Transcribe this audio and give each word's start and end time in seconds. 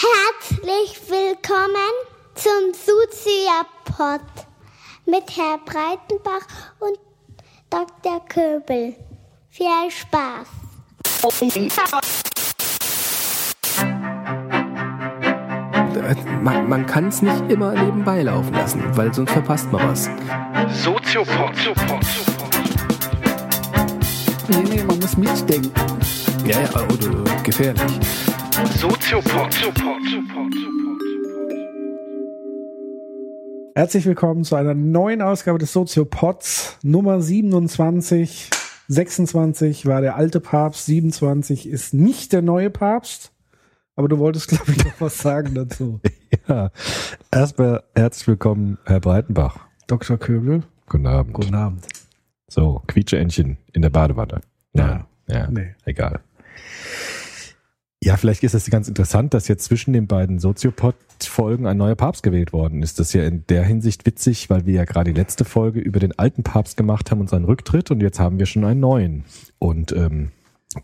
Herzlich 0.00 1.10
willkommen 1.10 1.90
zum 2.36 2.72
Suzia-Pod 2.72 4.20
mit 5.06 5.24
Herr 5.36 5.58
Breitenbach 5.58 6.46
und 6.78 6.96
Dr. 7.68 8.24
Köbel. 8.28 8.94
Viel 9.50 9.90
Spaß! 9.90 10.46
Man, 16.42 16.68
man 16.68 16.86
kann 16.86 17.08
es 17.08 17.20
nicht 17.20 17.50
immer 17.50 17.72
nebenbei 17.72 18.22
laufen 18.22 18.54
lassen, 18.54 18.96
weil 18.96 19.12
sonst 19.12 19.32
verpasst 19.32 19.72
man 19.72 19.88
was. 19.88 20.08
Soziopod. 20.80 21.56
Nee, 24.46 24.62
nee, 24.62 24.84
man 24.84 25.00
muss 25.00 25.16
mitdenken. 25.16 25.72
Ja, 26.46 26.60
ja, 26.60 26.82
oder 26.86 27.42
gefährlich. 27.42 27.98
Soziopod. 28.66 29.54
Herzlich 33.76 34.04
willkommen 34.06 34.42
zu 34.42 34.56
einer 34.56 34.74
neuen 34.74 35.22
Ausgabe 35.22 35.58
des 35.58 35.72
Soziopods 35.72 36.78
Nummer 36.82 37.20
27. 37.20 38.50
26 38.88 39.86
war 39.86 40.00
der 40.00 40.16
alte 40.16 40.40
Papst, 40.40 40.86
27 40.86 41.68
ist 41.68 41.94
nicht 41.94 42.32
der 42.32 42.42
neue 42.42 42.70
Papst. 42.70 43.32
Aber 43.94 44.08
du 44.08 44.18
wolltest, 44.18 44.48
glaube 44.48 44.72
ich, 44.72 44.84
noch 44.84 45.00
was 45.00 45.18
sagen 45.18 45.54
dazu. 45.54 46.00
Ja, 46.46 46.70
erstmal 47.30 47.82
herzlich 47.94 48.26
willkommen, 48.28 48.76
Herr 48.84 49.00
Breitenbach. 49.00 49.60
Dr. 49.86 50.18
Köbel, 50.18 50.62
Guten 50.86 51.06
Abend. 51.06 51.32
guten 51.34 51.54
Abend. 51.54 51.86
So, 52.48 52.82
Quietscheentchen 52.86 53.56
in 53.72 53.80
der 53.82 53.90
Badewanne. 53.90 54.40
Nein, 54.72 55.04
ja, 55.28 55.50
Nee. 55.50 55.74
egal. 55.84 56.20
Ja, 58.02 58.16
vielleicht 58.16 58.44
ist 58.44 58.54
es 58.54 58.70
ganz 58.70 58.86
interessant, 58.86 59.34
dass 59.34 59.48
jetzt 59.48 59.64
zwischen 59.64 59.92
den 59.92 60.06
beiden 60.06 60.38
Soziopod-Folgen 60.38 61.66
ein 61.66 61.76
neuer 61.76 61.96
Papst 61.96 62.22
gewählt 62.22 62.52
worden 62.52 62.82
ist. 62.82 63.00
Das 63.00 63.08
ist 63.08 63.12
ja 63.14 63.24
in 63.24 63.44
der 63.48 63.64
Hinsicht 63.64 64.06
witzig, 64.06 64.48
weil 64.50 64.66
wir 64.66 64.74
ja 64.74 64.84
gerade 64.84 65.12
die 65.12 65.18
letzte 65.18 65.44
Folge 65.44 65.80
über 65.80 65.98
den 65.98 66.16
alten 66.16 66.44
Papst 66.44 66.76
gemacht 66.76 67.10
haben 67.10 67.20
und 67.20 67.28
seinen 67.28 67.44
Rücktritt 67.44 67.90
und 67.90 68.00
jetzt 68.00 68.20
haben 68.20 68.38
wir 68.38 68.46
schon 68.46 68.64
einen 68.64 68.78
neuen. 68.78 69.24
Und 69.58 69.90
ähm, 69.92 70.30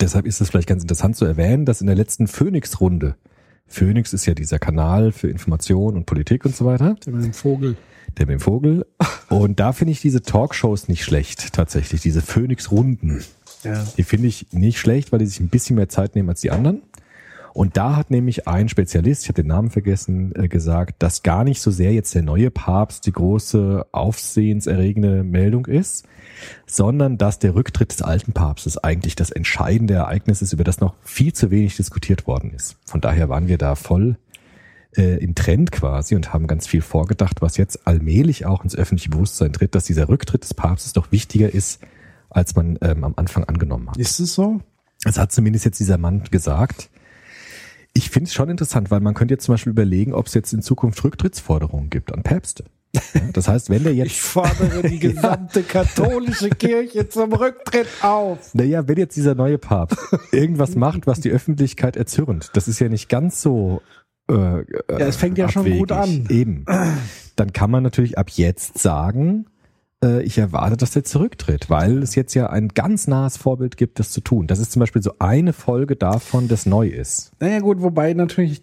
deshalb 0.01 0.27
ist 0.27 0.41
es 0.41 0.51
vielleicht 0.51 0.69
ganz 0.69 0.83
interessant 0.83 1.17
zu 1.17 1.25
erwähnen, 1.25 1.65
dass 1.67 1.81
in 1.81 1.87
der 1.87 1.95
letzten 1.97 2.27
Phoenix-Runde, 2.27 3.15
Phoenix 3.69 4.13
ist 4.13 4.27
ja 4.27 4.35
dieser 4.35 4.59
Kanal 4.59 5.13
für 5.13 5.29
Information 5.31 5.95
und 5.95 6.07
Politik 6.07 6.45
und 6.45 6.57
so 6.57 6.65
weiter, 6.65 6.97
Der 7.07 7.13
mit 7.13 7.25
dem 7.25 7.33
Vogel. 7.33 7.77
der 8.19 8.27
mit 8.27 8.35
dem 8.35 8.41
Vogel. 8.41 8.87
Und 9.29 9.61
da 9.61 9.73
finde 9.73 9.93
ich 9.93 10.01
diese 10.01 10.23
Talkshows 10.23 10.89
nicht 10.89 11.05
schlecht, 11.05 11.53
tatsächlich, 11.53 12.01
diese 12.01 12.23
Phoenix-Runden. 12.23 13.23
Ja. 13.63 13.87
Die 13.97 14.03
finde 14.03 14.27
ich 14.27 14.49
nicht 14.53 14.79
schlecht, 14.79 15.13
weil 15.13 15.21
die 15.21 15.27
sich 15.27 15.41
ein 15.41 15.49
bisschen 15.49 15.77
mehr 15.77 15.89
Zeit 15.89 16.17
nehmen 16.17 16.29
als 16.29 16.41
die 16.41 16.51
anderen. 16.51 16.83
Und 17.55 17.77
da 17.77 17.95
hat 17.95 18.11
nämlich 18.11 18.49
ein 18.49 18.69
Spezialist, 18.69 19.23
ich 19.23 19.29
habe 19.29 19.41
den 19.41 19.47
Namen 19.47 19.71
vergessen, 19.71 20.33
äh, 20.35 20.49
gesagt, 20.49 20.97
dass 21.03 21.23
gar 21.23 21.45
nicht 21.45 21.61
so 21.61 21.71
sehr 21.71 21.93
jetzt 21.93 22.13
der 22.13 22.23
neue 22.23 22.51
Papst 22.51 23.07
die 23.07 23.13
große 23.13 23.87
aufsehenserregende 23.93 25.23
Meldung 25.23 25.67
ist, 25.67 26.05
sondern 26.67 27.17
dass 27.17 27.39
der 27.39 27.55
Rücktritt 27.55 27.93
des 27.93 28.03
alten 28.03 28.33
Papstes 28.33 28.77
eigentlich 28.77 29.15
das 29.15 29.31
entscheidende 29.31 29.95
Ereignis 29.95 30.43
ist, 30.43 30.53
über 30.53 30.65
das 30.65 30.81
noch 30.81 30.97
viel 31.05 31.33
zu 31.33 31.53
wenig 31.53 31.77
diskutiert 31.77 32.27
worden 32.27 32.51
ist. 32.51 32.77
Von 32.87 33.01
daher 33.01 33.29
waren 33.29 33.47
wir 33.47 33.57
da 33.57 33.77
voll 33.77 34.17
äh, 34.97 35.23
im 35.23 35.37
Trend 35.37 35.71
quasi 35.71 36.17
und 36.17 36.33
haben 36.33 36.49
ganz 36.49 36.67
viel 36.67 36.83
vorgedacht, 36.83 37.41
was 37.41 37.57
jetzt 37.57 37.87
allmählich 37.87 38.47
auch 38.47 38.65
ins 38.65 38.75
öffentliche 38.75 39.11
Bewusstsein 39.11 39.53
tritt, 39.53 39.77
dass 39.77 39.85
dieser 39.85 40.09
Rücktritt 40.09 40.43
des 40.43 40.55
Papstes 40.55 40.93
doch 40.93 41.13
wichtiger 41.13 41.55
ist, 41.55 41.81
als 42.31 42.57
man 42.57 42.81
ähm, 42.83 43.05
am 43.05 43.15
Anfang 43.15 43.45
angenommen 43.45 43.91
hat. 43.91 43.97
Ist 43.97 44.19
es 44.19 44.35
so? 44.35 44.61
Das 45.05 45.19
hat 45.19 45.31
zumindest 45.31 45.65
jetzt 45.65 45.79
dieser 45.79 45.99
Mann 45.99 46.25
gesagt. 46.33 46.91
Ich 47.97 48.11
finde 48.11 48.29
es 48.29 48.35
schon 48.35 48.51
interessant, 48.51 48.91
weil 48.91 49.01
man 49.01 49.15
könnte 49.15 49.35
jetzt 49.35 49.45
zum 49.45 49.55
Beispiel 49.55 49.71
überlegen, 49.71 50.13
ob 50.13 50.27
es 50.27 50.35
jetzt 50.35 50.53
in 50.53 50.63
Zukunft 50.63 51.03
Rücktrittsforderungen 51.05 51.91
gibt 51.91 52.13
an 52.13 52.23
Päpste. 52.23 52.65
Ja, 52.93 53.01
das 53.33 53.49
heißt, 53.49 53.71
wenn 53.71 53.85
der 53.85 53.93
Ich 53.95 53.99
jetzt, 53.99 54.19
fordere 54.21 54.83
die 54.89 54.99
gesamte 55.01 55.63
katholische 55.63 56.51
Kirche 56.51 57.09
zum 57.09 57.33
Rücktritt 57.33 57.87
auf. 58.03 58.55
naja, 58.55 58.87
wenn 58.89 58.99
jetzt 58.99 59.17
dieser 59.17 59.35
neue 59.35 59.59
Papst 59.59 59.99
irgendwas 60.33 60.75
macht, 60.75 61.07
was 61.07 61.21
die 61.21 61.31
Öffentlichkeit 61.31 61.97
erzürnt, 61.97 62.51
das 62.55 62.69
ist 62.69 62.81
ja 62.81 62.89
nicht 62.89 63.09
ganz 63.09 63.41
so. 63.41 63.81
Äh, 64.29 64.35
ja, 64.35 64.65
es 64.89 65.17
fängt 65.17 65.39
ja 65.39 65.49
schon 65.49 65.71
gut 65.79 65.93
an. 65.93 66.27
Eben. 66.31 66.65
Dann 67.37 67.53
kann 67.53 67.71
man 67.71 67.83
natürlich 67.83 68.17
ab 68.17 68.31
jetzt 68.31 68.79
sagen, 68.79 69.47
äh, 70.05 70.23
ich 70.23 70.39
erwarte, 70.39 70.77
dass 70.77 70.93
der 70.93 71.03
zurücktritt, 71.03 71.69
weil 71.71 72.03
es 72.03 72.15
jetzt 72.15 72.35
ja 72.35 72.49
ein 72.51 72.69
ganz 72.69 73.09
nahes 73.09 73.37
Vorbild 73.37 73.77
gibt, 73.77 73.99
das 73.99 74.11
zu 74.11 74.21
tun. 74.21 74.47
Das 74.47 74.61
ist 74.61 74.71
zum 74.71 74.81
Beispiel 74.81 75.03
so 75.03 75.15
eine 75.19 75.53
Folge 75.53 75.97
davon, 75.97 76.47
das 76.47 76.67
neu 76.67 76.87
ist. 76.89 77.33
Naja 77.41 77.59
gut, 77.59 77.83
wobei 77.83 78.13
natürlich 78.15 78.63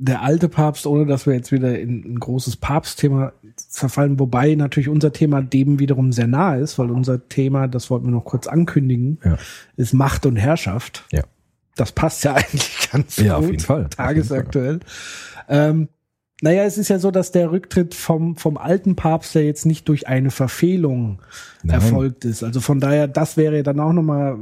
der 0.00 0.22
alte 0.22 0.48
Papst, 0.48 0.86
ohne 0.86 1.06
dass 1.06 1.26
wir 1.26 1.34
jetzt 1.34 1.50
wieder 1.52 1.78
in 1.78 2.14
ein 2.14 2.20
großes 2.20 2.56
Papstthema 2.56 3.32
verfallen, 3.68 4.18
wobei 4.20 4.54
natürlich 4.54 4.88
unser 4.88 5.12
Thema 5.12 5.42
dem 5.42 5.78
wiederum 5.80 6.12
sehr 6.12 6.28
nahe 6.28 6.60
ist, 6.60 6.78
weil 6.78 6.90
unser 6.90 7.28
Thema, 7.28 7.66
das 7.66 7.90
wollten 7.90 8.06
wir 8.06 8.12
noch 8.12 8.24
kurz 8.24 8.46
ankündigen, 8.46 9.18
Ja. 9.24 9.36
ist 9.76 9.92
Macht 9.94 10.24
und 10.26 10.36
Herrschaft. 10.36 11.04
Ja. 11.12 11.22
Das 11.74 11.90
passt 11.92 12.22
ja 12.24 12.34
eigentlich 12.36 12.90
ganz 12.92 13.16
Ja, 13.16 13.34
gut. 13.36 13.44
auf 13.44 13.50
jeden 13.50 13.62
Fall. 13.64 13.88
Tagesaktuell. 13.90 14.80
Ähm, 15.48 15.88
naja, 16.40 16.62
es 16.64 16.78
ist 16.78 16.88
ja 16.88 16.98
so, 16.98 17.10
dass 17.10 17.32
der 17.32 17.50
Rücktritt 17.50 17.94
vom, 17.94 18.36
vom 18.36 18.56
alten 18.56 18.94
Papst 18.94 19.34
ja 19.34 19.40
jetzt 19.40 19.66
nicht 19.66 19.88
durch 19.88 20.06
eine 20.06 20.30
Verfehlung 20.30 21.20
Nein. 21.62 21.74
erfolgt 21.74 22.24
ist. 22.24 22.44
Also 22.44 22.60
von 22.60 22.78
daher, 22.78 23.08
das 23.08 23.36
wäre 23.36 23.62
dann 23.62 23.80
auch 23.80 23.92
nochmal 23.92 24.38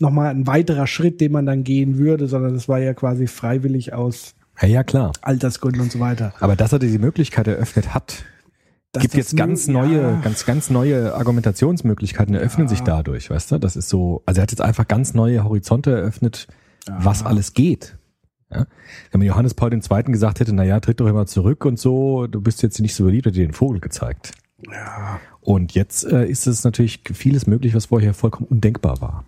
noch 0.00 0.10
mal 0.10 0.30
ein 0.30 0.46
weiterer 0.46 0.86
Schritt, 0.86 1.20
den 1.20 1.32
man 1.32 1.46
dann 1.46 1.64
gehen 1.64 1.98
würde, 1.98 2.28
sondern 2.28 2.54
das 2.54 2.68
war 2.68 2.78
ja 2.78 2.94
quasi 2.94 3.26
freiwillig 3.26 3.94
aus 3.94 4.34
Ja, 4.60 4.68
ja, 4.68 4.84
klar. 4.84 5.12
Altersgründen 5.22 5.82
und 5.82 5.92
so 5.92 6.00
weiter. 6.00 6.34
Aber 6.38 6.54
dass 6.54 6.72
er 6.72 6.78
diese 6.78 6.98
Möglichkeit 6.98 7.48
eröffnet 7.48 7.94
hat, 7.94 8.24
Dass 8.92 9.02
gibt 9.02 9.14
das 9.14 9.18
jetzt 9.18 9.36
ganz 9.36 9.66
neue, 9.66 10.00
ja. 10.02 10.20
ganz, 10.20 10.44
ganz 10.44 10.70
neue 10.70 11.14
Argumentationsmöglichkeiten 11.14 12.34
eröffnen 12.34 12.68
sich 12.68 12.82
dadurch, 12.82 13.30
weißt 13.30 13.52
du? 13.52 13.58
Das 13.58 13.74
ist 13.74 13.88
so, 13.88 14.22
also 14.24 14.38
er 14.40 14.42
hat 14.42 14.52
jetzt 14.52 14.60
einfach 14.60 14.86
ganz 14.86 15.14
neue 15.14 15.42
Horizonte 15.42 15.90
eröffnet, 15.90 16.46
was 16.86 17.24
alles 17.24 17.54
geht. 17.54 17.97
Ja? 18.50 18.66
Wenn 19.10 19.20
man 19.20 19.26
Johannes 19.26 19.54
Paul 19.54 19.72
II. 19.72 20.02
gesagt 20.04 20.40
hätte, 20.40 20.54
na 20.54 20.64
ja, 20.64 20.80
tritt 20.80 21.00
doch 21.00 21.06
immer 21.06 21.26
zurück 21.26 21.64
und 21.64 21.78
so, 21.78 22.26
du 22.26 22.40
bist 22.40 22.62
jetzt 22.62 22.80
nicht 22.80 22.94
so 22.94 23.04
beliebt, 23.04 23.26
hat 23.26 23.34
dir 23.34 23.46
den 23.46 23.52
Vogel 23.52 23.80
gezeigt. 23.80 24.32
Ja. 24.70 25.20
Und 25.40 25.74
jetzt 25.74 26.04
äh, 26.04 26.26
ist 26.26 26.46
es 26.46 26.64
natürlich 26.64 27.00
vieles 27.12 27.46
möglich, 27.46 27.74
was 27.74 27.86
vorher 27.86 28.14
vollkommen 28.14 28.46
undenkbar 28.48 29.00
war. 29.00 29.24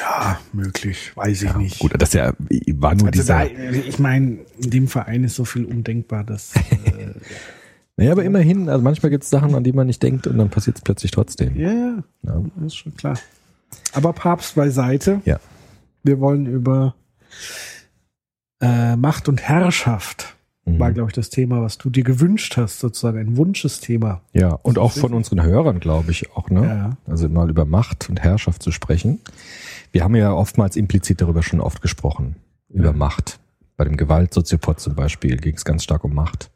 ja, 0.00 0.38
möglich, 0.52 1.12
weiß 1.16 1.42
ich 1.42 1.54
nicht. 1.56 1.78
Gut, 1.78 1.92
das 1.96 2.12
ja 2.12 2.32
war 2.74 2.94
nur 2.94 3.08
Also 3.08 3.22
da, 3.24 3.44
dieser. 3.44 3.72
ich 3.86 3.98
meine, 3.98 4.38
in 4.58 4.70
dem 4.70 4.88
Verein 4.88 5.24
ist 5.24 5.36
so 5.36 5.44
viel 5.44 5.64
undenkbar, 5.64 6.24
dass 6.24 6.54
äh, 6.56 7.14
Naja, 7.96 8.12
aber 8.12 8.24
immerhin, 8.24 8.68
also 8.70 8.82
manchmal 8.82 9.10
gibt 9.10 9.24
es 9.24 9.30
Sachen, 9.30 9.54
an 9.54 9.62
die 9.62 9.72
man 9.72 9.86
nicht 9.86 10.02
denkt 10.02 10.26
und 10.26 10.38
dann 10.38 10.48
passiert 10.48 10.76
es 10.78 10.82
plötzlich 10.82 11.10
trotzdem. 11.10 11.54
ja, 11.58 11.70
ja, 11.72 12.02
Ja. 12.22 12.42
das 12.56 12.66
ist 12.66 12.76
schon 12.76 12.94
klar. 12.96 13.18
Aber 13.92 14.12
Papst 14.14 14.54
beiseite. 14.54 15.20
Ja. 15.26 15.38
Wir 16.02 16.18
wollen 16.18 16.46
über 16.46 16.94
äh, 18.60 18.96
Macht 18.96 19.28
und 19.28 19.40
Herrschaft 19.42 20.36
Mhm. 20.64 20.78
war, 20.78 20.92
glaube 20.92 21.10
ich, 21.10 21.14
das 21.14 21.30
Thema, 21.30 21.62
was 21.62 21.78
du 21.78 21.90
dir 21.90 22.04
gewünscht 22.04 22.56
hast, 22.56 22.80
sozusagen 22.80 23.18
ein 23.18 23.36
Wunschesthema. 23.36 24.20
Ja, 24.32 24.50
und 24.62 24.78
auch 24.78 24.92
von 24.92 25.14
unseren 25.14 25.42
Hörern, 25.42 25.80
glaube 25.80 26.10
ich, 26.10 26.32
auch, 26.36 26.50
ne? 26.50 26.66
Ja. 26.66 26.96
Also 27.10 27.28
mal 27.28 27.48
über 27.48 27.64
Macht 27.64 28.08
und 28.08 28.20
Herrschaft 28.20 28.62
zu 28.62 28.70
sprechen. 28.70 29.20
Wir 29.92 30.04
haben 30.04 30.14
ja 30.14 30.32
oftmals 30.32 30.76
implizit 30.76 31.20
darüber 31.20 31.42
schon 31.42 31.60
oft 31.60 31.82
gesprochen, 31.82 32.36
über 32.68 32.92
Macht. 32.92 33.38
Bei 33.76 33.84
dem 33.84 33.96
Gewaltsoziopod 33.96 34.78
zum 34.78 34.94
Beispiel 34.94 35.38
ging 35.38 35.54
es 35.56 35.64
ganz 35.64 35.82
stark 35.82 36.04
um 36.04 36.14
Macht. 36.14 36.50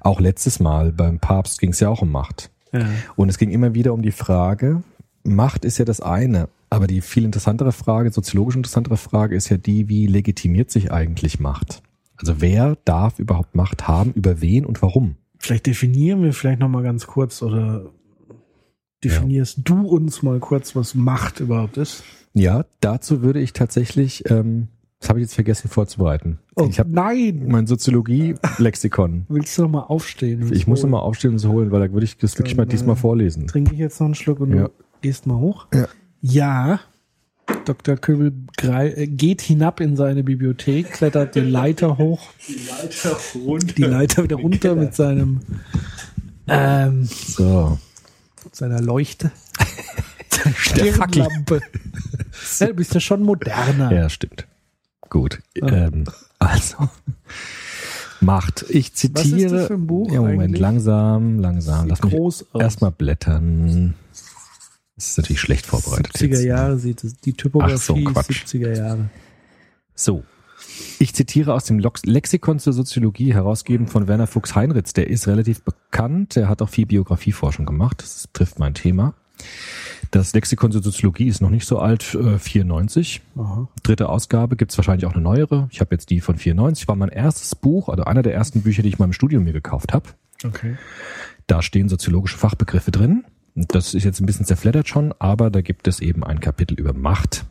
Auch 0.00 0.20
letztes 0.20 0.60
Mal 0.60 0.92
beim 0.92 1.18
Papst 1.18 1.58
ging 1.58 1.70
es 1.70 1.80
ja 1.80 1.88
auch 1.88 2.02
um 2.02 2.12
Macht. 2.12 2.50
Ja. 2.72 2.86
Und 3.16 3.28
es 3.28 3.38
ging 3.38 3.50
immer 3.50 3.74
wieder 3.74 3.92
um 3.92 4.02
die 4.02 4.12
Frage, 4.12 4.82
Macht 5.24 5.64
ist 5.64 5.78
ja 5.78 5.84
das 5.84 6.00
eine, 6.00 6.48
aber 6.72 6.86
die 6.86 7.00
viel 7.02 7.24
interessantere 7.24 7.72
Frage, 7.72 8.10
soziologisch 8.10 8.56
interessantere 8.56 8.96
Frage 8.96 9.36
ist 9.36 9.48
ja 9.50 9.58
die, 9.58 9.88
wie 9.88 10.06
legitimiert 10.06 10.70
sich 10.70 10.90
eigentlich 10.90 11.38
Macht? 11.38 11.82
Also 12.16 12.40
wer 12.40 12.76
darf 12.84 13.18
überhaupt 13.18 13.54
Macht 13.54 13.88
haben, 13.88 14.12
über 14.14 14.40
wen 14.40 14.64
und 14.64 14.80
warum? 14.80 15.16
Vielleicht 15.38 15.66
definieren 15.66 16.22
wir 16.22 16.32
vielleicht 16.32 16.60
noch 16.60 16.68
mal 16.68 16.82
ganz 16.82 17.06
kurz 17.06 17.42
oder 17.42 17.90
definierst 19.04 19.60
du 19.64 19.86
uns 19.86 20.22
mal 20.22 20.38
kurz, 20.38 20.74
was 20.74 20.94
Macht 20.94 21.40
überhaupt 21.40 21.76
ist? 21.76 22.04
Ja, 22.32 22.64
dazu 22.80 23.22
würde 23.22 23.40
ich 23.40 23.52
tatsächlich, 23.52 24.30
ähm, 24.30 24.68
das 25.00 25.08
habe 25.10 25.18
ich 25.18 25.24
jetzt 25.24 25.34
vergessen 25.34 25.68
vorzubereiten. 25.68 26.38
Oh, 26.56 26.66
ich 26.70 26.78
habe 26.78 26.90
nein! 26.90 27.44
mein 27.48 27.66
Soziologie-Lexikon. 27.66 29.26
Willst 29.28 29.58
du 29.58 29.62
noch 29.62 29.70
mal 29.70 29.80
aufstehen? 29.80 30.50
Ich 30.52 30.66
muss 30.66 30.82
nochmal 30.82 31.02
aufstehen 31.02 31.32
und 31.32 31.38
so 31.38 31.50
holen, 31.52 31.70
weil 31.70 31.86
da 31.86 31.92
würde 31.92 32.04
ich 32.04 32.16
das 32.16 32.38
wirklich 32.38 32.56
mal 32.56 32.62
Dann, 32.64 32.70
diesmal 32.70 32.94
äh, 32.94 32.98
vorlesen. 32.98 33.46
Trinke 33.48 33.72
ich 33.74 33.78
jetzt 33.80 34.00
noch 34.00 34.06
einen 34.06 34.14
Schluck 34.14 34.40
und 34.40 34.54
Ja. 34.54 34.64
du 34.68 34.70
gehst 35.02 35.26
mal 35.26 35.36
hoch? 35.38 35.66
Ja. 35.74 35.88
Ja. 36.22 36.80
Dr. 37.64 37.96
Köbel 37.96 38.32
äh, 38.62 39.06
geht 39.06 39.42
hinab 39.42 39.80
in 39.80 39.96
seine 39.96 40.24
Bibliothek, 40.24 40.92
klettert 40.92 41.34
die 41.34 41.40
Leiter 41.40 41.98
hoch, 41.98 42.30
Die 42.48 42.54
Leiter 42.68 43.16
runter. 43.34 43.74
die 43.74 43.82
Leiter 43.82 44.22
wieder 44.24 44.36
runter 44.36 44.74
mit 44.74 44.94
seinem 44.94 45.40
ähm, 46.46 47.04
So. 47.04 47.78
mit 48.44 48.56
seiner 48.56 48.80
Leuchte. 48.80 49.30
Der 50.76 50.92
Fackel. 50.94 51.22
Stirnlampe. 51.24 51.60
ja, 52.58 52.66
du 52.68 52.74
bist 52.74 52.94
ja 52.94 53.00
schon 53.00 53.22
moderner. 53.22 53.92
Ja, 53.92 54.08
stimmt. 54.08 54.46
Gut. 55.10 55.40
Ähm, 55.56 56.04
also, 56.38 56.88
Macht. 58.20 58.64
Ich 58.70 58.94
zitiere. 58.94 59.24
Was 59.24 59.42
ist 59.42 59.52
das 59.52 59.66
für 59.66 59.74
ein 59.74 59.86
Buch 59.86 60.10
Ja, 60.10 60.20
Moment, 60.20 60.40
eigentlich? 60.42 60.60
langsam, 60.60 61.38
langsam. 61.38 61.88
Lass 61.88 62.02
mich 62.02 62.14
erstmal 62.54 62.92
blättern. 62.92 63.94
Das 64.96 65.08
ist 65.08 65.18
natürlich 65.18 65.40
schlecht 65.40 65.66
vorbereitet. 65.66 66.14
70er 66.14 66.28
jetzt. 66.28 66.44
Jahre 66.44 66.78
sieht 66.78 67.04
es. 67.04 67.14
Die 67.16 67.32
Typografie 67.32 67.74
Ach 67.74 67.80
so, 67.80 67.96
ist 67.96 68.04
Quatsch. 68.04 68.44
70er 68.44 68.76
Jahre. 68.76 69.10
So. 69.94 70.24
Ich 70.98 71.14
zitiere 71.14 71.54
aus 71.54 71.64
dem 71.64 71.78
Lexikon 71.78 72.58
zur 72.58 72.72
Soziologie, 72.72 73.34
herausgegeben 73.34 73.88
von 73.88 74.06
Werner 74.06 74.26
Fuchs-Heinritz. 74.26 74.92
Der 74.92 75.08
ist 75.08 75.26
relativ 75.26 75.62
bekannt. 75.62 76.36
Der 76.36 76.48
hat 76.48 76.62
auch 76.62 76.68
viel 76.68 76.86
Biografieforschung 76.86 77.66
gemacht. 77.66 78.02
Das 78.02 78.28
trifft 78.32 78.58
mein 78.58 78.74
Thema. 78.74 79.14
Das 80.10 80.34
Lexikon 80.34 80.72
zur 80.72 80.82
Soziologie 80.82 81.26
ist 81.26 81.40
noch 81.40 81.50
nicht 81.50 81.66
so 81.66 81.78
alt, 81.78 82.14
äh, 82.14 82.38
94. 82.38 83.22
Aha. 83.36 83.68
Dritte 83.82 84.08
Ausgabe, 84.08 84.56
gibt's 84.56 84.76
wahrscheinlich 84.76 85.06
auch 85.06 85.14
eine 85.14 85.22
neuere. 85.22 85.68
Ich 85.72 85.80
habe 85.80 85.94
jetzt 85.94 86.10
die 86.10 86.20
von 86.20 86.36
94. 86.36 86.86
War 86.86 86.96
mein 86.96 87.08
erstes 87.08 87.54
Buch, 87.54 87.88
also 87.88 88.04
einer 88.04 88.22
der 88.22 88.34
ersten 88.34 88.62
Bücher, 88.62 88.82
die 88.82 88.90
ich 88.90 88.98
mal 88.98 89.06
im 89.06 89.12
Studium 89.12 89.44
mir 89.44 89.52
gekauft 89.52 89.92
habe. 89.92 90.10
Okay. 90.44 90.76
Da 91.46 91.62
stehen 91.62 91.88
soziologische 91.88 92.36
Fachbegriffe 92.36 92.90
drin. 92.90 93.24
Das 93.54 93.94
ist 93.94 94.04
jetzt 94.04 94.20
ein 94.20 94.26
bisschen 94.26 94.46
zerfleddert 94.46 94.88
schon, 94.88 95.12
aber 95.18 95.50
da 95.50 95.60
gibt 95.60 95.86
es 95.88 96.00
eben 96.00 96.24
ein 96.24 96.40
Kapitel 96.40 96.78
über 96.78 96.92
Macht. 96.94 97.44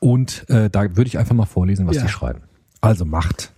Und 0.00 0.48
äh, 0.48 0.68
da 0.70 0.96
würde 0.96 1.06
ich 1.08 1.18
einfach 1.18 1.34
mal 1.34 1.46
vorlesen, 1.46 1.86
was 1.86 1.96
Ja. 1.96 2.02
die 2.02 2.08
schreiben. 2.08 2.42
Also 2.80 3.04
Macht 3.04 3.52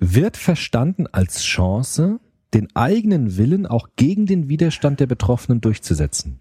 wird 0.00 0.36
verstanden 0.36 1.06
als 1.06 1.42
Chance, 1.42 2.18
den 2.54 2.74
eigenen 2.74 3.36
Willen 3.36 3.66
auch 3.66 3.88
gegen 3.96 4.26
den 4.26 4.48
Widerstand 4.48 4.98
der 5.00 5.06
Betroffenen 5.06 5.60
durchzusetzen. 5.60 6.38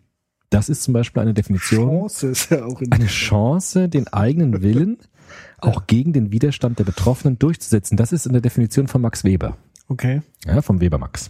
Das 0.49 0.67
ist 0.67 0.83
zum 0.83 0.93
Beispiel 0.93 1.21
eine 1.21 1.33
Definition 1.33 1.87
Chance 2.09 2.27
ist 2.27 2.49
ja 2.51 2.65
auch 2.65 2.81
in 2.81 2.91
eine 2.91 3.05
Chance, 3.05 3.87
den 3.87 4.07
eigenen 4.07 4.61
Willen 4.63 4.97
auch 5.59 5.85
gegen 5.87 6.11
den 6.11 6.31
Widerstand 6.31 6.79
der 6.79 6.83
Betroffenen 6.85 7.37
durchzusetzen. 7.39 7.95
Das 7.97 8.11
ist 8.11 8.25
in 8.25 8.33
der 8.33 8.41
Definition 8.41 8.87
von 8.87 9.01
Max 9.01 9.23
Weber, 9.23 9.57
Okay. 9.87 10.21
ja, 10.45 10.61
vom 10.61 10.81
Weber 10.81 10.97
Max. 10.97 11.29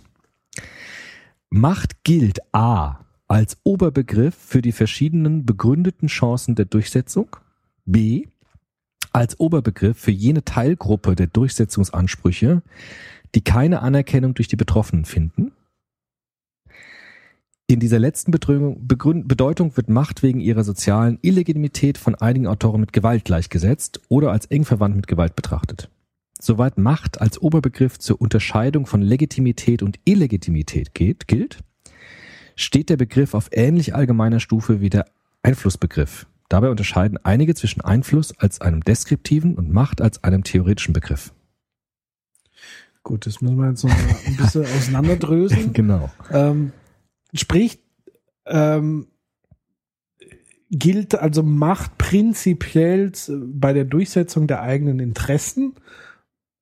Macht 1.53 2.05
gilt 2.05 2.39
A 2.55 3.05
als 3.27 3.57
Oberbegriff 3.63 4.35
für 4.35 4.61
die 4.61 4.71
verschiedenen 4.71 5.45
begründeten 5.45 6.07
Chancen 6.07 6.55
der 6.55 6.63
Durchsetzung, 6.63 7.35
B 7.85 8.27
als 9.11 9.37
Oberbegriff 9.37 9.97
für 9.97 10.11
jene 10.11 10.45
Teilgruppe 10.45 11.13
der 11.13 11.27
Durchsetzungsansprüche, 11.27 12.61
die 13.35 13.43
keine 13.43 13.81
Anerkennung 13.81 14.33
durch 14.33 14.47
die 14.47 14.55
Betroffenen 14.55 15.03
finden. 15.03 15.51
In 17.67 17.81
dieser 17.81 17.99
letzten 17.99 18.31
Bedeutung 18.31 19.75
wird 19.75 19.89
Macht 19.89 20.23
wegen 20.23 20.39
ihrer 20.39 20.63
sozialen 20.63 21.19
Illegitimität 21.21 21.97
von 21.97 22.15
einigen 22.15 22.47
Autoren 22.47 22.79
mit 22.79 22.93
Gewalt 22.93 23.25
gleichgesetzt 23.25 23.99
oder 24.07 24.31
als 24.31 24.45
eng 24.45 24.63
verwandt 24.63 24.95
mit 24.95 25.07
Gewalt 25.07 25.35
betrachtet. 25.35 25.89
Soweit 26.43 26.79
Macht 26.79 27.21
als 27.21 27.39
Oberbegriff 27.39 27.99
zur 27.99 28.19
Unterscheidung 28.19 28.87
von 28.87 29.03
Legitimität 29.03 29.83
und 29.83 29.99
Illegitimität 30.05 30.95
geht, 30.95 31.27
gilt, 31.27 31.59
steht 32.55 32.89
der 32.89 32.97
Begriff 32.97 33.35
auf 33.35 33.49
ähnlich 33.51 33.93
allgemeiner 33.93 34.39
Stufe 34.39 34.81
wie 34.81 34.89
der 34.89 35.05
Einflussbegriff. 35.43 36.25
Dabei 36.49 36.71
unterscheiden 36.71 37.19
einige 37.21 37.53
zwischen 37.53 37.81
Einfluss 37.81 38.37
als 38.39 38.59
einem 38.59 38.81
deskriptiven 38.81 39.53
und 39.55 39.71
Macht 39.71 40.01
als 40.01 40.23
einem 40.23 40.43
theoretischen 40.43 40.93
Begriff. 40.93 41.31
Gut, 43.03 43.27
das 43.27 43.41
müssen 43.41 43.57
wir 43.57 43.69
jetzt 43.69 43.83
noch 43.83 43.91
ein 43.91 44.35
bisschen 44.35 44.61
auseinanderdröseln. 44.77 45.73
Genau. 45.73 46.09
Ähm, 46.31 46.73
sprich, 47.35 47.83
ähm, 48.47 49.05
gilt 50.71 51.13
also 51.13 51.43
Macht 51.43 51.99
prinzipiell 51.99 53.11
bei 53.29 53.73
der 53.73 53.85
Durchsetzung 53.85 54.47
der 54.47 54.63
eigenen 54.63 54.99
Interessen 54.99 55.75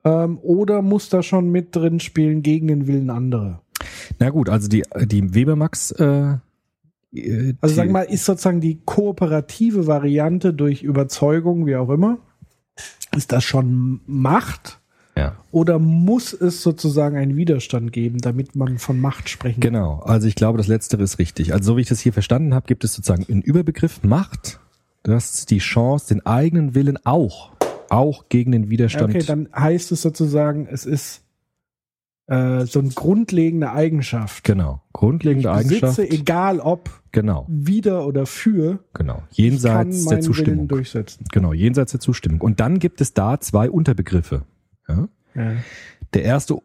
ähm, 0.04 0.38
oder 0.42 0.82
muss 0.82 1.08
da 1.08 1.22
schon 1.22 1.50
mit 1.50 1.74
drin 1.76 2.00
spielen 2.00 2.42
gegen 2.42 2.68
den 2.68 2.86
Willen 2.86 3.10
anderer? 3.10 3.62
Na 4.18 4.30
gut, 4.30 4.48
also 4.48 4.68
die, 4.68 4.82
die 5.06 5.34
Webermax, 5.34 5.90
äh, 5.92 6.34
äh, 7.14 7.54
Also 7.60 7.74
die- 7.74 7.74
sag 7.74 7.90
mal, 7.90 8.02
ist 8.02 8.24
sozusagen 8.24 8.60
die 8.60 8.80
kooperative 8.84 9.86
Variante 9.86 10.52
durch 10.54 10.82
Überzeugung, 10.82 11.66
wie 11.66 11.76
auch 11.76 11.90
immer, 11.90 12.18
ist 13.16 13.32
das 13.32 13.44
schon 13.44 14.00
Macht? 14.06 14.78
ja. 15.16 15.36
Oder 15.50 15.78
muss 15.78 16.32
es 16.32 16.62
sozusagen 16.62 17.16
einen 17.16 17.36
Widerstand 17.36 17.92
geben, 17.92 18.18
damit 18.18 18.54
man 18.54 18.78
von 18.78 19.00
Macht 19.00 19.28
sprechen 19.28 19.60
kann? 19.60 19.72
Genau, 19.72 19.98
also 20.00 20.26
ich 20.28 20.34
glaube, 20.36 20.56
das 20.58 20.68
Letztere 20.68 21.02
ist 21.02 21.18
richtig. 21.18 21.52
Also 21.52 21.72
so 21.72 21.76
wie 21.76 21.80
ich 21.82 21.88
das 21.88 22.00
hier 22.00 22.12
verstanden 22.12 22.54
habe, 22.54 22.66
gibt 22.66 22.84
es 22.84 22.94
sozusagen 22.94 23.26
einen 23.28 23.42
Überbegriff 23.42 24.02
Macht. 24.02 24.60
Das 25.02 25.34
ist 25.34 25.50
die 25.50 25.58
Chance, 25.58 26.14
den 26.14 26.24
eigenen 26.24 26.74
Willen 26.74 26.98
auch, 27.04 27.52
auch 27.90 28.28
gegen 28.28 28.52
den 28.52 28.70
Widerstand. 28.70 29.14
Okay, 29.14 29.24
dann 29.26 29.48
heißt 29.54 29.92
es 29.92 30.02
sozusagen, 30.02 30.66
es 30.66 30.86
ist 30.86 31.22
äh, 32.26 32.64
so 32.64 32.78
eine 32.78 32.90
grundlegende 32.90 33.72
Eigenschaft. 33.72 34.44
genau, 34.44 34.82
grundlegende 34.92 35.48
ich 35.48 35.54
Eigenschaft. 35.54 35.96
besitze, 35.96 36.10
egal 36.10 36.60
ob 36.60 37.00
Genau, 37.12 37.44
wieder 37.48 38.06
oder 38.06 38.24
für, 38.24 38.84
genau. 38.94 39.24
Jenseits 39.32 40.04
der 40.06 40.20
Zustimmung. 40.20 40.68
durchsetzen. 40.68 41.24
Genau, 41.32 41.52
jenseits 41.52 41.90
der 41.90 42.00
Zustimmung. 42.00 42.40
Und 42.40 42.60
dann 42.60 42.78
gibt 42.78 43.00
es 43.00 43.14
da 43.14 43.40
zwei 43.40 43.68
Unterbegriffe. 43.68 44.44
Ja? 44.88 45.08
Ja. 45.34 45.52
Der 46.14 46.22
erste 46.22 46.58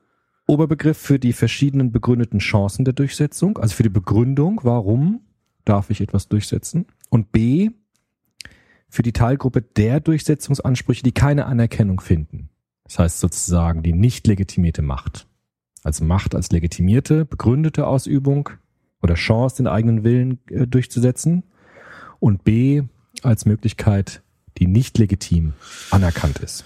Oberbegriff 0.46 0.98
für 1.00 1.18
die 1.18 1.34
verschiedenen 1.34 1.92
begründeten 1.92 2.38
Chancen 2.38 2.86
der 2.86 2.94
Durchsetzung, 2.94 3.58
also 3.58 3.74
für 3.74 3.82
die 3.82 3.90
Begründung, 3.90 4.60
warum 4.62 5.22
darf 5.66 5.90
ich 5.90 6.00
etwas 6.00 6.28
durchsetzen. 6.28 6.86
Und 7.10 7.32
B, 7.32 7.72
für 8.90 9.04
die 9.04 9.14
Teilgruppe 9.14 9.62
der 9.62 10.00
Durchsetzungsansprüche, 10.00 11.04
die 11.04 11.12
keine 11.12 11.46
Anerkennung 11.46 12.00
finden. 12.00 12.50
Das 12.86 13.00
heißt 13.00 13.20
sozusagen 13.20 13.84
die 13.84 13.94
nicht 13.94 14.28
legitimierte 14.28 14.82
Macht. 14.82 15.28
Also 15.84 16.04
Macht 16.04 16.36
als 16.36 16.52
legitimierte, 16.52 17.26
begründete 17.26 17.86
Ausübung 17.88 18.50
oder 19.02 19.16
Chance, 19.16 19.58
den 19.58 19.68
eigenen 19.68 20.04
Willen 20.04 20.40
äh, 20.50 20.66
durchzusetzen. 20.66 21.44
Und 22.20 22.44
B, 22.44 22.84
als 23.22 23.46
Möglichkeit, 23.46 24.24
die 24.58 24.68
nicht 24.68 24.98
legitim 24.98 25.54
anerkannt 25.92 26.40
ist. 26.40 26.64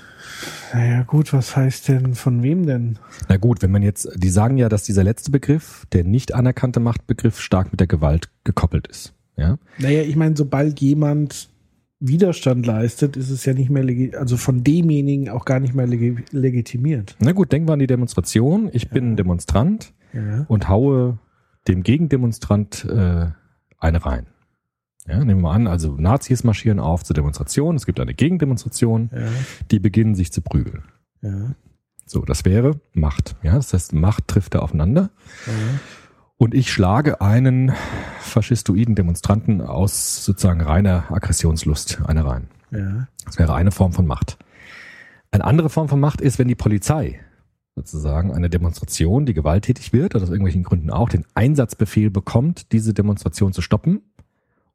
Naja, 0.74 1.04
gut, 1.04 1.34
was 1.34 1.56
heißt 1.56 1.88
denn, 1.88 2.16
von 2.16 2.44
wem 2.44 2.66
denn? 2.66 3.00
Na 3.28 3.38
gut, 3.38 3.62
wenn 3.62 3.72
man 3.72 3.82
jetzt, 3.82 4.10
die 4.16 4.30
sagen 4.30 4.58
ja, 4.58 4.70
dass 4.70 4.84
dieser 4.84 5.04
letzte 5.04 5.32
Begriff, 5.32 5.86
der 5.92 6.04
nicht 6.04 6.34
anerkannte 6.34 6.80
Machtbegriff, 6.80 7.40
stark 7.40 7.72
mit 7.72 7.80
der 7.80 7.88
Gewalt 7.88 8.30
gekoppelt 8.44 8.88
ist. 8.88 9.14
Ja, 9.36 9.58
Naja, 9.80 10.02
ich 10.04 10.16
meine, 10.16 10.36
sobald 10.36 10.80
jemand 10.82 11.50
Widerstand 12.00 12.66
leistet, 12.66 13.18
ist 13.18 13.30
es 13.30 13.44
ja 13.46 13.54
nicht 13.54 13.70
mehr, 13.70 14.18
also 14.20 14.38
von 14.38 14.64
demjenigen 14.64 15.30
auch 15.30 15.44
gar 15.46 15.60
nicht 15.60 15.74
mehr 15.76 15.86
legi 15.86 16.16
legitimiert. 16.32 17.16
na 17.20 17.34
gut, 17.34 17.52
denken 17.52 17.68
wir 17.68 17.74
an 17.74 17.80
die 17.80 17.88
Demonstration. 17.88 18.70
Ich 18.72 18.90
bin 18.90 19.12
ein 19.12 19.16
Demonstrant 19.18 19.94
Ja. 20.14 20.46
und 20.48 20.70
haue 20.70 21.20
dem 21.68 21.84
Gegendemonstrant 21.84 22.86
äh, 22.86 23.28
eine 23.80 24.06
rein. 24.06 24.28
Ja, 25.08 25.24
nehmen 25.26 25.42
wir 25.42 25.52
an, 25.52 25.68
also 25.68 25.96
Nazis 25.98 26.44
marschieren 26.44 26.80
auf 26.80 27.04
zur 27.04 27.16
Demonstration. 27.16 27.76
Es 27.76 27.86
gibt 27.86 28.00
eine 28.00 28.14
Gegendemonstration, 28.14 29.10
Ja. 29.14 29.28
die 29.72 29.80
beginnen 29.80 30.16
sich 30.16 30.32
zu 30.32 30.42
prügeln. 30.42 30.84
Ja. 31.22 31.56
So, 32.06 32.22
das 32.22 32.46
wäre 32.46 32.80
Macht. 32.94 33.36
Ja, 33.44 33.56
das 33.56 33.74
heißt, 33.74 33.94
Macht 33.94 34.28
trifft 34.28 34.56
da 34.56 34.60
aufeinander. 34.60 35.12
Und 36.40 36.54
ich 36.54 36.72
schlage 36.72 37.20
einen 37.20 37.74
faschistoiden 38.22 38.96
Demonstranten 38.96 39.60
aus 39.60 40.24
sozusagen 40.24 40.62
reiner 40.62 41.12
Aggressionslust 41.12 42.02
eine 42.06 42.26
rein. 42.26 42.48
Ja. 42.72 43.10
Das 43.26 43.38
wäre 43.38 43.54
eine 43.56 43.72
Form 43.72 43.92
von 43.92 44.08
Macht. 44.08 44.38
Eine 45.32 45.44
andere 45.44 45.70
Form 45.70 45.90
von 45.90 46.00
Macht 46.00 46.22
ist, 46.22 46.40
wenn 46.40 46.48
die 46.48 46.56
Polizei 46.56 47.20
sozusagen 47.76 48.34
eine 48.34 48.50
Demonstration, 48.50 49.26
die 49.26 49.34
gewalttätig 49.34 49.92
wird, 49.92 50.16
oder 50.16 50.24
aus 50.24 50.30
irgendwelchen 50.30 50.64
Gründen 50.64 50.92
auch, 50.92 51.10
den 51.10 51.26
Einsatzbefehl 51.36 52.10
bekommt, 52.10 52.72
diese 52.72 52.94
Demonstration 52.94 53.52
zu 53.52 53.62
stoppen 53.62 54.02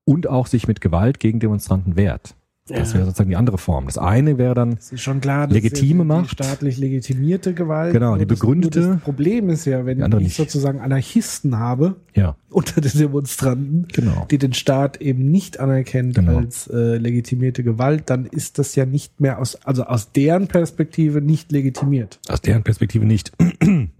und 0.04 0.28
auch 0.28 0.46
sich 0.46 0.68
mit 0.68 0.82
Gewalt 0.82 1.18
gegen 1.18 1.40
Demonstranten 1.40 1.96
wehrt. 1.96 2.34
Das 2.66 2.92
Ja. 2.92 2.94
wäre 2.94 3.04
sozusagen 3.04 3.28
die 3.28 3.36
andere 3.36 3.58
Form. 3.58 3.84
Das 3.84 3.98
eine 3.98 4.38
wäre 4.38 4.54
dann, 4.54 4.78
klar, 5.20 5.46
das 5.48 5.54
Legitime 5.54 6.02
die 6.02 6.08
Macht. 6.08 6.30
staatlich 6.30 6.78
legitimierte 6.78 7.52
Gewalt. 7.52 7.92
Genau, 7.92 8.16
die 8.16 8.24
das- 8.26 8.38
begründete- 8.38 8.80
nur 8.80 8.92
Das 8.94 9.02
Problem 9.02 9.50
ist 9.50 9.66
ja, 9.66 9.84
wenn 9.84 10.00
ich 10.00 10.08
nicht. 10.18 10.34
sozusagen 10.36 10.80
Anarchisten 10.80 11.58
habe 11.58 11.96
ja, 12.14 12.36
unter 12.48 12.80
den 12.80 12.92
Demonstranten, 12.98 13.86
genau. 13.92 14.26
die 14.30 14.38
den 14.38 14.54
Staat 14.54 14.98
eben 15.02 15.30
nicht 15.30 15.60
anerkennt 15.60 16.14
Genau. 16.14 16.38
als 16.38 16.66
äh, 16.68 16.96
legitimierte 16.96 17.62
Gewalt, 17.64 18.04
dann 18.08 18.24
ist 18.24 18.58
das 18.58 18.74
ja 18.76 18.86
nicht 18.86 19.20
mehr 19.20 19.40
aus, 19.40 19.56
also 19.66 19.84
aus 19.84 20.12
deren 20.12 20.48
Perspektive 20.48 21.20
nicht 21.20 21.52
legitimiert. 21.52 22.18
Aus 22.30 22.40
deren 22.40 22.62
Perspektive 22.62 23.04
nicht. 23.04 23.30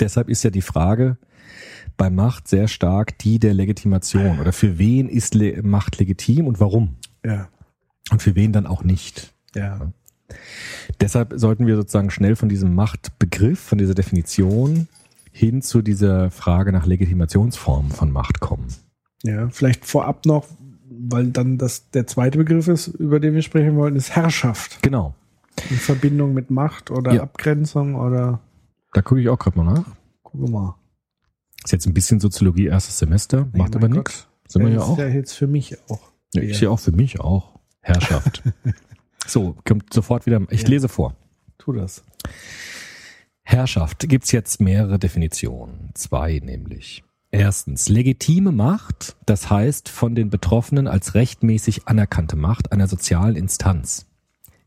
Deshalb 0.00 0.28
ist 0.28 0.42
ja 0.42 0.50
die 0.50 0.60
Frage 0.62 1.16
bei 1.96 2.10
Macht 2.10 2.48
sehr 2.48 2.68
stark 2.68 3.16
die 3.18 3.38
der 3.38 3.54
Legitimation. 3.54 4.40
Oder 4.40 4.52
für 4.52 4.78
wen 4.78 5.08
ist 5.08 5.34
Le 5.34 5.62
Macht 5.62 5.98
legitim 5.98 6.46
und 6.46 6.60
warum? 6.60 6.96
Ja, 7.24 7.48
Und 8.10 8.22
für 8.22 8.34
wen 8.34 8.52
dann 8.52 8.66
auch 8.66 8.84
nicht? 8.84 9.32
ja. 9.54 9.92
Deshalb 11.00 11.34
sollten 11.36 11.66
wir 11.66 11.76
sozusagen 11.76 12.10
schnell 12.10 12.34
von 12.34 12.48
diesem 12.48 12.74
Machtbegriff, 12.74 13.60
von 13.60 13.78
dieser 13.78 13.94
Definition 13.94 14.88
hin 15.32 15.60
zu 15.62 15.82
dieser 15.82 16.30
Frage 16.30 16.72
nach 16.72 16.86
Legitimationsformen 16.86 17.92
von 17.92 18.10
Macht 18.10 18.40
kommen. 18.40 18.66
Ja, 19.22 19.48
vielleicht 19.50 19.84
vorab 19.84 20.24
noch, 20.24 20.46
weil 20.88 21.26
dann 21.28 21.58
das 21.58 21.90
der 21.90 22.06
zweite 22.06 22.38
Begriff 22.38 22.68
ist, 22.68 22.88
über 22.88 23.20
den 23.20 23.34
wir 23.34 23.42
sprechen 23.42 23.76
wollen, 23.76 23.96
ist 23.96 24.16
Herrschaft. 24.16 24.82
Genau. 24.82 25.14
In 25.70 25.76
Verbindung 25.76 26.32
mit 26.34 26.50
Macht 26.50 26.90
oder 26.90 27.12
Ja. 27.12 27.22
Abgrenzung 27.22 27.94
oder 27.94 28.40
Da 28.92 29.02
gucke 29.02 29.20
ich 29.20 29.28
auch 29.28 29.38
gerade 29.38 29.58
mal 29.58 29.72
nach. 29.74 29.84
gucken 30.22 30.42
wir 30.42 30.50
mal. 30.50 30.74
Ist 31.64 31.72
jetzt 31.72 31.86
ein 31.86 31.94
bisschen 31.94 32.18
Soziologie 32.18 32.66
erstes 32.66 32.98
Semester, 32.98 33.46
macht 33.52 33.54
Nee, 33.54 33.62
aber 33.76 33.80
mein 33.80 33.90
nichts. 33.98 34.26
Sind 34.48 34.62
wir 34.62 34.70
ja 34.70 34.76
ist 34.78 34.82
auch. 34.84 34.98
ja 34.98 35.06
jetzt 35.08 35.32
für 35.34 35.46
mich 35.46 35.76
auch. 35.90 36.10
Ja, 36.34 36.42
ich 36.42 36.58
sehe 36.58 36.70
auch 36.70 36.80
für 36.80 36.92
mich 36.92 37.20
auch 37.20 37.53
Herrschaft. 37.84 38.42
so, 39.26 39.54
kommt 39.64 39.92
sofort 39.92 40.26
wieder. 40.26 40.40
Ich 40.50 40.62
Ja. 40.62 40.68
lese 40.68 40.88
vor. 40.88 41.14
Tu 41.58 41.72
das. 41.72 42.02
Herrschaft 43.42 44.08
gibt's 44.08 44.32
jetzt 44.32 44.60
mehrere 44.60 44.98
Definitionen. 44.98 45.90
Zwei 45.94 46.40
nämlich. 46.42 47.04
Erstens, 47.30 47.88
legitime 47.88 48.52
Macht, 48.52 49.16
das 49.26 49.50
heißt 49.50 49.88
von 49.88 50.14
den 50.14 50.30
Betroffenen 50.30 50.86
als 50.86 51.14
rechtmäßig 51.14 51.86
anerkannte 51.86 52.36
Macht 52.36 52.72
einer 52.72 52.86
sozialen 52.88 53.36
Instanz. 53.36 54.06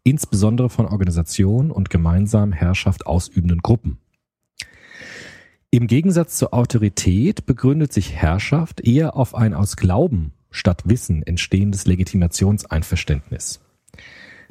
Insbesondere 0.04 0.70
von 0.70 0.86
Organisationen 0.86 1.72
und 1.72 1.90
gemeinsam 1.90 2.52
Herrschaft 2.54 3.08
ausübenden 3.08 3.60
Gruppen. 3.60 4.00
Im 5.70 5.88
Gegensatz 5.88 6.38
zur 6.38 6.54
Autorität 6.54 7.46
begründet 7.46 7.92
sich 7.92 8.14
Herrschaft 8.14 8.82
eher 8.82 9.16
auf 9.16 9.36
ein 9.36 9.54
aus 9.54 9.76
Glauben 9.76 10.34
statt 10.52 10.84
Wissen 10.86 11.24
entstehendes 11.24 11.86
Legitimationseinverständnis. 11.86 13.60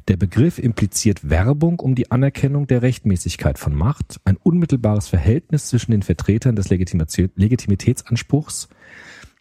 Der 0.09 0.17
Begriff 0.17 0.59
impliziert 0.59 1.29
Werbung 1.29 1.81
um 1.81 1.97
die 1.97 2.13
Anerkennung 2.13 2.69
der 2.69 2.83
Rechtmäßigkeit 2.83 3.59
von 3.59 3.75
Macht, 3.75 4.21
ein 4.25 4.37
unmittelbares 4.37 5.09
Verhältnis 5.09 5.67
zwischen 5.67 5.91
den 5.91 6.03
Vertretern 6.03 6.55
des 6.55 6.69
Legitimitätsanspruchs 6.69 8.69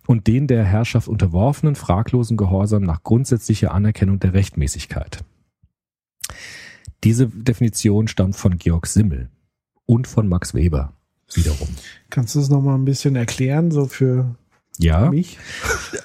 und 0.07 0.27
den 0.27 0.47
der 0.47 0.63
Herrschaft 0.63 1.07
unterworfenen 1.07 1.75
fraglosen 1.75 2.35
Gehorsam 2.35 2.83
nach 2.83 3.03
grundsätzlicher 3.03 3.73
Anerkennung 3.73 4.19
der 4.19 4.33
Rechtmäßigkeit. 4.33 5.23
Diese 7.03 7.27
Definition 7.27 8.07
stammt 8.07 8.35
von 8.35 8.57
Georg 8.57 8.87
Simmel 8.87 9.29
und 9.85 10.07
von 10.07 10.27
Max 10.27 10.55
Weber 10.55 10.93
wiederum. 11.33 11.69
Kannst 12.09 12.35
du 12.35 12.39
es 12.39 12.49
noch 12.49 12.61
mal 12.61 12.75
ein 12.75 12.85
bisschen 12.85 13.15
erklären, 13.15 13.69
so 13.69 13.85
für 13.85 14.35
Ja, 14.79 15.09
mich? 15.09 15.37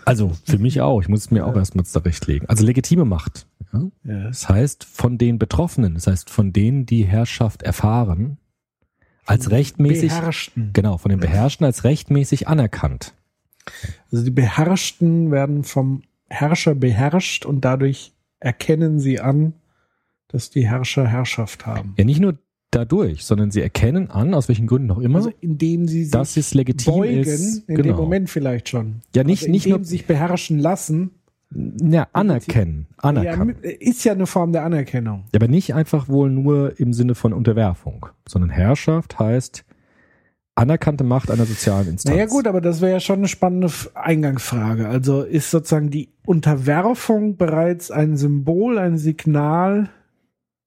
also 0.05 0.33
für 0.45 0.59
mich 0.59 0.81
auch. 0.81 1.01
Ich 1.01 1.09
muss 1.09 1.21
es 1.21 1.31
mir 1.31 1.47
auch 1.47 1.57
erstmal 1.57 1.85
zurechtlegen. 1.85 2.49
Also 2.49 2.65
legitime 2.65 3.05
Macht. 3.05 3.47
Ja? 3.73 3.91
Ja. 4.05 4.25
Das 4.25 4.49
heißt, 4.49 4.85
von 4.85 5.19
den 5.19 5.39
Betroffenen, 5.39 5.95
das 5.95 6.07
heißt, 6.07 6.31
von 6.31 6.53
denen, 6.53 6.87
die 6.87 7.05
Herrschaft 7.05 7.63
erfahren, 7.63 8.39
als 9.27 9.51
rechtmäßig, 9.51 10.11
Beherrschten. 10.11 10.71
genau, 10.73 10.99
von 10.99 11.11
den 11.11 11.21
Beherrschten 11.21 11.65
als 11.65 11.85
rechtmäßig 11.85 12.49
anerkannt. 12.49 13.15
Also 14.11 14.25
die 14.25 14.31
Beherrschten 14.31 15.31
werden 15.31 15.63
vom 15.63 16.03
Herrscher 16.29 16.75
beherrscht 16.75 17.45
und 17.45 17.65
dadurch 17.65 18.13
erkennen 18.41 18.99
sie 18.99 19.21
an, 19.21 19.55
dass 20.29 20.51
die 20.51 20.67
Herrscher 20.67 21.07
Herrschaft 21.07 21.67
haben. 21.67 21.95
Ja, 21.97 22.05
nicht 22.05 22.21
nur 22.21 22.39
dadurch, 22.71 23.25
sondern 23.25 23.51
sie 23.51 23.61
erkennen 23.61 24.11
an, 24.11 24.35
aus 24.35 24.49
welchen 24.49 24.67
Gründen 24.67 24.91
auch 24.91 24.99
immer, 24.99 25.19
Also 25.19 25.33
indem 25.41 25.89
sie 25.89 26.05
sich 26.05 26.13
dass 26.13 26.37
es 26.37 26.55
legitim 26.55 26.95
beugen, 26.95 27.21
ist. 27.21 27.69
in 27.69 27.83
dem 27.83 27.97
Moment 27.97 28.31
vielleicht 28.31 28.69
schon. 28.69 29.03
Ja, 29.15 29.25
nicht, 29.25 29.43
also 29.43 29.51
nicht 29.51 29.67
nur, 29.67 29.85
sich 29.85 30.07
beherrschen 30.07 30.59
lassen. 30.59 31.11
ja, 31.53 32.07
anerkennen, 32.13 32.87
anerkennen. 32.97 33.57
Ja, 33.63 33.71
ist 33.71 34.05
ja 34.05 34.13
eine 34.13 34.27
Form 34.27 34.53
der 34.53 34.65
Anerkennung. 34.65 35.25
Aber 35.35 35.49
nicht 35.49 35.75
einfach 35.75 36.09
wohl 36.09 36.31
nur 36.31 36.79
im 36.79 36.93
Sinne 36.93 37.15
von 37.15 37.33
Unterwerfung, 37.33 38.07
sondern 38.29 38.51
Herrschaft 38.51 39.19
heißt 39.19 39.65
anerkannte 40.55 41.05
Macht 41.05 41.31
einer 41.31 41.47
sozialen 41.47 41.89
Instanz. 41.89 42.15
Naja 42.15 42.27
gut, 42.27 42.47
aber 42.47 42.61
das 42.61 42.81
wäre 42.81 42.93
ja 42.93 43.01
schon 43.01 43.21
eine 43.21 43.29
spannende 43.29 43.71
Eingangsfrage. 43.95 44.89
Also 44.89 45.23
ist 45.23 45.51
sozusagen 45.51 45.91
die 45.91 46.11
Unterwerfung 46.27 47.37
bereits 47.37 47.91
ein 47.91 48.17
Symbol, 48.17 48.79
ein 48.79 48.99
Signal 48.99 49.89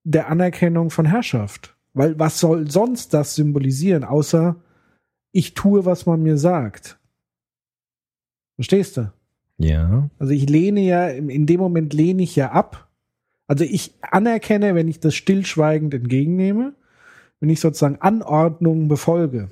der 0.03 0.29
Anerkennung 0.29 0.89
von 0.89 1.05
Herrschaft? 1.05 1.72
Weil 1.93 2.17
was 2.17 2.39
soll 2.39 2.69
sonst 2.69 3.13
das 3.13 3.35
symbolisieren, 3.35 4.03
außer 4.03 4.55
ich 5.31 5.53
tue, 5.53 5.85
was 5.85 6.05
man 6.05 6.21
mir 6.23 6.37
sagt? 6.37 6.99
Verstehst 8.55 8.97
du? 8.97 9.11
Ja, 9.57 10.09
Also 10.19 10.33
ich 10.33 10.49
lehne 10.49 10.81
ja, 10.81 11.07
in 11.07 11.45
dem 11.45 11.59
Moment 11.59 11.93
lehne 11.93 12.23
ich 12.23 12.35
ja 12.35 12.51
ab. 12.51 12.89
Also 13.47 13.63
ich 13.63 13.93
anerkenne, 14.01 14.75
wenn 14.75 14.87
ich 14.87 14.99
das 14.99 15.15
stillschweigend 15.15 15.93
entgegennehme, 15.93 16.73
wenn 17.39 17.49
ich 17.49 17.59
sozusagen 17.59 17.97
Anordnungen 18.01 18.87
befolge. 18.87 19.49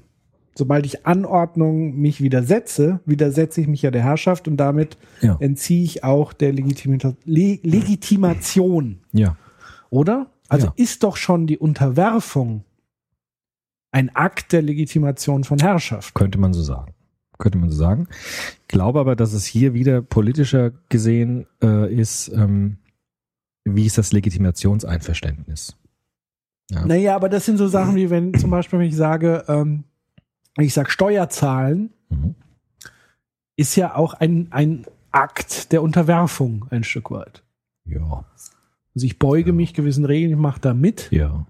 Sobald 0.56 0.86
ich 0.86 1.06
Anordnungen 1.06 2.00
mich 2.00 2.22
widersetze, 2.22 3.00
widersetze 3.06 3.62
ich 3.62 3.68
mich 3.68 3.84
ja 3.84 3.92
der 3.92 4.04
Herrschaft 4.04 4.48
und 4.48 4.58
damit 4.58 4.98
ja, 5.22 5.38
entziehe 5.40 5.84
ich 5.84 6.04
auch 6.04 6.34
der 6.34 6.52
Legitimita 6.52 7.16
Le 7.26 7.60
Legitimation. 7.64 9.00
ja. 9.12 9.38
Oder? 9.90 10.28
Also 10.52 10.68
Ja. 10.68 10.74
ist 10.76 11.04
doch 11.04 11.16
schon 11.16 11.48
die 11.48 11.58
Unterwerfung 11.58 12.66
ein 13.92 14.14
Akt 14.16 14.52
der 14.52 14.62
Legitimation 14.62 15.44
von 15.46 15.60
Herrschaft. 15.60 16.14
Könnte 16.14 16.38
man 16.38 16.54
so 16.54 16.62
sagen. 16.62 16.94
Könnte 17.38 17.58
man 17.58 17.70
so 17.70 17.78
sagen. 17.78 18.08
Glaube 18.68 19.00
aber, 19.00 19.16
dass 19.16 19.34
es 19.34 19.46
hier 19.46 19.74
wieder 19.74 20.02
politischer 20.02 20.72
gesehen 20.90 21.48
äh, 21.64 21.94
ist, 21.94 22.28
ähm, 22.30 22.78
wie 23.64 23.86
ist 23.86 23.98
das 23.98 24.12
Legitimationseinverständnis? 24.12 25.76
Ja. 26.70 26.86
Naja, 26.86 27.16
aber 27.16 27.30
das 27.30 27.46
sind 27.46 27.58
so 27.58 27.68
Sachen 27.68 27.96
wie 27.96 28.10
wenn 28.10 28.34
zum 28.34 28.50
Beispiel, 28.50 28.80
wenn 28.80 28.88
ich 28.88 28.96
sage, 28.96 29.44
ähm, 29.48 29.84
ich 30.58 30.74
sage 30.74 30.90
Steuerzahlen, 30.92 31.92
Mhm. 32.10 32.36
ist 33.56 33.76
ja 33.78 33.96
auch 33.96 34.14
ein, 34.16 34.48
ein 34.52 34.86
Akt 35.12 35.72
der 35.72 35.82
Unterwerfung 35.82 36.66
ein 36.72 36.84
Stück 36.84 37.10
weit. 37.12 37.42
Ja, 37.86 38.26
Also 38.96 39.06
ich 39.06 39.20
beuge 39.20 39.50
Ja. 39.52 39.56
mich 39.56 39.74
gewissen 39.74 40.06
Regeln, 40.06 40.32
ich 40.32 40.38
mache 40.38 40.60
da 40.62 40.74
mit 40.74 41.10
ja, 41.12 41.46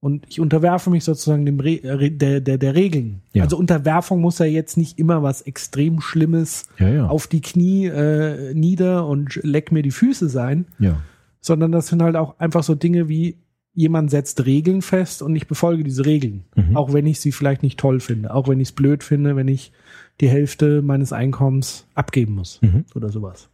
und 0.00 0.26
ich 0.28 0.38
unterwerfe 0.38 0.90
mich 0.90 1.02
sozusagen 1.02 1.46
dem 1.46 1.58
Re 1.60 2.10
der, 2.10 2.40
der, 2.40 2.58
der 2.58 2.74
Regeln. 2.74 3.22
Ja. 3.32 3.42
Also 3.44 3.56
Unterwerfung 3.56 4.20
muss 4.20 4.38
ja 4.38 4.44
jetzt 4.44 4.76
nicht 4.76 4.98
immer 4.98 5.22
was 5.22 5.42
extrem 5.42 6.00
Schlimmes 6.00 6.68
ja, 6.78 6.88
ja. 6.88 7.06
auf 7.06 7.26
die 7.26 7.40
Knie 7.40 7.86
äh, 7.86 8.52
nieder 8.54 9.06
und 9.06 9.40
leck 9.42 9.72
mir 9.72 9.82
die 9.82 9.90
Füße 9.90 10.28
sein, 10.28 10.66
ja. 10.78 11.00
sondern 11.40 11.72
das 11.72 11.86
sind 11.88 12.02
halt 12.02 12.16
auch 12.16 12.38
einfach 12.38 12.62
so 12.62 12.74
Dinge 12.74 13.08
wie 13.08 13.38
jemand 13.76 14.10
setzt 14.10 14.44
Regeln 14.46 14.82
fest 14.82 15.20
und 15.22 15.34
ich 15.34 15.48
befolge 15.48 15.82
diese 15.82 16.06
Regeln. 16.06 16.44
Mhm. 16.54 16.76
Auch 16.76 16.92
wenn 16.92 17.06
ich 17.06 17.18
sie 17.18 17.32
vielleicht 17.32 17.64
nicht 17.64 17.80
toll 17.80 17.98
finde, 17.98 18.32
auch 18.32 18.46
wenn 18.46 18.60
ich 18.60 18.68
es 18.68 18.72
blöd 18.72 19.02
finde, 19.02 19.34
wenn 19.34 19.48
ich 19.48 19.72
die 20.20 20.28
Hälfte 20.28 20.80
meines 20.82 21.12
Einkommens 21.12 21.86
abgeben 21.94 22.34
muss 22.34 22.60
Mhm. 22.62 22.84
oder 22.94 23.08
sowas. 23.08 23.48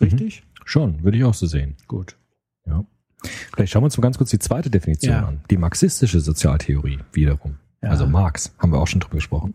Richtig? 0.00 0.42
Schon, 0.66 1.02
würde 1.04 1.16
ich 1.16 1.24
auch 1.24 1.32
so 1.32 1.46
sehen. 1.46 1.76
Gut. 1.88 2.16
Ja. 2.66 2.84
Vielleicht 3.54 3.72
schauen 3.72 3.82
wir 3.82 3.86
uns 3.86 3.96
mal 3.96 4.02
ganz 4.02 4.18
kurz 4.18 4.30
die 4.30 4.38
zweite 4.38 4.70
Definition 4.70 5.12
Ja. 5.14 5.26
an. 5.26 5.40
Die 5.50 5.56
marxistische 5.56 6.20
Sozialtheorie 6.20 6.98
wiederum. 7.12 7.56
Ja. 7.82 7.90
Also 7.90 8.06
Marx, 8.06 8.54
haben 8.58 8.72
wir 8.72 8.78
auch 8.78 8.86
schon 8.86 9.00
drüber 9.00 9.16
gesprochen. 9.16 9.54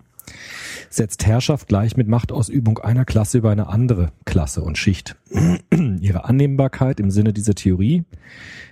Setzt 0.89 1.25
Herrschaft 1.25 1.67
gleich 1.67 1.97
mit 1.97 2.07
Machtausübung 2.07 2.79
einer 2.79 3.05
Klasse 3.05 3.37
über 3.39 3.51
eine 3.51 3.67
andere 3.67 4.11
Klasse 4.25 4.61
und 4.61 4.77
Schicht. 4.77 5.15
Ihre 5.99 6.25
Annehmbarkeit 6.25 6.99
im 6.99 7.11
Sinne 7.11 7.33
dieser 7.33 7.55
Theorie 7.55 8.03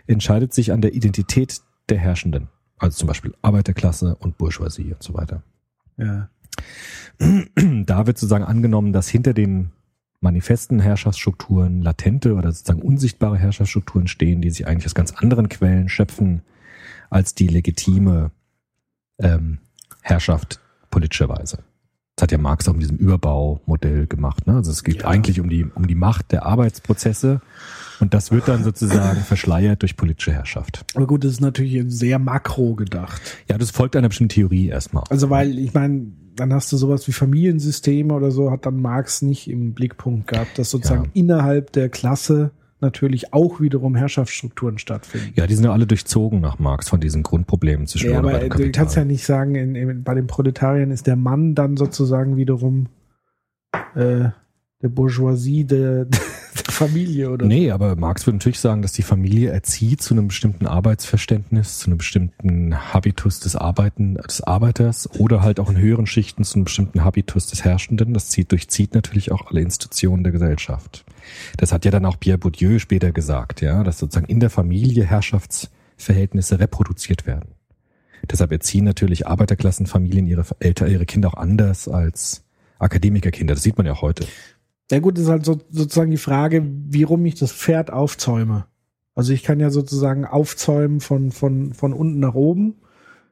entscheidet 0.07 0.53
sich 0.53 0.71
an 0.71 0.81
der 0.81 0.93
Identität 0.93 1.61
der 1.89 1.97
Herrschenden. 1.97 2.47
Also 2.77 2.97
zum 2.97 3.07
Beispiel 3.07 3.33
Arbeiterklasse 3.41 4.15
und 4.15 4.37
Bourgeoisie 4.37 4.93
und 4.93 5.03
so 5.03 5.13
weiter. 5.13 5.43
Ja. 5.97 6.29
Da 7.85 8.07
wird 8.07 8.17
sozusagen 8.17 8.43
angenommen, 8.45 8.93
dass 8.93 9.09
hinter 9.09 9.33
den 9.33 9.71
manifesten 10.21 10.79
Herrschaftsstrukturen 10.79 11.81
latente 11.81 12.33
oder 12.35 12.51
sozusagen 12.51 12.81
unsichtbare 12.81 13.37
Herrschaftsstrukturen 13.37 14.07
stehen, 14.07 14.41
die 14.41 14.49
sich 14.49 14.67
eigentlich 14.67 14.85
aus 14.85 14.95
ganz 14.95 15.11
anderen 15.13 15.49
Quellen 15.49 15.89
schöpfen 15.89 16.41
als 17.09 17.35
die 17.35 17.47
legitime 17.47 18.31
ähm, 19.19 19.59
Herrschaft 20.01 20.59
politischerweise. 20.91 21.59
Das 22.15 22.23
hat 22.23 22.31
ja 22.33 22.37
Marx 22.37 22.67
auch 22.67 22.73
mit 22.73 22.81
diesem 22.81 22.97
Überbaumodell 22.97 24.05
gemacht. 24.07 24.45
Ne? 24.45 24.55
Also 24.55 24.71
es 24.71 24.83
geht 24.83 25.03
Ja. 25.03 25.07
eigentlich 25.07 25.39
um 25.39 25.49
die, 25.49 25.63
um 25.63 25.87
die 25.87 25.95
Macht 25.95 26.33
der 26.33 26.45
Arbeitsprozesse 26.45 27.39
und 28.01 28.13
das 28.13 28.31
wird 28.31 28.49
dann 28.49 28.63
sozusagen 28.65 29.21
verschleiert 29.21 29.81
durch 29.81 29.95
politische 29.95 30.33
Herrschaft. 30.33 30.85
Aber 30.95 31.07
gut, 31.07 31.23
das 31.23 31.31
ist 31.31 31.39
natürlich 31.41 31.81
sehr 31.87 32.19
makro 32.19 32.75
gedacht. 32.75 33.21
Ja, 33.49 33.57
das 33.57 33.71
folgt 33.71 33.95
einer 33.95 34.09
bestimmten 34.09 34.33
Theorie 34.33 34.67
erstmal. 34.67 35.03
Also 35.09 35.29
weil, 35.29 35.57
ich 35.57 35.73
meine, 35.73 36.07
dann 36.39 36.53
hast 36.53 36.71
du 36.71 36.77
sowas 36.77 37.07
wie 37.07 37.11
Familiensysteme 37.11 38.13
oder 38.13 38.31
so, 38.31 38.51
hat 38.51 38.65
dann 38.65 38.81
Marx 38.81 39.21
nicht 39.21 39.49
im 39.49 39.73
Blickpunkt 39.73 40.27
gehabt, 40.27 40.57
dass 40.57 40.71
sozusagen 40.71 41.05
Ja. 41.05 41.09
innerhalb 41.13 41.71
der 41.73 41.89
Klasse 41.89 42.51
natürlich 42.81 43.33
auch 43.33 43.59
wiederum 43.59 43.95
Herrschaftsstrukturen 43.95 44.77
stattfinden. 44.77 45.33
Ja, 45.35 45.47
die 45.47 45.55
sind 45.55 45.65
ja 45.65 45.73
alle 45.73 45.85
durchzogen 45.85 46.39
nach 46.39 46.59
Marx 46.59 46.87
von 46.87 47.01
diesen 47.01 47.23
Grundproblemen 47.23 47.87
zwischen 47.87 48.11
Ja, 48.11 48.19
aber 48.19 48.39
du 48.39 48.71
kannst 48.71 48.95
ja 48.95 49.03
nicht 49.03 49.25
sagen, 49.25 49.55
in, 49.55 49.75
in, 49.75 50.03
bei 50.03 50.15
den 50.15 50.27
Proletariern 50.27 50.91
ist 50.91 51.05
der 51.05 51.17
Mann 51.17 51.55
dann 51.55 51.75
sozusagen 51.75 52.37
wiederum 52.37 52.87
äh, 53.95 54.29
der 54.81 54.89
Bourgeoisie, 54.89 55.65
der, 55.65 56.05
der 56.55 56.73
Familie 56.73 57.29
oder 57.29 57.45
Nee, 57.45 57.71
aber 57.71 57.95
Marx 57.95 58.25
würde 58.25 58.37
natürlich 58.37 58.59
sagen, 58.59 58.81
dass 58.81 58.93
die 58.93 59.03
Familie 59.03 59.51
erzieht 59.51 60.01
zu 60.01 60.13
einem 60.13 60.29
bestimmten 60.29 60.67
Arbeitsverständnis, 60.67 61.79
zu 61.79 61.87
einem 61.87 61.97
bestimmten 61.97 62.93
Habitus 62.93 63.39
des 63.39 63.55
Arbeiten, 63.55 64.15
des 64.15 64.41
Arbeiters 64.41 65.09
oder 65.19 65.41
halt 65.41 65.59
auch 65.59 65.69
in 65.69 65.77
höheren 65.77 66.05
Schichten 66.05 66.43
zu 66.43 66.55
einem 66.55 66.65
bestimmten 66.65 67.03
Habitus 67.03 67.47
des 67.47 67.63
Herrschenden. 67.63 68.13
Das 68.13 68.29
zieht, 68.29 68.51
durchzieht 68.51 68.93
natürlich 68.93 69.31
auch 69.31 69.49
alle 69.49 69.61
Institutionen 69.61 70.23
der 70.23 70.31
Gesellschaft. 70.31 71.05
Das 71.57 71.71
hat 71.71 71.85
ja 71.85 71.91
dann 71.91 72.05
auch 72.05 72.19
Pierre 72.19 72.37
Bourdieu 72.37 72.79
später 72.79 73.11
gesagt, 73.11 73.61
ja, 73.61 73.83
dass 73.83 73.99
sozusagen 73.99 74.27
in 74.27 74.39
der 74.39 74.49
Familie 74.49 75.05
Herrschaftsverhältnisse 75.05 76.59
reproduziert 76.59 77.27
werden. 77.27 77.51
Deshalb 78.29 78.51
erziehen 78.51 78.83
natürlich 78.83 79.27
Arbeiterklassenfamilien 79.27 80.27
ihre 80.27 80.43
Eltern, 80.59 80.91
ihre 80.91 81.05
Kinder 81.05 81.29
auch 81.29 81.37
anders 81.37 81.87
als 81.87 82.43
Akademikerkinder. 82.77 83.53
Das 83.53 83.63
sieht 83.63 83.77
man 83.77 83.85
ja 83.85 83.93
auch 83.93 84.01
heute. 84.01 84.25
Ja 84.91 84.99
gut, 84.99 85.17
ist 85.17 85.29
halt 85.29 85.45
so, 85.45 85.59
sozusagen 85.69 86.11
die 86.11 86.17
Frage, 86.17 86.63
wie 86.65 87.03
rum 87.03 87.25
ich 87.25 87.35
das 87.35 87.51
Pferd 87.51 87.91
aufzäume. 87.91 88.65
Also 89.13 89.33
ich 89.33 89.43
kann 89.43 89.59
ja 89.59 89.69
sozusagen 89.69 90.25
aufzäumen 90.25 90.99
von, 90.99 91.31
von, 91.31 91.73
von 91.73 91.93
unten 91.93 92.19
nach 92.19 92.35
oben, 92.35 92.75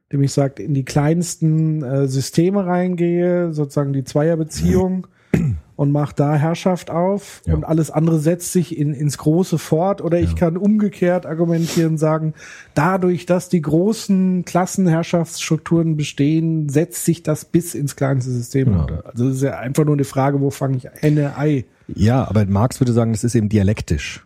indem 0.09 0.23
ich 0.23 0.33
sagt, 0.33 0.59
in 0.59 0.73
die 0.73 0.85
kleinsten 0.85 1.83
äh, 1.83 2.07
Systeme 2.07 2.65
reingehe, 2.65 3.53
sozusagen 3.53 3.93
die 3.93 4.03
Zweierbeziehung 4.03 5.07
und 5.77 5.93
mache 5.93 6.13
da 6.15 6.35
Herrschaft 6.35 6.89
auf 6.89 7.41
Ja. 7.45 7.53
und 7.53 7.63
alles 7.63 7.89
andere 7.89 8.19
setzt 8.19 8.51
sich 8.51 8.77
in, 8.77 8.93
ins 8.93 9.17
Große 9.17 9.57
fort. 9.57 10.01
Oder 10.01 10.19
ich 10.19 10.31
Ja. 10.31 10.35
kann 10.35 10.57
umgekehrt 10.57 11.25
argumentieren, 11.25 11.97
sagen, 11.97 12.33
dadurch, 12.73 13.25
dass 13.25 13.47
die 13.47 13.61
großen 13.61 14.43
Klassenherrschaftsstrukturen 14.43 15.95
bestehen, 15.95 16.67
setzt 16.69 17.05
sich 17.05 17.23
das 17.23 17.45
bis 17.45 17.73
ins 17.75 17.95
kleinste 17.95 18.31
System 18.31 18.65
Genau. 18.65 18.87
Also 19.05 19.29
es 19.29 19.37
ist 19.37 19.43
ja 19.43 19.57
einfach 19.59 19.85
nur 19.85 19.93
eine 19.95 20.03
Frage, 20.03 20.41
wo 20.41 20.49
fange 20.49 20.77
ich 20.77 20.87
Henne, 20.99 21.37
Ei? 21.37 21.65
Ja, 21.87 22.27
aber 22.27 22.45
Marx 22.45 22.81
würde 22.81 22.91
sagen, 22.91 23.13
das 23.13 23.23
ist 23.23 23.35
eben 23.35 23.47
dialektisch. 23.49 24.25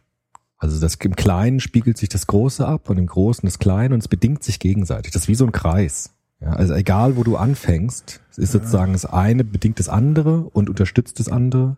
Also 0.57 0.79
das 0.79 0.95
im 0.95 1.15
Kleinen 1.15 1.59
spiegelt 1.59 1.97
sich 1.97 2.09
das 2.09 2.27
Große 2.27 2.65
ab 2.67 2.89
und 2.89 2.97
im 2.97 3.07
Großen 3.07 3.45
das 3.47 3.59
Kleine 3.59 3.93
und 3.93 3.99
es 4.01 4.07
bedingt 4.07 4.43
sich 4.43 4.59
gegenseitig. 4.59 5.11
Das 5.11 5.23
ist 5.23 5.27
wie 5.27 5.35
so 5.35 5.45
ein 5.45 5.51
Kreis. 5.51 6.13
Ja, 6.41 6.53
also 6.53 6.73
egal, 6.73 7.17
wo 7.17 7.23
du 7.23 7.37
anfängst, 7.37 8.19
es 8.31 8.37
ist 8.37 8.51
sozusagen 8.51 8.93
das 8.93 9.05
eine 9.05 9.43
bedingt 9.43 9.79
das 9.79 9.89
andere 9.89 10.41
und 10.49 10.69
unterstützt 10.69 11.19
das 11.19 11.29
andere 11.29 11.77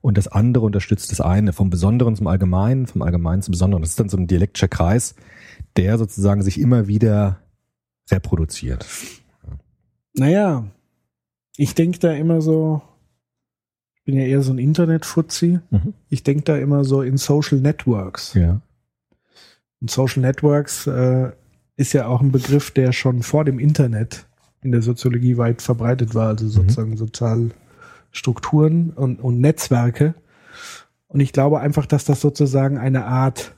und 0.00 0.16
das 0.16 0.28
andere 0.28 0.64
unterstützt 0.64 1.10
das 1.10 1.20
eine 1.20 1.52
vom 1.52 1.70
Besonderen 1.70 2.14
zum 2.14 2.28
Allgemeinen, 2.28 2.86
vom 2.86 3.02
Allgemeinen 3.02 3.42
zum 3.42 3.52
Besonderen. 3.52 3.82
Das 3.82 3.90
ist 3.90 4.00
dann 4.00 4.08
so 4.08 4.16
ein 4.16 4.28
dialektischer 4.28 4.68
Kreis, 4.68 5.16
der 5.76 5.98
sozusagen 5.98 6.42
sich 6.42 6.60
immer 6.60 6.86
wieder 6.86 7.40
reproduziert. 8.10 8.86
Naja, 10.14 10.64
ich 11.56 11.74
denke 11.74 11.98
da 11.98 12.12
immer 12.12 12.40
so, 12.40 12.82
ich 13.96 14.04
bin 14.04 14.14
ja 14.14 14.22
eher 14.22 14.42
so 14.42 14.52
ein 14.52 14.58
Internet-Fuzzi. 14.58 15.58
Mhm. 15.70 15.94
Ich 16.08 16.22
denke 16.22 16.44
da 16.44 16.56
immer 16.56 16.84
so 16.84 17.02
in 17.02 17.16
Social 17.16 17.58
Networks. 17.58 18.34
Ja. 18.34 18.60
Und 19.80 19.90
Social 19.90 20.22
Networks 20.22 20.86
äh, 20.86 21.32
ist 21.78 21.92
ja 21.92 22.08
auch 22.08 22.20
ein 22.20 22.32
Begriff, 22.32 22.72
der 22.72 22.92
schon 22.92 23.22
vor 23.22 23.44
dem 23.44 23.58
Internet 23.58 24.26
in 24.62 24.72
der 24.72 24.82
Soziologie 24.82 25.36
weit 25.36 25.62
verbreitet 25.62 26.14
war, 26.14 26.28
also 26.28 26.48
sozusagen 26.48 26.96
soziale 26.96 27.50
Strukturen 28.10 28.90
und, 28.90 29.20
und 29.20 29.40
Netzwerke. 29.40 30.14
Und 31.06 31.20
ich 31.20 31.32
glaube 31.32 31.60
einfach, 31.60 31.86
dass 31.86 32.04
das 32.04 32.20
sozusagen 32.20 32.78
eine 32.78 33.04
Art, 33.04 33.54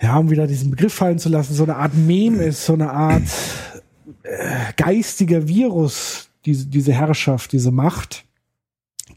ja, 0.00 0.16
um 0.16 0.30
wieder 0.30 0.46
diesen 0.46 0.70
Begriff 0.70 0.94
fallen 0.94 1.18
zu 1.18 1.28
lassen, 1.28 1.52
so 1.52 1.64
eine 1.64 1.76
Art 1.76 1.94
Meme 1.94 2.44
ist, 2.44 2.64
so 2.64 2.74
eine 2.74 2.92
Art 2.92 3.28
äh, 4.22 4.72
geistiger 4.76 5.48
Virus, 5.48 6.30
diese, 6.44 6.66
diese 6.66 6.92
Herrschaft, 6.92 7.50
diese 7.50 7.72
Macht, 7.72 8.24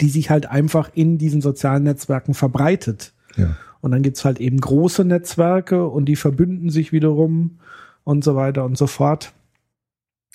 die 0.01 0.10
sich 0.10 0.32
halt 0.32 0.48
einfach 0.48 0.89
in 0.96 1.20
diesen 1.20 1.41
sozialen 1.41 1.84
Netzwerken 1.84 2.34
verbreitet. 2.34 3.13
Ja. 3.36 3.55
Und 3.84 3.92
dann 3.92 4.02
gibt's 4.02 4.24
halt 4.24 4.40
eben 4.40 4.62
große 4.62 5.04
Netzwerke 5.04 5.86
und 5.86 6.06
die 6.06 6.16
verbünden 6.16 6.70
sich 6.70 6.94
wiederum 6.94 7.60
und 8.06 8.24
so 8.24 8.34
weiter 8.34 8.63
und 8.63 8.78
so 8.78 8.88
fort. 8.88 9.34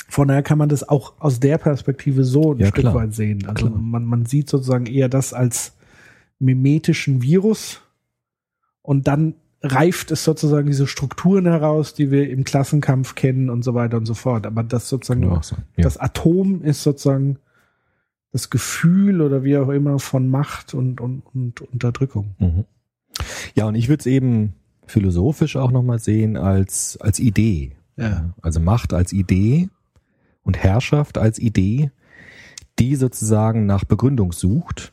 Von 0.06 0.28
daher 0.28 0.42
kann 0.42 0.58
man 0.58 0.68
das 0.68 0.86
auch 0.86 1.14
aus 1.18 1.40
der 1.40 1.56
Perspektive 1.56 2.24
so 2.24 2.52
ein 2.52 2.58
Ja, 2.58 2.66
Stück 2.66 2.82
klar. 2.82 2.94
weit 2.94 3.14
sehen. 3.14 3.46
Also 3.46 3.68
Klar. 3.68 3.80
man, 3.80 4.04
man 4.04 4.26
sieht 4.26 4.50
sozusagen 4.50 4.84
eher 4.84 5.08
das 5.08 5.32
als 5.32 5.72
mimetischen 6.38 7.22
Virus 7.22 7.80
und 8.82 9.08
dann 9.08 9.34
reift 9.62 10.10
es 10.10 10.24
sozusagen 10.24 10.66
diese 10.66 10.86
Strukturen 10.86 11.46
heraus, 11.46 11.94
die 11.94 12.10
wir 12.10 12.28
im 12.28 12.44
Klassenkampf 12.44 13.14
kennen 13.14 13.48
und 13.48 13.64
so 13.64 13.72
weiter 13.72 13.96
und 13.96 14.04
so 14.04 14.12
fort. 14.14 14.46
Aber 14.46 14.62
das 14.62 14.90
sozusagen. 14.90 15.22
Ja. 15.22 15.40
das 15.78 15.96
Atom 15.96 16.60
ist 16.62 16.82
sozusagen 16.82 17.38
das 18.30 18.50
Gefühl 18.50 19.22
oder 19.22 19.42
wie 19.42 19.56
auch 19.56 19.70
immer 19.70 19.98
von 20.00 20.28
Macht 20.28 20.74
und, 20.74 21.00
und, 21.00 21.22
und 21.34 21.62
Unterdrückung. 21.62 22.34
Mhm. 22.38 22.64
Ja, 23.54 23.66
und 23.66 23.74
ich 23.74 23.88
würde 23.88 24.00
es 24.00 24.06
eben 24.06 24.54
philosophisch 24.86 25.56
auch 25.56 25.70
nochmal 25.70 25.98
sehen 25.98 26.36
als, 26.36 26.98
als 27.00 27.18
Idee. 27.18 27.76
Ja. 27.96 28.32
Also 28.42 28.60
Macht 28.60 28.92
als 28.92 29.12
Idee 29.12 29.68
und 30.42 30.56
Herrschaft 30.56 31.18
als 31.18 31.38
Idee, 31.38 31.90
die 32.78 32.94
sozusagen 32.96 33.66
nach 33.66 33.84
Begründung 33.84 34.32
sucht. 34.32 34.92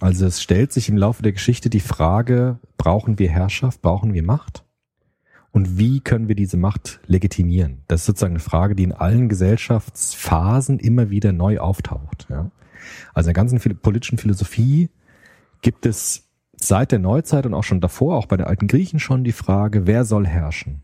Also 0.00 0.26
es 0.26 0.42
stellt 0.42 0.72
sich 0.72 0.88
im 0.88 0.96
Laufe 0.96 1.22
der 1.22 1.32
Geschichte 1.32 1.70
die 1.70 1.80
Frage, 1.80 2.58
brauchen 2.76 3.18
wir 3.18 3.30
Herrschaft, 3.30 3.82
brauchen 3.82 4.14
wir 4.14 4.22
Macht? 4.22 4.64
Und 5.52 5.78
wie 5.78 6.00
können 6.00 6.28
wir 6.28 6.34
diese 6.34 6.56
Macht 6.56 7.00
legitimieren? 7.06 7.82
Das 7.86 8.00
ist 8.00 8.06
sozusagen 8.06 8.32
eine 8.32 8.40
Frage, 8.40 8.74
die 8.74 8.84
in 8.84 8.92
allen 8.92 9.28
Gesellschaftsphasen 9.28 10.78
immer 10.78 11.10
wieder 11.10 11.32
neu 11.32 11.58
auftaucht. 11.58 12.26
Ja? 12.30 12.50
Also 13.12 13.28
in 13.28 13.34
der 13.34 13.44
ganzen 13.44 13.58
politischen 13.76 14.18
Philosophie 14.18 14.88
gibt 15.60 15.84
es 15.86 16.24
seit 16.66 16.92
der 16.92 16.98
Neuzeit 16.98 17.46
und 17.46 17.54
auch 17.54 17.64
schon 17.64 17.80
davor, 17.80 18.16
auch 18.16 18.26
bei 18.26 18.36
den 18.36 18.46
alten 18.46 18.66
Griechen 18.66 18.98
schon 18.98 19.24
die 19.24 19.32
Frage, 19.32 19.86
wer 19.86 20.04
soll 20.04 20.26
herrschen? 20.26 20.82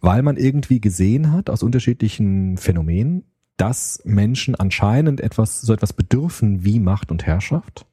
Weil 0.00 0.22
man 0.22 0.36
irgendwie 0.36 0.80
gesehen 0.80 1.32
hat 1.32 1.48
aus 1.48 1.62
unterschiedlichen 1.62 2.56
Phänomenen, 2.56 3.24
dass 3.56 4.02
Menschen 4.04 4.54
anscheinend 4.54 5.20
etwas, 5.20 5.60
so 5.60 5.72
etwas 5.72 5.92
bedürfen 5.92 6.64
wie 6.64 6.80
Macht 6.80 7.10
und 7.10 7.26
Herrschaft, 7.26 7.86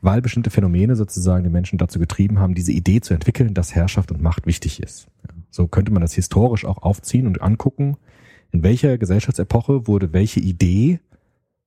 weil 0.00 0.22
bestimmte 0.22 0.50
Phänomene 0.50 0.96
sozusagen 0.96 1.44
die 1.44 1.50
Menschen 1.50 1.78
dazu 1.78 1.98
getrieben 1.98 2.38
haben, 2.38 2.54
diese 2.54 2.72
Idee 2.72 3.00
zu 3.00 3.14
entwickeln, 3.14 3.54
dass 3.54 3.74
Herrschaft 3.74 4.10
und 4.10 4.22
Macht 4.22 4.46
wichtig 4.46 4.82
ist. 4.82 5.08
So 5.50 5.66
könnte 5.68 5.92
man 5.92 6.02
das 6.02 6.14
historisch 6.14 6.64
auch 6.64 6.82
aufziehen 6.82 7.26
und 7.26 7.42
angucken, 7.42 7.96
in 8.50 8.62
welcher 8.62 8.98
Gesellschaftsepoche 8.98 9.86
wurde 9.86 10.12
welche 10.12 10.40
Idee 10.40 11.00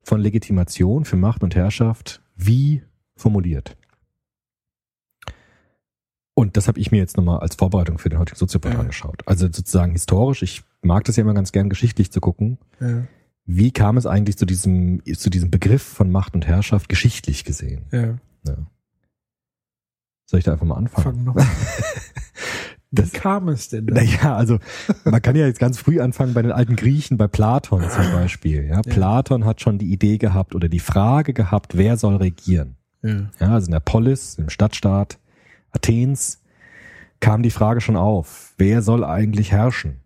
von 0.04 0.20
Legitimation 0.20 1.06
für 1.06 1.18
Macht 1.18 1.44
und 1.44 1.56
Herrschaft 1.56 2.22
wie 2.36 2.82
formuliert. 3.16 3.78
Und 6.34 6.56
das 6.58 6.68
habe 6.68 6.80
ich 6.80 6.92
mir 6.92 6.98
jetzt 6.98 7.18
nochmal 7.18 7.40
als 7.40 7.56
Vorbereitung 7.56 7.98
für 7.98 8.10
den 8.10 8.18
heutigen 8.20 8.38
Soziopod 8.38 8.74
Ja. 8.74 8.80
angeschaut. 8.80 9.22
Also 9.26 9.48
sozusagen 9.48 9.92
historisch, 9.92 10.42
ich 10.44 10.64
mag 10.82 11.04
das 11.04 11.16
ja 11.18 11.22
immer 11.24 11.34
ganz 11.34 11.52
gern 11.52 11.70
geschichtlich 11.70 12.12
zu 12.12 12.22
gucken, 12.22 12.58
Ja, 12.80 13.04
wie 13.46 13.72
kam 13.72 13.98
es 13.98 14.06
eigentlich 14.06 14.38
zu 14.38 14.46
diesem, 14.46 15.02
zu 15.16 15.30
diesem 15.30 15.52
Begriff 15.52 15.82
von 15.84 16.10
Macht 16.12 16.34
und 16.36 16.48
Herrschaft 16.48 16.88
geschichtlich 16.90 17.44
gesehen? 17.44 17.86
ja. 17.92 18.18
Ja. 18.48 18.58
Soll 20.26 20.40
ich 20.40 20.46
da 20.46 20.54
einfach 20.54 20.66
mal 20.66 20.76
anfangen? 20.78 21.04
Fang 21.16 21.24
noch 21.26 21.36
an. 21.36 21.46
Wie 22.92 22.96
Das- 23.02 23.12
kam 23.14 23.48
es 23.50 23.70
denn? 23.70 23.88
da? 23.88 23.96
Naja, 23.96 24.36
also 24.36 24.60
man 25.06 25.22
kann 25.22 25.36
ja 25.36 25.46
jetzt 25.46 25.60
ganz 25.60 25.78
früh 25.78 26.00
anfangen 26.00 26.34
bei 26.34 26.42
den 26.42 26.52
alten 26.52 26.76
Griechen, 26.76 27.18
bei 27.18 27.28
Platon 27.28 27.82
zum 27.90 28.04
Beispiel. 28.14 28.66
Ja, 28.66 28.82
Platon 28.82 29.46
hat 29.46 29.62
schon 29.62 29.78
die 29.78 29.92
Idee 29.92 30.18
gehabt 30.18 30.56
oder 30.56 30.68
die 30.70 30.80
Frage 30.80 31.34
gehabt, 31.34 31.78
wer 31.78 31.98
soll 31.98 32.16
regieren? 32.18 32.76
Ja. 33.04 33.30
Ja, 33.40 33.48
also 33.54 33.66
in 33.68 33.72
der 33.72 33.80
Polis, 33.80 34.36
im 34.36 34.50
Stadtstaat 34.50 35.20
Athens, 35.72 36.42
kam 37.20 37.44
die 37.44 37.52
Frage 37.52 37.82
schon 37.82 37.96
auf, 37.96 38.54
wer 38.58 38.82
soll 38.82 39.04
eigentlich 39.04 39.52
herrschen? 39.52 40.02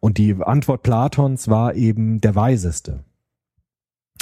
Und 0.00 0.18
die 0.18 0.36
Antwort 0.40 0.82
Platons 0.82 1.48
war 1.48 1.74
eben 1.74 2.20
der 2.20 2.34
Weiseste. 2.34 3.04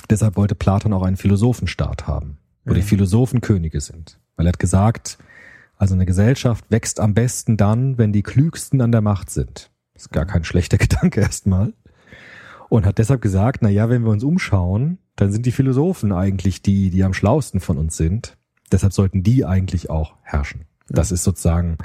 Deshalb 0.09 0.37
wollte 0.37 0.55
Platon 0.55 0.93
auch 0.93 1.03
einen 1.03 1.17
Philosophenstaat 1.17 2.07
haben, 2.07 2.39
wo 2.65 2.73
die 2.75 2.81
Ja. 2.81 2.87
Philosophen 2.87 3.41
Könige 3.41 3.81
sind. 3.81 4.19
Weil 4.37 4.47
er 4.47 4.51
hat 4.51 4.59
gesagt, 4.59 5.19
also 5.77 5.95
eine 5.95 6.07
Gesellschaft 6.07 6.65
wächst 6.71 7.01
am 7.01 7.13
besten 7.13 7.57
dann, 7.57 7.99
wenn 7.99 8.13
die 8.13 8.23
Klügsten 8.23 8.81
an 8.81 8.93
der 8.93 9.03
Macht 9.03 9.31
sind. 9.31 9.71
Das 9.95 10.05
ist 10.05 10.13
gar 10.13 10.25
kein 10.27 10.45
schlechter 10.45 10.79
Gedanke 10.79 11.21
erstmal. 11.21 11.75
Und 12.69 12.87
hat 12.87 12.99
deshalb 12.99 13.21
gesagt, 13.21 13.63
na 13.63 13.69
ja, 13.69 13.89
wenn 13.91 14.03
wir 14.03 14.11
uns 14.11 14.25
umschauen, 14.25 14.99
dann 15.15 15.31
sind 15.33 15.47
die 15.47 15.53
Philosophen 15.53 16.13
eigentlich 16.13 16.63
die, 16.63 16.91
die 16.91 17.05
am 17.05 17.15
schlausten 17.15 17.61
von 17.61 17.79
uns 17.79 17.97
sind. 17.97 18.36
Deshalb 18.73 18.93
sollten 18.93 19.23
die 19.23 19.45
eigentlich 19.45 19.91
auch 19.91 20.15
herrschen. 20.23 20.63
Das 20.89 21.13
ist 21.13 21.25
sozusagen 21.25 21.79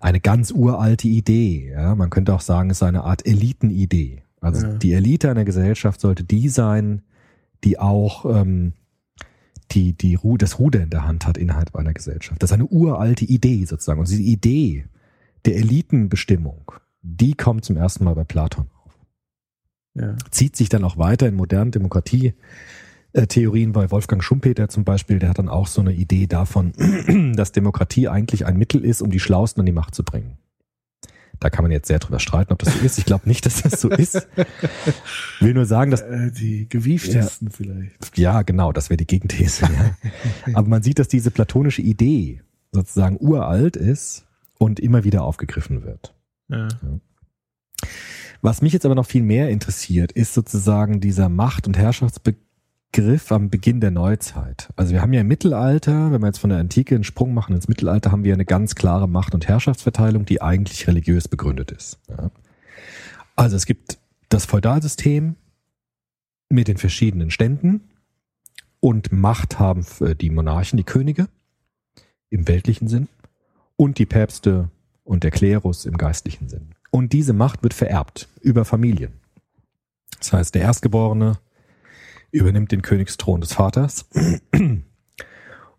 eine 0.00 0.20
ganz 0.20 0.50
uralte 0.50 1.08
Idee. 1.08 1.70
Ja, 1.72 1.94
man 1.94 2.10
könnte 2.10 2.34
auch 2.34 2.40
sagen, 2.40 2.70
es 2.70 2.78
ist 2.78 2.82
eine 2.82 3.04
Art 3.04 3.26
Elitenidee. 3.26 4.22
Also 4.40 4.66
Ja. 4.66 4.72
die 4.74 4.92
Elite 4.92 5.30
einer 5.30 5.44
Gesellschaft 5.44 6.00
sollte 6.00 6.22
die 6.24 6.48
sein, 6.48 7.02
die 7.64 7.78
auch 7.78 8.24
ähm, 8.26 8.72
die, 9.72 9.94
die 9.94 10.14
Ru 10.14 10.36
das 10.36 10.58
Ruder 10.60 10.82
in 10.82 10.90
der 10.90 11.04
Hand 11.06 11.26
hat 11.26 11.38
innerhalb 11.38 11.74
einer 11.74 11.92
Gesellschaft. 11.94 12.40
Das 12.42 12.50
ist 12.50 12.54
eine 12.54 12.66
uralte 12.66 13.24
Idee 13.24 13.64
sozusagen. 13.64 13.98
Und 14.00 14.08
diese 14.08 14.22
Idee 14.22 14.84
der 15.44 15.56
Elitenbestimmung, 15.56 16.72
die 17.02 17.34
kommt 17.34 17.64
zum 17.64 17.76
ersten 17.76 18.04
Mal 18.04 18.14
bei 18.14 18.24
Platon 18.24 18.66
auf 18.84 18.92
Ja. 19.94 20.16
zieht 20.30 20.54
sich 20.56 20.68
dann 20.68 20.84
auch 20.84 20.98
weiter 20.98 21.26
in 21.26 21.34
modernen 21.34 21.70
Demokratie 21.72 22.34
äh, 23.16 23.26
Theorien 23.26 23.72
bei 23.72 23.90
Wolfgang 23.90 24.22
Schumpeter 24.22 24.68
zum 24.68 24.84
Beispiel, 24.84 25.18
der 25.18 25.30
hat 25.30 25.38
dann 25.38 25.48
auch 25.48 25.66
so 25.66 25.80
eine 25.80 25.92
Idee 25.92 26.26
davon, 26.26 26.72
dass 27.36 27.52
Demokratie 27.52 28.08
eigentlich 28.08 28.46
ein 28.46 28.56
Mittel 28.56 28.84
ist, 28.84 29.02
um 29.02 29.10
die 29.10 29.20
Schlausten 29.20 29.60
an 29.60 29.66
die 29.66 29.72
Macht 29.72 29.94
zu 29.94 30.04
bringen. 30.04 30.38
Da 31.38 31.50
kann 31.50 31.64
man 31.64 31.70
jetzt 31.72 31.88
sehr 31.88 31.98
drüber 31.98 32.18
streiten, 32.18 32.52
ob 32.54 32.60
das 32.60 32.72
so 32.78 32.84
ist. 32.84 32.96
Ich 32.98 33.04
glaube 33.04 33.28
nicht, 33.28 33.44
dass 33.44 33.60
das 33.62 33.78
so 33.78 33.90
ist. 33.90 34.26
Will 35.40 35.52
nur 35.52 35.66
sagen, 35.66 35.90
dass 35.90 36.00
Äh, 36.00 36.30
die 36.32 36.66
gewieftesten 36.66 37.50
vielleicht. 37.50 38.16
ja, 38.16 38.40
genau, 38.40 38.72
das 38.72 38.88
wäre 38.88 38.96
die 38.96 39.06
Gegenthese. 39.06 39.66
Ja. 39.66 39.96
Aber 40.54 40.66
man 40.68 40.82
sieht, 40.82 40.98
dass 40.98 41.08
diese 41.08 41.30
platonische 41.30 41.82
Idee 41.82 42.40
sozusagen 42.72 43.18
uralt 43.20 43.76
ist 43.76 44.26
und 44.58 44.80
immer 44.80 45.04
wieder 45.04 45.24
aufgegriffen 45.24 45.84
wird. 45.84 46.14
Ja. 46.48 46.68
Was 48.40 48.62
mich 48.62 48.72
jetzt 48.72 48.86
aber 48.86 48.94
noch 48.94 49.06
viel 49.06 49.22
mehr 49.22 49.50
interessiert, 49.50 50.12
ist 50.12 50.32
sozusagen 50.32 51.00
dieser 51.00 51.28
Macht- 51.28 51.66
und 51.66 51.76
Herrschaftsbegriff 51.76 52.45
am 53.28 53.50
Beginn 53.50 53.80
der 53.80 53.90
Neuzeit. 53.90 54.70
Also 54.76 54.92
wir 54.92 55.02
haben 55.02 55.12
ja 55.12 55.20
im 55.20 55.26
Mittelalter, 55.26 56.12
wenn 56.12 56.22
wir 56.22 56.28
jetzt 56.28 56.38
von 56.38 56.48
der 56.48 56.58
Antike 56.58 56.94
einen 56.94 57.04
Sprung 57.04 57.34
machen 57.34 57.54
ins 57.54 57.68
Mittelalter, 57.68 58.10
haben 58.10 58.24
wir 58.24 58.32
eine 58.32 58.46
ganz 58.46 58.74
klare 58.74 59.06
Macht- 59.06 59.34
und 59.34 59.46
Herrschaftsverteilung, 59.46 60.24
die 60.24 60.40
eigentlich 60.40 60.88
religiös 60.88 61.28
begründet 61.28 61.72
ist. 61.72 61.98
Ja. 62.08 62.30
Also 63.34 63.56
es 63.56 63.66
gibt 63.66 63.98
das 64.30 64.46
Feudalsystem 64.46 65.36
mit 66.48 66.68
den 66.68 66.78
verschiedenen 66.78 67.30
Ständen 67.30 67.82
und 68.80 69.12
Macht 69.12 69.58
haben 69.58 69.84
äh, 70.00 70.14
die 70.14 70.30
Monarchen, 70.30 70.78
die 70.78 70.84
Könige 70.84 71.28
im 72.30 72.48
weltlichen 72.48 72.88
Sinn 72.88 73.08
und 73.76 73.98
die 73.98 74.06
Päpste 74.06 74.70
und 75.04 75.22
der 75.22 75.30
Klerus 75.30 75.84
im 75.84 75.98
geistlichen 75.98 76.48
Sinn. 76.48 76.70
Und 76.90 77.12
diese 77.12 77.32
Macht 77.32 77.62
wird 77.62 77.74
vererbt 77.74 78.28
über 78.40 78.64
Familien. 78.64 79.12
Das 80.18 80.32
heißt, 80.32 80.54
der 80.54 80.62
Erstgeborene 80.62 81.38
übernimmt 82.36 82.72
den 82.72 82.82
Königsthron 82.82 83.40
des 83.40 83.52
Vaters. 83.52 84.06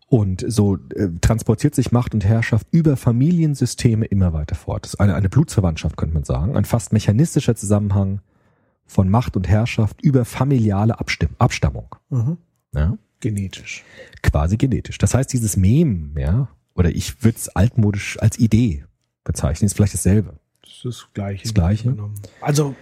Und 0.09 0.45
so 0.47 0.77
äh, 0.95 1.09
transportiert 1.19 1.75
sich 1.75 1.91
Macht 1.91 2.13
und 2.13 2.23
Herrschaft 2.23 2.67
über 2.71 2.95
Familiensysteme 2.95 4.05
immer 4.05 4.31
weiter 4.31 4.55
fort. 4.55 4.85
Das 4.85 4.93
ist 4.93 4.99
eine, 5.01 5.15
eine 5.15 5.27
Blutsverwandtschaft, 5.27 5.97
könnte 5.97 6.13
man 6.13 6.23
sagen. 6.23 6.55
Ein 6.55 6.63
fast 6.63 6.93
mechanistischer 6.93 7.55
Zusammenhang 7.55 8.21
von 8.85 9.09
Macht 9.09 9.35
und 9.35 9.49
Herrschaft 9.49 10.01
über 10.01 10.23
familiale 10.23 10.97
Abstimm 10.97 11.31
Abstammung. 11.39 11.93
Mhm. 12.09 12.37
Ja? 12.73 12.97
Genetisch. 13.19 13.83
Quasi 14.21 14.55
genetisch. 14.55 14.97
Das 14.97 15.13
heißt, 15.13 15.33
dieses 15.33 15.57
Mem, 15.57 16.15
ja, 16.17 16.47
oder 16.73 16.89
ich 16.89 17.23
würde 17.23 17.37
es 17.37 17.49
altmodisch 17.49 18.17
als 18.21 18.39
Idee 18.39 18.85
bezeichnen, 19.25 19.65
ist 19.65 19.75
vielleicht 19.75 19.95
dasselbe. 19.95 20.39
Das 20.61 20.71
ist 20.71 20.85
das 20.85 21.07
Gleiche. 21.13 21.43
Das 21.43 21.53
Gleiche? 21.53 21.97
Also, 22.39 22.75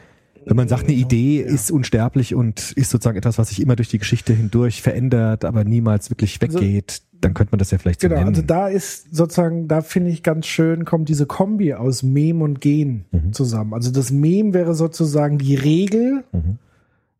Wenn 0.45 0.55
man 0.57 0.67
sagt, 0.67 0.83
eine 0.83 0.93
Idee 0.93 1.41
Ja. 1.41 1.47
ist 1.47 1.71
unsterblich 1.71 2.35
und 2.35 2.71
ist 2.73 2.91
sozusagen 2.91 3.17
etwas, 3.17 3.37
was 3.37 3.49
sich 3.49 3.61
immer 3.61 3.75
durch 3.75 3.89
die 3.89 3.97
Geschichte 3.97 4.33
hindurch 4.33 4.81
verändert, 4.81 5.43
aber 5.43 5.63
niemals 5.63 6.09
wirklich 6.11 6.39
Also- 6.41 6.59
weggeht, 6.59 7.01
dann 7.19 7.33
könnte 7.33 7.51
man 7.53 7.59
das 7.59 7.71
ja 7.71 7.77
vielleicht 7.79 8.01
so 8.01 8.07
genau, 8.07 8.19
nennen. 8.19 8.29
also 8.35 8.41
da 8.43 8.67
ist 8.67 9.15
sozusagen, 9.15 9.67
da 9.67 9.81
finde 9.81 10.11
ich 10.11 10.21
ganz 10.21 10.45
schön, 10.45 10.85
kommt 10.85 11.09
diese 11.09 11.25
Kombi 11.25 11.73
aus 11.73 12.03
Mem 12.03 12.41
und 12.43 12.61
Gen 12.61 13.05
Mhm. 13.11 13.33
zusammen. 13.33 13.73
Also 13.73 13.89
das 13.91 14.11
Mem 14.11 14.53
wäre 14.53 14.75
sozusagen 14.75 15.39
die 15.39 15.55
Regel, 15.55 16.23
Mhm. 16.31 16.57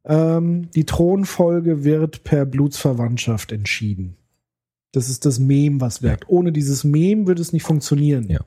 ähm, 0.06 0.70
die 0.76 0.86
Thronfolge 0.86 1.84
wird 1.84 2.24
per 2.24 2.46
Blutsverwandtschaft 2.46 3.52
entschieden. 3.52 4.16
Das 4.92 5.10
ist 5.10 5.26
das 5.26 5.40
Mem, 5.40 5.82
was 5.82 6.02
wirkt. 6.04 6.30
Ohne 6.30 6.52
dieses 6.52 6.84
Mem 6.84 7.26
würde 7.28 7.42
es 7.42 7.52
nicht 7.54 7.64
funktionieren. 7.64 8.28
Ja. 8.30 8.40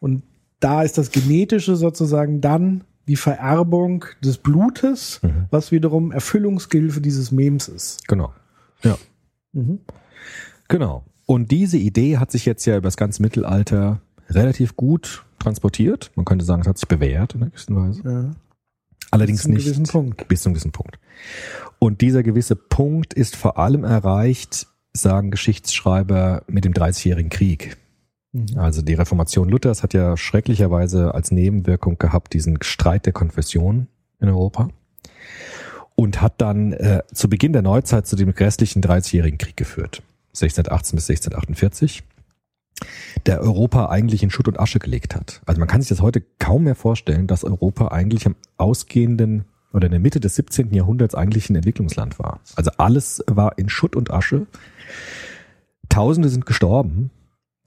Und 0.00 0.22
da 0.60 0.82
ist 0.82 0.98
das 0.98 1.10
Genetische 1.10 1.76
sozusagen 1.76 2.40
dann 2.40 2.84
die 3.06 3.16
Vererbung 3.16 4.04
des 4.22 4.38
Blutes, 4.38 5.20
Mhm. 5.22 5.46
was 5.50 5.72
wiederum 5.72 6.12
Erfüllungsgehilfe 6.12 7.00
dieses 7.00 7.30
Mems 7.32 7.68
ist. 7.68 8.06
Genau. 8.08 8.32
Ja. 8.82 8.96
Mhm. 9.52 9.80
Genau. 10.68 11.04
Und 11.26 11.50
diese 11.50 11.76
Idee 11.78 12.18
hat 12.18 12.30
sich 12.30 12.44
jetzt 12.44 12.64
ja 12.66 12.76
über 12.76 12.86
das 12.86 12.96
ganze 12.96 13.22
Mittelalter 13.22 14.00
relativ 14.30 14.76
gut 14.76 15.24
transportiert. 15.38 16.10
Man 16.14 16.24
könnte 16.24 16.44
sagen, 16.44 16.62
es 16.62 16.68
hat 16.68 16.78
sich 16.78 16.88
bewährt 16.88 17.34
in 17.34 17.42
einer 17.42 17.50
gewissen 17.50 17.76
Weise. 17.76 18.02
Ja. 18.04 18.30
Allerdings 19.10 19.46
Bis 19.46 19.78
nicht 19.78 19.92
Punkt. 19.92 20.26
bis 20.28 20.42
zu 20.42 20.48
einem 20.48 20.54
gewissen 20.54 20.72
Punkt. 20.72 20.98
Und 21.78 22.00
dieser 22.00 22.22
gewisse 22.22 22.56
Punkt 22.56 23.14
ist 23.14 23.36
vor 23.36 23.58
allem 23.58 23.84
erreicht, 23.84 24.66
sagen 24.92 25.30
Geschichtsschreiber, 25.30 26.42
mit 26.48 26.64
dem 26.64 26.72
Dreißigjährigen 26.72 27.30
Krieg. 27.30 27.76
Mhm. 28.34 28.58
Also 28.58 28.82
die 28.82 28.94
Reformation 28.94 29.48
Luthers 29.48 29.82
hat 29.82 29.94
ja 29.94 30.16
schrecklicherweise 30.16 31.14
als 31.14 31.30
Nebenwirkung 31.30 31.98
gehabt 31.98 32.34
diesen 32.34 32.62
Streit 32.62 33.06
der 33.06 33.12
Konfession 33.12 33.86
in 34.20 34.28
Europa 34.28 34.68
und 35.94 36.20
hat 36.20 36.34
dann 36.40 36.72
äh, 36.72 37.02
zu 37.12 37.28
Beginn 37.30 37.52
der 37.52 37.62
Neuzeit 37.62 38.06
zu 38.06 38.16
dem 38.16 38.34
grässlichen 38.34 38.82
Dreißigjährigen 38.82 39.38
Krieg 39.38 39.56
geführt, 39.56 40.02
1618 40.30 40.96
bis 40.96 41.08
1648, 41.08 42.02
der 43.26 43.40
Europa 43.40 43.88
eigentlich 43.88 44.24
in 44.24 44.30
Schutt 44.30 44.48
und 44.48 44.58
Asche 44.58 44.80
gelegt 44.80 45.14
hat. 45.14 45.40
Also 45.46 45.60
man 45.60 45.68
kann 45.68 45.80
sich 45.80 45.88
das 45.88 46.00
heute 46.00 46.22
kaum 46.40 46.64
mehr 46.64 46.74
vorstellen, 46.74 47.28
dass 47.28 47.44
Europa 47.44 47.88
eigentlich 47.88 48.26
am 48.26 48.34
ausgehenden 48.56 49.44
oder 49.72 49.86
in 49.86 49.92
der 49.92 50.00
Mitte 50.00 50.18
des 50.18 50.34
17. 50.34 50.74
Jahrhunderts 50.74 51.14
eigentlich 51.14 51.50
ein 51.50 51.56
Entwicklungsland 51.56 52.18
war. 52.18 52.40
Also 52.56 52.72
alles 52.78 53.22
war 53.26 53.58
in 53.58 53.68
Schutt 53.68 53.94
und 53.94 54.10
Asche. 54.10 54.46
Tausende 55.88 56.28
sind 56.28 56.46
gestorben, 56.46 57.10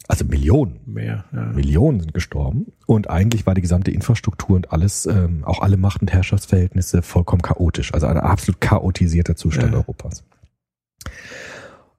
also 0.08 0.26
Millionen. 0.26 0.80
Mehr. 0.86 1.26
Ja. 1.34 1.44
Millionen 1.48 2.00
sind 2.00 2.14
gestorben 2.14 2.68
und 2.86 3.10
eigentlich 3.10 3.46
war 3.46 3.54
die 3.54 3.62
gesamte 3.62 3.92
Infrastruktur 3.92 4.56
und 4.56 4.72
alles, 4.72 5.06
ähm, 5.06 5.44
auch 5.44 5.62
alle 5.62 5.78
Macht- 5.78 6.02
und 6.02 6.12
Herrschaftsverhältnisse 6.12 7.02
vollkommen 7.02 7.42
chaotisch. 7.42 7.94
Also 7.94 8.08
ein 8.08 8.18
absolut 8.18 8.62
chaotisierter 8.62 9.36
Zustand 9.36 9.72
Ja. 9.74 9.80
Europas. 9.80 10.24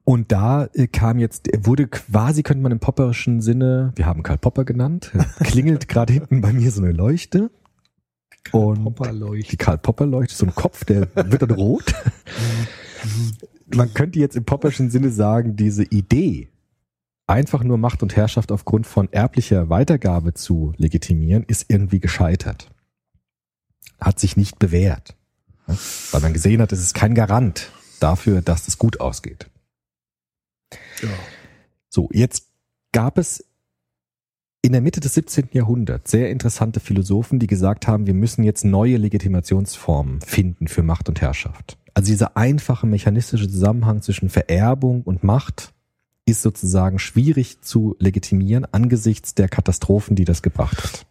Und 0.03 0.31
da 0.31 0.67
äh, 0.73 0.87
kam 0.87 1.19
jetzt, 1.19 1.49
wurde 1.65 1.87
quasi, 1.87 2.41
könnte 2.41 2.63
man 2.63 2.71
im 2.71 2.79
popperischen 2.79 3.41
Sinne, 3.41 3.91
wir 3.95 4.07
haben 4.07 4.23
Karl 4.23 4.39
Popper 4.39 4.65
genannt, 4.65 5.11
klingelt 5.43 5.87
gerade 5.87 6.11
hinten 6.13 6.41
bei 6.41 6.51
mir 6.51 6.71
so 6.71 6.81
eine 6.81 6.91
Leuchte. 6.93 7.51
Und 8.51 8.83
Popperleuchte. 8.83 9.51
die 9.51 9.57
Karl 9.57 9.77
Popper 9.77 10.07
Leuchte, 10.07 10.33
so 10.33 10.47
ein 10.47 10.55
Kopf, 10.55 10.83
der 10.85 11.07
wird 11.13 11.43
dann 11.43 11.51
rot. 11.51 11.93
Man 13.75 13.93
könnte 13.93 14.17
jetzt 14.17 14.35
im 14.35 14.45
popperschen 14.45 14.89
Sinne 14.89 15.11
sagen, 15.11 15.55
diese 15.55 15.83
Idee, 15.83 16.49
einfach 17.29 17.63
nur 17.63 17.77
Macht 17.77 18.03
und 18.03 18.15
Herrschaft 18.15 18.51
aufgrund 18.51 18.87
von 18.87 19.11
erblicher 19.13 19.69
Weitergabe 19.69 20.33
zu 20.33 20.73
legitimieren, 20.77 21.43
ist 21.43 21.65
irgendwie 21.69 21.99
gescheitert. 21.99 22.71
Hat 23.99 24.19
sich 24.19 24.35
nicht 24.35 24.59
bewährt. 24.59 25.15
Weil 26.11 26.21
man 26.21 26.33
gesehen 26.33 26.61
hat, 26.61 26.71
es 26.71 26.81
ist 26.81 26.95
kein 26.95 27.13
Garant 27.13 27.71
dafür, 27.99 28.41
dass 28.41 28.67
es 28.67 28.77
gut 28.77 28.99
ausgeht. 28.99 29.49
Ja. 31.01 31.09
So, 31.89 32.09
jetzt 32.11 32.47
gab 32.91 33.17
es 33.17 33.45
in 34.61 34.71
der 34.71 34.81
Mitte 34.81 34.99
des 34.99 35.13
17. 35.13 35.49
Jahrhunderts 35.53 36.11
sehr 36.11 36.31
interessante 36.31 36.79
Philosophen, 36.79 37.39
die 37.39 37.47
gesagt 37.47 37.87
haben, 37.87 38.07
wir 38.07 38.13
müssen 38.13 38.43
jetzt 38.43 38.65
neue 38.65 38.97
Legitimationsformen 38.97 40.21
finden 40.21 40.67
für 40.67 40.83
Macht 40.83 41.07
und 41.07 41.21
Herrschaft. 41.21 41.77
Also 41.93 42.11
dieser 42.11 42.35
einfache 42.35 42.87
mechanistische 42.87 43.47
Zusammenhang 43.47 44.01
zwischen 44.01 44.29
Vererbung 44.29 45.03
und 45.03 45.23
Macht 45.23 45.73
ist 46.29 46.41
sozusagen 46.41 46.99
schwierig 46.99 47.61
zu 47.61 47.95
legitimieren 47.99 48.65
angesichts 48.71 49.35
der 49.35 49.49
Katastrophen, 49.49 50.15
die 50.15 50.25
das 50.25 50.41
gebracht 50.41 50.83
hat. 50.83 51.05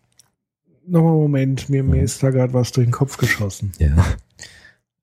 Nochmal 0.87 1.12
einen 1.12 1.20
Moment, 1.20 1.68
mir, 1.68 1.83
mir 1.83 2.02
ist 2.02 2.22
da 2.22 2.31
gerade 2.31 2.54
was 2.54 2.72
durch 2.72 2.87
den 2.87 2.92
Kopf 2.92 3.18
geschossen. 3.18 3.72
Ja. 3.78 4.07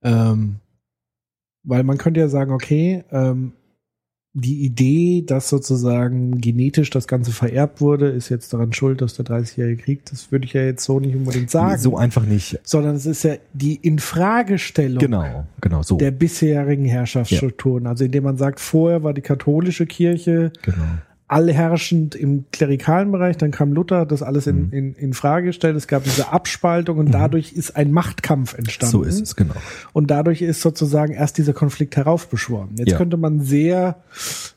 Ähm, 0.01 0.55
weil 1.63 1.83
man 1.83 1.97
könnte 1.97 2.19
ja 2.19 2.27
sagen, 2.27 2.51
okay, 2.51 3.03
ähm, 3.11 3.53
die 4.37 4.65
Idee, 4.65 5.23
dass 5.25 5.47
sozusagen 5.49 6.41
genetisch 6.41 6.89
das 6.89 7.07
Ganze 7.07 7.31
vererbt 7.31 7.79
wurde, 7.79 8.09
ist 8.09 8.27
jetzt 8.27 8.51
daran 8.53 8.73
schuld, 8.73 9.01
dass 9.01 9.13
der 9.13 9.23
30-jährige 9.25 9.81
Krieg, 9.81 10.05
das 10.09 10.29
würde 10.29 10.45
ich 10.45 10.51
ja 10.51 10.61
jetzt 10.61 10.83
so 10.83 10.99
nicht 10.99 11.15
unbedingt 11.15 11.49
sagen. 11.49 11.79
So 11.81 11.95
einfach 11.95 12.25
nicht. 12.25 12.59
sondern 12.63 12.95
es 12.95 13.05
ist 13.05 13.23
ja 13.23 13.35
die 13.53 13.75
Infragestellung 13.75 14.99
Genau, 14.99 15.45
genau 15.61 15.81
so. 15.83 15.95
der 15.95 16.11
bisherigen 16.11 16.83
Herrschaftsstrukturen. 16.83 17.87
Also 17.87 18.03
indem 18.03 18.25
man 18.25 18.35
sagt, 18.35 18.59
vorher 18.59 19.03
war 19.03 19.13
die 19.13 19.21
katholische 19.21 19.85
Kirche 19.85 20.51
genau. 20.61 20.77
Allherrschend 21.27 22.13
im 22.13 22.45
klerikalen 22.51 23.11
Bereich, 23.11 23.35
dann 23.37 23.49
kam 23.51 23.73
Luther, 23.73 24.01
hat 24.01 24.11
das 24.11 24.21
alles 24.21 24.45
in, 24.47 24.67
Mhm. 24.67 24.71
in, 24.73 24.93
in 24.93 25.13
Frage 25.13 25.47
gestellt. 25.47 25.75
Es 25.75 25.87
gab 25.87 26.03
diese 26.03 26.31
Abspaltung 26.31 26.99
und 26.99 27.11
dadurch 27.11 27.53
ist 27.53 27.75
ein 27.75 27.91
Machtkampf 27.91 28.53
entstanden. 28.55 28.91
So 28.91 29.01
ist 29.03 29.21
es, 29.21 29.35
genau. 29.35 29.55
Und 29.93 30.11
dadurch 30.11 30.41
ist 30.43 30.61
sozusagen 30.61 31.13
erst 31.13 31.37
dieser 31.39 31.53
Konflikt 31.53 31.95
heraufbeschworen. 31.97 32.75
Jetzt 32.77 32.91
Ja. 32.91 32.97
könnte 32.97 33.17
man 33.17 33.41
sehr 33.41 34.03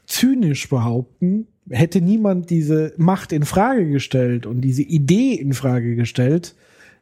zynisch 0.07 0.69
behaupten, 0.69 1.47
hätte 1.71 2.01
niemand 2.01 2.51
diese 2.51 2.93
Macht 2.97 3.33
in 3.33 3.45
Frage 3.45 3.89
gestellt 3.91 4.47
und 4.47 4.61
diese 4.61 4.83
Idee 4.83 5.35
in 5.35 5.53
Frage 5.55 5.97
gestellt, 5.97 6.55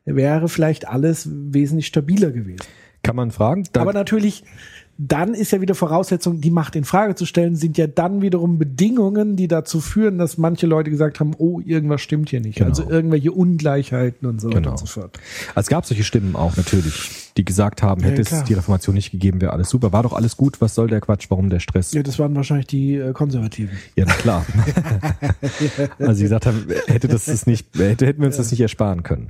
wäre 0.04 0.48
vielleicht 0.48 0.86
alles 0.88 1.28
wesentlich 1.32 1.86
stabiler 1.88 2.30
gewesen. 2.30 2.60
Kann 3.02 3.16
man 3.16 3.30
fragen? 3.30 3.64
Aber 3.76 3.92
natürlich, 3.92 4.42
dann 4.98 5.34
ist 5.34 5.52
ja 5.52 5.60
wieder 5.60 5.74
Voraussetzung, 5.74 6.40
die 6.40 6.50
Macht 6.50 6.74
in 6.74 6.84
Frage 6.84 7.14
zu 7.14 7.26
stellen, 7.26 7.54
sind 7.54 7.76
ja 7.76 7.86
dann 7.86 8.22
wiederum 8.22 8.58
Bedingungen, 8.58 9.36
die 9.36 9.46
dazu 9.46 9.80
führen, 9.80 10.16
dass 10.16 10.38
manche 10.38 10.66
Leute 10.66 10.90
gesagt 10.90 11.20
haben, 11.20 11.32
oh, 11.36 11.60
irgendwas 11.64 12.00
stimmt 12.00 12.30
hier 12.30 12.40
nicht. 12.40 12.56
Genau. 12.56 12.70
Also 12.70 12.88
irgendwelche 12.88 13.30
Ungleichheiten 13.32 14.26
und 14.26 14.40
so 14.40 14.48
weiter 14.48 14.60
Genau. 14.60 14.70
und 14.70 14.78
so 14.78 14.86
fort. 14.86 15.18
Also 15.54 15.66
es 15.66 15.68
gab 15.68 15.84
solche 15.84 16.02
Stimmen 16.02 16.34
auch 16.34 16.56
natürlich, 16.56 17.30
die 17.36 17.44
gesagt 17.44 17.82
haben, 17.82 18.00
Ja, 18.02 18.08
hätte 18.08 18.22
es 18.22 18.28
klar. 18.28 18.44
die 18.44 18.54
Reformation 18.54 18.94
nicht 18.94 19.10
gegeben, 19.10 19.42
wäre 19.42 19.52
alles 19.52 19.68
super. 19.68 19.92
War 19.92 20.02
doch 20.02 20.14
alles 20.14 20.38
gut, 20.38 20.62
was 20.62 20.74
soll 20.74 20.88
der 20.88 21.02
Quatsch, 21.02 21.26
warum 21.28 21.50
der 21.50 21.60
Stress? 21.60 21.92
Ja, 21.92 22.02
das 22.02 22.18
waren 22.18 22.34
wahrscheinlich 22.34 22.66
die 22.66 22.94
äh, 22.94 23.12
Konservativen. 23.12 23.76
Ja, 23.96 24.04
na 24.06 24.14
klar. 24.14 24.46
also 25.98 26.14
sie 26.14 26.22
gesagt 26.22 26.46
haben, 26.46 26.66
hätte 26.86 27.08
das, 27.08 27.26
das 27.26 27.46
nicht, 27.46 27.66
hätte, 27.76 28.06
hätten 28.06 28.20
wir 28.20 28.28
uns 28.28 28.38
das 28.38 28.50
nicht 28.50 28.60
ersparen 28.60 29.02
können. 29.02 29.28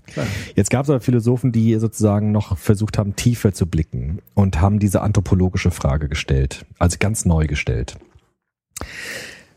Jetzt 0.55 0.71
gab 0.71 0.85
es 0.85 0.91
aber 0.91 1.01
Philosophen, 1.01 1.51
die 1.51 1.75
sozusagen 1.77 2.31
noch 2.31 2.57
versucht 2.57 2.99
haben, 2.99 3.17
tiefer 3.17 3.53
zu 3.53 3.67
blicken 3.67 4.21
und 4.35 4.61
haben 4.61 4.79
diese 4.79 5.01
anthropologische 5.03 5.56
Frage 5.59 6.09
gestellt, 6.09 6.67
also 6.79 6.97
ganz 6.99 7.25
neu 7.25 7.47
gestellt. 7.47 7.97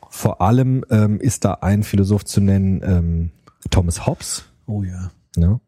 Vor 0.09 0.41
allem 0.41 0.83
ähm, 0.89 1.19
ist 1.19 1.45
da 1.45 1.55
ein 1.61 1.83
Philosoph 1.83 2.25
zu 2.25 2.41
nennen, 2.41 2.81
ähm, 2.83 3.31
Thomas 3.69 4.05
Hobbes. 4.05 4.45
Oh 4.65 4.83
ja. 4.83 5.11
Ne? 5.35 5.59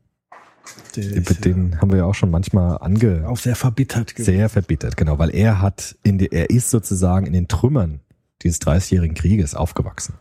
Der 0.95 1.15
Über 1.15 1.31
ist 1.31 1.45
den 1.45 1.79
haben 1.79 1.91
wir 1.91 1.99
ja 1.99 2.05
auch 2.05 2.15
schon 2.15 2.31
manchmal 2.31 2.77
ange 2.79 3.21
ja 3.21 3.27
auch 3.27 3.37
sehr 3.37 3.55
verbittert 3.55 4.15
gewesen. 4.15 4.37
sehr 4.37 4.49
verbittert, 4.49 4.97
genau, 4.97 5.19
weil 5.19 5.33
er 5.33 5.61
hat 5.61 5.95
in 6.03 6.17
die, 6.17 6.31
er 6.31 6.49
ist 6.49 6.69
sozusagen 6.69 7.25
in 7.25 7.33
den 7.33 7.47
Trümmern 7.47 7.99
dieses 8.41 8.61
30-jährigen 8.61 9.15
Krieges 9.15 9.55
aufgewachsen 9.55 10.15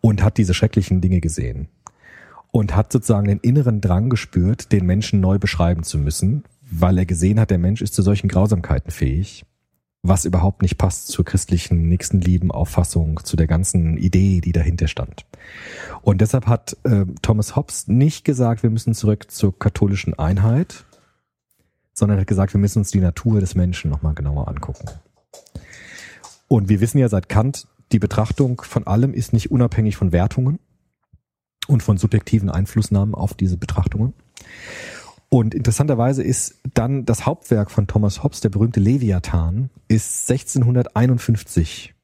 und 0.00 0.22
hat 0.22 0.38
diese 0.38 0.54
schrecklichen 0.54 1.00
Dinge 1.00 1.20
gesehen 1.20 1.68
und 2.50 2.74
hat 2.74 2.92
sozusagen 2.92 3.28
den 3.28 3.38
inneren 3.38 3.80
Drang 3.80 4.10
gespürt, 4.10 4.72
den 4.72 4.86
Menschen 4.86 5.20
neu 5.20 5.38
beschreiben 5.38 5.82
zu 5.82 5.98
müssen, 5.98 6.44
weil 6.70 6.98
er 6.98 7.06
gesehen 7.06 7.40
hat, 7.40 7.50
der 7.50 7.58
Mensch 7.58 7.82
ist 7.82 7.94
zu 7.94 8.02
solchen 8.02 8.28
Grausamkeiten 8.28 8.90
fähig, 8.90 9.44
was 10.02 10.24
überhaupt 10.24 10.62
nicht 10.62 10.78
passt 10.78 11.08
zur 11.08 11.24
christlichen 11.24 11.88
Nächstenlieben-Auffassung, 11.88 13.22
zu 13.24 13.36
der 13.36 13.46
ganzen 13.46 13.98
Idee, 13.98 14.40
die 14.40 14.52
dahinter 14.52 14.88
stand. 14.88 15.26
Und 16.02 16.20
deshalb 16.20 16.46
hat 16.46 16.76
äh, 16.84 17.04
Thomas 17.22 17.56
Hobbes 17.56 17.88
nicht 17.88 18.24
gesagt, 18.24 18.62
wir 18.62 18.70
müssen 18.70 18.94
zurück 18.94 19.30
zur 19.30 19.58
katholischen 19.58 20.18
Einheit, 20.18 20.84
sondern 21.92 22.18
hat 22.18 22.26
gesagt, 22.26 22.54
wir 22.54 22.60
müssen 22.60 22.78
uns 22.78 22.90
die 22.90 23.00
Natur 23.00 23.40
des 23.40 23.54
Menschen 23.54 23.90
nochmal 23.90 24.14
genauer 24.14 24.48
angucken. 24.48 24.88
Und 26.48 26.68
wir 26.68 26.80
wissen 26.80 26.98
ja 26.98 27.08
seit 27.08 27.28
Kant, 27.28 27.66
die 27.92 27.98
Betrachtung 27.98 28.62
von 28.62 28.86
allem 28.86 29.12
ist 29.12 29.32
nicht 29.32 29.50
unabhängig 29.50 29.96
von 29.96 30.12
Wertungen 30.12 30.60
und 31.66 31.82
von 31.82 31.98
subjektiven 31.98 32.48
Einflussnahmen 32.48 33.14
auf 33.14 33.34
diese 33.34 33.56
Betrachtungen. 33.56 34.14
Und 35.32 35.54
interessanterweise 35.54 36.24
ist 36.24 36.60
dann 36.74 37.04
das 37.06 37.24
Hauptwerk 37.24 37.70
von 37.70 37.86
Thomas 37.86 38.24
Hobbes, 38.24 38.40
der 38.40 38.48
berühmte 38.48 38.80
Leviathan, 38.80 39.70
ist 39.86 40.28
1651 40.28 41.94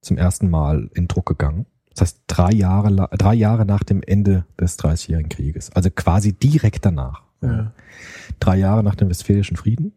zum 0.00 0.16
ersten 0.16 0.48
Mal 0.48 0.88
in 0.94 1.08
Druck 1.08 1.26
gegangen. 1.26 1.66
Das 1.90 2.02
heißt 2.02 2.20
drei 2.28 2.52
Jahre, 2.52 3.08
drei 3.18 3.34
Jahre 3.34 3.66
nach 3.66 3.82
dem 3.82 4.00
Ende 4.00 4.46
des 4.60 4.76
Dreißigjährigen 4.76 5.28
Krieges. 5.28 5.72
Also 5.72 5.90
quasi 5.90 6.32
direkt 6.32 6.86
danach. 6.86 7.24
Ja. 7.42 7.72
Drei 8.38 8.56
Jahre 8.56 8.84
nach 8.84 8.94
dem 8.94 9.10
Westfälischen 9.10 9.56
Frieden. 9.56 9.92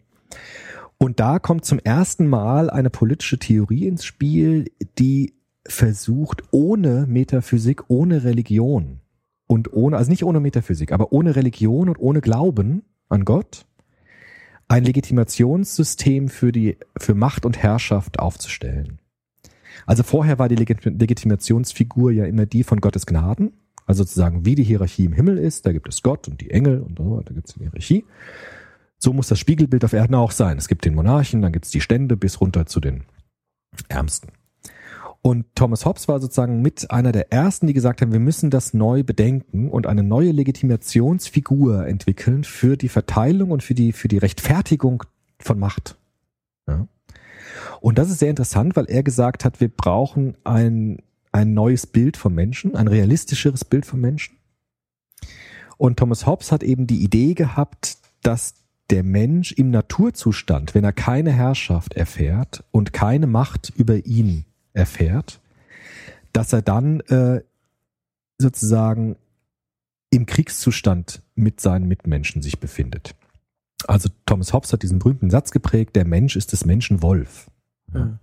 Und 0.98 1.20
da 1.20 1.38
kommt 1.38 1.66
zum 1.66 1.78
ersten 1.78 2.28
Mal 2.28 2.72
eine 2.72 2.90
politische 2.90 3.38
Theorie 3.38 3.88
ins 3.88 4.06
Spiel, 4.06 4.72
die 4.98 5.36
versucht, 5.68 6.44
ohne 6.50 7.06
Metaphysik, 7.08 7.84
ohne 7.90 8.24
Religion 8.24 9.02
und 9.52 9.74
ohne, 9.74 9.98
also 9.98 10.10
nicht 10.10 10.24
ohne 10.24 10.40
Metaphysik, 10.40 10.94
aber 10.94 11.12
ohne 11.12 11.36
Religion 11.36 11.90
und 11.90 12.00
ohne 12.00 12.22
Glauben 12.22 12.84
an 13.10 13.26
Gott, 13.26 13.66
ein 14.70 14.86
Legitimationssystem 14.86 16.30
für 16.30 16.54
die, 16.54 16.78
für 16.98 17.16
Macht 17.16 17.46
und 17.46 17.58
Herrschaft 17.58 18.20
aufzustellen. 18.20 19.00
Also 19.86 20.04
vorher 20.04 20.40
war 20.40 20.48
die 20.48 20.56
Legit- 20.56 20.98
Legitimationsfigur 20.98 22.14
ja 22.14 22.24
immer 22.24 22.46
die 22.46 22.64
von 22.64 22.80
Gottes 22.80 23.06
Gnaden, 23.06 23.52
also 23.86 24.04
sozusagen 24.04 24.46
wie 24.46 24.56
die 24.56 24.64
Hierarchie 24.64 25.04
im 25.04 25.12
Himmel 25.12 25.38
ist, 25.38 25.66
da 25.66 25.74
gibt 25.74 25.90
es 25.90 26.02
Gott 26.02 26.30
und 26.30 26.40
die 26.40 26.52
Engel 26.52 26.80
und 26.80 26.98
so, 26.98 27.20
da 27.20 27.34
gibt 27.34 27.50
es 27.50 27.56
die 27.56 27.60
Hierarchie. 27.60 28.06
So 29.00 29.12
muss 29.12 29.28
das 29.28 29.40
Spiegelbild 29.40 29.84
auf 29.84 29.92
Erden 29.92 30.16
auch 30.16 30.32
sein. 30.32 30.58
Es 30.60 30.70
gibt 30.70 30.86
den 30.86 30.96
Monarchen, 30.96 31.42
dann 31.42 31.52
gibt 31.52 31.66
es 31.66 31.72
die 31.72 31.82
Stände 31.82 32.16
bis 32.16 32.40
runter 32.40 32.68
zu 32.68 32.80
den 32.80 33.04
Ärmsten. 33.90 34.30
Und 35.24 35.46
Thomas 35.56 35.86
Hobbes 35.86 36.08
war 36.08 36.20
sozusagen 36.20 36.62
mit 36.62 36.90
einer 36.90 37.12
der 37.12 37.32
ersten, 37.32 37.68
die 37.68 37.74
gesagt 37.74 38.02
haben, 38.02 38.12
wir 38.12 38.20
müssen 38.20 38.50
das 38.50 38.74
neu 38.74 39.04
bedenken 39.04 39.70
und 39.70 39.86
eine 39.86 40.02
neue 40.02 40.32
Legitimationsfigur 40.32 41.86
entwickeln 41.86 42.44
für 42.44 42.76
die 42.76 42.90
Verteilung 42.90 43.52
und 43.52 43.62
für 43.62 43.76
die, 43.76 43.92
für 43.92 44.08
die 44.08 44.18
Rechtfertigung 44.18 45.04
von 45.40 45.60
Macht. 45.60 45.96
Ja. 46.68 46.88
Und 47.82 48.00
das 48.00 48.10
ist 48.10 48.20
sehr 48.20 48.32
interessant, 48.32 48.76
weil 48.76 48.86
er 48.86 49.04
gesagt 49.04 49.46
hat, 49.46 49.60
wir 49.60 49.70
brauchen 49.70 50.38
ein, 50.44 51.04
ein 51.32 51.54
neues 51.54 51.86
Bild 51.86 52.18
vom 52.18 52.34
Menschen, 52.34 52.76
ein 52.76 52.88
realistischeres 52.88 53.64
Bild 53.64 53.86
vom 53.86 54.02
Menschen. 54.02 54.38
Und 55.78 55.98
Thomas 55.98 56.26
Hobbes 56.26 56.52
hat 56.52 56.64
eben 56.64 56.88
die 56.88 57.04
Idee 57.04 57.36
gehabt, 57.36 57.98
dass 58.24 58.56
der 58.90 59.04
Mensch 59.04 59.52
im 59.52 59.70
Naturzustand, 59.70 60.74
wenn 60.74 60.84
er 60.84 60.94
keine 60.94 61.32
Herrschaft 61.32 61.94
erfährt 61.94 62.64
und 62.72 62.92
keine 62.92 63.28
Macht 63.28 63.72
über 63.76 64.06
ihn 64.06 64.46
erfährt, 64.74 65.40
dass 66.34 66.54
er 66.54 66.62
dann 66.62 67.02
äh, 67.02 67.42
sozusagen 68.38 69.18
im 70.10 70.26
Kriegszustand 70.26 71.22
mit 71.36 71.62
seinen 71.62 71.88
Mitmenschen 71.88 72.42
sich 72.42 72.60
befindet. 72.60 73.16
Also 73.88 74.10
Thomas 74.26 74.54
Hobbes 74.54 74.74
hat 74.74 74.84
diesen 74.84 75.00
berühmten 75.00 75.30
Satz 75.30 75.52
geprägt, 75.52 75.96
der 75.96 76.06
Mensch 76.06 76.36
ist 76.36 76.52
des 76.52 76.66
Menschen 76.66 77.02
Wolf. 77.02 77.50
Ja. 77.94 78.20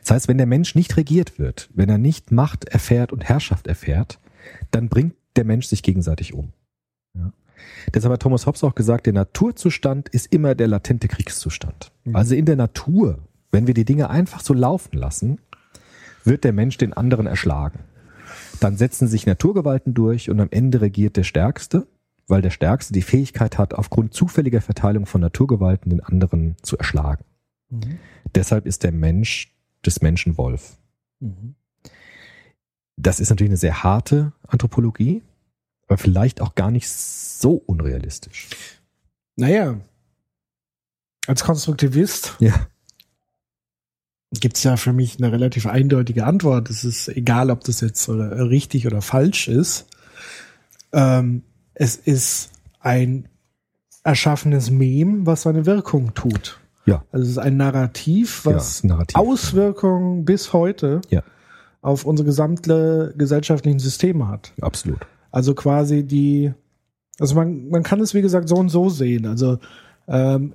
Das 0.00 0.10
heißt, 0.10 0.28
wenn 0.28 0.38
der 0.38 0.46
Mensch 0.46 0.74
nicht 0.74 0.96
regiert 0.96 1.38
wird, 1.38 1.70
wenn 1.74 1.88
er 1.88 1.98
nicht 1.98 2.32
Macht 2.32 2.66
erfährt 2.66 3.12
und 3.12 3.24
Herrschaft 3.24 3.66
erfährt, 3.66 4.18
dann 4.70 4.88
bringt 4.88 5.14
der 5.36 5.44
Mensch 5.44 5.66
sich 5.66 5.82
gegenseitig 5.82 6.34
um. 6.34 6.52
Ja. 7.14 7.32
Deshalb 7.94 8.12
hat 8.12 8.22
Thomas 8.22 8.46
Hobbes 8.46 8.64
auch 8.64 8.74
gesagt, 8.74 9.06
der 9.06 9.12
Naturzustand 9.12 10.08
ist 10.08 10.32
immer 10.32 10.54
der 10.54 10.68
latente 10.68 11.08
Kriegszustand. 11.08 11.92
Mhm. 12.04 12.16
Also 12.16 12.34
in 12.34 12.44
der 12.44 12.56
Natur, 12.56 13.18
wenn 13.50 13.66
wir 13.66 13.74
die 13.74 13.84
Dinge 13.84 14.10
einfach 14.10 14.40
so 14.40 14.54
laufen 14.54 14.96
lassen, 14.96 15.38
wird 16.26 16.44
der 16.44 16.52
Mensch 16.52 16.76
den 16.78 16.92
anderen 16.92 17.26
erschlagen. 17.26 17.80
Dann 18.60 18.76
setzen 18.76 19.08
sich 19.08 19.26
Naturgewalten 19.26 19.94
durch 19.94 20.30
und 20.30 20.40
am 20.40 20.48
Ende 20.50 20.80
regiert 20.80 21.16
der 21.16 21.24
Stärkste, 21.24 21.86
weil 22.26 22.42
der 22.42 22.50
Stärkste 22.50 22.92
die 22.92 23.02
Fähigkeit 23.02 23.58
hat, 23.58 23.74
aufgrund 23.74 24.14
zufälliger 24.14 24.60
Verteilung 24.60 25.06
von 25.06 25.20
Naturgewalten 25.20 25.90
den 25.90 26.02
anderen 26.02 26.56
zu 26.62 26.76
erschlagen. 26.76 27.24
Mhm. 27.70 27.98
Deshalb 28.34 28.66
ist 28.66 28.82
der 28.82 28.92
Mensch 28.92 29.52
des 29.84 30.00
Menschen 30.00 30.36
Wolf. 30.36 30.78
Mhm. 31.20 31.54
Das 32.96 33.20
ist 33.20 33.30
natürlich 33.30 33.50
eine 33.50 33.58
sehr 33.58 33.82
harte 33.82 34.32
Anthropologie, 34.46 35.22
aber 35.86 35.98
vielleicht 35.98 36.40
auch 36.40 36.54
gar 36.54 36.70
nicht 36.70 36.88
so 36.88 37.52
unrealistisch. 37.52 38.48
Naja, 39.36 39.78
als 41.26 41.44
Konstruktivist 41.44 42.36
Ja. 42.38 42.68
Gibt's 44.32 44.62
ja 44.64 44.76
für 44.76 44.92
mich 44.92 45.18
eine 45.18 45.32
relativ 45.32 45.66
eindeutige 45.66 46.24
Antwort. 46.26 46.68
Es 46.70 46.84
ist 46.84 47.08
egal, 47.08 47.50
ob 47.50 47.64
das 47.64 47.80
jetzt 47.80 48.08
oder 48.08 48.50
richtig 48.50 48.86
oder 48.86 49.02
falsch 49.02 49.48
ist. 49.48 49.86
Ähm, 50.92 51.42
es 51.74 51.96
ist 51.96 52.50
ein 52.80 53.28
erschaffenes 54.04 54.70
Mem, 54.70 55.26
was 55.26 55.42
seine 55.42 55.66
Wirkung 55.66 56.14
tut. 56.14 56.58
Ja. 56.86 57.04
Also 57.10 57.24
es 57.24 57.30
ist 57.32 57.38
ein 57.38 57.56
Narrativ, 57.56 58.44
was 58.44 58.82
ja, 58.82 58.88
Narrativ. 58.88 59.16
Auswirkungen 59.16 60.24
bis 60.24 60.52
heute 60.52 61.00
Ja. 61.10 61.22
auf 61.82 62.04
unsere 62.04 62.26
gesamte 62.26 63.14
gesellschaftlichen 63.16 63.80
Systeme 63.80 64.28
hat. 64.28 64.52
Absolut. 64.60 65.00
Also 65.32 65.54
quasi 65.54 66.04
die, 66.04 66.52
also 67.18 67.34
man, 67.34 67.68
man 67.68 67.82
kann 67.82 68.00
es 68.00 68.14
wie 68.14 68.22
gesagt 68.22 68.48
so 68.48 68.56
und 68.56 68.68
so 68.68 68.88
sehen. 68.88 69.26
Also 69.26 69.58
ähm, 70.06 70.54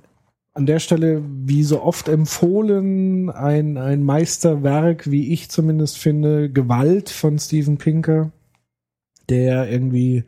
an 0.54 0.66
der 0.66 0.80
Stelle, 0.80 1.22
wie 1.24 1.62
so 1.62 1.82
oft 1.82 2.08
empfohlen, 2.08 3.30
ein, 3.30 3.78
ein 3.78 4.02
Meisterwerk, 4.02 5.10
wie 5.10 5.32
ich 5.32 5.48
zumindest 5.48 5.98
finde, 5.98 6.50
Gewalt 6.50 7.08
von 7.08 7.38
Steven 7.38 7.78
Pinker, 7.78 8.32
der 9.28 9.70
irgendwie 9.70 10.24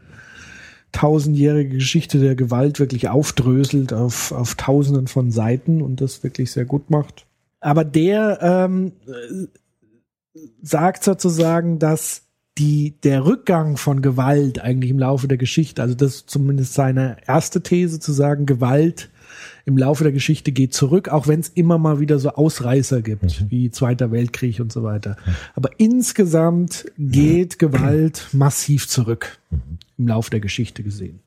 tausendjährige 0.93 1.77
Geschichte 1.77 2.21
der 2.21 2.37
Gewalt 2.37 2.79
wirklich 2.79 3.09
aufdröselt 3.09 3.93
auf, 3.93 4.33
auf 4.33 4.55
tausenden 4.55 5.09
von 5.09 5.31
Seiten 5.31 5.83
und 5.83 6.01
das 6.01 6.23
wirklich 6.23 6.53
sehr 6.53 6.65
gut 6.65 6.89
macht. 6.89 7.27
Aber 7.61 7.85
der 7.85 8.39
ähm, 8.41 8.93
äh, 9.07 10.41
sagt 10.63 11.05
sozusagen, 11.05 11.79
dass 11.79 12.23
die, 12.57 12.95
der 13.03 13.27
Rückgang 13.27 13.77
von 13.77 14.01
Gewalt 14.01 14.61
eigentlich 14.61 14.91
im 14.91 14.99
Laufe 14.99 15.27
der 15.27 15.39
Geschichte, 15.39 15.83
also 15.83 15.95
das 15.95 16.27
zumindest 16.27 16.75
seine 16.75 17.17
erste 17.27 17.63
These 17.63 17.99
zu 17.99 18.13
sagen, 18.13 18.47
Gewalt 18.47 19.11
im 19.67 19.79
Laufe 19.79 20.05
der 20.05 20.13
Geschichte 20.13 20.53
geht 20.53 20.75
zurück, 20.75 21.09
auch 21.09 21.27
wenn 21.27 21.41
es 21.41 21.49
immer 21.49 21.79
mal 21.79 21.99
wieder 22.01 22.19
so 22.19 22.31
Ausreißer 22.31 23.03
gibt, 23.03 23.51
wie 23.51 23.71
Zweiter 23.71 24.11
Weltkrieg 24.11 24.61
und 24.61 24.73
so 24.73 24.83
weiter. 24.83 25.17
Aber 25.55 25.71
insgesamt 25.79 26.87
geht 26.99 27.59
Gewalt 27.59 28.29
massiv 28.33 28.89
zurück 28.89 29.39
im 29.97 30.09
Laufe 30.09 30.31
der 30.31 30.41
Geschichte 30.41 30.83
gesehen. 30.83 31.21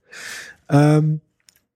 Ähm, 0.70 1.22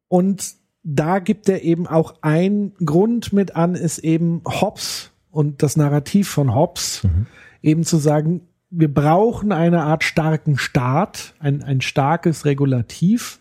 und 0.07 0.53
da 0.83 1.19
gibt 1.19 1.47
er 1.49 1.63
eben 1.63 1.87
auch 1.87 2.15
ein 2.21 2.73
Grund 2.83 3.33
mit 3.33 3.55
an, 3.55 3.75
ist 3.75 3.99
eben 3.99 4.41
Hobbes 4.45 5.11
und 5.31 5.63
das 5.63 5.77
Narrativ 5.77 6.29
von 6.29 6.53
Hobbes, 6.53 7.07
eben 7.61 7.83
zu 7.83 7.97
sagen, 7.97 8.41
wir 8.69 8.91
brauchen 8.91 9.51
eine 9.51 9.83
Art 9.83 10.03
starken 10.03 10.57
Staat, 10.57 11.33
ein, 11.39 11.61
ein 11.61 11.81
starkes 11.81 12.45
Regulativ, 12.45 13.39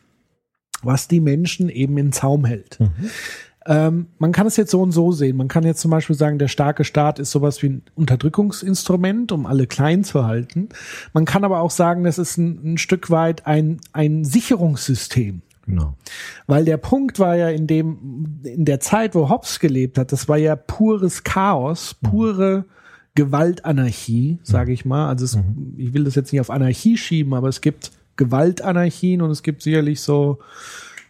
was 0.83 1.09
die 1.09 1.21
Menschen 1.21 1.69
eben 1.69 1.97
in 1.99 2.13
Zaum 2.13 2.45
hält. 2.45 2.79
Ähm, 3.67 4.07
man 4.19 4.33
kann 4.33 4.47
es 4.47 4.57
jetzt 4.57 4.71
so 4.71 4.81
und 4.81 4.93
so 4.93 5.13
sehen. 5.13 5.37
Man 5.37 5.49
kann 5.49 5.65
jetzt 5.65 5.81
zum 5.81 5.91
Beispiel 5.91 6.17
sagen, 6.17 6.39
der 6.39 6.49
starke 6.49 6.85
Staat 6.85 7.19
ist 7.19 7.31
sowas 7.31 7.63
wie 7.63 7.69
ein 7.69 7.83
Unterdrückungsinstrument, 7.95 9.33
um 9.33 9.47
alle 9.47 9.67
klein 9.67 10.03
zu 10.03 10.25
halten. 10.25 10.71
Man 11.13 11.27
kann 11.27 11.45
aber 11.45 11.61
auch 11.61 11.71
sagen, 11.71 12.05
das 12.05 12.19
ist 12.19 12.39
ein, 12.39 12.73
ein 12.73 12.79
Stück 12.79 13.11
weit 13.11 13.47
ein, 13.47 13.79
ein 13.93 14.25
Sicherungssystem. 14.25 15.43
Genau. 15.67 15.95
Weil 16.47 16.65
der 16.65 16.79
Punkt 16.79 17.19
war 17.19 17.37
ja 17.37 17.49
in 17.51 17.67
dem, 17.67 18.41
in 18.45 18.65
der 18.65 18.81
Zeit, 18.81 19.15
wo 19.15 19.29
Hobbes 19.29 19.61
gelebt 19.61 19.99
hat, 19.99 20.11
das 20.11 20.29
war 20.29 20.39
ja 20.39 20.57
pures 20.57 21.23
Chaos, 21.23 21.95
pure 22.03 22.65
Gewaltanarchie, 23.15 24.39
sage 24.43 24.73
ich 24.73 24.85
mal. 24.85 25.09
Also 25.09 25.27
es, 25.27 25.39
ich 25.77 25.93
will 25.93 26.05
das 26.05 26.15
jetzt 26.15 26.33
nicht 26.33 26.41
auf 26.41 26.51
Anarchie 26.51 26.97
schieben, 26.97 27.35
aber 27.35 27.49
es 27.49 27.61
gibt 27.61 27.93
Gewaltanarchien 28.21 29.23
und 29.23 29.31
es 29.31 29.43
gibt 29.43 29.63
sicherlich 29.63 30.03
so 30.03 30.39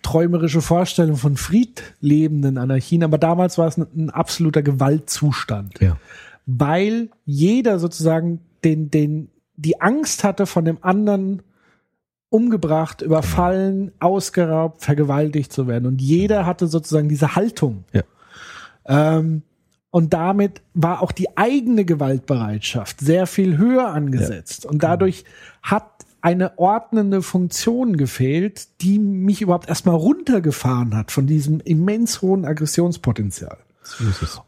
träumerische 0.03 0.62
Vorstellungen 0.62 1.18
von 1.18 1.37
friedlebenden 1.37 2.57
Anarchien, 2.57 3.03
aber 3.05 3.18
damals 3.18 3.59
war 3.59 3.66
es 3.66 3.77
ein, 3.77 4.09
absoluter 4.11 4.62
Gewaltzustand 4.62 5.79
Ja. 5.81 5.99
weil 6.46 7.11
jeder 7.27 7.79
sozusagen 7.79 8.40
den, 8.64 8.90
den, 8.90 9.29
die 9.57 9.81
Angst 9.81 10.25
hatte, 10.25 10.46
von 10.46 10.64
dem 10.64 10.79
anderen 10.83 11.42
umgebracht, 12.31 13.03
überfallen, 13.03 13.90
ausgeraubt, 13.99 14.83
vergewaltigt 14.83 15.53
zu 15.53 15.66
werden. 15.66 15.87
Und 15.87 16.01
jeder 16.01 16.46
hatte 16.46 16.68
sozusagen 16.68 17.09
diese 17.09 17.35
Haltung. 17.35 17.85
Ja. 17.92 18.03
Ähm, 18.87 19.42
und 19.90 20.14
damit 20.14 20.62
war 20.73 21.03
auch 21.03 21.11
die 21.11 21.37
eigene 21.37 21.85
Gewaltbereitschaft 21.85 23.01
sehr 23.01 23.27
viel 23.27 23.59
höher 23.59 23.88
angesetzt. 23.88 24.64
Und 24.64 24.85
dadurch 24.85 25.25
hat 25.62 26.00
eine 26.23 26.59
ordnende 26.59 27.23
Funktion 27.23 27.97
gefehlt, 27.97 28.81
die 28.83 28.99
mich 28.99 29.43
überhaupt 29.43 29.69
erstmal 29.69 29.95
runtergefahren 29.95 30.97
hat 30.97 31.11
von 31.11 31.27
diesem 31.27 31.61
immens 31.61 32.23
hohen 32.23 32.45
Aggressionspotenzial. 32.45 33.59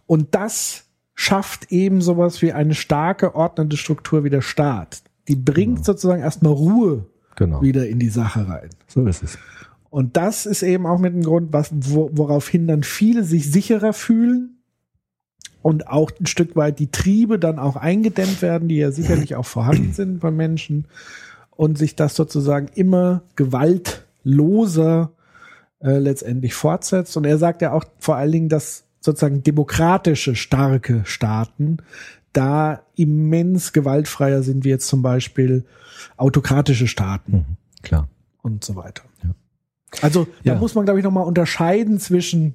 Und 0.06 0.34
das 0.34 0.84
schafft 1.14 1.70
eben 1.72 2.00
sowas 2.00 2.42
wie 2.42 2.52
eine 2.52 2.74
starke, 2.74 3.34
ordnende 3.34 3.76
Struktur 3.76 4.24
wie 4.24 4.30
der 4.30 4.42
Staat. 4.42 5.02
Die 5.28 5.36
bringt 5.36 5.84
sozusagen 5.84 6.22
erstmal 6.22 6.52
Ruhe 6.52 7.06
Genau. 7.36 7.62
wieder 7.62 7.88
in 7.88 7.98
die 7.98 8.10
Sache 8.10 8.46
rein. 8.46 8.68
So 8.88 9.06
ist 9.06 9.22
es. 9.22 9.38
Und 9.88 10.16
das 10.16 10.46
ist 10.46 10.62
eben 10.62 10.86
auch 10.86 10.98
mit 10.98 11.14
dem 11.14 11.22
Grund, 11.22 11.52
was, 11.52 11.70
wo, 11.72 12.10
woraufhin 12.12 12.66
dann 12.66 12.82
viele 12.82 13.24
sich 13.24 13.50
sicherer 13.50 13.92
fühlen 13.92 14.62
und 15.62 15.86
auch 15.88 16.10
ein 16.20 16.26
Stück 16.26 16.56
weit 16.56 16.78
die 16.78 16.90
Triebe 16.90 17.38
dann 17.38 17.58
auch 17.58 17.76
eingedämmt 17.76 18.42
werden, 18.42 18.68
die 18.68 18.76
ja 18.76 18.90
sicherlich 18.90 19.34
auch 19.36 19.46
vorhanden 19.46 19.92
sind 19.92 20.20
bei 20.20 20.30
Menschen 20.30 20.86
und 21.62 21.78
sich 21.78 21.94
das 21.96 22.16
sozusagen 22.16 22.68
immer 22.74 23.22
gewaltloser 23.36 25.12
äh, 25.80 25.98
letztendlich 25.98 26.54
fortsetzt. 26.54 27.16
Und 27.16 27.24
er 27.24 27.38
sagt 27.38 27.62
ja 27.62 27.72
auch 27.72 27.84
vor 27.98 28.16
allen 28.16 28.32
Dingen, 28.32 28.48
dass 28.48 28.84
sozusagen 29.00 29.42
demokratische, 29.42 30.34
starke 30.36 31.02
Staaten 31.04 31.78
da 32.32 32.82
immens 32.96 33.72
gewaltfreier 33.72 34.42
sind, 34.42 34.64
wie 34.64 34.70
jetzt 34.70 34.88
zum 34.88 35.02
Beispiel 35.02 35.64
autokratische 36.16 36.86
Staaten 36.88 37.32
Mhm. 37.32 37.44
Klar. 37.82 38.08
und 38.42 38.64
so 38.64 38.74
weiter. 38.76 39.02
Ja. 39.22 39.30
Also 40.00 40.26
da 40.44 40.52
Ja. 40.54 40.58
muss 40.58 40.74
man, 40.74 40.84
glaube 40.84 41.00
ich, 41.00 41.04
nochmal 41.04 41.26
unterscheiden 41.26 41.98
zwischen 42.00 42.54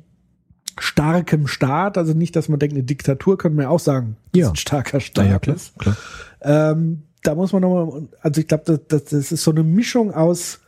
starkem 0.79 1.47
Staat, 1.47 1.97
also 1.97 2.13
nicht, 2.13 2.35
dass 2.35 2.49
man 2.49 2.59
denkt, 2.59 2.75
eine 2.75 2.83
Diktatur 2.83 3.37
könnte 3.37 3.55
man 3.57 3.63
ja 3.63 3.69
auch 3.69 3.79
sagen, 3.79 4.17
dass 4.31 4.39
Ja. 4.41 4.49
ein 4.49 4.55
starker 4.55 4.99
Staat 4.99 5.25
Ja, 5.25 5.31
ja, 5.31 5.39
klar. 5.39 5.55
ist. 5.55 5.77
klar. 5.79 5.97
Ähm, 6.41 7.03
da 7.23 7.35
muss 7.35 7.53
man 7.53 7.61
nochmal, 7.61 8.07
also 8.21 8.41
ich 8.41 8.47
glaube, 8.47 8.63
das, 8.65 8.79
das, 8.87 9.03
das 9.05 9.31
ist 9.31 9.43
so 9.43 9.51
eine 9.51 9.63
Mischung 9.63 10.13
aus 10.13 10.59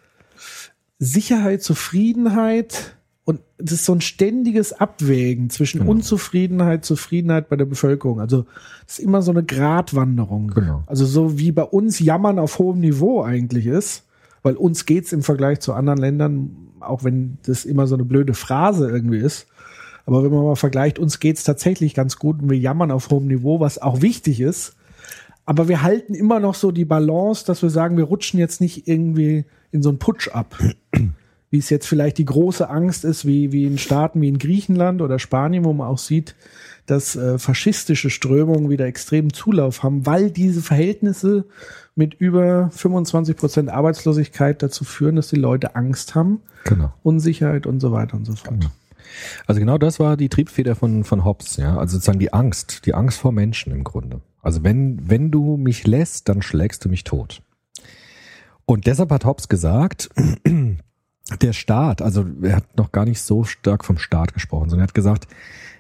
Sicherheit, 0.98 1.64
Zufriedenheit 1.64 2.96
und 3.24 3.42
es 3.58 3.72
ist 3.72 3.86
so 3.86 3.94
ein 3.94 4.02
ständiges 4.02 4.74
Abwägen 4.74 5.50
zwischen 5.50 5.80
Genau. 5.80 5.92
Unzufriedenheit, 5.92 6.84
Zufriedenheit 6.84 7.48
bei 7.48 7.56
der 7.56 7.66
Bevölkerung. 7.66 8.20
Also 8.20 8.46
es 8.88 9.00
ist 9.00 9.06
immer 9.06 9.22
so 9.22 9.32
eine 9.32 9.44
Gratwanderung. 9.44 10.48
Genau. 10.48 10.84
Also 10.88 11.06
so 11.06 11.38
wie 11.38 11.52
bei 11.52 11.64
uns 11.64 12.00
Jammern 12.00 12.40
auf 12.40 12.60
hohem 12.60 12.80
Niveau 12.80 13.22
eigentlich 13.24 13.68
ist, 13.68 14.06
weil 14.42 14.56
uns 14.56 14.86
geht's 14.86 15.14
im 15.14 15.22
Vergleich 15.22 15.60
zu 15.60 15.74
anderen 15.74 16.00
Ländern, 16.00 16.56
auch 16.80 17.04
wenn 17.04 17.38
das 17.46 17.66
immer 17.66 17.88
so 17.88 17.96
eine 17.96 18.06
blöde 18.06 18.34
Phrase 18.34 18.90
irgendwie 18.90 19.20
ist, 19.20 19.48
aber 20.10 20.24
wenn 20.24 20.32
man 20.32 20.44
mal 20.44 20.56
vergleicht, 20.56 20.98
uns 20.98 21.20
geht's 21.20 21.44
tatsächlich 21.44 21.94
ganz 21.94 22.18
gut 22.18 22.42
und 22.42 22.50
wir 22.50 22.58
jammern 22.58 22.90
auf 22.90 23.12
hohem 23.12 23.28
Niveau, 23.28 23.60
was 23.60 23.80
auch 23.80 24.02
wichtig 24.02 24.42
ist. 24.42 24.76
Aber 25.50 25.68
wir 25.68 25.82
halten 25.82 26.14
immer 26.14 26.40
noch 26.40 26.54
so 26.54 26.72
die 26.72 26.86
Balance, 26.86 27.44
dass 27.44 27.64
wir 27.64 27.72
sagen, 27.72 27.98
wir 27.98 28.04
rutschen 28.04 28.40
jetzt 28.40 28.62
nicht 28.62 28.88
irgendwie 28.88 29.46
in 29.72 29.82
so 29.82 29.90
einen 29.90 29.98
Putsch 29.98 30.28
ab. 30.28 30.56
Wie 31.50 31.58
es 31.58 31.72
jetzt 31.72 31.88
vielleicht 31.88 32.20
die 32.20 32.26
große 32.26 32.70
Angst 32.70 33.04
ist, 33.04 33.26
wie, 33.26 33.52
wie 33.52 33.66
in 33.66 33.80
Staaten 33.80 34.22
wie 34.22 34.28
in 34.28 34.38
Griechenland 34.38 35.02
oder 35.02 35.18
Spanien, 35.18 35.66
wo 35.66 35.74
man 35.74 35.88
auch 35.88 35.98
sieht, 35.98 36.36
dass 36.86 37.16
äh, 37.16 37.40
faschistische 37.40 38.12
Strömungen 38.12 38.70
wieder 38.70 38.86
extrem 38.86 39.34
Zulauf 39.34 39.82
haben, 39.82 40.06
weil 40.06 40.30
diese 40.30 40.62
Verhältnisse 40.62 41.46
mit 41.96 42.14
über 42.14 42.70
25 42.70 43.36
Prozent 43.36 43.70
Arbeitslosigkeit 43.70 44.62
dazu 44.62 44.84
führen, 44.84 45.16
dass 45.16 45.30
die 45.30 45.36
Leute 45.36 45.76
Angst 45.76 46.14
haben, 46.14 46.44
Genau. 46.66 46.94
Unsicherheit 47.02 47.66
und 47.66 47.80
so 47.80 47.92
weiter 47.92 48.18
und 48.18 48.26
so 48.26 48.36
fort. 48.36 48.70
Also 49.48 49.60
genau 49.60 49.80
das 49.80 50.00
war 50.00 50.16
die 50.16 50.30
Triebfeder 50.30 50.76
von, 50.76 51.04
von 51.04 51.26
Hobbes, 51.26 51.58
ja. 51.58 51.76
Also 51.76 51.94
sozusagen 51.94 52.20
die 52.20 52.34
Angst, 52.34 52.86
die 52.86 52.94
Angst 52.94 53.18
vor 53.18 53.32
Menschen 53.32 53.72
im 53.72 53.84
Grunde. 53.84 54.22
Also 54.42 54.64
wenn, 54.64 55.10
wenn 55.10 55.32
du 55.32 55.58
mich 55.58 55.86
lässt, 55.86 56.30
dann 56.30 56.42
schlägst 56.42 56.86
du 56.86 56.90
mich 56.90 57.04
tot. 57.04 57.42
Und 58.66 58.86
deshalb 58.88 59.12
hat 59.12 59.26
Hobbes 59.26 59.50
gesagt, 59.50 60.10
der 61.42 61.54
Staat, 61.54 62.02
also 62.02 62.26
er 62.42 62.58
hat 62.58 62.78
noch 62.78 62.92
gar 62.92 63.06
nicht 63.06 63.22
so 63.22 63.44
stark 63.44 63.86
vom 63.86 63.98
Staat 63.98 64.34
gesprochen, 64.34 64.70
sondern 64.70 64.86
er 64.86 64.90
hat 64.90 64.94
gesagt, 64.94 65.28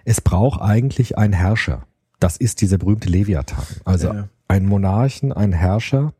es 0.06 0.22
braucht 0.22 0.62
eigentlich 0.62 1.17
einen 1.17 1.34
Herrscher. 1.34 1.86
Das 2.19 2.38
ist 2.38 2.62
dieser 2.62 2.78
berühmte 2.78 3.10
Leviathan. 3.10 3.63
Also 3.86 4.13
Ja. 4.13 4.30
ein 4.48 4.65
Monarchen, 4.65 5.32
ein 5.32 5.54
Herrscher, 5.54 6.13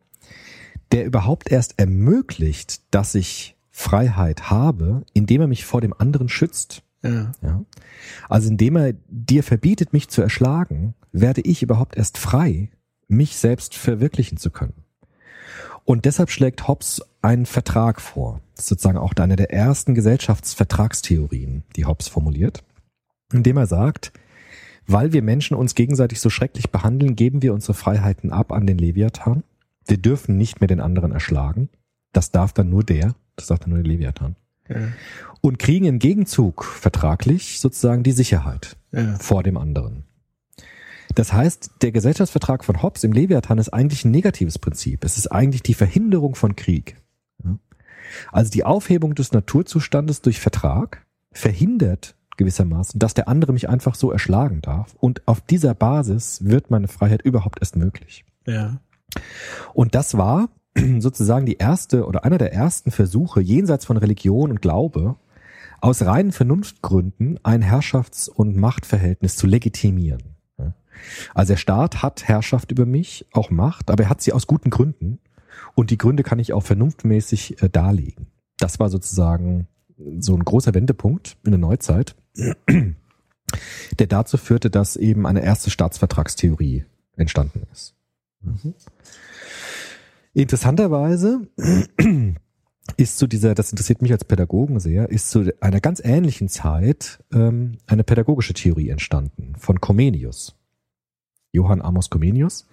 der 0.92 1.06
überhaupt 1.06 1.52
erst 1.52 1.78
ermöglicht, 1.80 2.82
dass 2.92 3.16
ich 3.16 3.56
Freiheit 3.72 4.50
habe, 4.50 5.04
indem 5.14 5.42
er 5.42 5.48
mich 5.48 5.66
vor 5.66 5.82
dem 5.82 5.94
anderen 5.98 6.30
schützt. 6.30 6.84
Ja. 7.04 7.32
Ja? 7.42 7.64
Also 8.28 8.50
indem 8.50 8.76
er 8.76 8.94
dir 9.10 9.44
verbietet, 9.44 9.94
mich 9.94 10.10
zu 10.10 10.22
erschlagen, 10.22 10.96
werde 11.12 11.42
ich 11.42 11.62
überhaupt 11.64 11.98
erst 11.98 12.18
frei, 12.18 12.70
mich 13.08 13.38
selbst 13.38 13.76
verwirklichen 13.76 14.38
zu 14.38 14.52
können. 14.52 14.84
Und 15.86 16.06
deshalb 16.06 16.30
schlägt 16.30 16.68
Hobbes 16.68 17.02
einen 17.22 17.46
Vertrag 17.48 18.00
vor. 18.00 18.42
Das 18.56 18.66
ist 18.66 18.70
sozusagen 18.70 18.98
auch 18.98 19.14
eine 19.16 19.36
der 19.36 19.52
ersten 19.52 19.96
Gesellschaftsvertragstheorien, 19.96 21.64
die 21.76 21.86
Hobbes 21.86 22.08
formuliert, 22.08 22.64
indem 23.34 23.58
er 23.58 23.66
sagt, 23.68 24.12
weil 24.86 25.14
wir 25.14 25.22
Menschen 25.22 25.56
uns 25.56 25.76
gegenseitig 25.76 26.20
so 26.20 26.30
schrecklich 26.30 26.70
behandeln, 26.72 27.16
geben 27.16 27.42
wir 27.42 27.54
unsere 27.54 27.74
Freiheiten 27.74 28.32
ab 28.32 28.52
an 28.52 28.68
den 28.68 28.78
Leviathan. 28.78 29.44
Wir 29.88 29.98
dürfen 29.98 30.38
nicht 30.38 30.62
mehr 30.62 30.68
den 30.68 30.80
anderen 30.82 31.12
erschlagen. 31.12 31.70
Das 32.12 32.32
darf 32.32 32.54
dann 32.54 32.70
nur 32.70 32.84
der, 32.84 33.16
das 33.36 33.48
darf 33.48 33.60
dann 33.60 33.70
nur 33.72 33.80
der 33.80 33.92
Leviathan 33.92 34.36
Ja. 34.68 34.78
und 35.42 35.60
kriegen 35.60 35.86
im 35.86 36.00
Gegenzug 36.00 36.64
vertraglich 36.66 37.60
sozusagen 37.60 38.04
die 38.04 38.12
Sicherheit 38.12 38.78
Ja. 38.92 39.16
vor 39.20 39.44
dem 39.44 39.58
anderen. 39.58 40.04
Das 41.20 41.34
heißt, 41.34 41.72
der 41.82 41.92
Gesellschaftsvertrag 41.92 42.64
von 42.64 42.82
Hobbes 42.82 43.04
im 43.04 43.12
Leviathan 43.12 43.58
ist 43.58 43.74
eigentlich 43.74 44.06
ein 44.06 44.12
negatives 44.12 44.58
Prinzip. 44.58 45.04
Es 45.04 45.18
ist 45.18 45.28
eigentlich 45.28 45.62
die 45.62 45.74
Verhinderung 45.74 46.34
von 46.34 46.56
Krieg. 46.56 46.96
Also 48.32 48.50
die 48.50 48.64
Aufhebung 48.64 49.16
des 49.16 49.34
Naturzustandes 49.34 50.22
durch 50.22 50.40
Vertrag 50.40 51.06
verhindert 51.34 52.16
gewissermaßen, 52.38 53.02
dass 53.02 53.16
der 53.16 53.28
andere 53.28 53.52
mich 53.52 53.68
einfach 53.68 53.96
so 53.96 54.14
erschlagen 54.14 54.62
darf. 54.62 54.96
Und 54.98 55.22
auf 55.28 55.42
dieser 55.42 55.74
Basis 55.74 56.46
wird 56.46 56.72
meine 56.72 56.88
Freiheit 56.88 57.22
überhaupt 57.24 57.60
erst 57.60 57.76
möglich. 57.76 58.24
Ja. 58.48 58.80
Und 59.74 59.96
das 59.96 60.18
war 60.18 60.48
sozusagen 61.00 61.46
die 61.46 61.58
erste 61.58 62.06
oder 62.06 62.24
einer 62.24 62.38
der 62.38 62.54
ersten 62.54 62.92
Versuche 62.92 63.42
jenseits 63.42 63.84
von 63.84 63.98
Religion 63.98 64.52
und 64.52 64.62
Glaube 64.62 65.18
aus 65.82 66.02
reinen 66.02 66.32
Vernunftgründen 66.32 67.42
ein 67.44 67.62
Herrschafts- 67.62 68.30
und 68.30 68.56
Machtverhältnis 68.56 69.36
zu 69.36 69.48
legitimieren. 69.48 70.39
Also 71.34 71.54
der 71.54 71.58
Staat 71.58 72.02
hat 72.02 72.28
Herrschaft 72.28 72.72
über 72.72 72.86
mich, 72.86 73.26
auch 73.32 73.50
Macht, 73.50 73.92
aber 73.92 74.04
er 74.04 74.10
hat 74.10 74.22
sie 74.22 74.34
aus 74.34 74.48
guten 74.48 74.70
Gründen 74.70 75.20
und 75.76 75.92
die 75.92 75.98
Gründe 75.98 76.24
kann 76.24 76.40
ich 76.40 76.54
auch 76.54 76.64
vernunftmäßig 76.64 77.62
äh, 77.62 77.70
darlegen. 77.70 78.28
Das 78.58 78.80
war 78.80 78.90
sozusagen 78.90 79.68
so 80.20 80.36
ein 80.36 80.44
großer 80.44 80.74
Wendepunkt 80.74 81.38
in 81.44 81.52
der 81.52 81.60
Neuzeit, 81.60 82.16
der 84.00 84.08
dazu 84.08 84.38
führte, 84.38 84.70
dass 84.70 84.96
eben 84.96 85.26
eine 85.26 85.44
erste 85.44 85.70
Staatsvertragstheorie 85.70 86.86
entstanden 87.16 87.64
ist. 87.72 87.96
Interessanterweise 90.34 91.48
ist 92.98 93.18
zu 93.18 93.28
dieser, 93.28 93.56
das 93.56 93.72
interessiert 93.72 94.02
mich 94.02 94.12
als 94.12 94.24
Pädagogen 94.24 94.80
sehr, 94.80 95.10
ist 95.10 95.30
zu 95.30 95.52
einer 95.60 95.82
ganz 95.82 96.02
ähnlichen 96.04 96.48
Zeit 96.50 97.24
ähm, 97.34 97.78
eine 97.88 98.04
pädagogische 98.04 98.54
Theorie 98.54 98.90
entstanden 98.90 99.56
von 99.58 99.82
Comenius. 99.82 100.59
Johann 101.52 101.82
Amos 101.82 102.10
Comenius. 102.10 102.68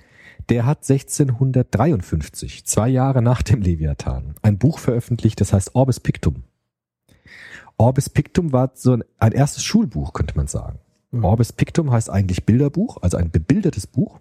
Der 0.48 0.66
hat 0.66 0.88
1653, 0.88 2.64
zwei 2.66 2.88
Jahre 2.88 3.22
nach 3.22 3.42
dem 3.42 3.62
Leviathan, 3.62 4.34
ein 4.42 4.58
Buch 4.58 4.78
veröffentlicht, 4.78 5.40
das 5.40 5.52
heißt 5.52 5.74
Orbis 5.74 5.98
Pictum. 5.98 6.44
Orbis 7.78 8.08
Pictum 8.08 8.52
war 8.52 8.70
so 8.74 8.92
ein, 8.92 9.04
ein 9.18 9.32
erstes 9.32 9.64
Schulbuch, 9.64 10.12
könnte 10.12 10.36
man 10.36 10.46
sagen. 10.46 10.78
Mhm. 11.10 11.24
Orbis 11.24 11.52
Pictum 11.52 11.90
heißt 11.90 12.10
eigentlich 12.10 12.44
Bilderbuch, 12.44 12.98
also 13.02 13.16
ein 13.16 13.30
bebildertes 13.30 13.86
Buch, 13.86 14.20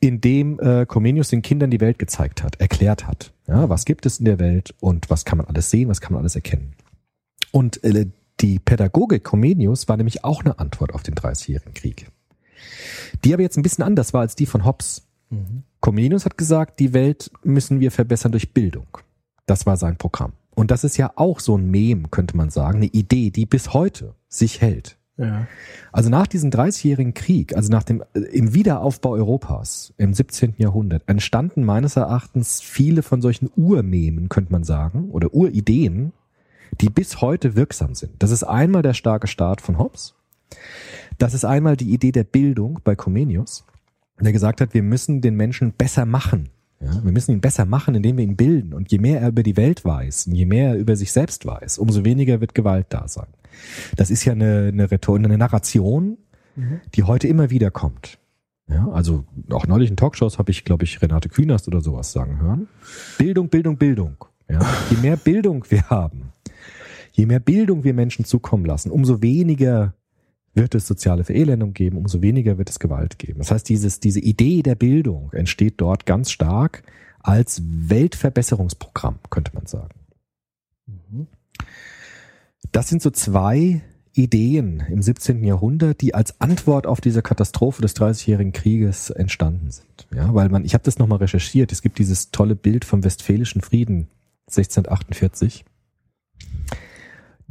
in 0.00 0.20
dem 0.20 0.58
äh, 0.60 0.84
Comenius 0.86 1.28
den 1.28 1.42
Kindern 1.42 1.70
die 1.70 1.80
Welt 1.80 1.98
gezeigt 1.98 2.42
hat, 2.42 2.60
erklärt 2.60 3.06
hat. 3.06 3.32
Ja, 3.46 3.68
was 3.68 3.84
gibt 3.84 4.06
es 4.06 4.18
in 4.18 4.24
der 4.24 4.38
Welt 4.38 4.74
und 4.80 5.10
was 5.10 5.24
kann 5.24 5.38
man 5.38 5.46
alles 5.46 5.70
sehen, 5.70 5.88
was 5.88 6.00
kann 6.00 6.12
man 6.12 6.22
alles 6.22 6.34
erkennen. 6.34 6.74
Und 7.52 7.82
äh, 7.84 8.06
die 8.40 8.58
Pädagogik 8.58 9.22
Comenius 9.22 9.88
war 9.88 9.96
nämlich 9.96 10.24
auch 10.24 10.40
eine 10.40 10.58
Antwort 10.58 10.92
auf 10.94 11.02
den 11.02 11.14
Dreißigjährigen 11.14 11.74
Krieg. 11.74 12.10
Die 13.24 13.32
aber 13.32 13.42
jetzt 13.42 13.56
ein 13.56 13.62
bisschen 13.62 13.84
anders 13.84 14.12
war 14.12 14.20
als 14.20 14.34
die 14.34 14.46
von 14.46 14.64
Hobbes. 14.64 15.02
Mhm. 15.30 15.64
Comenius 15.80 16.24
hat 16.24 16.38
gesagt, 16.38 16.80
die 16.80 16.92
Welt 16.92 17.30
müssen 17.42 17.80
wir 17.80 17.90
verbessern 17.90 18.32
durch 18.32 18.52
Bildung. 18.52 18.86
Das 19.46 19.66
war 19.66 19.76
sein 19.76 19.96
Programm. 19.96 20.32
Und 20.54 20.70
das 20.70 20.84
ist 20.84 20.96
ja 20.96 21.12
auch 21.16 21.40
so 21.40 21.56
ein 21.56 21.70
Mem, 21.70 22.10
könnte 22.10 22.36
man 22.36 22.50
sagen, 22.50 22.78
eine 22.78 22.86
Idee, 22.86 23.30
die 23.30 23.46
bis 23.46 23.72
heute 23.72 24.14
sich 24.28 24.60
hält. 24.60 24.96
Ja. 25.16 25.46
Also 25.92 26.08
nach 26.08 26.26
diesem 26.26 26.50
30-jährigen 26.50 27.14
Krieg, 27.14 27.54
also 27.54 27.70
nach 27.70 27.82
dem 27.82 28.02
äh, 28.14 28.20
im 28.20 28.54
Wiederaufbau 28.54 29.10
Europas 29.10 29.92
im 29.98 30.14
17. 30.14 30.54
Jahrhundert, 30.56 31.02
entstanden 31.06 31.64
meines 31.64 31.96
Erachtens 31.96 32.60
viele 32.60 33.02
von 33.02 33.20
solchen 33.20 33.50
Urmemen, 33.54 34.28
könnte 34.28 34.52
man 34.52 34.64
sagen, 34.64 35.10
oder 35.10 35.34
Urideen, 35.34 36.12
die 36.80 36.88
bis 36.88 37.20
heute 37.20 37.54
wirksam 37.56 37.94
sind. 37.94 38.22
Das 38.22 38.30
ist 38.30 38.44
einmal 38.44 38.82
der 38.82 38.94
starke 38.94 39.26
Staat 39.26 39.60
von 39.60 39.78
Hobbes. 39.78 40.14
Das 41.22 41.34
ist 41.34 41.44
einmal 41.44 41.76
die 41.76 41.92
Idee 41.92 42.10
der 42.10 42.24
Bildung 42.24 42.80
bei 42.82 42.96
Comenius, 42.96 43.64
der 44.20 44.32
gesagt 44.32 44.60
hat, 44.60 44.74
wir 44.74 44.82
müssen 44.82 45.20
den 45.20 45.36
Menschen 45.36 45.70
besser 45.70 46.04
machen. 46.04 46.48
Ja, 46.80 47.04
wir 47.04 47.12
müssen 47.12 47.30
ihn 47.30 47.40
besser 47.40 47.64
machen, 47.64 47.94
indem 47.94 48.16
wir 48.16 48.24
ihn 48.24 48.34
bilden. 48.34 48.74
Und 48.74 48.90
je 48.90 48.98
mehr 48.98 49.20
er 49.20 49.28
über 49.28 49.44
die 49.44 49.56
Welt 49.56 49.84
weiß, 49.84 50.28
je 50.32 50.46
mehr 50.46 50.70
er 50.70 50.78
über 50.78 50.96
sich 50.96 51.12
selbst 51.12 51.46
weiß, 51.46 51.78
umso 51.78 52.04
weniger 52.04 52.40
wird 52.40 52.56
Gewalt 52.56 52.86
da 52.88 53.06
sein. 53.06 53.28
Das 53.94 54.10
ist 54.10 54.24
ja 54.24 54.32
eine, 54.32 54.70
eine, 54.72 54.90
Rhetor 54.90 55.14
eine 55.14 55.38
Narration, 55.38 56.18
mhm. 56.56 56.80
die 56.92 57.04
heute 57.04 57.28
immer 57.28 57.50
wieder 57.50 57.70
kommt. 57.70 58.18
Ja, 58.68 58.88
also 58.88 59.24
auch 59.50 59.68
neulich 59.68 59.90
in 59.90 59.96
Talkshows 59.96 60.40
habe 60.40 60.50
ich, 60.50 60.64
glaube 60.64 60.82
ich, 60.82 61.00
Renate 61.02 61.28
Künast 61.28 61.68
oder 61.68 61.82
sowas 61.82 62.10
sagen 62.10 62.40
hören. 62.40 62.66
Bildung, 63.16 63.48
Bildung, 63.48 63.76
Bildung. 63.76 64.16
Ja, 64.50 64.58
je 64.90 64.96
mehr 64.96 65.16
Bildung 65.16 65.64
wir 65.68 65.88
haben, 65.88 66.32
je 67.12 67.26
mehr 67.26 67.38
Bildung 67.38 67.84
wir 67.84 67.94
Menschen 67.94 68.24
zukommen 68.24 68.64
lassen, 68.64 68.90
umso 68.90 69.22
weniger 69.22 69.94
wird 70.54 70.74
es 70.74 70.86
soziale 70.86 71.24
Verelendung 71.24 71.72
geben, 71.72 71.96
umso 71.96 72.20
weniger 72.22 72.58
wird 72.58 72.70
es 72.70 72.78
Gewalt 72.78 73.18
geben. 73.18 73.38
Das 73.38 73.50
heißt, 73.50 73.68
dieses, 73.68 74.00
diese 74.00 74.20
Idee 74.20 74.62
der 74.62 74.74
Bildung 74.74 75.32
entsteht 75.32 75.74
dort 75.78 76.06
ganz 76.06 76.30
stark 76.30 76.82
als 77.20 77.62
Weltverbesserungsprogramm, 77.64 79.18
könnte 79.30 79.52
man 79.54 79.66
sagen. 79.66 79.94
Mhm. 80.86 81.26
Das 82.70 82.88
sind 82.88 83.00
so 83.02 83.10
zwei 83.10 83.82
Ideen 84.14 84.82
im 84.90 85.00
17. 85.00 85.42
Jahrhundert, 85.42 86.02
die 86.02 86.14
als 86.14 86.38
Antwort 86.40 86.86
auf 86.86 87.00
diese 87.00 87.22
Katastrophe 87.22 87.80
des 87.80 87.94
Dreißigjährigen 87.94 88.52
Krieges 88.52 89.08
entstanden 89.08 89.70
sind. 89.70 90.06
Ja, 90.14 90.34
weil 90.34 90.50
man, 90.50 90.64
ich 90.64 90.74
habe 90.74 90.84
das 90.84 90.98
nochmal 90.98 91.18
recherchiert, 91.18 91.72
es 91.72 91.80
gibt 91.80 91.98
dieses 91.98 92.30
tolle 92.30 92.54
Bild 92.54 92.84
vom 92.84 93.04
Westfälischen 93.04 93.62
Frieden 93.62 94.08
1648 94.48 95.64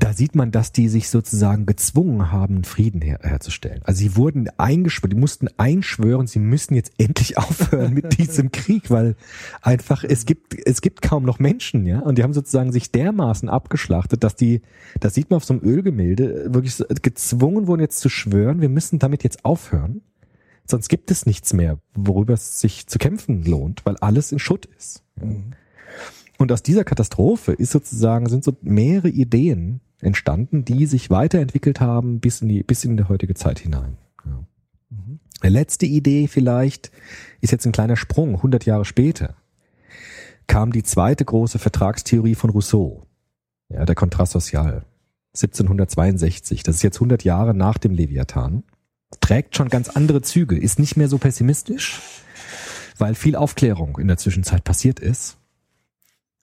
da 0.02 0.14
sieht 0.14 0.34
man, 0.34 0.50
dass 0.50 0.72
die 0.72 0.90
sich 0.90 1.10
sozusagen 1.10 1.68
gezwungen 1.68 2.32
haben, 2.32 2.64
Frieden 2.64 3.02
her 3.02 3.20
herzustellen. 3.22 3.82
Also 3.84 4.00
sie 4.00 4.16
wurden 4.16 4.50
eingeschworen, 4.58 5.12
die 5.12 5.20
mussten 5.20 5.48
einschwören, 5.58 6.26
sie 6.26 6.40
müssen 6.40 6.74
jetzt 6.74 6.94
endlich 6.98 7.38
aufhören 7.38 7.94
mit 7.94 8.18
diesem 8.18 8.52
Krieg, 8.52 8.90
weil 8.90 9.16
einfach 9.62 10.04
es 10.04 10.26
gibt 10.26 10.56
es 10.66 10.82
gibt 10.82 11.04
kaum 11.04 11.24
noch 11.24 11.38
Menschen, 11.38 11.86
ja, 11.86 12.00
und 12.00 12.18
die 12.18 12.24
haben 12.24 12.34
sozusagen 12.34 12.72
sich 12.72 12.92
dermaßen 12.92 13.48
abgeschlachtet, 13.48 14.24
dass 14.24 14.36
die, 14.36 14.64
das 15.00 15.14
sieht 15.14 15.30
man 15.30 15.38
auf 15.38 15.46
so 15.46 15.54
einem 15.54 15.64
Ölgemälde, 15.64 16.52
wirklich 16.52 16.84
gezwungen 17.04 17.68
wurden 17.68 17.82
jetzt 17.82 18.00
zu 18.00 18.10
schwören, 18.10 18.60
wir 18.60 18.70
müssen 18.70 18.98
damit 18.98 19.24
jetzt 19.24 19.46
aufhören, 19.46 20.02
sonst 20.66 20.90
gibt 20.90 21.12
es 21.12 21.28
nichts 21.28 21.54
mehr, 21.54 21.78
worüber 21.94 22.34
es 22.34 22.60
sich 22.60 22.88
zu 22.88 22.98
kämpfen 22.98 23.44
lohnt, 23.44 23.86
weil 23.86 23.98
alles 23.98 24.32
in 24.32 24.40
Schutt 24.40 24.66
ist. 24.66 25.04
Mhm. 25.22 25.52
Und 26.40 26.52
aus 26.52 26.64
dieser 26.64 26.86
Katastrophe 26.86 27.52
ist 27.52 27.72
sozusagen, 27.72 28.28
sind 28.30 28.44
so 28.44 28.58
mehrere 28.64 29.10
Ideen 29.10 29.80
entstanden, 30.02 30.66
die 30.66 30.86
sich 30.86 31.10
weiterentwickelt 31.10 31.80
haben 31.80 32.20
bis 32.20 32.42
in 32.42 32.50
die, 32.50 32.64
bis 32.64 32.84
in 32.84 32.98
die 32.98 33.04
heutige 33.04 33.34
Zeit 33.34 33.60
hinein. 33.60 33.98
Ja. 34.26 34.44
Mhm. 34.90 35.20
Letzte 35.44 35.86
Idee 35.86 36.28
vielleicht 36.28 36.92
ist 37.40 37.52
jetzt 37.52 37.66
ein 37.66 37.72
kleiner 37.72 37.96
Sprung. 37.96 38.36
100 38.36 38.66
Jahre 38.66 38.86
später 38.86 39.36
kam 40.48 40.72
die 40.72 40.84
zweite 40.84 41.24
große 41.24 41.60
Vertragstheorie 41.60 42.36
von 42.36 42.50
Rousseau, 42.50 43.04
ja, 43.70 43.86
der 43.86 43.96
Kontrast 43.96 44.34
Social, 44.34 44.84
1762. 45.34 46.64
Das 46.64 46.76
ist 46.76 46.84
jetzt 46.84 46.98
100 46.98 47.24
Jahre 47.24 47.54
nach 47.54 47.78
dem 47.78 47.94
Leviathan. 47.94 48.64
Trägt 49.20 49.56
schon 49.56 49.70
ganz 49.70 49.90
andere 49.90 50.22
Züge, 50.22 50.58
ist 50.58 50.80
nicht 50.80 50.98
mehr 50.98 51.08
so 51.08 51.18
pessimistisch, 51.18 52.02
weil 52.98 53.16
viel 53.16 53.36
Aufklärung 53.36 53.98
in 53.98 54.08
der 54.08 54.18
Zwischenzeit 54.18 54.64
passiert 54.64 55.00
ist. 55.00 55.38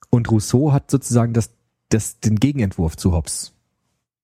Und 0.09 0.31
Rousseau 0.31 0.71
hat 0.71 0.89
sozusagen 0.89 1.33
das 1.33 1.51
das, 1.89 2.19
den 2.19 2.37
Gegenentwurf 2.37 2.97
zu 2.97 3.13
Hobbes 3.13 3.53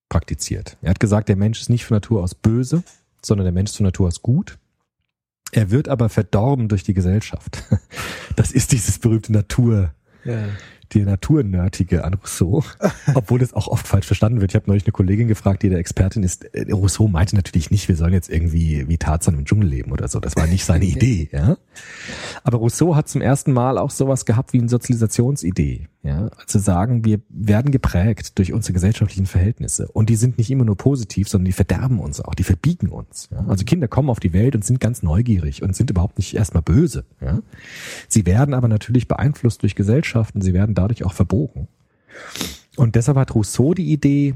praktiziert. 0.10 0.78
Er 0.82 0.92
hat 0.92 1.00
gesagt, 1.00 1.30
der 1.30 1.36
Mensch 1.36 1.62
ist 1.62 1.70
nicht 1.70 1.86
von 1.86 1.96
Natur 1.96 2.24
aus 2.24 2.36
böse, 2.36 2.84
sondern 3.22 3.46
der 3.46 3.54
Mensch 3.54 3.72
ist 3.72 3.78
von 3.78 3.86
Natur 3.86 4.08
aus 4.08 4.22
gut. 4.22 4.58
Er 5.52 5.72
wird 5.72 5.88
aber 5.88 6.10
verdorben 6.10 6.68
durch 6.68 6.84
die 6.84 6.94
Gesellschaft. 6.94 7.64
Das 8.36 8.52
ist 8.52 8.74
dieses 8.74 9.00
berühmte 9.00 9.32
Natur, 9.32 9.94
ja 10.26 10.50
die 10.94 11.02
Naturnördige 11.02 12.04
an 12.04 12.14
Rousseau, 12.14 12.64
obwohl 13.14 13.42
es 13.42 13.54
auch 13.54 13.68
oft 13.68 13.88
falsch 13.88 14.08
verstanden 14.08 14.42
wird. 14.42 14.52
Ich 14.52 14.56
habe 14.56 14.68
neulich 14.68 14.86
eine 14.86 14.92
Kollegin 14.92 15.28
gefragt, 15.28 15.64
die 15.64 15.70
der 15.70 15.80
Expertin 15.80 16.24
ist. 16.24 16.46
Äh, 16.56 16.72
Rousseau 16.72 17.08
meinte 17.08 17.36
natürlich 17.36 17.72
nicht, 17.72 17.88
wir 17.88 17.96
sollen 17.96 18.14
jetzt 18.14 18.30
irgendwie 18.30 18.88
wie 18.88 18.98
Tarzan 18.98 19.36
im 19.36 19.46
Dschungel 19.46 19.70
leben 19.70 19.92
oder 19.92 20.08
so. 20.08 20.20
Das 20.20 20.36
war 20.36 20.48
nicht 20.48 20.66
seine 20.66 20.86
Idee. 20.86 21.30
Ja? 21.32 21.58
Aber 22.44 22.58
Rousseau 22.60 22.96
hat 22.96 23.10
zum 23.10 23.22
ersten 23.22 23.54
Mal 23.54 23.78
auch 23.78 23.92
sowas 23.92 24.26
gehabt 24.26 24.54
wie 24.54 24.60
eine 24.60 24.70
Sozialisationsidee. 24.70 25.88
Ja? 26.06 26.30
Also 26.38 26.60
sagen, 26.60 27.04
wir 27.04 27.20
werden 27.30 27.72
geprägt 27.72 28.38
durch 28.38 28.54
unsere 28.54 28.74
gesellschaftlichen 28.74 29.26
Verhältnisse. 29.26 29.88
Und 29.88 30.10
die 30.10 30.16
sind 30.16 30.38
nicht 30.38 30.52
immer 30.52 30.64
nur 30.64 30.78
positiv, 30.78 31.28
sondern 31.28 31.46
die 31.46 31.52
verderben 31.52 32.00
uns 32.00 32.22
auch, 32.22 32.36
die 32.36 32.44
verbiegen 32.44 32.90
uns. 32.90 33.30
Ja? 33.32 33.44
Also 33.48 33.66
Kinder 33.66 33.88
kommen 33.88 34.10
auf 34.10 34.20
die 34.20 34.32
Welt 34.32 34.56
und 34.56 34.64
sind 34.64 34.80
ganz 34.80 35.02
neugierig 35.02 35.64
und 35.64 35.76
sind 35.76 35.90
überhaupt 35.90 36.20
nicht 36.20 36.36
erstmal 36.36 36.62
böse. 36.62 37.06
Ja? 37.22 37.40
Sie 38.08 38.26
werden 38.26 38.54
aber 38.54 38.68
natürlich 38.68 39.08
beeinflusst 39.08 39.64
durch 39.64 39.76
Gesellschaften, 39.76 40.42
sie 40.42 40.54
werden 40.54 40.76
dadurch 40.76 41.04
auch 41.04 41.14
verbogen. 41.14 41.68
Und 42.78 42.96
deshalb 42.96 43.18
hat 43.18 43.34
Rousseau 43.34 43.74
die 43.74 43.92
Idee, 43.92 44.36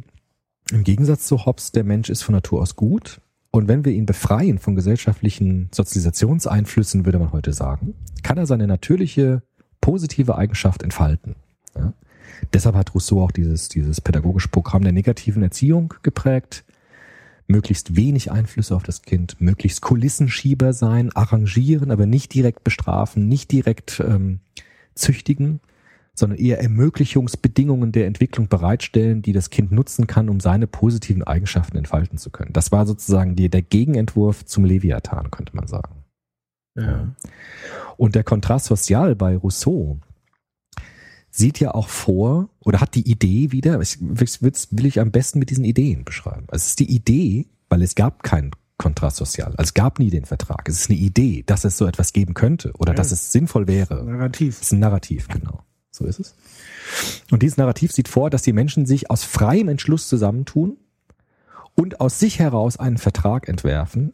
im 0.71 0.83
Gegensatz 0.83 1.27
zu 1.27 1.45
Hobbes, 1.45 1.71
der 1.71 1.83
Mensch 1.83 2.09
ist 2.09 2.23
von 2.23 2.33
Natur 2.33 2.61
aus 2.61 2.75
gut. 2.75 3.21
Und 3.51 3.67
wenn 3.67 3.85
wir 3.85 3.93
ihn 3.93 4.05
befreien 4.05 4.59
von 4.59 4.75
gesellschaftlichen 4.75 5.69
Sozialisationseinflüssen, 5.73 7.05
würde 7.05 7.19
man 7.19 7.31
heute 7.31 7.53
sagen, 7.53 7.95
kann 8.21 8.37
er 8.37 8.45
seine 8.45 8.67
natürliche 8.67 9.41
positive 9.81 10.35
Eigenschaft 10.35 10.83
entfalten. 10.83 11.35
Ja? 11.79 11.93
Deshalb 12.53 12.75
hat 12.75 12.93
Rousseau 12.93 13.21
auch 13.21 13.31
dieses, 13.31 13.69
dieses 13.69 14.01
pädagogische 14.01 14.49
Programm 14.49 14.83
der 14.83 14.91
negativen 14.91 15.43
Erziehung 15.43 15.93
geprägt. 16.03 16.63
Möglichst 17.47 17.95
wenig 17.95 18.31
Einflüsse 18.31 18.75
auf 18.75 18.83
das 18.83 19.01
Kind, 19.01 19.41
möglichst 19.41 19.81
Kulissenschieber 19.81 20.71
sein, 20.71 21.11
arrangieren, 21.15 21.89
aber 21.89 22.05
nicht 22.05 22.33
direkt 22.33 22.63
bestrafen, 22.63 23.27
nicht 23.27 23.51
direkt 23.51 24.03
ähm, 24.05 24.39
züchtigen, 24.93 25.59
sondern 26.13 26.37
eher 26.37 26.61
Ermöglichungsbedingungen 26.61 27.91
der 27.91 28.05
Entwicklung 28.05 28.49
bereitstellen, 28.49 29.23
die 29.23 29.33
das 29.33 29.49
Kind 29.49 29.71
nutzen 29.71 30.05
kann, 30.05 30.29
um 30.29 30.39
seine 30.39 30.67
positiven 30.67 31.23
Eigenschaften 31.23 31.77
entfalten 31.77 32.19
zu 32.19 32.29
können. 32.29 32.53
Das 32.53 32.71
war 32.71 32.85
sozusagen 32.85 33.35
die, 33.35 33.49
der 33.49 33.63
Gegenentwurf 33.63 34.45
zum 34.45 34.65
Leviathan, 34.65 35.31
könnte 35.31 35.55
man 35.55 35.65
sagen. 35.65 36.03
Ja. 36.75 37.07
Und 37.97 38.15
der 38.15 38.23
Kontrast 38.23 38.65
sozial 38.67 39.15
bei 39.15 39.35
Rousseau 39.35 39.99
sieht 41.31 41.59
ja 41.59 41.73
auch 41.73 41.87
vor 41.87 42.49
oder 42.59 42.81
hat 42.81 42.95
die 42.95 43.09
Idee 43.09 43.51
wieder, 43.51 43.79
ich, 43.81 43.99
will 43.99 44.85
ich 44.85 44.99
am 44.99 45.11
besten 45.11 45.39
mit 45.39 45.49
diesen 45.49 45.63
Ideen 45.63 46.03
beschreiben. 46.05 46.45
Also 46.47 46.63
es 46.63 46.67
ist 46.69 46.79
die 46.79 46.91
Idee, 46.91 47.47
weil 47.69 47.81
es 47.81 47.95
gab 47.95 48.23
kein 48.23 48.51
Kontrast 48.77 49.17
sozial. 49.17 49.49
Also 49.57 49.69
es 49.69 49.73
gab 49.73 49.99
nie 49.99 50.09
den 50.09 50.25
Vertrag. 50.25 50.67
Es 50.67 50.81
ist 50.81 50.89
eine 50.89 50.99
Idee, 50.99 51.43
dass 51.45 51.65
es 51.65 51.77
so 51.77 51.85
etwas 51.85 52.13
geben 52.13 52.33
könnte 52.33 52.71
oder 52.77 52.93
ja. 52.93 52.95
dass 52.95 53.11
es 53.11 53.31
sinnvoll 53.31 53.67
wäre. 53.67 54.03
Narrativ. 54.03 54.55
Es 54.55 54.67
ist 54.67 54.71
ein 54.71 54.79
Narrativ, 54.79 55.27
genau. 55.27 55.59
So 55.91 56.05
ist 56.05 56.19
es. 56.19 56.35
Und 57.29 57.43
dieses 57.43 57.57
Narrativ 57.57 57.91
sieht 57.91 58.07
vor, 58.07 58.29
dass 58.29 58.41
die 58.41 58.53
Menschen 58.53 58.85
sich 58.85 59.11
aus 59.11 59.23
freiem 59.23 59.67
Entschluss 59.67 60.07
zusammentun 60.07 60.77
und 61.75 61.99
aus 61.99 62.19
sich 62.19 62.39
heraus 62.39 62.77
einen 62.77 62.97
Vertrag 62.97 63.47
entwerfen, 63.47 64.13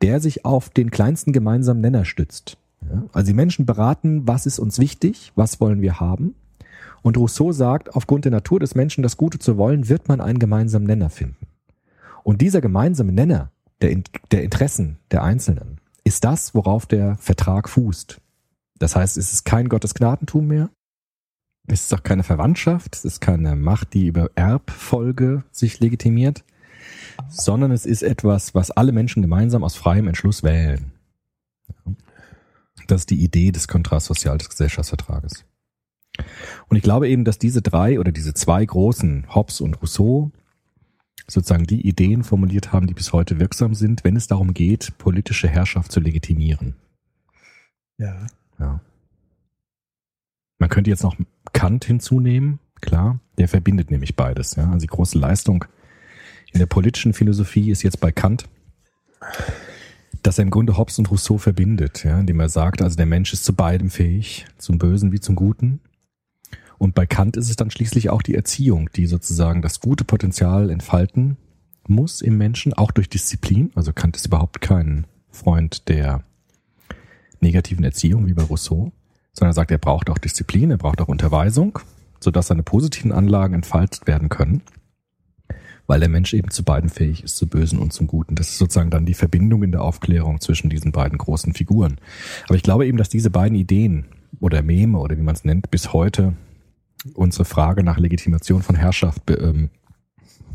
der 0.00 0.20
sich 0.20 0.44
auf 0.44 0.70
den 0.70 0.90
kleinsten 0.90 1.32
gemeinsamen 1.32 1.80
Nenner 1.80 2.04
stützt. 2.04 2.56
Ja? 2.82 3.04
Also 3.12 3.26
die 3.28 3.34
Menschen 3.34 3.66
beraten, 3.66 4.26
was 4.26 4.46
ist 4.46 4.58
uns 4.58 4.78
wichtig, 4.78 5.32
was 5.34 5.60
wollen 5.60 5.82
wir 5.82 6.00
haben. 6.00 6.34
Und 7.02 7.16
Rousseau 7.16 7.52
sagt, 7.52 7.94
aufgrund 7.94 8.24
der 8.24 8.32
Natur 8.32 8.60
des 8.60 8.74
Menschen 8.74 9.02
das 9.02 9.16
Gute 9.16 9.38
zu 9.38 9.56
wollen, 9.56 9.88
wird 9.88 10.08
man 10.08 10.20
einen 10.20 10.38
gemeinsamen 10.38 10.86
Nenner 10.86 11.10
finden. 11.10 11.46
Und 12.24 12.40
dieser 12.40 12.60
gemeinsame 12.60 13.12
Nenner 13.12 13.50
der, 13.80 14.02
der 14.32 14.42
Interessen 14.42 14.98
der 15.10 15.22
Einzelnen 15.22 15.80
ist 16.04 16.24
das, 16.24 16.54
worauf 16.54 16.86
der 16.86 17.16
Vertrag 17.16 17.68
fußt. 17.68 18.20
Das 18.78 18.96
heißt, 18.96 19.16
es 19.16 19.32
ist 19.32 19.44
kein 19.44 19.68
Gottesgnadentum 19.68 20.46
mehr. 20.46 20.70
Es 21.66 21.82
ist 21.82 21.94
auch 21.94 22.02
keine 22.02 22.22
Verwandtschaft. 22.22 22.96
Es 22.96 23.04
ist 23.04 23.20
keine 23.20 23.54
Macht, 23.56 23.92
die 23.92 24.06
über 24.06 24.30
Erbfolge 24.34 25.44
sich 25.50 25.80
legitimiert, 25.80 26.44
sondern 27.28 27.72
es 27.72 27.84
ist 27.84 28.02
etwas, 28.02 28.54
was 28.54 28.70
alle 28.70 28.92
Menschen 28.92 29.22
gemeinsam 29.22 29.64
aus 29.64 29.76
freiem 29.76 30.08
Entschluss 30.08 30.42
wählen. 30.42 30.92
Das 32.86 33.02
ist 33.02 33.10
die 33.10 33.22
Idee 33.22 33.52
des 33.52 33.68
Contrat 33.68 34.02
Social 34.02 34.38
des 34.38 34.48
Gesellschaftsvertrages. 34.48 35.44
Und 36.68 36.76
ich 36.76 36.82
glaube 36.82 37.08
eben, 37.08 37.24
dass 37.24 37.38
diese 37.38 37.62
drei 37.62 37.98
oder 37.98 38.12
diese 38.12 38.34
zwei 38.34 38.64
großen, 38.64 39.34
Hobbes 39.34 39.60
und 39.60 39.80
Rousseau, 39.80 40.30
sozusagen 41.26 41.64
die 41.64 41.86
Ideen 41.86 42.24
formuliert 42.24 42.72
haben, 42.72 42.86
die 42.86 42.94
bis 42.94 43.12
heute 43.12 43.38
wirksam 43.38 43.74
sind, 43.74 44.04
wenn 44.04 44.16
es 44.16 44.26
darum 44.26 44.54
geht, 44.54 44.96
politische 44.98 45.48
Herrschaft 45.48 45.92
zu 45.92 46.00
legitimieren. 46.00 46.74
Ja. 47.98 48.26
Ja. 48.58 48.80
Man 50.58 50.68
könnte 50.68 50.90
jetzt 50.90 51.02
noch 51.02 51.16
Kant 51.52 51.84
hinzunehmen, 51.84 52.58
klar, 52.80 53.20
der 53.36 53.48
verbindet 53.48 53.90
nämlich 53.90 54.16
beides. 54.16 54.56
Ja. 54.56 54.70
Also 54.70 54.80
die 54.80 54.86
große 54.88 55.18
Leistung 55.18 55.64
in 56.52 56.58
der 56.58 56.66
politischen 56.66 57.12
Philosophie 57.12 57.70
ist 57.70 57.82
jetzt 57.82 58.00
bei 58.00 58.10
Kant, 58.10 58.48
dass 60.22 60.38
er 60.38 60.44
im 60.44 60.50
Grunde 60.50 60.76
Hobbes 60.76 60.98
und 60.98 61.10
Rousseau 61.10 61.38
verbindet, 61.38 62.04
ja, 62.04 62.18
indem 62.18 62.40
er 62.40 62.48
sagt, 62.48 62.82
also 62.82 62.96
der 62.96 63.06
Mensch 63.06 63.32
ist 63.32 63.44
zu 63.44 63.54
beidem 63.54 63.90
fähig, 63.90 64.46
zum 64.56 64.78
Bösen 64.78 65.12
wie 65.12 65.20
zum 65.20 65.36
Guten. 65.36 65.80
Und 66.78 66.94
bei 66.94 67.06
Kant 67.06 67.36
ist 67.36 67.50
es 67.50 67.56
dann 67.56 67.70
schließlich 67.70 68.08
auch 68.10 68.22
die 68.22 68.34
Erziehung, 68.34 68.88
die 68.94 69.06
sozusagen 69.06 69.62
das 69.62 69.80
gute 69.80 70.04
Potenzial 70.04 70.70
entfalten 70.70 71.36
muss 71.88 72.20
im 72.20 72.38
Menschen, 72.38 72.72
auch 72.72 72.92
durch 72.92 73.08
Disziplin. 73.08 73.72
Also 73.74 73.92
Kant 73.92 74.16
ist 74.16 74.26
überhaupt 74.26 74.60
kein 74.60 75.06
Freund 75.30 75.88
der 75.88 76.22
negativen 77.40 77.84
Erziehung 77.84 78.26
wie 78.26 78.34
bei 78.34 78.42
Rousseau, 78.42 78.92
sondern 79.32 79.50
er 79.50 79.54
sagt, 79.54 79.70
er 79.70 79.78
braucht 79.78 80.10
auch 80.10 80.18
Disziplin, 80.18 80.70
er 80.70 80.78
braucht 80.78 81.00
auch 81.00 81.08
Unterweisung, 81.08 81.78
sodass 82.20 82.48
seine 82.48 82.62
positiven 82.62 83.12
Anlagen 83.12 83.54
entfaltet 83.54 84.06
werden 84.06 84.28
können, 84.28 84.62
weil 85.86 86.00
der 86.00 86.08
Mensch 86.08 86.34
eben 86.34 86.50
zu 86.50 86.64
beiden 86.64 86.90
fähig 86.90 87.24
ist, 87.24 87.36
zu 87.36 87.48
Bösen 87.48 87.78
und 87.78 87.92
zum 87.92 88.06
Guten. 88.06 88.34
Das 88.34 88.48
ist 88.48 88.58
sozusagen 88.58 88.90
dann 88.90 89.06
die 89.06 89.14
Verbindung 89.14 89.62
in 89.62 89.72
der 89.72 89.82
Aufklärung 89.82 90.40
zwischen 90.40 90.70
diesen 90.70 90.92
beiden 90.92 91.18
großen 91.18 91.54
Figuren. 91.54 91.98
Aber 92.46 92.56
ich 92.56 92.62
glaube 92.62 92.86
eben, 92.86 92.98
dass 92.98 93.08
diese 93.08 93.30
beiden 93.30 93.56
Ideen 93.56 94.06
oder 94.40 94.62
Meme 94.62 94.98
oder 94.98 95.16
wie 95.16 95.22
man 95.22 95.34
es 95.34 95.44
nennt, 95.44 95.70
bis 95.70 95.92
heute 95.92 96.34
unsere 97.14 97.44
Frage 97.44 97.82
nach 97.82 97.98
Legitimation 97.98 98.62
von 98.62 98.76
Herrschaft 98.76 99.22
ähm, 99.30 99.70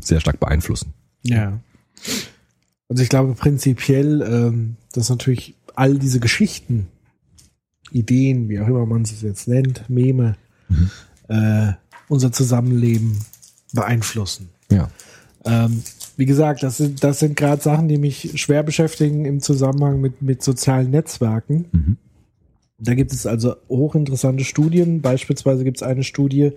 sehr 0.00 0.20
stark 0.20 0.40
beeinflussen. 0.40 0.92
Ja. 1.22 1.60
Also 2.88 3.02
ich 3.02 3.08
glaube 3.08 3.34
prinzipiell, 3.34 4.22
ähm, 4.22 4.76
dass 4.92 5.08
natürlich 5.08 5.54
all 5.74 5.98
diese 5.98 6.20
Geschichten, 6.20 6.88
Ideen, 7.90 8.48
wie 8.48 8.60
auch 8.60 8.68
immer 8.68 8.86
man 8.86 9.02
es 9.02 9.22
jetzt 9.22 9.48
nennt, 9.48 9.88
Meme, 9.88 10.36
äh, 11.28 11.72
unser 12.08 12.32
Zusammenleben 12.32 13.18
beeinflussen. 13.72 14.50
Ja. 14.70 14.90
Ähm, 15.44 15.82
wie 16.16 16.26
gesagt, 16.26 16.62
das 16.62 16.78
sind, 16.78 17.04
das 17.04 17.18
sind 17.18 17.36
gerade 17.36 17.62
Sachen, 17.62 17.88
die 17.88 17.98
mich 17.98 18.32
schwer 18.40 18.62
beschäftigen 18.62 19.24
im 19.24 19.40
Zusammenhang 19.40 20.00
mit, 20.00 20.22
mit 20.22 20.42
sozialen 20.42 20.90
Netzwerken. 20.90 21.66
Mhm. 21.72 21.96
Da 22.78 22.94
gibt 22.94 23.12
es 23.12 23.24
also 23.26 23.54
hochinteressante 23.68 24.44
Studien. 24.44 25.00
Beispielsweise 25.00 25.62
gibt 25.62 25.76
es 25.76 25.82
eine 25.82 26.02
Studie, 26.02 26.52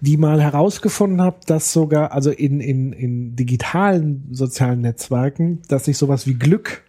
die 0.00 0.18
mal 0.18 0.42
herausgefunden 0.42 1.22
hat, 1.22 1.48
dass 1.48 1.72
sogar, 1.72 2.12
also 2.12 2.30
in, 2.30 2.60
in, 2.60 2.92
in 2.92 3.34
digitalen 3.34 4.28
sozialen 4.30 4.82
Netzwerken, 4.82 5.62
dass 5.68 5.86
sich 5.86 5.96
sowas 5.96 6.26
wie 6.26 6.34
Glück, 6.34 6.84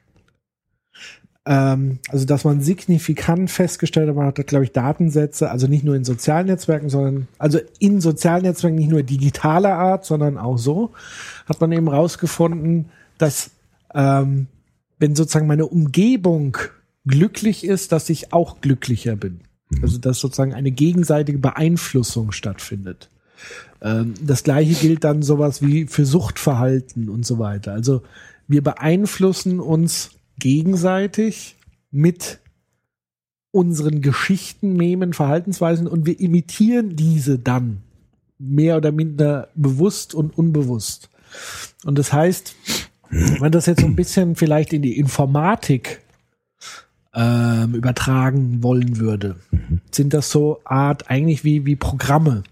ähm, 1.45 1.99
also 2.09 2.25
dass 2.25 2.43
man 2.43 2.61
signifikant 2.61 3.49
festgestellt 3.49 4.09
hat, 4.09 4.15
man 4.15 4.27
hat, 4.27 4.47
glaube 4.47 4.65
ich, 4.65 4.73
Datensätze, 4.73 5.49
also 5.49 5.67
nicht 5.67 5.85
nur 5.85 5.95
in 5.95 6.03
sozialen 6.03 6.47
Netzwerken, 6.47 6.89
sondern, 6.89 7.29
also 7.37 7.59
in 7.79 8.01
sozialen 8.01 8.43
Netzwerken 8.43 8.77
nicht 8.77 8.91
nur 8.91 9.03
digitaler 9.03 9.75
Art, 9.75 10.03
sondern 10.03 10.37
auch 10.37 10.57
so, 10.57 10.91
hat 11.47 11.61
man 11.61 11.71
eben 11.71 11.89
herausgefunden, 11.89 12.89
dass 13.17 13.51
ähm, 13.95 14.47
wenn 14.99 15.15
sozusagen 15.15 15.47
meine 15.47 15.65
Umgebung 15.65 16.57
glücklich 17.09 17.63
ist, 17.63 17.91
dass 17.91 18.09
ich 18.09 18.31
auch 18.33 18.61
glücklicher 18.61 19.15
bin. 19.15 19.41
Also 19.81 19.97
dass 19.97 20.19
sozusagen 20.19 20.53
eine 20.53 20.71
gegenseitige 20.71 21.37
Beeinflussung 21.37 22.31
stattfindet. 22.31 23.09
Ähm, 23.81 24.13
das 24.21 24.43
gleiche 24.43 24.73
gilt 24.73 25.03
dann 25.03 25.21
sowas 25.21 25.61
wie 25.61 25.85
für 25.85 26.05
Suchtverhalten 26.05 27.09
und 27.09 27.25
so 27.25 27.39
weiter. 27.39 27.73
Also 27.73 28.01
wir 28.47 28.63
beeinflussen 28.63 29.59
uns 29.59 30.11
gegenseitig 30.39 31.55
mit 31.91 32.39
unseren 33.51 34.01
Geschichten, 34.01 34.73
Memen, 34.73 35.13
Verhaltensweisen 35.13 35.87
und 35.87 36.05
wir 36.05 36.19
imitieren 36.19 36.95
diese 36.95 37.39
dann 37.39 37.81
mehr 38.37 38.77
oder 38.77 38.91
minder 38.91 39.49
bewusst 39.55 40.13
und 40.13 40.37
unbewusst. 40.37 41.09
Und 41.83 41.99
das 41.99 42.13
heißt, 42.13 42.55
wenn 43.09 43.39
man 43.39 43.51
das 43.51 43.65
jetzt 43.65 43.81
so 43.81 43.87
ein 43.87 43.95
bisschen 43.95 44.35
vielleicht 44.35 44.71
in 44.73 44.81
die 44.81 44.97
Informatik 44.97 46.01
ähm, 47.13 47.73
übertragen 47.73 48.61
wollen 48.63 48.97
würde, 48.99 49.37
sind 49.91 50.13
das 50.13 50.29
so 50.29 50.61
Art 50.65 51.09
eigentlich 51.09 51.43
wie, 51.43 51.65
wie 51.65 51.75
Programme, 51.75 52.43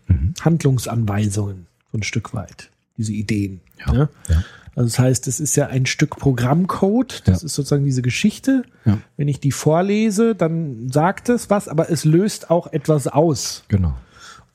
Handlungsanweisungen, 0.41 1.67
so 1.91 1.97
ein 1.99 2.03
Stück 2.03 2.33
weit, 2.33 2.69
diese 2.97 3.13
Ideen. 3.13 3.61
Ja. 3.85 3.93
ja. 4.29 4.43
Also 4.75 4.89
das 4.89 4.99
heißt, 4.99 5.27
es 5.27 5.39
ist 5.39 5.55
ja 5.55 5.67
ein 5.67 5.85
Stück 5.85 6.17
Programmcode, 6.17 7.23
das 7.25 7.41
Ja. 7.41 7.45
ist 7.45 7.53
sozusagen 7.55 7.85
diese 7.85 8.01
Geschichte. 8.01 8.63
Ja. 8.85 8.99
Wenn 9.15 9.27
ich 9.27 9.39
die 9.39 9.51
vorlese, 9.51 10.35
dann 10.35 10.89
sagt 10.91 11.29
es 11.29 11.49
was, 11.49 11.67
aber 11.67 11.89
es 11.89 12.05
löst 12.05 12.49
auch 12.51 12.71
etwas 12.73 13.07
aus. 13.07 13.63
Genau. 13.69 13.95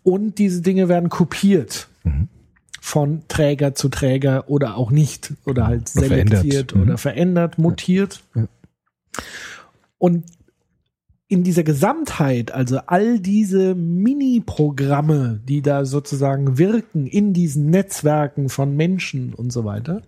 Und 0.05 0.38
diese 0.38 0.62
Dinge 0.62 0.88
werden 0.88 1.09
kopiert 1.09 1.88
Mhm. 2.05 2.28
von 2.80 3.22
Träger 3.28 3.76
zu 3.76 3.88
Träger 3.88 4.48
oder 4.48 4.76
auch 4.76 4.90
nicht 4.90 5.32
oder 5.46 5.66
halt 5.68 5.90
Oder 5.96 6.07
selektiert 6.09 6.40
verändert. 6.42 6.74
Mhm. 6.74 6.82
oder 6.82 6.98
verändert, 6.98 7.59
mutiert. 7.59 8.20
Ja. 8.34 8.46
Und 10.03 10.24
in 11.28 11.44
dieser 11.44 11.62
Gesamtheit, 11.62 12.50
also 12.50 12.78
all 12.88 13.20
diese 13.20 13.76
Mini-Programme, 13.76 15.40
die 15.46 15.62
da 15.62 15.84
sozusagen 15.84 16.59
wirken 16.59 17.07
in 17.07 17.32
diesen 17.32 17.70
Netzwerken 17.70 18.48
von 18.48 18.74
Menschen 18.74 19.32
und 19.32 19.53
so 19.53 19.64
weiter, 19.64 20.03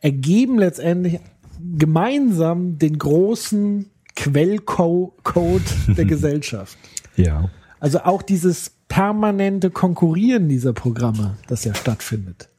ergeben 0.00 0.58
letztendlich 0.58 1.20
gemeinsam 1.58 2.76
den 2.76 2.98
großen 2.98 3.86
Quellcode 4.14 5.62
der 5.96 6.04
Gesellschaft. 6.04 6.76
Ja. 7.16 7.48
Also 7.80 8.00
auch 8.00 8.20
dieses 8.20 8.72
permanente 8.88 9.70
Konkurrieren 9.70 10.50
dieser 10.50 10.74
Programme, 10.74 11.38
das 11.48 11.64
ja 11.64 11.74
stattfindet. 11.74 12.50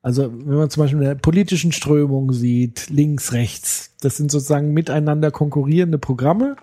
Also 0.00 0.32
wenn 0.32 0.56
man 0.56 0.70
zum 0.70 0.82
Beispiel 0.82 1.00
in 1.00 1.08
der 1.08 1.14
politischen 1.16 1.72
Strömung 1.72 2.32
sieht, 2.32 2.88
links, 2.88 3.32
rechts, 3.32 3.94
das 4.00 4.16
sind 4.16 4.30
sozusagen 4.30 4.72
miteinander 4.72 5.30
konkurrierende 5.30 5.98
Programme, 5.98 6.56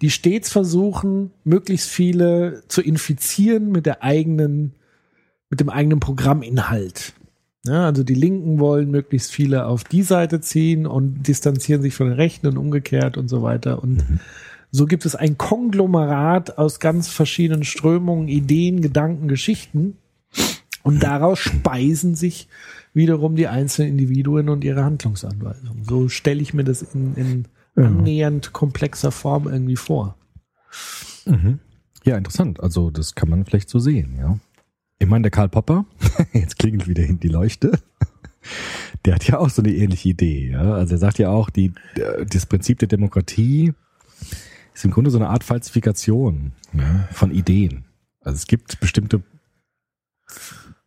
die 0.00 0.10
stets 0.10 0.50
versuchen, 0.50 1.30
möglichst 1.44 1.90
viele 1.90 2.62
zu 2.68 2.80
infizieren 2.80 3.70
mit 3.70 3.84
der 3.84 4.02
eigenen, 4.02 4.74
mit 5.50 5.60
dem 5.60 5.68
eigenen 5.68 6.00
Programminhalt. 6.00 7.12
Ja, 7.64 7.84
also 7.84 8.02
die 8.02 8.14
Linken 8.14 8.58
wollen 8.58 8.90
möglichst 8.90 9.30
viele 9.30 9.66
auf 9.66 9.84
die 9.84 10.02
Seite 10.02 10.40
ziehen 10.40 10.86
und 10.86 11.28
distanzieren 11.28 11.82
sich 11.82 11.94
von 11.94 12.08
den 12.08 12.16
Rechten 12.16 12.48
und 12.48 12.56
umgekehrt 12.56 13.16
und 13.16 13.28
so 13.28 13.42
weiter. 13.42 13.82
Und 13.82 14.04
so 14.72 14.86
gibt 14.86 15.06
es 15.06 15.14
ein 15.14 15.38
Konglomerat 15.38 16.58
aus 16.58 16.80
ganz 16.80 17.08
verschiedenen 17.08 17.62
Strömungen, 17.62 18.26
Ideen, 18.26 18.80
Gedanken, 18.80 19.28
Geschichten. 19.28 19.98
Und 20.82 21.02
daraus 21.02 21.38
speisen 21.38 22.14
sich 22.14 22.48
wiederum 22.94 23.36
die 23.36 23.48
einzelnen 23.48 23.92
Individuen 23.92 24.48
und 24.48 24.64
ihre 24.64 24.84
Handlungsanweisungen. 24.84 25.84
So 25.84 26.08
stelle 26.08 26.42
ich 26.42 26.54
mir 26.54 26.64
das 26.64 26.82
in, 26.82 27.14
in 27.14 27.44
Ja. 27.76 27.84
annähernd 27.86 28.52
komplexer 28.52 29.12
Form 29.12 29.48
irgendwie 29.48 29.76
vor. 29.76 30.16
Mhm. 31.24 31.60
Ja, 32.04 32.16
interessant. 32.16 32.60
Also 32.60 32.90
das 32.90 33.14
kann 33.14 33.28
man 33.30 33.44
vielleicht 33.44 33.68
so 33.70 33.78
sehen, 33.78 34.16
ja. 34.18 34.38
Ich 34.98 35.08
meine, 35.08 35.22
der 35.22 35.30
Karl 35.30 35.48
Popper, 35.48 35.84
jetzt 36.32 36.58
klingelt 36.58 36.86
wieder 36.88 37.02
hin 37.02 37.18
die 37.20 37.28
Leuchte, 37.28 37.78
der 39.04 39.14
hat 39.14 39.26
ja 39.26 39.38
auch 39.38 39.50
so 39.50 39.62
eine 39.62 39.72
ähnliche 39.72 40.10
Idee. 40.10 40.50
Ja? 40.50 40.74
Also 40.74 40.94
er 40.94 40.98
sagt 40.98 41.18
ja 41.18 41.30
auch, 41.30 41.48
die, 41.50 41.72
äh, 41.94 42.26
das 42.26 42.46
Prinzip 42.46 42.78
der 42.80 42.88
Demokratie 42.88 43.72
ist 44.74 44.84
im 44.84 44.90
Grunde 44.90 45.10
so 45.10 45.18
eine 45.18 45.28
Art 45.28 45.44
Falsifikation 45.44 46.52
ja, 46.72 47.08
von 47.12 47.30
Ideen. 47.30 47.84
Also 48.20 48.36
es 48.36 48.46
gibt 48.46 48.80
bestimmte 48.80 49.22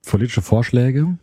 politische 0.06 0.42
Vorschläge 0.42 1.18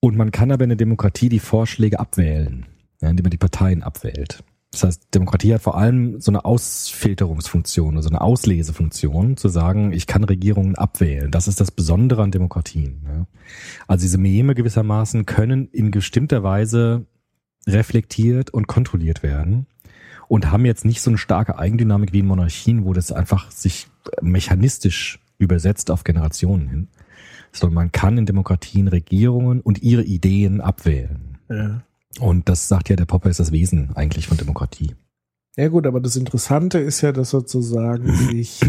und 0.00 0.16
man 0.16 0.30
kann 0.30 0.50
aber 0.50 0.64
in 0.64 0.70
der 0.70 0.76
Demokratie 0.76 1.28
die 1.28 1.38
Vorschläge 1.38 1.98
abwählen, 2.00 2.66
ja, 3.00 3.10
indem 3.10 3.24
man 3.24 3.30
die 3.30 3.38
Parteien 3.38 3.82
abwählt. 3.82 4.42
Das 4.72 4.84
heißt, 4.84 5.14
Demokratie 5.14 5.54
hat 5.54 5.62
vor 5.62 5.78
allem 5.78 6.20
so 6.20 6.30
eine 6.30 6.44
Ausfilterungsfunktion, 6.44 7.96
also 7.96 8.10
eine 8.10 8.20
Auslesefunktion, 8.20 9.36
zu 9.36 9.48
sagen, 9.48 9.92
ich 9.92 10.06
kann 10.06 10.22
Regierungen 10.22 10.74
abwählen. 10.74 11.30
Das 11.30 11.48
ist 11.48 11.60
das 11.60 11.70
Besondere 11.70 12.22
an 12.22 12.30
Demokratien. 12.30 13.00
Ja. 13.06 13.26
Also 13.86 14.02
diese 14.02 14.18
Meme 14.18 14.54
gewissermaßen 14.54 15.24
können 15.24 15.68
in 15.68 15.90
bestimmter 15.92 16.42
Weise 16.42 17.06
reflektiert 17.66 18.50
und 18.50 18.66
kontrolliert 18.66 19.22
werden 19.22 19.66
und 20.28 20.50
haben 20.50 20.66
jetzt 20.66 20.84
nicht 20.84 21.00
so 21.00 21.10
eine 21.10 21.18
starke 21.18 21.58
Eigendynamik 21.58 22.12
wie 22.12 22.20
in 22.20 22.26
Monarchien, 22.26 22.84
wo 22.84 22.92
das 22.92 23.12
einfach 23.12 23.50
sich 23.50 23.88
mechanistisch 24.20 25.20
übersetzt 25.38 25.90
auf 25.90 26.04
Generationen 26.04 26.68
hin, 26.68 26.88
sondern 27.56 27.74
man 27.74 27.92
kann 27.92 28.18
in 28.18 28.26
Demokratien 28.26 28.88
Regierungen 28.88 29.60
und 29.60 29.82
ihre 29.82 30.02
Ideen 30.02 30.60
abwählen. 30.60 31.38
Ja. 31.48 31.82
Und 32.20 32.48
das 32.48 32.68
sagt 32.68 32.88
ja 32.88 32.96
der 32.96 33.04
Popper 33.04 33.30
ist 33.30 33.40
das 33.40 33.52
Wesen 33.52 33.90
eigentlich 33.94 34.26
von 34.26 34.36
Demokratie. 34.36 34.94
Ja 35.56 35.68
gut, 35.68 35.86
aber 35.86 36.00
das 36.00 36.16
Interessante 36.16 36.78
ist 36.78 37.00
ja, 37.00 37.12
dass 37.12 37.30
sozusagen 37.30 38.14
sich 38.30 38.60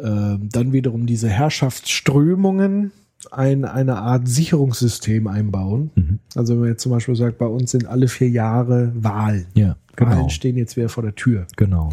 ähm, 0.00 0.48
dann 0.50 0.72
wiederum 0.72 1.06
diese 1.06 1.28
Herrschaftsströmungen 1.28 2.92
ein, 3.30 3.64
eine 3.64 3.96
Art 3.96 4.28
Sicherungssystem 4.28 5.26
einbauen. 5.26 5.90
Mhm. 5.94 6.18
Also 6.34 6.54
wenn 6.54 6.60
man 6.60 6.68
jetzt 6.70 6.82
zum 6.82 6.92
Beispiel 6.92 7.16
sagt, 7.16 7.38
bei 7.38 7.46
uns 7.46 7.72
sind 7.72 7.86
alle 7.86 8.08
vier 8.08 8.28
Jahre 8.28 8.92
Wahlen. 8.94 9.46
Ja, 9.54 9.76
genau. 9.96 10.10
Wahlen 10.12 10.30
stehen 10.30 10.56
jetzt 10.56 10.76
wieder 10.76 10.88
vor 10.88 11.02
der 11.02 11.14
Tür. 11.14 11.46
Genau. 11.56 11.92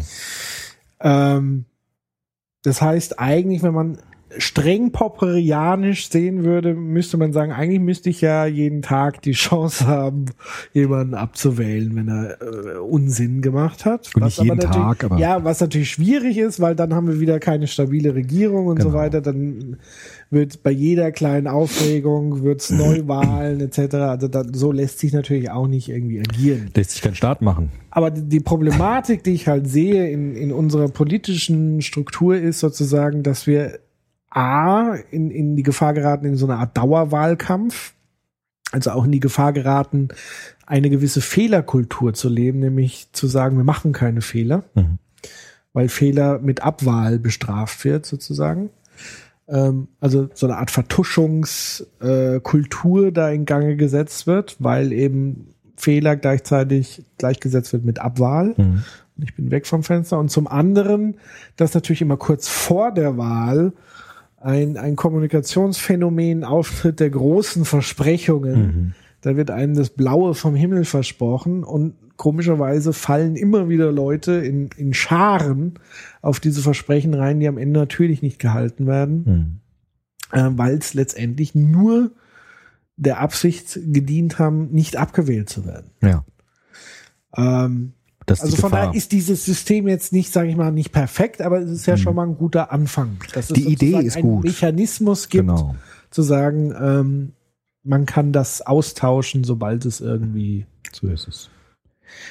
Ähm, 1.00 1.64
das 2.62 2.80
heißt 2.80 3.18
eigentlich, 3.18 3.62
wenn 3.62 3.74
man 3.74 3.98
streng 4.38 4.92
popperianisch 4.92 6.10
sehen 6.10 6.44
würde, 6.44 6.74
müsste 6.74 7.16
man 7.16 7.32
sagen, 7.32 7.52
eigentlich 7.52 7.80
müsste 7.80 8.10
ich 8.10 8.20
ja 8.20 8.46
jeden 8.46 8.82
Tag 8.82 9.22
die 9.22 9.32
Chance 9.32 9.86
haben, 9.86 10.26
jemanden 10.72 11.14
abzuwählen, 11.14 11.94
wenn 11.96 12.08
er 12.08 12.36
äh, 12.40 12.78
Unsinn 12.78 13.42
gemacht 13.42 13.84
hat. 13.84 14.10
Und 14.14 14.24
nicht 14.24 14.38
jeden 14.38 14.56
natürlich, 14.56 14.76
Tag, 14.76 15.04
aber- 15.04 15.18
ja, 15.18 15.42
was 15.44 15.60
natürlich 15.60 15.90
schwierig 15.90 16.38
ist, 16.38 16.60
weil 16.60 16.74
dann 16.74 16.94
haben 16.94 17.08
wir 17.08 17.20
wieder 17.20 17.38
keine 17.40 17.66
stabile 17.66 18.14
Regierung 18.14 18.66
und 18.66 18.80
so 18.82 18.88
Genau. 18.88 18.98
weiter. 18.98 19.20
Dann 19.20 19.76
wird 20.30 20.62
bei 20.62 20.70
jeder 20.72 21.12
kleinen 21.12 21.46
Aufregung 21.46 22.42
wird's 22.42 22.70
Neuwahlen 22.70 23.60
etc. 23.60 23.94
Also 23.94 24.28
da, 24.28 24.42
so 24.52 24.72
lässt 24.72 24.98
sich 24.98 25.12
natürlich 25.12 25.50
auch 25.50 25.66
nicht 25.68 25.88
irgendwie 25.88 26.18
agieren. 26.20 26.70
Lässt 26.74 26.90
sich 26.92 27.02
keinen 27.02 27.14
Staat 27.14 27.42
machen. 27.42 27.70
Aber 27.90 28.10
die 28.10 28.22
die 28.22 28.40
Problematik, 28.40 29.24
die 29.24 29.30
ich 29.30 29.48
halt 29.48 29.66
sehe 29.68 30.10
in, 30.10 30.34
in 30.36 30.52
unserer 30.52 30.88
politischen 30.88 31.80
Struktur, 31.80 32.36
ist 32.36 32.60
sozusagen, 32.60 33.22
dass 33.22 33.46
wir 33.46 33.78
A, 34.30 34.94
in, 35.10 35.30
in 35.30 35.56
die 35.56 35.62
Gefahr 35.62 35.94
geraten, 35.94 36.26
in 36.26 36.36
so 36.36 36.46
eine 36.46 36.56
Art 36.56 36.76
Dauerwahlkampf, 36.76 37.94
also 38.72 38.90
auch 38.90 39.04
in 39.04 39.12
die 39.12 39.20
Gefahr 39.20 39.52
geraten, 39.52 40.08
eine 40.66 40.90
gewisse 40.90 41.20
Fehlerkultur 41.20 42.12
zu 42.12 42.28
leben, 42.28 42.58
nämlich 42.58 43.08
zu 43.12 43.28
sagen, 43.28 43.56
wir 43.56 43.64
machen 43.64 43.92
keine 43.92 44.20
Fehler, 44.20 44.64
Mhm. 44.74 44.98
weil 45.72 45.88
Fehler 45.88 46.40
mit 46.40 46.62
Abwahl 46.62 47.18
bestraft 47.18 47.84
wird, 47.84 48.04
sozusagen. 48.04 48.70
Ähm, 49.48 49.88
also 50.00 50.28
so 50.34 50.46
eine 50.46 50.58
Art 50.58 50.72
Vertuschungskultur 50.72 53.06
äh, 53.06 53.12
da 53.12 53.30
in 53.30 53.44
Gange 53.44 53.76
gesetzt 53.76 54.26
wird, 54.26 54.56
weil 54.58 54.92
eben 54.92 55.54
Fehler 55.76 56.16
gleichzeitig 56.16 57.04
gleichgesetzt 57.18 57.72
wird 57.72 57.84
mit 57.84 58.00
Abwahl. 58.00 58.54
Mhm. 58.56 58.82
Und 59.16 59.22
ich 59.22 59.34
bin 59.34 59.50
weg 59.50 59.66
vom 59.66 59.82
Fenster. 59.82 60.18
Und 60.18 60.30
zum 60.30 60.46
anderen, 60.46 61.16
dass 61.56 61.74
natürlich 61.74 62.02
immer 62.02 62.16
kurz 62.16 62.48
vor 62.48 62.92
der 62.92 63.16
Wahl 63.16 63.72
ein, 64.46 64.76
ein 64.76 64.94
Kommunikationsphänomen 64.94 66.44
auftritt 66.44 67.00
der 67.00 67.10
großen 67.10 67.64
Versprechungen. 67.64 68.60
Mhm. 68.60 68.94
Da 69.20 69.36
wird 69.36 69.50
einem 69.50 69.74
das 69.74 69.90
Blaue 69.90 70.34
vom 70.34 70.54
Himmel 70.54 70.84
versprochen 70.84 71.64
und 71.64 71.94
komischerweise 72.16 72.92
fallen 72.92 73.34
immer 73.34 73.68
wieder 73.68 73.90
Leute 73.90 74.32
in, 74.34 74.70
in 74.76 74.94
Scharen 74.94 75.74
auf 76.22 76.38
diese 76.38 76.62
Versprechen 76.62 77.12
rein, 77.12 77.40
die 77.40 77.48
am 77.48 77.58
Ende 77.58 77.80
natürlich 77.80 78.22
nicht 78.22 78.38
gehalten 78.38 78.86
werden, 78.86 79.60
Mhm. 80.32 80.38
äh, 80.38 80.50
weil 80.56 80.78
es 80.78 80.94
letztendlich 80.94 81.56
nur 81.56 82.12
der 82.96 83.18
Absicht 83.20 83.80
gedient 83.84 84.38
haben, 84.38 84.70
nicht 84.70 84.96
abgewählt 84.96 85.50
zu 85.50 85.66
werden. 85.66 85.90
Ja. 86.02 86.24
Ähm, 87.36 87.94
also 88.28 88.56
von 88.56 88.72
daher 88.72 88.94
ist 88.94 89.12
dieses 89.12 89.44
System 89.44 89.88
jetzt 89.88 90.12
nicht, 90.12 90.32
sage 90.32 90.48
ich 90.48 90.56
mal, 90.56 90.72
nicht 90.72 90.92
perfekt, 90.92 91.40
aber 91.40 91.60
es 91.60 91.70
ist 91.70 91.86
ja 91.86 91.96
schon 91.96 92.16
mal 92.16 92.26
ein 92.26 92.36
guter 92.36 92.72
Anfang. 92.72 93.18
Dass 93.32 93.50
es. 93.50 93.54
Die 93.54 93.72
Idee 93.72 93.98
ist 94.00 94.16
einen 94.16 94.28
gut. 94.28 94.44
Mechanismus 94.44 95.28
gibt, 95.28 95.48
genau. 95.48 95.76
zu 96.10 96.22
sagen, 96.22 96.74
ähm, 96.80 97.32
man 97.84 98.04
kann 98.04 98.32
das 98.32 98.62
austauschen, 98.62 99.44
sobald 99.44 99.84
es 99.84 100.00
irgendwie. 100.00 100.66
So 100.92 101.08
ist 101.08 101.28
es. 101.28 101.50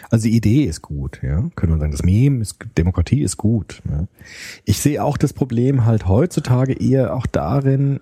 Also 0.10 0.28
die 0.28 0.36
Idee 0.36 0.64
ist 0.64 0.82
gut, 0.82 1.20
ja. 1.22 1.50
Können 1.56 1.74
wir 1.74 1.80
sagen, 1.80 1.92
das 1.92 2.04
Meme 2.04 2.42
ist, 2.42 2.58
Demokratie 2.78 3.22
ist 3.22 3.38
gut. 3.38 3.82
Ja. 3.90 4.08
Ich 4.64 4.80
sehe 4.80 5.04
auch 5.04 5.18
das 5.18 5.34
Problem 5.34 5.86
halt 5.86 6.08
heutzutage 6.08 6.74
eher 6.74 7.14
auch 7.14 7.26
darin, 7.26 8.00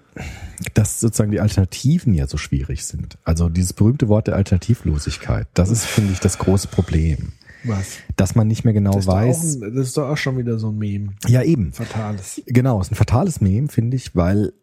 dass 0.73 0.99
sozusagen 0.99 1.31
die 1.31 1.39
Alternativen 1.39 2.13
ja 2.13 2.27
so 2.27 2.37
schwierig 2.37 2.85
sind. 2.85 3.17
Also 3.23 3.49
dieses 3.49 3.73
berühmte 3.73 4.07
Wort 4.07 4.27
der 4.27 4.35
Alternativlosigkeit, 4.35 5.47
das 5.53 5.69
ist, 5.69 5.85
finde 5.85 6.13
ich, 6.13 6.19
das 6.19 6.37
große 6.37 6.67
Problem. 6.67 7.33
Was? 7.64 7.97
Dass 8.16 8.36
man 8.36 8.47
nicht 8.47 8.64
mehr 8.66 8.74
genau 8.74 8.93
Das 8.93 9.07
weiß. 9.07 9.61
ein, 9.61 9.76
das 9.76 9.88
ist 9.88 9.97
doch 9.97 10.09
auch 10.09 10.18
schon 10.18 10.38
wieder 10.38 10.59
so 10.59 10.70
ein 10.70 10.78
Meme. 10.78 11.14
ja, 11.28 11.41
eben. 11.43 11.72
Fatales. 11.74 12.41
Genau, 12.45 12.82
ist 12.82 12.91
ein 12.91 12.95
fatales 12.95 13.41
Meme, 13.41 13.68
finde 13.70 13.97
ich, 13.97 14.16
weil 14.16 14.53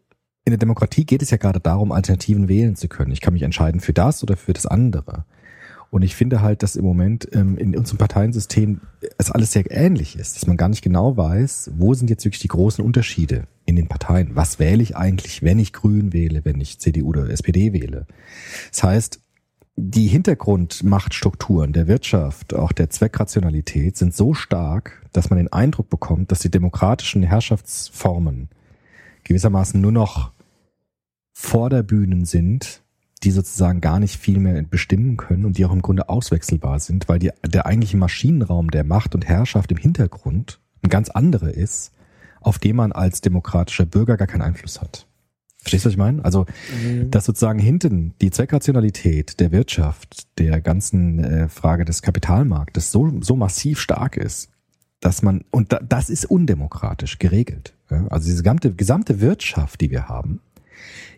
in 0.45 0.51
der 0.51 0.57
Demokratie 0.57 1.05
geht 1.05 1.21
es 1.21 1.29
ja 1.29 1.37
gerade 1.37 1.59
darum, 1.59 1.91
Alternativen 1.91 2.47
wählen 2.49 2.75
zu 2.75 2.87
können. 2.87 3.11
Ich 3.11 3.21
kann 3.21 3.33
mich 3.33 3.43
entscheiden 3.43 3.79
für 3.79 3.93
das 3.93 4.23
oder 4.23 4.37
für 4.37 4.53
das 4.53 4.65
andere. 4.65 5.25
Und 5.91 6.03
ich 6.03 6.15
finde 6.15 6.41
halt, 6.41 6.63
dass 6.63 6.77
im 6.77 6.85
Moment 6.85 7.27
ähm, 7.33 7.57
in 7.57 7.75
unserem 7.75 7.97
Parteiensystem 7.97 8.79
es 9.17 9.29
alles 9.29 9.51
sehr 9.51 9.69
ähnlich 9.69 10.17
ist, 10.17 10.37
dass 10.37 10.47
man 10.47 10.55
gar 10.55 10.69
nicht 10.69 10.81
genau 10.81 11.17
weiß, 11.17 11.71
wo 11.75 11.93
sind 11.93 12.09
jetzt 12.09 12.23
wirklich 12.23 12.41
die 12.41 12.47
großen 12.47 12.83
Unterschiede 12.83 13.43
in 13.65 13.75
den 13.75 13.89
Parteien. 13.89 14.29
Was 14.33 14.57
wähle 14.57 14.81
ich 14.81 14.95
eigentlich, 14.95 15.43
wenn 15.43 15.59
ich 15.59 15.73
Grün 15.73 16.13
wähle, 16.13 16.45
wenn 16.45 16.61
ich 16.61 16.79
CDU 16.79 17.09
oder 17.09 17.29
SPD 17.29 17.73
wähle? 17.73 18.07
Das 18.71 18.83
heißt, 18.83 19.19
die 19.75 20.07
Hintergrundmachtstrukturen 20.07 21.73
der 21.73 21.87
Wirtschaft, 21.87 22.53
auch 22.53 22.71
der 22.71 22.89
Zweckrationalität 22.89 23.97
sind 23.97 24.13
so 24.13 24.33
stark, 24.33 25.05
dass 25.13 25.29
man 25.29 25.37
den 25.37 25.51
Eindruck 25.51 25.89
bekommt, 25.89 26.31
dass 26.31 26.39
die 26.39 26.51
demokratischen 26.51 27.23
Herrschaftsformen 27.23 28.49
gewissermaßen 29.23 29.79
nur 29.79 29.91
noch 29.91 30.31
Vorderbühnen 31.33 32.25
sind, 32.25 32.83
die 33.23 33.31
sozusagen 33.31 33.81
gar 33.81 33.99
nicht 33.99 34.19
viel 34.19 34.39
mehr 34.39 34.61
bestimmen 34.63 35.15
können 35.15 35.45
und 35.45 35.57
die 35.57 35.65
auch 35.65 35.71
im 35.71 35.81
Grunde 35.81 36.09
auswechselbar 36.09 36.79
sind, 36.79 37.07
weil 37.07 37.19
die, 37.19 37.31
der 37.45 37.65
eigentliche 37.65 37.97
Maschinenraum 37.97 38.71
der 38.71 38.83
Macht 38.83 39.15
und 39.15 39.27
Herrschaft 39.27 39.71
im 39.71 39.77
Hintergrund 39.77 40.59
ein 40.83 40.89
ganz 40.89 41.09
anderer 41.09 41.51
ist, 41.51 41.93
auf 42.41 42.57
den 42.57 42.75
man 42.75 42.91
als 42.91 43.21
demokratischer 43.21 43.85
Bürger 43.85 44.17
gar 44.17 44.27
keinen 44.27 44.41
Einfluss 44.41 44.81
hat. 44.81 45.07
Verstehst 45.61 45.85
du, 45.85 45.89
was 45.89 45.93
ich 45.93 45.97
meine? 45.97 46.25
Also, 46.25 46.47
dass 47.05 47.25
sozusagen 47.25 47.59
hinten 47.59 48.15
die 48.19 48.31
Zweckrationalität 48.31 49.39
der 49.39 49.51
Wirtschaft, 49.51 50.39
der 50.39 50.59
ganzen 50.59 51.23
äh, 51.23 51.49
Frage 51.49 51.85
des 51.85 52.01
Kapitalmarktes 52.01 52.91
so, 52.91 53.11
so 53.21 53.35
massiv 53.35 53.79
stark 53.79 54.17
ist, 54.17 54.49
dass 55.01 55.21
man, 55.21 55.45
und 55.51 55.71
da, 55.71 55.79
das 55.79 56.09
ist 56.09 56.25
undemokratisch 56.25 57.19
geregelt. 57.19 57.75
Ja? 57.91 58.07
Also 58.07 58.25
diese 58.25 58.41
gesamte, 58.41 58.73
gesamte 58.73 59.21
Wirtschaft, 59.21 59.81
die 59.81 59.91
wir 59.91 60.09
haben, 60.09 60.41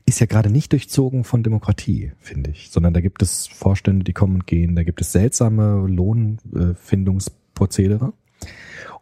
ist 0.05 0.19
ja 0.19 0.25
gerade 0.25 0.49
nicht 0.49 0.73
durchzogen 0.73 1.23
von 1.23 1.43
Demokratie, 1.43 2.11
finde 2.19 2.51
ich, 2.51 2.69
sondern 2.69 2.93
da 2.93 2.99
gibt 2.99 3.21
es 3.21 3.47
Vorstände, 3.47 4.03
die 4.03 4.11
kommen 4.11 4.35
und 4.35 4.47
gehen, 4.47 4.75
da 4.75 4.83
gibt 4.83 4.99
es 4.99 5.13
seltsame 5.13 5.87
Lohnfindungsprozedere. 5.87 8.11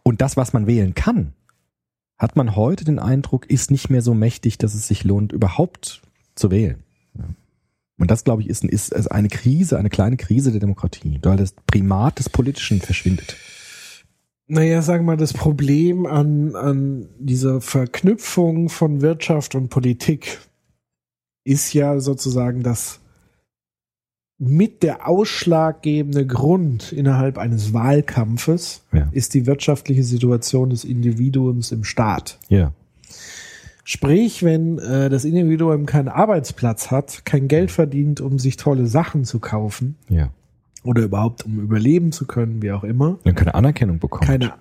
Und 0.04 0.20
das, 0.20 0.36
was 0.36 0.52
man 0.52 0.68
wählen 0.68 0.94
kann, 0.94 1.32
hat 2.22 2.36
man 2.36 2.54
heute 2.54 2.84
den 2.84 3.00
Eindruck, 3.00 3.50
ist 3.50 3.72
nicht 3.72 3.90
mehr 3.90 4.00
so 4.00 4.14
mächtig, 4.14 4.56
dass 4.56 4.74
es 4.74 4.86
sich 4.86 5.02
lohnt, 5.02 5.32
überhaupt 5.32 6.02
zu 6.36 6.52
wählen. 6.52 6.84
Und 7.98 8.12
das, 8.12 8.22
glaube 8.22 8.42
ich, 8.42 8.48
ist, 8.48 8.64
ist 8.64 9.10
eine 9.10 9.26
Krise, 9.28 9.76
eine 9.76 9.90
kleine 9.90 10.16
Krise 10.16 10.52
der 10.52 10.60
Demokratie, 10.60 11.18
weil 11.22 11.36
das 11.36 11.52
Primat 11.66 12.20
des 12.20 12.28
Politischen 12.28 12.80
verschwindet. 12.80 13.36
Naja, 14.46 14.82
sagen 14.82 15.04
wir 15.04 15.12
mal, 15.12 15.16
das 15.16 15.32
Problem 15.32 16.06
an, 16.06 16.54
an 16.54 17.08
dieser 17.18 17.60
Verknüpfung 17.60 18.68
von 18.68 19.00
Wirtschaft 19.00 19.56
und 19.56 19.68
Politik 19.68 20.38
ist 21.42 21.72
ja 21.72 21.98
sozusagen 21.98 22.62
das 22.62 23.00
mit 24.44 24.82
der 24.82 25.06
ausschlaggebende 25.08 26.26
Grund 26.26 26.90
innerhalb 26.92 27.38
eines 27.38 27.72
Wahlkampfes 27.72 28.82
Ja. 28.92 29.08
ist 29.12 29.34
die 29.34 29.46
wirtschaftliche 29.46 30.02
Situation 30.02 30.70
des 30.70 30.84
Individuums 30.84 31.70
im 31.70 31.84
Staat. 31.84 32.38
Ja. 32.48 32.72
Sprich, 33.84 34.42
wenn 34.42 34.78
äh, 34.78 35.08
das 35.10 35.24
Individuum 35.24 35.86
keinen 35.86 36.08
Arbeitsplatz 36.08 36.90
hat, 36.90 37.24
kein 37.24 37.46
Geld 37.48 37.70
verdient, 37.70 38.20
um 38.20 38.38
sich 38.38 38.56
tolle 38.56 38.86
Sachen 38.86 39.24
zu 39.24 39.38
kaufen 39.38 39.96
Ja. 40.08 40.30
oder 40.84 41.02
überhaupt 41.02 41.44
um 41.44 41.60
überleben 41.60 42.10
zu 42.12 42.26
können, 42.26 42.62
wie 42.62 42.72
auch 42.72 42.84
immer, 42.84 43.18
Dann 43.24 43.34
keine 43.34 43.54
Anerkennung 43.54 43.98
bekommen. 44.00 44.26
keine 44.26 44.54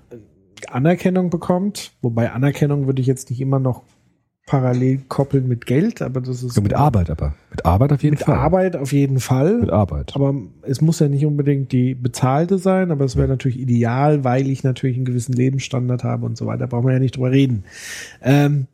Anerkennung 0.70 1.30
bekommt, 1.32 1.92
wobei 2.02 2.32
Anerkennung 2.32 2.86
würde 2.86 3.02
ich 3.02 3.08
jetzt 3.08 3.30
nicht 3.32 3.42
immer 3.42 3.60
noch 3.60 3.82
parallel 4.46 5.00
koppeln 5.08 5.48
mit 5.48 5.66
Geld, 5.66 6.02
aber 6.02 6.20
das 6.22 6.44
ist 6.44 6.54
So 6.54 6.62
mit 6.62 6.74
Arbeit 6.74 7.10
aber. 7.10 7.36
Mit 7.52 7.66
Arbeit 7.66 7.94
auf 7.94 8.04
jeden 8.04 8.16
mit 8.16 8.24
Fall. 8.24 8.36
Arbeit 8.36 8.76
auf 8.76 8.92
jeden 8.92 9.20
Fall. 9.20 9.60
Mit 9.60 9.70
Arbeit. 9.70 10.12
Aber 10.16 10.34
es 10.64 10.82
muss 10.82 11.00
ja 11.00 11.08
nicht 11.08 11.26
unbedingt 11.26 11.72
die 11.72 11.96
bezahlte 11.96 12.58
sein, 12.58 12.92
aber 12.92 13.06
es 13.06 13.16
wäre 13.16 13.28
natürlich 13.28 13.60
ideal, 13.60 14.24
weil 14.24 14.50
ich 14.50 14.64
natürlich 14.64 14.98
einen 14.98 15.06
gewissen 15.06 15.34
Lebensstandard 15.34 16.04
habe 16.04 16.26
und 16.26 16.38
so 16.38 16.48
weiter. 16.48 16.68
Brauchen 16.68 16.88
wir 16.88 16.94
ja 16.94 17.00
nicht 17.00 17.16
drüber 17.16 17.32
reden. 17.32 17.64
Ähm, 18.22 18.68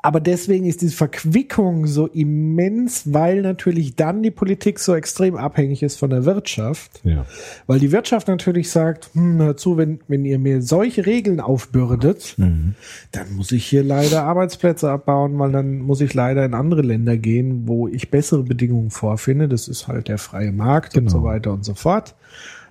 aber 0.00 0.20
deswegen 0.20 0.64
ist 0.64 0.80
diese 0.80 0.96
Verquickung 0.96 1.86
so 1.88 2.06
immens, 2.06 3.12
weil 3.12 3.42
natürlich 3.42 3.96
dann 3.96 4.22
die 4.22 4.30
Politik 4.30 4.78
so 4.78 4.94
extrem 4.94 5.36
abhängig 5.36 5.82
ist 5.82 5.96
von 5.98 6.10
der 6.10 6.24
Wirtschaft. 6.24 7.00
Ja. 7.02 7.26
Weil 7.66 7.80
die 7.80 7.90
Wirtschaft 7.90 8.28
natürlich 8.28 8.70
sagt, 8.70 9.10
hm, 9.14 9.38
hör 9.38 9.56
zu, 9.56 9.76
wenn, 9.76 9.98
wenn 10.06 10.24
ihr 10.24 10.38
mir 10.38 10.62
solche 10.62 11.04
Regeln 11.04 11.40
aufbürdet, 11.40 12.34
Mhm. 12.38 12.74
dann 13.10 13.34
muss 13.34 13.50
ich 13.50 13.66
hier 13.66 13.82
leider 13.82 14.22
Arbeitsplätze 14.22 14.88
abbauen, 14.88 15.36
weil 15.40 15.50
dann 15.50 15.78
muss 15.78 16.00
ich 16.00 16.14
leider 16.14 16.44
in 16.44 16.54
andere 16.54 16.82
Länder 16.82 17.16
gehen, 17.16 17.66
wo 17.66 17.88
ich 17.88 18.08
bessere 18.08 18.44
Bedingungen 18.44 18.90
vorfinde. 18.90 19.48
Das 19.48 19.66
ist 19.66 19.88
halt 19.88 20.06
der 20.06 20.18
freie 20.18 20.52
Markt 20.52 20.96
und 20.96 21.06
Genau. 21.06 21.18
so 21.18 21.24
weiter 21.24 21.52
und 21.52 21.64
so 21.64 21.74
fort. 21.74 22.14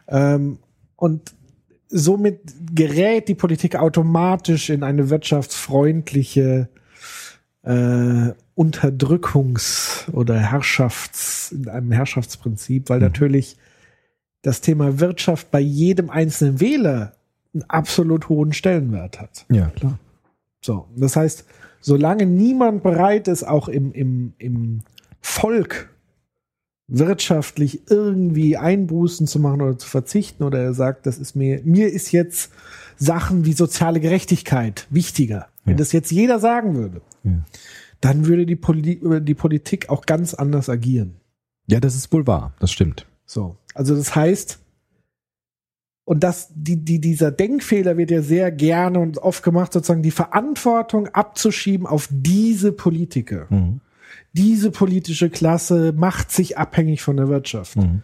Ähm, 0.07 0.59
und 0.95 1.33
somit 1.89 2.39
gerät 2.73 3.27
die 3.27 3.35
Politik 3.35 3.75
automatisch 3.75 4.69
in 4.69 4.83
eine 4.83 5.09
wirtschaftsfreundliche 5.09 6.69
äh, 7.67 8.33
Unterdrückungs- 8.55 10.09
oder 10.11 10.39
Herrschafts, 10.39 11.51
in 11.51 11.67
einem 11.67 11.91
Herrschaftsprinzip, 11.91 12.89
weil 12.89 12.99
natürlich 12.99 13.57
das 14.41 14.61
Thema 14.61 14.99
Wirtschaft 14.99 15.51
bei 15.51 15.59
jedem 15.59 16.09
einzelnen 16.09 16.59
Wähler 16.59 17.13
einen 17.53 17.63
absolut 17.67 18.29
hohen 18.29 18.53
Stellenwert 18.53 19.19
hat. 19.19 19.45
Ja, 19.51 19.67
klar. 19.67 19.99
So, 20.61 20.87
das 20.95 21.15
heißt, 21.15 21.45
solange 21.81 22.25
niemand 22.25 22.83
bereit 22.83 23.27
ist, 23.27 23.43
auch 23.43 23.67
im, 23.67 23.91
im, 23.91 24.33
im 24.37 24.81
Volk 25.21 25.89
wirtschaftlich 26.87 27.81
irgendwie 27.89 28.55
Einbußen 28.55 29.27
zu 29.27 29.39
machen 29.39 29.61
oder 29.61 29.77
zu 29.77 29.89
verzichten 29.89 30.43
oder 30.43 30.59
er 30.59 30.73
sagt, 30.73 31.05
das 31.05 31.17
ist 31.17 31.35
mir, 31.35 31.61
mir 31.65 31.91
ist 31.91 32.13
jetzt 32.13 32.51
Sachen 32.97 33.45
wie 33.45 33.53
soziale 33.53 33.99
Gerechtigkeit 33.99 34.87
wichtiger. 34.89 35.49
Wenn 35.67 35.73
Ja. 35.73 35.77
das 35.79 35.91
jetzt 35.91 36.11
jeder 36.11 36.39
sagen 36.39 36.75
würde, 36.75 37.01
Ja. 37.23 37.43
dann 38.01 38.25
würde 38.25 38.45
die, 38.45 38.55
Poli 38.55 38.99
die 39.21 39.35
Politik 39.35 39.89
auch 39.89 40.05
ganz 40.05 40.33
anders 40.33 40.69
agieren. 40.69 41.17
Ja, 41.67 41.79
das 41.79 41.95
ist 41.95 42.11
wohl 42.13 42.25
wahr. 42.25 42.53
Das 42.59 42.71
stimmt. 42.71 43.05
So. 43.25 43.57
Also 43.75 43.95
das 43.95 44.15
heißt, 44.15 44.59
und 46.05 46.23
das, 46.23 46.49
die, 46.55 46.77
die, 46.77 47.01
dieser 47.01 47.31
Denkfehler 47.31 47.97
wird 47.97 48.11
ja 48.11 48.21
sehr 48.21 48.49
gerne 48.49 48.99
und 48.99 49.17
oft 49.17 49.43
gemacht, 49.43 49.73
sozusagen 49.73 50.01
die 50.03 50.11
Verantwortung 50.11 51.09
abzuschieben 51.09 51.85
auf 51.85 52.07
diese 52.09 52.71
Politiker. 52.71 53.47
Mhm. 53.49 53.81
Diese 54.31 54.71
politische 54.71 55.29
Klasse 55.29 55.91
macht 55.93 56.31
sich 56.31 56.57
abhängig 56.57 57.01
von 57.01 57.17
der 57.17 57.27
Wirtschaft. 57.27 57.75
Mhm. 57.75 58.03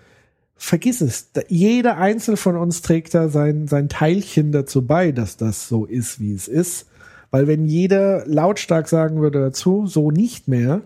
Vergiss 0.57 0.99
es. 0.99 1.31
Jeder 1.47 1.97
Einzelne 1.97 2.35
von 2.37 2.57
uns 2.57 2.81
trägt 2.81 3.13
da 3.13 3.29
sein, 3.29 3.67
sein 3.67 3.87
Teilchen 3.87 4.51
dazu 4.51 4.85
bei, 4.85 5.13
dass 5.13 5.37
das 5.37 5.69
so 5.69 5.85
ist, 5.85 6.19
wie 6.19 6.33
es 6.33 6.47
ist. 6.49 6.87
Weil 7.33 7.47
wenn 7.47 7.65
jeder 7.65 8.27
lautstark 8.27 8.87
sagen 8.87 9.19
würde 9.19 9.39
dazu, 9.39 9.87
so 9.87 10.11
nicht 10.11 10.47
mehr, 10.47 10.83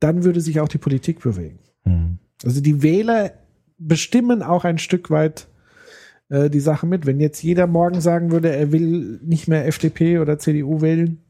dann 0.00 0.24
würde 0.24 0.40
sich 0.40 0.58
auch 0.58 0.66
die 0.66 0.78
Politik 0.78 1.20
bewegen. 1.20 1.60
Mhm. 1.84 2.18
Also 2.44 2.60
die 2.60 2.82
Wähler 2.82 3.30
bestimmen 3.78 4.42
auch 4.42 4.64
ein 4.64 4.78
Stück 4.78 5.10
weit 5.10 5.46
äh, 6.28 6.50
die 6.50 6.58
Sache 6.58 6.86
mit. 6.86 7.06
Wenn 7.06 7.20
jetzt 7.20 7.40
jeder 7.44 7.68
morgen 7.68 8.00
sagen 8.00 8.32
würde, 8.32 8.50
er 8.50 8.72
will 8.72 9.20
nicht 9.22 9.46
mehr 9.46 9.64
FDP 9.64 10.18
oder 10.18 10.40
CDU 10.40 10.80
wählen, 10.80 11.22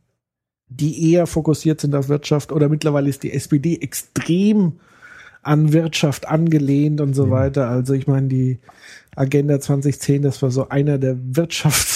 die 0.69 1.13
eher 1.13 1.27
fokussiert 1.27 1.83
sind 1.83 1.95
auf 1.95 2.09
Wirtschaft 2.09 2.51
oder 2.51 2.71
mittlerweile 2.71 3.11
ist 3.11 3.23
die 3.23 3.35
SPD 3.35 3.77
extrem 3.77 4.81
an 5.43 5.73
Wirtschaft 5.73 6.29
angelehnt 6.29 7.01
und 7.01 7.15
so 7.15 7.31
weiter. 7.31 7.69
Also 7.69 7.95
ich 7.95 8.07
meine, 8.07 8.29
die 8.29 8.59
Agenda 9.17 9.59
2010, 9.61 10.23
das 10.23 10.41
war 10.43 10.51
so 10.51 10.69
einer 10.69 10.99
der 10.99 11.17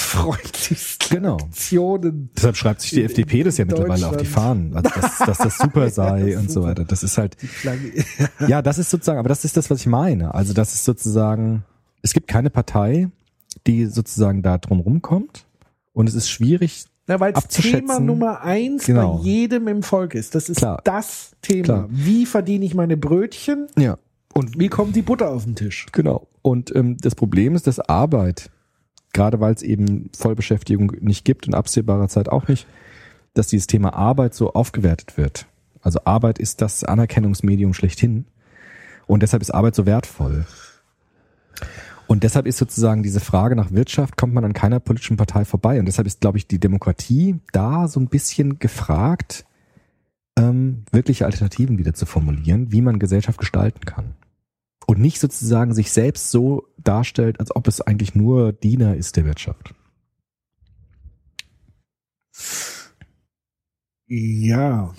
wirtschaftsfreundlichsten 0.04 1.16
Genau. 1.18 1.36
Aktionen. 1.36 2.30
Deshalb 2.36 2.56
schreibt 2.56 2.80
sich 2.80 2.90
die 2.90 3.00
In- 3.00 3.06
FDP 3.06 3.42
das 3.42 3.58
ja 3.58 3.64
mittlerweile 3.64 4.08
auf 4.08 4.16
die. 4.16 4.24
Fahnen, 4.24 4.74
also 4.74 4.88
dass, 5.00 5.18
dass 5.18 5.38
das 5.38 5.58
super 5.58 5.90
sei 5.90 6.30
Ja, 6.30 6.38
und 6.38 6.48
so 6.50 6.60
super. 6.62 6.68
weiter. 6.68 6.84
Das 6.84 7.02
ist 7.02 7.18
halt, 7.18 7.36
ja, 8.48 8.62
das 8.62 8.78
ist 8.78 8.90
sozusagen, 8.90 9.18
aber 9.18 9.28
das 9.28 9.44
ist 9.44 9.56
das, 9.56 9.70
was 9.70 9.80
ich 9.80 9.86
meine. 9.86 10.34
Also 10.34 10.52
das 10.54 10.74
ist 10.74 10.84
sozusagen, 10.84 11.64
es 12.02 12.12
gibt 12.14 12.26
keine 12.28 12.50
Partei, 12.50 13.08
die 13.66 13.86
sozusagen 13.86 14.42
da 14.42 14.58
drum 14.58 14.80
rumkommt. 14.80 15.46
Und 15.92 16.08
es 16.08 16.14
ist 16.14 16.28
schwierig, 16.28 16.86
Na, 17.06 17.20
weil 17.20 17.32
es 17.32 17.36
abzuschätzen. 17.36 17.80
Thema 17.80 18.00
Nummer 18.00 18.40
eins 18.42 18.86
Genau. 18.86 19.18
bei 19.18 19.24
jedem 19.24 19.68
im 19.68 19.82
Volk 19.82 20.14
ist. 20.14 20.34
Das 20.34 20.48
ist 20.48 20.58
Klar. 20.58 20.80
das 20.84 21.32
Thema. 21.42 21.64
Klar. 21.64 21.86
Wie 21.90 22.24
verdiene 22.26 22.64
ich 22.64 22.74
meine 22.74 22.96
Brötchen? 22.96 23.66
ja. 23.76 23.98
Und 24.32 24.58
Wie 24.58 24.66
kommt 24.66 24.96
die 24.96 25.02
Butter 25.02 25.30
auf 25.30 25.44
den 25.44 25.54
Tisch? 25.54 25.86
Genau. 25.92 26.26
Und 26.42 26.74
ähm, 26.74 26.96
das 27.00 27.14
Problem 27.14 27.54
ist, 27.54 27.68
dass 27.68 27.78
Arbeit, 27.78 28.50
gerade 29.12 29.38
weil 29.38 29.54
es 29.54 29.62
eben 29.62 30.10
Vollbeschäftigung 30.16 30.90
nicht 31.00 31.24
gibt 31.24 31.46
und 31.46 31.54
absehbarer 31.54 32.08
Zeit 32.08 32.28
auch 32.28 32.48
nicht, 32.48 32.66
dass 33.34 33.46
dieses 33.46 33.68
Thema 33.68 33.94
Arbeit 33.94 34.34
so 34.34 34.52
aufgewertet 34.52 35.16
wird. 35.16 35.46
Also 35.82 36.00
Arbeit 36.04 36.40
ist 36.40 36.62
das 36.62 36.82
Anerkennungsmedium 36.82 37.74
schlechthin. 37.74 38.24
Und 39.06 39.22
deshalb 39.22 39.40
ist 39.40 39.52
Arbeit 39.52 39.76
so 39.76 39.86
wertvoll. 39.86 40.46
Und 42.06 42.22
deshalb 42.22 42.46
ist 42.46 42.58
sozusagen 42.58 43.02
diese 43.02 43.20
Frage 43.20 43.56
nach 43.56 43.70
Wirtschaft, 43.72 44.16
kommt 44.16 44.34
man 44.34 44.44
an 44.44 44.52
keiner 44.52 44.80
politischen 44.80 45.16
Partei 45.16 45.44
vorbei. 45.44 45.78
Und 45.78 45.86
deshalb 45.86 46.06
ist, 46.06 46.20
glaube 46.20 46.38
ich, 46.38 46.46
die 46.46 46.60
Demokratie 46.60 47.40
da 47.52 47.88
so 47.88 47.98
ein 47.98 48.08
bisschen 48.08 48.58
gefragt, 48.58 49.46
ähm, 50.38 50.84
wirkliche 50.92 51.24
Alternativen 51.24 51.78
wieder 51.78 51.94
zu 51.94 52.06
formulieren, 52.06 52.72
wie 52.72 52.82
man 52.82 52.98
Gesellschaft 52.98 53.38
gestalten 53.38 53.84
kann 53.84 54.14
und 54.86 55.00
nicht 55.00 55.20
sozusagen 55.20 55.74
sich 55.74 55.92
selbst 55.92 56.30
so 56.30 56.68
darstellt, 56.78 57.40
als 57.40 57.54
ob 57.54 57.68
es 57.68 57.80
eigentlich 57.80 58.14
nur 58.14 58.52
Diener 58.52 58.96
ist 58.96 59.16
der 59.16 59.24
Wirtschaft. 59.24 59.74
Ja. 64.06 64.94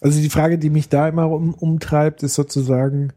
Also 0.00 0.20
die 0.20 0.30
Frage, 0.30 0.58
die 0.58 0.70
mich 0.70 0.88
da 0.88 1.08
immer 1.08 1.30
um, 1.30 1.54
umtreibt, 1.54 2.22
ist 2.22 2.34
sozusagen, 2.34 3.12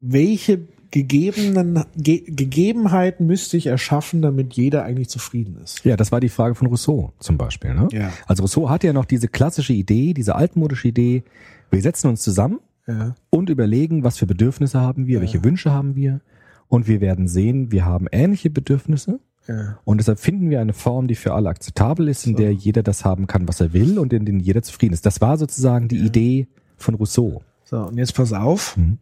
welche 0.00 0.68
gegebenen 0.90 1.84
Ge 1.96 2.22
Gegebenheiten 2.26 3.26
müsste 3.26 3.56
ich 3.56 3.66
erschaffen, 3.66 4.22
damit 4.22 4.54
jeder 4.54 4.84
eigentlich 4.84 5.08
zufrieden 5.08 5.56
ist? 5.62 5.84
Ja, 5.84 5.96
das 5.96 6.12
war 6.12 6.20
die 6.20 6.28
Frage 6.28 6.54
von 6.54 6.66
Rousseau 6.68 7.12
zum 7.18 7.36
Beispiel. 7.38 7.74
Ne? 7.74 7.88
Ja. 7.92 8.12
Also 8.26 8.42
Rousseau 8.42 8.68
hatte 8.68 8.86
ja 8.86 8.92
noch 8.92 9.04
diese 9.04 9.28
klassische 9.28 9.72
Idee, 9.72 10.14
diese 10.14 10.34
altmodische 10.34 10.88
Idee, 10.88 11.22
wir 11.70 11.82
setzen 11.82 12.08
uns 12.08 12.22
zusammen 12.22 12.60
Ja. 12.86 13.14
und 13.30 13.50
überlegen, 13.50 14.02
was 14.04 14.18
für 14.18 14.26
Bedürfnisse 14.26 14.80
haben 14.80 15.06
wir, 15.06 15.20
welche 15.20 15.44
Wünsche 15.44 15.70
haben 15.72 15.94
wir 15.94 16.20
und 16.68 16.88
wir 16.88 17.00
werden 17.00 17.28
sehen, 17.28 17.70
wir 17.72 17.84
haben 17.84 18.06
ähnliche 18.10 18.50
Bedürfnisse 18.50 19.20
ja. 19.46 19.78
und 19.84 19.98
deshalb 19.98 20.18
finden 20.18 20.50
wir 20.50 20.60
eine 20.60 20.72
Form, 20.72 21.06
die 21.08 21.14
für 21.14 21.32
alle 21.34 21.48
akzeptabel 21.48 22.08
ist, 22.08 22.26
in 22.26 22.32
So. 22.32 22.38
der 22.38 22.52
jeder 22.52 22.82
das 22.82 23.04
haben 23.04 23.26
kann, 23.26 23.46
was 23.48 23.60
er 23.60 23.72
will 23.72 23.98
und 23.98 24.12
in 24.12 24.24
der 24.24 24.34
jeder 24.36 24.62
zufrieden 24.62 24.94
ist. 24.94 25.06
Das 25.06 25.20
war 25.20 25.36
sozusagen 25.38 25.86
die 25.88 25.98
Idee 25.98 26.48
von 26.76 26.94
Rousseau. 26.96 27.42
So, 27.64 27.78
und 27.78 27.98
jetzt 27.98 28.14
pass 28.16 28.32
auf. 28.32 28.76
Mhm. 28.76 28.98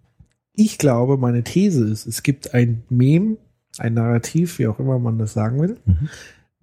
Ich 0.60 0.76
glaube, 0.76 1.16
meine 1.18 1.44
These 1.44 1.88
ist, 1.88 2.04
es 2.06 2.24
gibt 2.24 2.52
ein 2.52 2.82
Mem, 2.88 3.38
ein 3.78 3.94
Narrativ, 3.94 4.58
wie 4.58 4.66
auch 4.66 4.80
immer 4.80 4.98
man 4.98 5.16
das 5.16 5.32
sagen 5.32 5.60
will, 5.60 5.76
Mhm. 5.86 6.08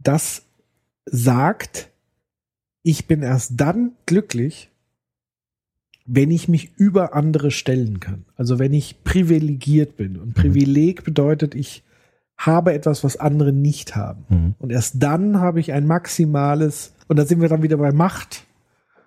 das 0.04 0.42
sagt, 1.06 1.90
ich 2.84 3.08
bin 3.08 3.24
erst 3.24 3.54
dann 3.56 3.94
glücklich, 4.06 4.70
wenn 6.06 6.30
ich 6.30 6.50
mich 6.50 6.72
über 6.76 7.14
andere 7.16 7.52
stellen 7.52 8.02
kann. 8.02 8.26
Also 8.36 8.60
wenn 8.60 8.74
ich 8.74 9.04
privilegiert 9.06 9.96
bin. 9.96 10.18
Und 10.18 10.34
Privileg 10.34 11.06
bedeutet, 11.06 11.56
ich 11.56 11.82
habe 12.38 12.74
etwas, 12.74 13.02
was 13.06 13.16
andere 13.16 13.54
nicht 13.54 13.96
haben. 13.96 14.26
Mhm. 14.28 14.56
Und 14.60 14.72
erst 14.74 15.02
dann 15.02 15.40
habe 15.40 15.62
ich 15.62 15.72
ein 15.72 15.88
maximales, 15.88 16.92
und 17.08 17.18
da 17.18 17.26
sind 17.26 17.40
wir 17.40 17.48
dann 17.48 17.64
wieder 17.64 17.78
bei 17.78 17.94
Macht 17.94 18.44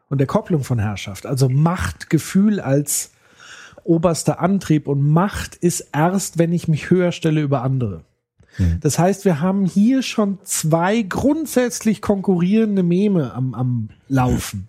und 0.08 0.16
der 0.16 0.26
Kopplung 0.26 0.64
von 0.64 0.78
Herrschaft. 0.78 1.26
Also 1.26 1.50
Machtgefühl 1.50 2.58
als 2.58 3.12
oberster 3.88 4.40
Antrieb 4.40 4.86
und 4.86 5.02
Macht 5.02 5.56
ist 5.56 5.88
erst, 5.92 6.38
wenn 6.38 6.52
ich 6.52 6.68
mich 6.68 6.90
höher 6.90 7.10
stelle 7.10 7.40
über 7.40 7.62
andere. 7.62 8.04
Mhm. 8.58 8.78
Das 8.80 8.98
heißt, 8.98 9.24
wir 9.24 9.40
haben 9.40 9.64
hier 9.64 10.02
schon 10.02 10.38
zwei 10.44 11.02
grundsätzlich 11.02 12.02
konkurrierende 12.02 12.82
Meme 12.82 13.32
am, 13.32 13.54
am 13.54 13.88
Laufen. 14.08 14.66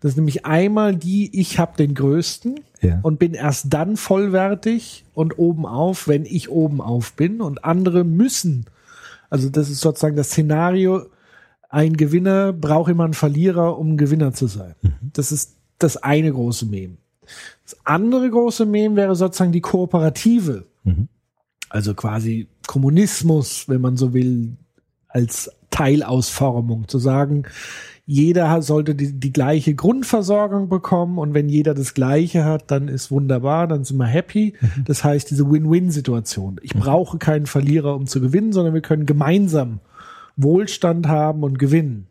Das 0.00 0.12
ist 0.12 0.16
nämlich 0.16 0.46
einmal 0.46 0.96
die, 0.96 1.38
ich 1.38 1.58
habe 1.58 1.76
den 1.76 1.94
größten 1.94 2.60
Ja. 2.80 3.00
und 3.02 3.18
bin 3.18 3.34
erst 3.34 3.72
dann 3.72 3.96
vollwertig 3.96 5.04
und 5.14 5.38
oben 5.38 5.66
auf, 5.66 6.08
wenn 6.08 6.24
ich 6.24 6.50
oben 6.50 6.80
auf 6.80 7.12
bin 7.12 7.40
und 7.40 7.64
andere 7.64 8.04
müssen. 8.04 8.66
Also 9.30 9.48
das 9.48 9.70
ist 9.70 9.80
sozusagen 9.80 10.16
das 10.16 10.28
Szenario, 10.30 11.06
ein 11.68 11.96
Gewinner 11.96 12.52
braucht 12.52 12.90
immer 12.90 13.04
einen 13.04 13.14
Verlierer, 13.14 13.78
um 13.78 13.92
ein 13.94 13.96
Gewinner 13.96 14.32
zu 14.32 14.46
sein. 14.46 14.74
Das 15.00 15.32
ist 15.32 15.56
das 15.78 15.96
eine 15.96 16.30
große 16.30 16.66
Meme. 16.66 16.96
Das 17.72 17.86
andere 17.86 18.28
große 18.28 18.66
Meme 18.66 18.96
wäre 18.96 19.16
sozusagen 19.16 19.52
die 19.52 19.62
kooperative. 19.62 20.66
Mhm. 20.84 21.08
Also 21.70 21.94
quasi 21.94 22.48
Kommunismus, 22.66 23.66
wenn 23.68 23.80
man 23.80 23.96
so 23.96 24.12
will, 24.12 24.56
als 25.08 25.50
Teilausformung, 25.70 26.86
zu 26.88 26.98
sagen, 26.98 27.44
jeder 28.04 28.60
sollte 28.60 28.94
die, 28.94 29.18
die 29.18 29.32
gleiche 29.32 29.74
Grundversorgung 29.74 30.68
bekommen 30.68 31.18
und 31.18 31.32
wenn 31.32 31.48
jeder 31.48 31.72
das 31.72 31.94
gleiche 31.94 32.44
hat, 32.44 32.70
dann 32.70 32.88
ist 32.88 33.10
wunderbar, 33.10 33.66
dann 33.68 33.84
sind 33.84 33.96
wir 33.96 34.06
happy. 34.06 34.54
Das 34.84 35.02
heißt, 35.02 35.30
diese 35.30 35.50
Win-Win-Situation. 35.50 36.60
Ich 36.62 36.74
brauche 36.74 37.16
keinen 37.16 37.46
Verlierer, 37.46 37.94
um 37.94 38.06
zu 38.06 38.20
gewinnen, 38.20 38.52
sondern 38.52 38.74
wir 38.74 38.82
können 38.82 39.06
gemeinsam 39.06 39.80
Wohlstand 40.36 41.08
haben 41.08 41.42
und 41.42 41.58
gewinnen. 41.58 42.06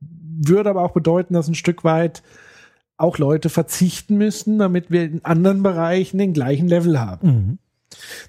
Würde 0.00 0.70
aber 0.70 0.82
auch 0.82 0.92
bedeuten, 0.92 1.34
dass 1.34 1.48
ein 1.48 1.54
Stück 1.54 1.84
weit 1.84 2.22
auch 3.04 3.18
Leute 3.18 3.50
verzichten 3.50 4.16
müssen, 4.16 4.58
damit 4.58 4.90
wir 4.90 5.04
in 5.04 5.24
anderen 5.24 5.62
Bereichen 5.62 6.18
den 6.18 6.32
gleichen 6.32 6.66
Level 6.66 6.98
haben. 6.98 7.28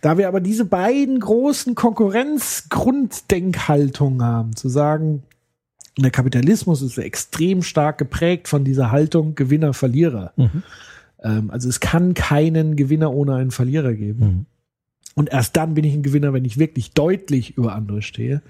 Da 0.01 0.19
wir 0.19 0.27
aber 0.27 0.41
diese 0.41 0.65
beiden 0.65 1.19
großen 1.19 1.73
Konkurrenzgrunddenkhaltungen 1.73 4.21
haben, 4.21 4.55
zu 4.55 4.69
sagen, 4.69 5.23
der 5.97 6.11
Kapitalismus 6.11 6.81
ist 6.81 6.97
extrem 6.97 7.63
stark 7.63 7.97
geprägt 7.97 8.49
von 8.49 8.65
dieser 8.65 8.91
Haltung 8.91 9.35
Gewinner, 9.35 9.73
Verlierer. 9.73 10.33
Ähm, 11.23 11.49
also 11.49 11.69
es 11.69 11.79
kann 11.79 12.13
keinen 12.13 12.75
Gewinner 12.75 13.13
ohne 13.13 13.35
einen 13.35 13.51
Verlierer 13.51 13.93
geben. 13.93 14.45
Und 15.17 15.29
erst 15.31 15.55
dann 15.55 15.75
bin 15.75 15.85
ich 15.85 15.93
ein 15.93 16.03
Gewinner, 16.03 16.33
wenn 16.33 16.43
ich 16.43 16.57
wirklich 16.59 16.91
deutlich 16.91 17.57
über 17.57 17.73
andere 17.73 18.01
stehe. 18.01 18.41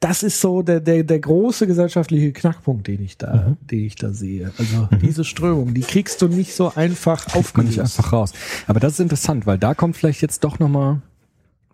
Das 0.00 0.22
ist 0.22 0.38
so 0.38 0.60
der, 0.60 0.80
der, 0.80 1.02
der 1.02 1.18
große 1.18 1.66
gesellschaftliche 1.66 2.30
Knackpunkt, 2.32 2.86
den 2.86 3.02
ich 3.02 3.16
da, 3.16 3.56
den 3.70 3.86
ich 3.86 3.96
da 3.96 4.12
sehe. 4.12 4.52
Also 4.58 4.88
diese 5.00 5.24
Strömung, 5.24 5.72
die 5.72 5.80
kriegst 5.80 6.20
du 6.20 6.28
nicht 6.28 6.54
so 6.54 6.72
einfach 6.74 7.26
man 7.26 7.36
nicht 7.36 7.36
aufgelöst. 7.36 7.78
einfach 7.80 8.12
raus. 8.12 8.32
Aber 8.66 8.80
das 8.80 8.92
ist 8.94 9.00
interessant, 9.00 9.46
weil 9.46 9.56
da 9.56 9.72
kommt 9.72 9.96
vielleicht 9.96 10.20
jetzt 10.20 10.44
doch 10.44 10.58
nochmal, 10.58 11.00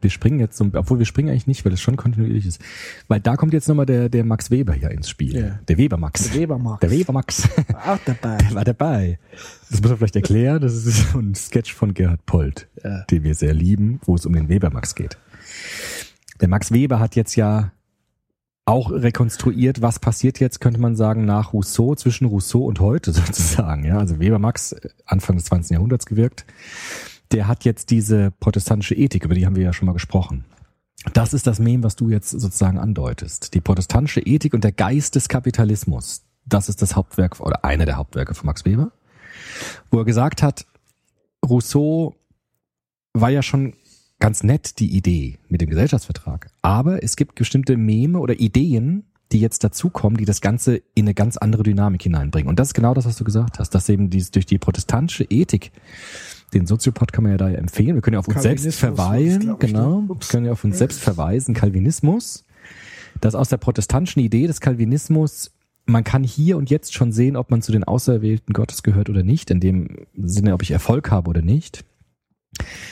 wir 0.02 0.10
springen 0.10 0.40
jetzt, 0.40 0.56
so, 0.56 0.66
obwohl 0.74 0.98
wir 0.98 1.06
springen 1.06 1.28
eigentlich 1.30 1.46
nicht, 1.46 1.64
weil 1.64 1.70
das 1.72 1.80
schon 1.80 1.96
kontinuierlich 1.96 2.46
ist, 2.46 2.60
weil 3.08 3.20
da 3.20 3.36
kommt 3.36 3.52
jetzt 3.52 3.68
nochmal 3.68 3.86
der, 3.86 4.08
der 4.08 4.24
Max 4.24 4.50
Weber 4.50 4.72
hier 4.72 4.90
ins 4.90 5.08
Spiel. 5.08 5.36
Ja. 5.36 5.58
Der 5.68 5.76
Weber 5.78 5.96
Max. 5.96 6.30
Der 6.30 6.40
Weber 6.40 6.58
Max. 6.58 6.80
Der 6.80 6.90
Weber 6.90 7.12
Max. 7.12 7.48
Auch 7.86 7.98
dabei. 8.04 8.36
Der 8.38 8.54
war 8.54 8.64
dabei. 8.64 9.18
Das 9.70 9.80
muss 9.80 9.90
man 9.90 9.98
vielleicht 9.98 10.16
erklären. 10.16 10.60
Das 10.62 10.74
ist 10.74 11.10
so 11.12 11.18
ein 11.18 11.34
Sketch 11.34 11.74
von 11.74 11.94
Gerhard 11.94 12.24
Polt, 12.26 12.68
Ja. 12.82 13.02
den 13.10 13.22
wir 13.24 13.34
sehr 13.34 13.54
lieben, 13.54 14.00
wo 14.04 14.14
es 14.14 14.26
um 14.26 14.32
den 14.32 14.48
Weber 14.48 14.70
Max 14.70 14.94
geht. 14.94 15.18
Der 16.40 16.48
Max 16.48 16.72
Weber 16.72 16.98
hat 17.00 17.16
jetzt 17.16 17.36
ja 17.36 17.72
auch 18.66 18.90
rekonstruiert, 18.92 19.82
was 19.82 19.98
passiert 19.98 20.38
jetzt, 20.38 20.60
könnte 20.60 20.80
man 20.80 20.94
sagen, 20.94 21.24
nach 21.24 21.52
Rousseau, 21.52 21.94
zwischen 21.96 22.26
Rousseau 22.26 22.64
und 22.66 22.78
heute 22.78 23.12
sozusagen. 23.12 23.84
Ja, 23.84 23.98
also 23.98 24.20
Weber 24.20 24.38
Max, 24.38 24.74
Anfang 25.06 25.36
des 25.36 25.46
20. 25.46 25.72
Jahrhunderts 25.72 26.06
gewirkt. 26.06 26.44
Der 27.32 27.46
hat 27.46 27.64
jetzt 27.64 27.90
diese 27.90 28.32
protestantische 28.40 28.94
Ethik, 28.94 29.24
über 29.24 29.34
die 29.34 29.46
haben 29.46 29.56
wir 29.56 29.62
ja 29.62 29.72
schon 29.72 29.86
mal 29.86 29.92
gesprochen. 29.92 30.44
Das 31.12 31.32
ist 31.32 31.46
das 31.46 31.58
Mem, 31.58 31.82
was 31.82 31.96
du 31.96 32.10
jetzt 32.10 32.30
sozusagen 32.30 32.78
andeutest. 32.78 33.54
Die 33.54 33.60
protestantische 33.60 34.20
Ethik 34.20 34.52
und 34.52 34.64
der 34.64 34.72
Geist 34.72 35.14
des 35.14 35.28
Kapitalismus. 35.28 36.22
Das 36.44 36.68
ist 36.68 36.82
das 36.82 36.96
Hauptwerk 36.96 37.40
oder 37.40 37.64
eine 37.64 37.86
der 37.86 37.96
Hauptwerke 37.96 38.34
von 38.34 38.46
Max 38.46 38.64
Weber, 38.64 38.92
wo 39.90 39.98
er 39.98 40.04
gesagt 40.04 40.42
hat, 40.42 40.66
Rousseau 41.46 42.16
war 43.12 43.30
ja 43.30 43.42
schon 43.42 43.74
ganz 44.18 44.42
nett, 44.42 44.78
die 44.78 44.94
Idee 44.94 45.38
mit 45.48 45.60
dem 45.60 45.70
Gesellschaftsvertrag. 45.70 46.50
Aber 46.62 47.02
es 47.02 47.16
gibt 47.16 47.34
bestimmte 47.34 47.76
Meme 47.76 48.18
oder 48.18 48.38
Ideen, 48.38 49.04
die 49.32 49.40
jetzt 49.40 49.64
dazukommen, 49.64 50.18
die 50.18 50.24
das 50.24 50.40
Ganze 50.40 50.82
in 50.94 51.06
eine 51.06 51.14
ganz 51.14 51.36
andere 51.36 51.62
Dynamik 51.62 52.02
hineinbringen. 52.02 52.48
Und 52.48 52.58
das 52.58 52.68
ist 52.68 52.74
genau 52.74 52.94
das, 52.94 53.06
was 53.06 53.16
du 53.16 53.24
gesagt 53.24 53.58
hast, 53.58 53.70
dass 53.70 53.88
eben 53.88 54.10
dies 54.10 54.30
durch 54.30 54.46
die 54.46 54.58
protestantische 54.58 55.24
Ethik, 55.24 55.72
den 56.54 56.66
Soziopod 56.66 57.12
kann 57.12 57.24
man 57.24 57.32
ja 57.32 57.38
da 57.38 57.48
ja 57.48 57.58
empfehlen, 57.58 57.94
wir 57.94 58.02
können 58.02 58.14
ja 58.14 58.20
auf 58.20 58.28
uns 58.28 58.42
selbst 58.42 58.74
verweisen, 58.74 59.56
genau, 59.58 60.00
ne? 60.02 60.08
wir 60.08 60.16
können 60.28 60.46
ja 60.46 60.52
auf 60.52 60.64
uns 60.64 60.78
selbst 60.78 61.00
verweisen, 61.00 61.54
Calvinismus, 61.54 62.44
dass 63.20 63.34
aus 63.34 63.48
der 63.48 63.58
protestantischen 63.58 64.22
Idee 64.22 64.46
des 64.46 64.60
Calvinismus. 64.60 65.52
Man 65.86 66.04
kann 66.04 66.22
hier 66.22 66.56
und 66.56 66.70
jetzt 66.70 66.94
schon 66.94 67.10
sehen, 67.10 67.36
ob 67.36 67.50
man 67.50 67.62
zu 67.62 67.72
den 67.72 67.84
Auserwählten 67.84 68.52
Gottes 68.52 68.82
gehört 68.82 69.10
oder 69.10 69.22
nicht, 69.22 69.50
in 69.50 69.60
dem 69.60 70.06
Sinne, 70.16 70.54
ob 70.54 70.62
ich 70.62 70.70
Erfolg 70.70 71.10
habe 71.10 71.28
oder 71.30 71.42
nicht. 71.42 71.84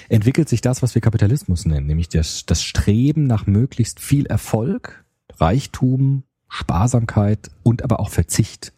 Entwickelt 0.09 0.48
sich 0.48 0.61
das, 0.61 0.82
was 0.82 0.94
wir 0.94 1.02
Kapitalismus 1.02 1.66
nennen, 1.66 1.86
nämlich 1.86 2.09
das, 2.09 2.46
das 2.46 2.62
Streben 2.62 3.24
nach 3.24 3.46
möglichst 3.46 4.00
viel 4.00 4.26
Erfolg, 4.26 5.04
Reichtum, 5.36 6.24
Sparsamkeit 6.48 7.50
und 7.62 7.82
aber 7.84 8.00
auch 8.00 8.11
Verzicht, 8.11 8.72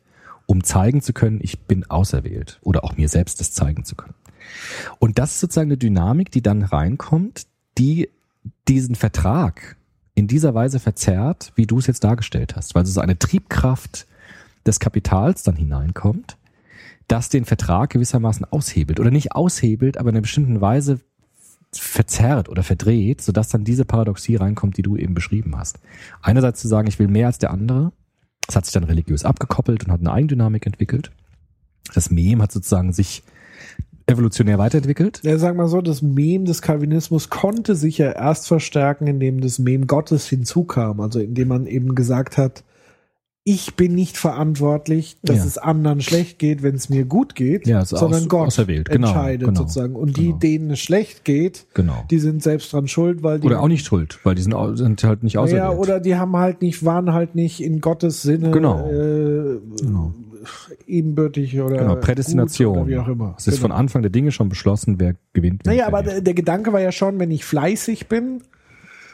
um 0.46 0.64
zeigen 0.64 1.00
zu 1.00 1.12
können, 1.12 1.38
ich 1.40 1.60
bin 1.60 1.88
auserwählt 1.88 2.58
oder 2.62 2.84
auch 2.84 2.96
mir 2.96 3.08
selbst 3.08 3.40
das 3.40 3.52
zeigen 3.52 3.84
zu 3.84 3.94
können. 3.94 4.14
Und 4.98 5.18
das 5.18 5.32
ist 5.32 5.40
sozusagen 5.40 5.68
eine 5.68 5.78
Dynamik, 5.78 6.30
die 6.30 6.42
dann 6.42 6.62
reinkommt, 6.62 7.46
die 7.78 8.08
diesen 8.68 8.94
Vertrag 8.94 9.76
in 10.14 10.26
dieser 10.26 10.54
Weise 10.54 10.80
verzerrt, 10.80 11.52
wie 11.56 11.66
du 11.66 11.78
es 11.78 11.86
jetzt 11.86 12.04
dargestellt 12.04 12.56
hast, 12.56 12.74
weil 12.74 12.86
so 12.86 13.00
eine 13.00 13.18
Triebkraft 13.18 14.06
des 14.66 14.80
Kapitals 14.80 15.42
dann 15.42 15.56
hineinkommt, 15.56 16.36
das 17.08 17.28
den 17.28 17.44
Vertrag 17.44 17.90
gewissermaßen 17.90 18.44
aushebelt 18.50 19.00
oder 19.00 19.10
nicht 19.10 19.32
aushebelt, 19.32 19.96
aber 19.96 20.10
in 20.10 20.16
einer 20.16 20.22
bestimmten 20.22 20.60
Weise 20.60 21.00
verzerrt 21.72 22.48
oder 22.48 22.62
verdreht, 22.62 23.22
sodass 23.22 23.48
dann 23.48 23.64
diese 23.64 23.84
Paradoxie 23.84 24.36
reinkommt, 24.36 24.76
die 24.76 24.82
du 24.82 24.96
eben 24.96 25.14
beschrieben 25.14 25.56
hast. 25.56 25.78
Einerseits 26.20 26.60
zu 26.60 26.68
sagen, 26.68 26.88
ich 26.88 26.98
will 26.98 27.08
mehr 27.08 27.28
als 27.28 27.38
der 27.38 27.52
andere, 27.52 27.92
das 28.46 28.56
hat 28.56 28.64
sich 28.66 28.74
dann 28.74 28.84
religiös 28.84 29.24
abgekoppelt 29.24 29.84
und 29.84 29.92
hat 29.92 30.00
eine 30.00 30.12
Eigendynamik 30.12 30.66
entwickelt. 30.66 31.12
Das 31.94 32.10
Mem 32.10 32.42
hat 32.42 32.52
sozusagen 32.52 32.92
sich 32.92 33.22
evolutionär 34.10 34.58
weiterentwickelt. 34.58 35.20
Ja, 35.22 35.38
sag 35.38 35.56
mal 35.56 35.68
so, 35.68 35.80
das 35.80 36.02
Mem 36.02 36.44
des 36.44 36.62
Calvinismus 36.62 37.30
konnte 37.30 37.74
sich 37.74 37.98
ja 37.98 38.10
erst 38.12 38.46
verstärken, 38.48 39.06
indem 39.06 39.40
das 39.40 39.58
Mem 39.58 39.86
Gottes 39.86 40.26
hinzukam. 40.28 41.00
Also 41.00 41.20
indem 41.20 41.48
man 41.48 41.66
eben 41.66 41.94
gesagt 41.94 42.36
hat, 42.36 42.64
ich 43.42 43.74
bin 43.74 43.94
nicht 43.94 44.18
verantwortlich, 44.18 45.16
dass 45.22 45.38
Ja. 45.38 45.44
es 45.46 45.56
anderen 45.58 46.02
schlecht 46.02 46.38
geht, 46.38 46.62
wenn 46.62 46.74
es 46.74 46.90
mir 46.90 47.06
gut 47.06 47.34
geht, 47.34 47.66
Ja, 47.66 47.78
also 47.78 47.96
sondern 47.96 48.20
aus- 48.24 48.28
Gott. 48.28 48.66
Genau, 48.66 48.84
entscheidet 49.08 49.48
genau, 49.48 49.60
sozusagen. 49.60 49.96
Und 49.96 50.14
genau. 50.14 50.36
die, 50.36 50.38
denen 50.38 50.70
es 50.72 50.78
schlecht 50.80 51.24
geht, 51.24 51.66
Genau. 51.72 52.04
die 52.10 52.18
sind 52.18 52.42
selbst 52.42 52.70
dran 52.72 52.86
schuld, 52.86 53.22
weil 53.22 53.40
die 53.40 53.46
Oder 53.46 53.60
auch 53.62 53.68
nicht 53.68 53.86
schuld, 53.86 54.18
weil 54.24 54.34
die 54.34 54.42
sind, 54.42 54.54
sind 54.74 55.02
halt 55.02 55.22
nicht 55.22 55.38
auserwählt. 55.38 55.62
ja, 55.64 55.70
oder 55.70 56.00
die 56.00 56.16
haben 56.16 56.36
halt 56.36 56.60
nicht, 56.60 56.84
waren 56.84 57.14
halt 57.14 57.34
nicht 57.34 57.62
in 57.62 57.80
Gottes 57.80 58.20
Sinne 58.20 58.50
Genau. 58.50 58.86
äh, 58.90 59.58
Genau. 59.80 60.12
Ebenbürtig 60.86 61.58
oder 61.60 61.76
Genau, 61.76 61.96
Prädestination. 61.96 62.76
oder 62.78 62.86
wie 62.88 62.98
auch 62.98 63.08
immer. 63.08 63.34
Es 63.38 63.46
ist 63.46 63.54
Genau. 63.56 63.68
von 63.68 63.72
Anfang 63.72 64.02
der 64.02 64.10
Dinge 64.10 64.32
schon 64.32 64.48
beschlossen, 64.48 64.96
wer 64.98 65.14
gewinnt. 65.32 65.64
Naja, 65.66 65.86
aber 65.86 66.02
der, 66.02 66.20
der 66.20 66.34
Gedanke 66.34 66.72
war 66.72 66.80
ja 66.80 66.92
schon, 66.92 67.18
wenn 67.18 67.30
ich 67.30 67.44
fleißig 67.44 68.08
bin, 68.08 68.42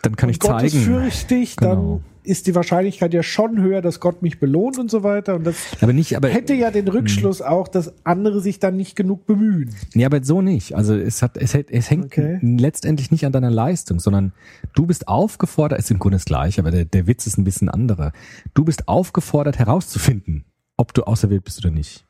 dann 0.03 0.17
kann 0.17 0.29
ich 0.29 0.39
Gottes 0.39 0.73
zeigen. 0.73 0.85
fürchtig, 0.85 1.57
Genau. 1.57 1.75
dann 1.75 2.01
ist 2.23 2.49
die 2.49 2.57
Wahrscheinlichkeit 2.57 3.15
ja 3.15 3.23
schon 3.23 3.61
höher, 3.63 3.81
dass 3.83 4.01
Gott 4.01 4.21
mich 4.21 4.41
belohnt 4.41 4.79
und 4.81 4.91
so 4.91 5.05
weiter. 5.05 5.37
Und 5.37 5.45
das 5.45 5.57
Aber 5.81 5.93
nicht, 5.93 6.17
aber 6.17 6.29
hätte 6.29 6.55
ja 6.55 6.73
den 6.73 6.89
Rückschluss 6.89 7.41
auch, 7.41 7.69
dass 7.69 7.95
andere 8.05 8.41
sich 8.41 8.59
dann 8.59 8.77
nicht 8.77 8.97
genug 8.97 9.27
bemühen. 9.27 9.71
Nee, 9.95 10.05
aber 10.05 10.23
so 10.25 10.43
nicht. 10.43 10.75
Also 10.75 10.97
es 10.97 11.23
hat, 11.23 11.37
es, 11.37 11.55
es 11.55 11.89
hängt 11.89 12.07
Okay. 12.07 12.41
letztendlich 12.43 13.13
nicht 13.13 13.25
an 13.27 13.31
deiner 13.33 13.51
Leistung, 13.53 14.01
sondern 14.01 14.33
du 14.75 14.87
bist 14.87 15.07
aufgefordert, 15.07 15.79
ist 15.79 15.91
im 15.93 16.01
Grunde 16.01 16.17
das 16.17 16.25
gleiche, 16.25 16.61
aber 16.61 16.73
der, 16.73 16.85
der 16.85 17.07
Witz 17.07 17.29
ist 17.29 17.39
ein 17.39 17.45
bisschen 17.45 17.69
anderer. 17.69 18.11
Du 18.55 18.65
bist 18.65 18.89
aufgefordert 18.89 19.61
herauszufinden, 19.61 20.45
ob 20.77 20.95
du 20.95 21.05
auserwählt 21.05 21.45
bist 21.45 21.59
oder 21.65 21.71
nicht. 21.75 22.05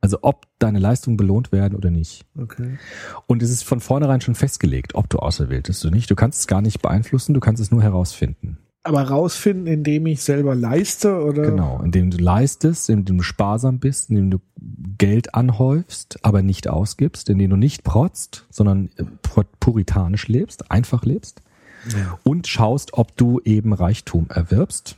Also 0.00 0.18
ob 0.22 0.46
deine 0.58 0.80
Leistungen 0.80 1.16
belohnt 1.16 1.52
werden 1.52 1.76
oder 1.76 1.90
nicht. 1.90 2.24
Okay. 2.36 2.78
Und 3.26 3.42
es 3.42 3.50
ist 3.50 3.62
von 3.62 3.80
vornherein 3.80 4.20
schon 4.20 4.34
festgelegt, 4.34 4.94
ob 4.96 5.08
du 5.08 5.18
auserwählt 5.18 5.68
bist 5.68 5.84
oder 5.84 5.94
nicht. 5.94 6.10
Du 6.10 6.16
kannst 6.16 6.40
es 6.40 6.46
gar 6.48 6.60
nicht 6.60 6.82
beeinflussen, 6.82 7.34
du 7.34 7.40
kannst 7.40 7.62
es 7.62 7.70
nur 7.70 7.82
herausfinden. 7.82 8.58
Aber 8.84 9.02
rausfinden, 9.04 9.68
indem 9.68 10.06
ich 10.06 10.24
selber 10.24 10.56
leiste 10.56 11.22
oder 11.22 11.42
Genau, 11.42 11.80
indem 11.84 12.10
du 12.10 12.16
leistest, 12.16 12.90
indem 12.90 13.18
du 13.18 13.22
sparsam 13.22 13.78
bist, 13.78 14.10
indem 14.10 14.30
du 14.32 14.40
Geld 14.98 15.36
anhäufst, 15.36 16.18
aber 16.24 16.42
nicht 16.42 16.66
ausgibst, 16.68 17.30
indem 17.30 17.50
du 17.50 17.56
nicht 17.56 17.84
protzt, 17.84 18.44
sondern 18.50 18.90
pu- 19.22 19.44
puritanisch 19.60 20.26
lebst, 20.26 20.72
einfach 20.72 21.04
lebst 21.04 21.42
und 22.24 22.48
schaust, 22.48 22.94
ob 22.94 23.16
du 23.16 23.40
eben 23.44 23.72
Reichtum 23.72 24.26
erwirbst, 24.30 24.96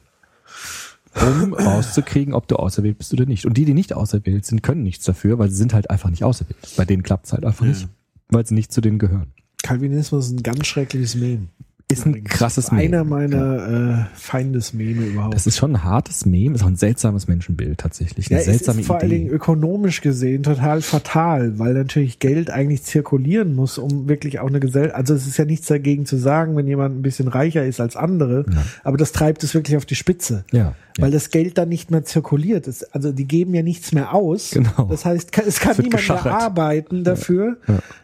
um 1.20 1.54
rauszukriegen, 1.54 2.34
ob 2.34 2.48
du 2.48 2.56
auserwählt 2.56 2.98
bist 2.98 3.12
oder 3.12 3.26
nicht. 3.26 3.46
Und 3.46 3.56
die, 3.56 3.64
die 3.64 3.74
nicht 3.74 3.94
auserwählt 3.94 4.44
sind, 4.44 4.62
können 4.62 4.82
nichts 4.82 5.04
dafür, 5.04 5.38
weil 5.38 5.50
sie 5.50 5.56
sind 5.56 5.74
halt 5.74 5.90
einfach 5.90 6.10
nicht 6.10 6.24
auserwählt. 6.24 6.58
Bei 6.76 6.84
denen 6.84 7.02
klappt 7.02 7.26
es 7.26 7.32
halt 7.32 7.44
einfach 7.44 7.66
nicht, 7.66 7.88
weil 8.28 8.46
sie 8.46 8.54
nicht 8.54 8.72
zu 8.72 8.80
denen 8.80 8.98
gehören. 8.98 9.32
Calvinismus 9.62 10.26
ist 10.26 10.32
ein 10.32 10.42
ganz 10.42 10.66
schreckliches 10.66 11.14
Meme. 11.14 11.48
Ist 11.92 12.06
ein 12.06 12.24
krasses 12.24 12.70
Einer 12.70 13.04
Meme. 13.04 13.28
meiner 13.28 14.08
äh, 14.14 14.18
Feindesmeme 14.18 15.04
überhaupt. 15.04 15.34
Das 15.34 15.46
ist 15.46 15.58
schon 15.58 15.72
ein 15.76 15.84
hartes 15.84 16.24
Meme, 16.24 16.54
ist 16.54 16.62
auch 16.62 16.66
ein 16.68 16.76
seltsames 16.76 17.28
Menschenbild 17.28 17.78
tatsächlich. 17.78 18.26
Eine 18.30 18.36
ja, 18.36 18.40
es 18.40 18.44
seltsame 18.46 18.80
ist 18.80 18.86
vor 18.86 18.98
allen 19.00 19.10
Dingen 19.10 19.26
Idee. 19.26 19.34
ökonomisch 19.34 20.00
gesehen 20.00 20.42
total 20.42 20.80
fatal, 20.80 21.58
weil 21.58 21.74
natürlich 21.74 22.18
Geld 22.20 22.50
eigentlich 22.50 22.82
zirkulieren 22.84 23.54
muss, 23.54 23.76
um 23.78 24.08
wirklich 24.08 24.40
auch 24.40 24.48
eine 24.48 24.60
Gesellschaft, 24.60 24.96
also 24.96 25.14
es 25.14 25.26
ist 25.26 25.36
ja 25.36 25.44
nichts 25.44 25.66
dagegen 25.66 26.06
zu 26.06 26.16
sagen, 26.16 26.56
wenn 26.56 26.66
jemand 26.66 26.96
ein 26.98 27.02
bisschen 27.02 27.28
reicher 27.28 27.64
ist 27.64 27.80
als 27.80 27.96
andere, 27.96 28.46
aber 28.82 28.96
das 28.96 29.12
treibt 29.12 29.44
es 29.44 29.54
wirklich 29.54 29.76
auf 29.76 29.84
die 29.86 29.94
Spitze. 29.94 30.44
Ja. 30.52 30.74
weil 30.98 31.10
das 31.10 31.30
Geld 31.30 31.58
dann 31.58 31.68
nicht 31.68 31.90
mehr 31.90 32.04
zirkuliert. 32.04 32.68
Das, 32.68 32.84
also 32.94 33.10
die 33.12 33.26
geben 33.26 33.52
ja 33.52 33.62
nichts 33.64 33.90
mehr 33.92 34.14
aus. 34.14 34.52
Genau. 34.52 34.86
Das 34.88 35.04
heißt, 35.04 35.36
es 35.44 35.58
kann 35.58 35.72
Es 35.72 35.78
niemand 35.78 35.92
mehr 35.94 36.00
geschachert. 36.00 36.32
arbeiten 36.32 37.02
dafür. 37.02 37.56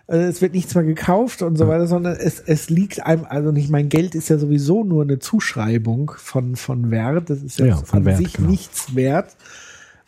Äh, 0.08 0.16
Es 0.16 0.42
wird 0.42 0.54
nichts 0.54 0.74
mehr 0.74 0.82
gekauft 0.82 1.42
und 1.42 1.56
so 1.56 1.68
weiter, 1.68 1.86
sondern 1.86 2.16
es, 2.16 2.40
es 2.44 2.68
liegt 2.68 3.06
einem, 3.06 3.26
also 3.28 3.52
nicht 3.52 3.70
mein 3.80 3.88
Geld 3.88 4.14
ist 4.14 4.28
ja 4.28 4.36
sowieso 4.38 4.84
nur 4.84 5.02
eine 5.02 5.18
Zuschreibung 5.18 6.12
von, 6.16 6.54
von 6.56 6.90
Wert. 6.90 7.30
Das 7.30 7.42
ist 7.42 7.58
ja, 7.58 7.66
Ja, 7.66 7.76
von 7.76 8.00
an 8.00 8.04
Wert, 8.04 8.18
sich 8.18 8.34
genau. 8.34 8.50
nichts 8.50 8.94
wert. 8.94 9.34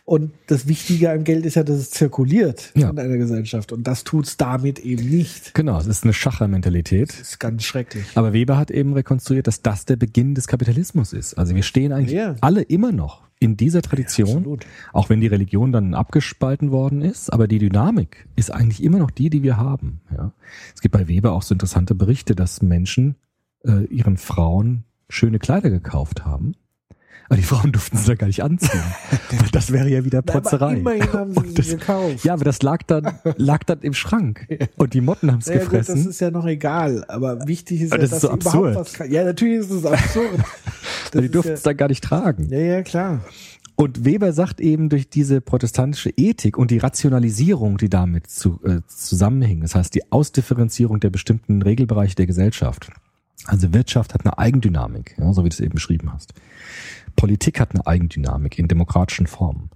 Und 0.05 0.31
das 0.47 0.67
Wichtige 0.67 1.11
am 1.11 1.23
Geld 1.23 1.45
ist 1.45 1.55
ja, 1.55 1.63
dass 1.63 1.77
es 1.77 1.89
zirkuliert 1.91 2.71
Ja. 2.75 2.89
in 2.89 2.99
einer 2.99 3.15
Gesellschaft. 3.17 3.71
Und 3.71 3.87
das 3.87 4.03
tut's 4.03 4.35
damit 4.37 4.79
eben 4.79 5.09
nicht. 5.09 5.53
Genau, 5.53 5.79
es 5.79 5.87
ist 5.87 6.03
eine 6.03 6.11
Schachermentalität. 6.13 7.09
Das 7.09 7.19
ist 7.21 7.39
ganz 7.39 7.63
schrecklich. 7.63 8.05
Aber 8.15 8.33
Weber 8.33 8.57
hat 8.57 8.69
eben 8.69 8.93
rekonstruiert, 8.93 9.47
dass 9.47 9.61
das 9.61 9.85
der 9.85 9.95
Beginn 9.95 10.35
des 10.35 10.45
Kapitalismus 10.47 11.13
ist. 11.13 11.35
Also 11.35 11.55
wir 11.55 11.63
stehen 11.63 11.93
eigentlich 11.93 12.11
Ja. 12.17 12.35
alle 12.41 12.61
immer 12.63 12.91
noch 12.91 13.21
in 13.39 13.55
dieser 13.57 13.81
Tradition, 13.81 14.37
absolut. 14.39 14.65
auch 14.93 15.09
wenn 15.09 15.19
die 15.21 15.27
Religion 15.27 15.71
dann 15.71 15.93
abgespalten 15.93 16.71
worden 16.71 17.01
ist, 17.01 17.31
aber 17.31 17.47
die 17.47 17.59
Dynamik 17.59 18.27
ist 18.35 18.51
eigentlich 18.51 18.83
immer 18.83 18.99
noch 18.99 19.11
die, 19.11 19.29
die 19.29 19.41
wir 19.43 19.57
haben. 19.57 20.01
Ja. 20.15 20.31
Es 20.75 20.81
gibt 20.81 20.93
bei 20.93 21.07
Weber 21.07 21.31
auch 21.31 21.41
so 21.43 21.53
interessante 21.55 21.95
Berichte, 21.95 22.35
dass 22.35 22.61
Menschen 22.61 23.15
äh, 23.65 23.83
ihren 23.85 24.17
Frauen 24.17 24.83
schöne 25.09 25.39
Kleider 25.39 25.69
gekauft 25.69 26.25
haben. 26.25 26.53
Aber 27.29 27.37
die 27.37 27.43
Frauen 27.43 27.71
durften 27.71 27.97
sie 27.97 28.07
da 28.07 28.15
gar 28.15 28.27
nicht 28.27 28.43
anziehen. 28.43 28.81
Weil 29.31 29.49
das 29.51 29.71
wäre 29.71 29.89
ja 29.89 30.03
wieder 30.03 30.19
Aber 30.19 30.33
Protzerei. 30.33 30.75
immerhin 30.75 31.13
haben 31.13 31.31
sie 31.33 31.39
Und 31.39 31.57
das- 31.57 31.67
sie 31.67 31.77
gekauft. 31.77 32.23
Ja, 32.25 32.33
aber 32.33 32.43
das 32.45 32.61
lag 32.61 32.83
dann, 32.83 33.07
lag 33.37 33.63
dann 33.63 33.79
im 33.81 33.93
Schrank. 33.93 34.47
Und 34.77 34.93
die 34.93 35.01
Motten 35.01 35.31
haben 35.31 35.39
es 35.39 35.45
Ja, 35.47 35.53
gut, 35.63 35.73
das 35.73 35.87
gefressen. 35.87 36.09
ist 36.09 36.19
ja 36.21 36.31
noch 36.31 36.45
egal. 36.45 37.05
Aber 37.07 37.47
wichtig 37.47 37.81
ist 37.81 37.93
Aber 37.93 38.01
ja, 38.03 38.07
das 38.09 38.17
ist 38.17 38.23
dass 38.23 38.29
so 38.31 38.35
sie 38.35 38.39
überhaupt 38.41 38.67
absurd. 38.67 38.75
was 38.75 38.93
kann. 38.93 39.11
Ja, 39.11 39.23
natürlich 39.23 39.59
ist 39.59 39.71
es 39.71 39.85
absurd. 39.85 40.29
Weil 41.13 41.21
die 41.21 41.27
Das 41.27 41.31
durften 41.31 41.51
ist 41.53 41.57
es 41.59 41.63
dann 41.63 41.77
gar 41.77 41.87
nicht 41.87 42.03
tragen. 42.03 42.47
ja, 42.49 42.57
ja, 42.59 42.65
ja, 42.73 42.81
klar. 42.83 43.21
Und 43.75 44.05
Weber 44.05 44.33
sagt 44.33 44.59
eben 44.61 44.89
durch 44.89 45.09
diese 45.09 45.41
protestantische 45.41 46.11
Ethik 46.15 46.59
und 46.59 46.69
die 46.69 46.77
Rationalisierung, 46.77 47.77
die 47.79 47.89
damit 47.89 48.27
zu, 48.29 48.59
äh, 48.63 48.81
zusammenhing, 48.87 49.61
das 49.61 49.73
heißt 49.73 49.95
die 49.95 50.11
Ausdifferenzierung 50.11 50.99
der 50.99 51.09
bestimmten 51.09 51.61
Regelbereiche 51.63 52.13
der 52.15 52.27
Gesellschaft. 52.27 52.89
Also 53.45 53.73
Wirtschaft 53.73 54.13
hat 54.13 54.25
eine 54.25 54.37
Eigendynamik, 54.37 55.15
ja, 55.17 55.33
so 55.33 55.43
wie 55.43 55.49
du 55.49 55.53
es 55.53 55.59
eben 55.59 55.73
beschrieben 55.73 56.11
hast. 56.13 56.33
Politik 57.15 57.59
hat 57.59 57.71
eine 57.73 57.85
Eigendynamik 57.85 58.57
in 58.57 58.67
demokratischen 58.67 59.27
Formen. 59.27 59.69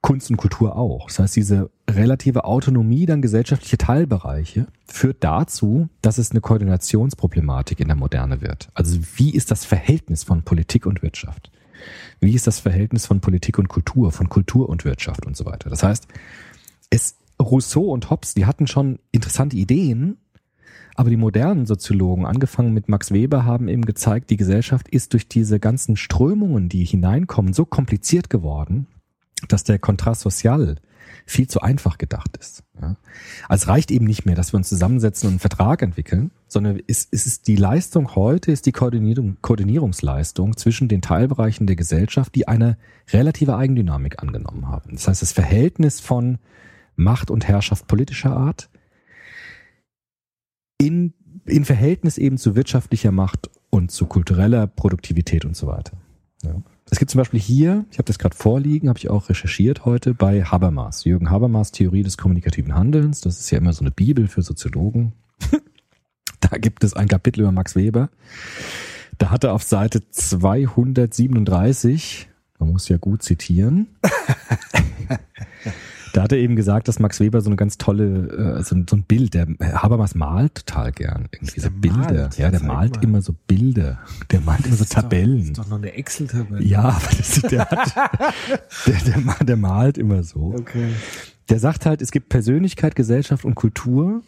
Kunst 0.00 0.30
und 0.30 0.36
Kultur 0.36 0.76
auch. 0.76 1.08
Das 1.08 1.18
heißt, 1.18 1.36
diese 1.36 1.70
relative 1.90 2.44
Autonomie 2.44 3.04
dann 3.04 3.20
gesellschaftliche 3.20 3.78
Teilbereiche 3.78 4.68
führt 4.86 5.24
dazu, 5.24 5.88
dass 6.02 6.18
es 6.18 6.30
eine 6.30 6.40
Koordinationsproblematik 6.40 7.80
in 7.80 7.88
der 7.88 7.96
Moderne 7.96 8.40
wird. 8.40 8.68
Also 8.74 9.00
wie 9.16 9.34
ist 9.34 9.50
das 9.50 9.64
Verhältnis 9.64 10.22
von 10.22 10.42
Politik 10.42 10.86
und 10.86 11.02
Wirtschaft? 11.02 11.50
Wie 12.20 12.34
ist 12.34 12.46
das 12.46 12.60
Verhältnis 12.60 13.06
von 13.06 13.20
Politik 13.20 13.58
und 13.58 13.68
Kultur, 13.68 14.12
von 14.12 14.28
Kultur 14.28 14.68
und 14.68 14.84
Wirtschaft 14.84 15.26
und 15.26 15.36
so 15.36 15.44
weiter? 15.46 15.68
Das 15.68 15.82
heißt, 15.82 16.06
es, 16.90 17.16
Rousseau 17.40 17.92
und 17.92 18.10
Hobbes, 18.10 18.34
die 18.34 18.46
hatten 18.46 18.66
schon 18.66 18.98
interessante 19.12 19.56
Ideen, 19.56 20.18
aber 20.98 21.10
die 21.10 21.16
modernen 21.16 21.64
Soziologen, 21.64 22.26
angefangen 22.26 22.74
mit 22.74 22.88
Max 22.88 23.12
Weber, 23.12 23.44
haben 23.44 23.68
eben 23.68 23.84
gezeigt, 23.84 24.30
die 24.30 24.36
Gesellschaft 24.36 24.88
ist 24.88 25.12
durch 25.12 25.28
diese 25.28 25.60
ganzen 25.60 25.94
Strömungen, 25.94 26.68
die 26.68 26.84
hineinkommen, 26.84 27.52
so 27.52 27.64
kompliziert 27.64 28.30
geworden, 28.30 28.88
dass 29.46 29.62
der 29.62 29.78
Kontrast 29.78 30.22
sozial 30.22 30.74
viel 31.24 31.46
zu 31.46 31.60
einfach 31.60 31.98
gedacht 31.98 32.36
ist. 32.36 32.64
Ja. 32.82 32.96
Also 33.48 33.62
es 33.62 33.68
reicht 33.68 33.92
eben 33.92 34.06
nicht 34.06 34.26
mehr, 34.26 34.34
dass 34.34 34.52
wir 34.52 34.56
uns 34.56 34.68
zusammensetzen 34.68 35.28
und 35.28 35.34
einen 35.34 35.38
Vertrag 35.38 35.82
entwickeln, 35.82 36.32
sondern 36.48 36.80
es, 36.88 37.06
es 37.12 37.26
ist 37.26 37.46
die 37.46 37.54
Leistung 37.54 38.16
heute, 38.16 38.50
ist 38.50 38.66
die 38.66 38.72
Koordinierung, 38.72 39.36
Koordinierungsleistung 39.40 40.56
zwischen 40.56 40.88
den 40.88 41.00
Teilbereichen 41.00 41.68
der 41.68 41.76
Gesellschaft, 41.76 42.34
die 42.34 42.48
eine 42.48 42.76
relative 43.12 43.56
Eigendynamik 43.56 44.20
angenommen 44.20 44.66
haben. 44.66 44.90
Das 44.94 45.06
heißt, 45.06 45.22
das 45.22 45.30
Verhältnis 45.30 46.00
von 46.00 46.38
Macht 46.96 47.30
und 47.30 47.46
Herrschaft 47.46 47.86
politischer 47.86 48.36
Art 48.36 48.68
in, 50.78 51.12
in 51.46 51.64
Verhältnis 51.64 52.18
eben 52.18 52.38
zu 52.38 52.56
wirtschaftlicher 52.56 53.12
Macht 53.12 53.50
und 53.70 53.90
zu 53.90 54.06
kultureller 54.06 54.66
Produktivität 54.66 55.44
und 55.44 55.56
so 55.56 55.66
weiter. 55.66 55.96
Ja. 56.42 56.62
Es 56.90 56.98
gibt 56.98 57.10
zum 57.10 57.18
Beispiel 57.18 57.40
hier, 57.40 57.84
ich 57.90 57.98
habe 57.98 58.06
das 58.06 58.18
gerade 58.18 58.34
vorliegen, 58.34 58.88
habe 58.88 58.98
ich 58.98 59.10
auch 59.10 59.28
recherchiert 59.28 59.84
heute 59.84 60.14
bei 60.14 60.42
Habermas, 60.42 61.04
Jürgen 61.04 61.28
Habermas 61.28 61.70
Theorie 61.70 62.02
des 62.02 62.16
kommunikativen 62.16 62.74
Handelns. 62.74 63.20
Das 63.20 63.38
ist 63.38 63.50
ja 63.50 63.58
immer 63.58 63.74
so 63.74 63.82
eine 63.82 63.90
Bibel 63.90 64.26
für 64.26 64.40
Soziologen. 64.40 65.12
da 66.40 66.56
gibt 66.56 66.84
es 66.84 66.94
ein 66.94 67.08
Kapitel 67.08 67.42
über 67.42 67.52
Max 67.52 67.76
Weber. 67.76 68.08
Da 69.18 69.28
hat 69.30 69.44
er 69.44 69.52
auf 69.52 69.64
Seite 69.64 70.08
237, 70.08 72.30
man 72.58 72.72
muss 72.72 72.88
ja 72.88 72.96
gut 72.96 73.22
zitieren, 73.22 73.88
da 76.12 76.22
hat 76.22 76.32
er 76.32 76.38
eben 76.38 76.56
gesagt, 76.56 76.88
dass 76.88 76.98
Max 76.98 77.20
Weber 77.20 77.40
so 77.40 77.48
eine 77.50 77.56
ganz 77.56 77.78
tolle, 77.78 78.58
äh, 78.58 78.62
so, 78.62 78.74
ein- 78.76 78.86
so 78.88 78.96
ein 78.96 79.02
Bild, 79.02 79.34
der 79.34 79.46
Habermas 79.60 80.14
malt 80.14 80.66
total 80.66 80.92
gern 80.92 81.28
irgendwie 81.32 81.60
so 81.60 81.68
Der 81.68 81.74
Bilder. 81.76 81.98
malt? 81.98 82.38
ja, 82.38 82.50
der 82.50 82.62
malt 82.62 82.96
mal. 82.96 83.04
immer 83.04 83.22
so 83.22 83.34
Bilder. 83.46 83.98
Der 84.30 84.40
malt 84.40 84.66
immer 84.66 84.76
so 84.76 84.82
ist 84.84 84.96
doch- 84.96 85.02
Tabellen. 85.02 85.38
Das 85.38 85.46
ist 85.48 85.58
doch 85.58 85.68
noch 85.68 85.78
eine 85.78 85.92
Excel-Tabelle. 85.92 86.62
Ja, 86.64 86.82
aber 86.84 87.08
das, 87.16 87.40
der, 87.42 87.60
hat, 87.68 87.94
der, 88.86 88.94
der, 89.06 89.44
der 89.44 89.56
malt 89.56 89.98
immer 89.98 90.22
so. 90.22 90.54
Okay. 90.58 90.88
Der 91.48 91.58
sagt 91.58 91.86
halt, 91.86 92.02
es 92.02 92.10
gibt 92.10 92.28
Persönlichkeit, 92.28 92.94
Gesellschaft 92.94 93.44
und 93.44 93.54
Kultur 93.54 94.22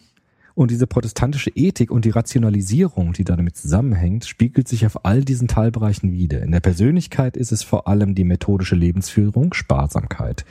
und 0.55 0.69
diese 0.71 0.85
protestantische 0.87 1.51
Ethik 1.55 1.91
und 1.91 2.03
die 2.03 2.09
Rationalisierung, 2.09 3.13
die 3.13 3.23
damit 3.23 3.55
zusammenhängt, 3.55 4.25
spiegelt 4.25 4.67
sich 4.67 4.85
auf 4.85 5.05
all 5.05 5.23
diesen 5.23 5.47
Teilbereichen 5.47 6.11
wider. 6.11 6.41
In 6.41 6.51
der 6.51 6.59
Persönlichkeit 6.59 7.37
ist 7.37 7.51
es 7.51 7.63
vor 7.63 7.87
allem 7.87 8.15
die 8.15 8.23
methodische 8.25 8.75
Lebensführung, 8.75 9.53
Sparsamkeit, 9.53 10.43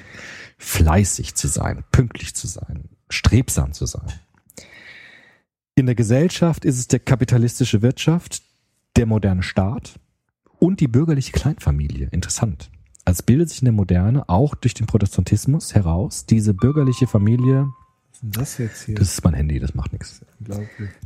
fleißig 0.60 1.34
zu 1.34 1.48
sein, 1.48 1.84
pünktlich 1.90 2.34
zu 2.34 2.46
sein, 2.46 2.90
strebsam 3.08 3.72
zu 3.72 3.86
sein. 3.86 4.06
In 5.74 5.86
der 5.86 5.94
Gesellschaft 5.94 6.66
ist 6.66 6.78
es 6.78 6.86
der 6.86 7.00
kapitalistische 7.00 7.80
Wirtschaft, 7.80 8.42
der 8.96 9.06
moderne 9.06 9.42
Staat 9.42 9.98
und 10.58 10.80
die 10.80 10.88
bürgerliche 10.88 11.32
Kleinfamilie. 11.32 12.08
Interessant. 12.12 12.70
Als 13.06 13.22
bildet 13.22 13.48
sich 13.48 13.62
in 13.62 13.64
der 13.64 13.72
Moderne 13.72 14.28
auch 14.28 14.54
durch 14.54 14.74
den 14.74 14.86
Protestantismus 14.86 15.74
heraus 15.74 16.26
diese 16.26 16.52
bürgerliche 16.52 17.06
Familie, 17.06 17.68
Was 18.12 18.12
ist 18.12 18.22
denn 18.22 18.30
das 18.32 18.58
jetzt 18.58 18.84
hier? 18.84 18.94
das 18.96 19.12
ist 19.14 19.24
mein 19.24 19.32
Handy, 19.32 19.58
das 19.58 19.74
macht 19.74 19.92
nichts. 19.92 20.20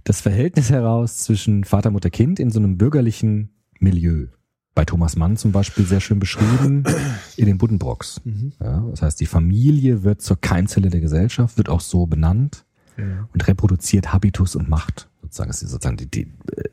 Das 0.03 0.21
Verhältnis 0.21 0.71
heraus 0.71 1.19
zwischen 1.19 1.63
Vater, 1.63 1.93
Mutter, 1.93 2.11
Kind 2.11 2.41
in 2.41 2.51
so 2.51 2.59
einem 2.59 2.77
bürgerlichen 2.77 3.51
Milieu. 3.79 4.27
Bei 4.75 4.85
Thomas 4.85 5.15
Mann 5.17 5.37
zum 5.37 5.53
Beispiel 5.53 5.85
sehr 5.87 6.01
schön 6.01 6.19
beschrieben 6.19 6.85
in 7.37 7.47
den 7.47 7.59
Buddenbrocks. 7.59 8.21
Ja, 8.61 8.81
das 8.91 9.03
heißt, 9.03 9.21
die 9.21 9.27
Familie 9.27 10.03
wird 10.03 10.21
zur 10.21 10.41
Keimzelle 10.41 10.91
der 10.91 11.01
Gesellschaft, 11.01 11.57
wird 11.59 11.69
auch 11.69 11.81
so 11.81 12.07
benannt 12.07 12.65
Ja. 12.97 13.29
und 13.33 13.47
reproduziert 13.47 14.13
Habitus 14.13 14.57
und 14.57 14.69
Macht. 14.69 15.09
Sozusagen 15.23 15.49
das 15.51 15.63
ist 15.63 15.71
sozusagen 15.71 15.97
die, 15.97 16.11
die 16.11 16.23
äh, 16.57 16.69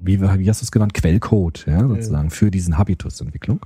wie, 0.00 0.20
wie 0.20 0.48
hast 0.48 0.62
du 0.62 0.64
es 0.64 0.72
genannt, 0.72 0.94
Quellcode, 0.94 1.66
ja, 1.66 1.86
sozusagen 1.86 2.30
für 2.30 2.50
diesen 2.50 2.78
Habitusentwicklung. 2.78 3.60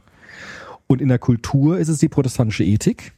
Und 0.89 1.01
in 1.01 1.09
der 1.09 1.18
Kultur 1.18 1.78
ist 1.78 1.89
es 1.89 1.99
die 1.99 2.09
protestantische 2.09 2.64
Ethik. 2.64 3.12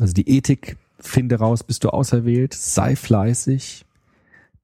Also 0.00 0.14
die 0.14 0.28
Ethik, 0.28 0.76
finde 1.00 1.36
raus, 1.36 1.62
bist 1.64 1.82
du 1.84 1.90
auserwählt, 1.90 2.54
sei 2.54 2.94
fleißig. 2.96 3.84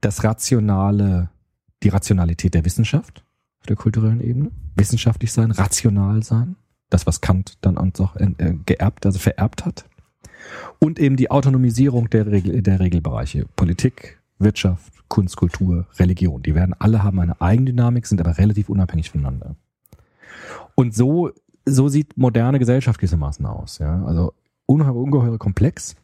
Das 0.01 0.23
Rationale, 0.23 1.29
die 1.83 1.89
Rationalität 1.89 2.55
der 2.55 2.65
Wissenschaft 2.65 3.24
auf 3.65 3.67
der 3.67 3.77
kulturellen 3.77 4.21
Ebene. 4.21 4.51
Wissenschaftlich 4.77 5.33
sein, 5.33 5.51
rational 5.51 6.23
sein. 6.23 6.57
Das, 6.91 7.07
was 7.07 7.23
Kant 7.23 7.57
dann 7.63 7.79
auch 7.79 8.17
äh, 8.17 8.55
geerbt, 8.67 9.07
also 9.07 9.19
vererbt 9.19 9.65
hat. 9.65 9.87
Und 10.79 10.99
eben 10.99 11.17
die 11.17 11.31
Autonomisierung 11.31 12.11
der, 12.11 12.27
Regel, 12.27 12.61
der 12.61 12.79
Regelbereiche. 12.79 13.47
Politik, 13.57 14.21
Wirtschaft, 14.39 14.93
Kunst, 15.09 15.37
Kultur, 15.37 15.87
Religion. 15.99 16.43
Die 16.43 16.55
werden 16.55 16.75
alle 16.79 17.03
haben 17.03 17.19
eine 17.21 17.41
Eigendynamik, 17.41 18.07
sind 18.07 18.21
aber 18.21 18.37
relativ 18.37 18.69
unabhängig 18.69 19.11
voneinander. 19.11 19.57
Und 20.75 20.95
so, 20.95 21.31
so 21.65 21.89
sieht 21.89 22.19
moderne 22.19 22.59
Gesellschaft 22.59 23.01
gewissermaßen 23.01 23.47
aus. 23.47 23.79
Ja? 23.79 24.05
Also 24.05 24.35
unheimlich 24.67 25.03
ungeheuer 25.05 25.39
komplex, 25.39 25.97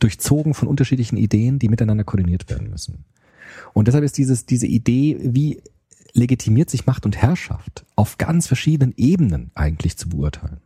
durchzogen 0.00 0.54
von 0.54 0.68
unterschiedlichen 0.68 1.18
Ideen, 1.18 1.58
die 1.58 1.68
miteinander 1.68 2.04
koordiniert 2.04 2.48
werden 2.48 2.70
müssen. 2.70 3.04
Und 3.74 3.88
deshalb 3.88 4.04
ist 4.04 4.16
dieses, 4.16 4.46
diese 4.46 4.66
Idee, 4.66 5.18
wie 5.20 5.62
legitimiert 6.12 6.70
sich 6.70 6.86
Macht 6.86 7.04
und 7.06 7.16
Herrschaft 7.16 7.84
auf 7.96 8.18
ganz 8.18 8.46
verschiedenen 8.46 8.94
Ebenen 8.96 9.50
eigentlich 9.54 9.96
zu 9.96 10.08
beurteilen. 10.08 10.60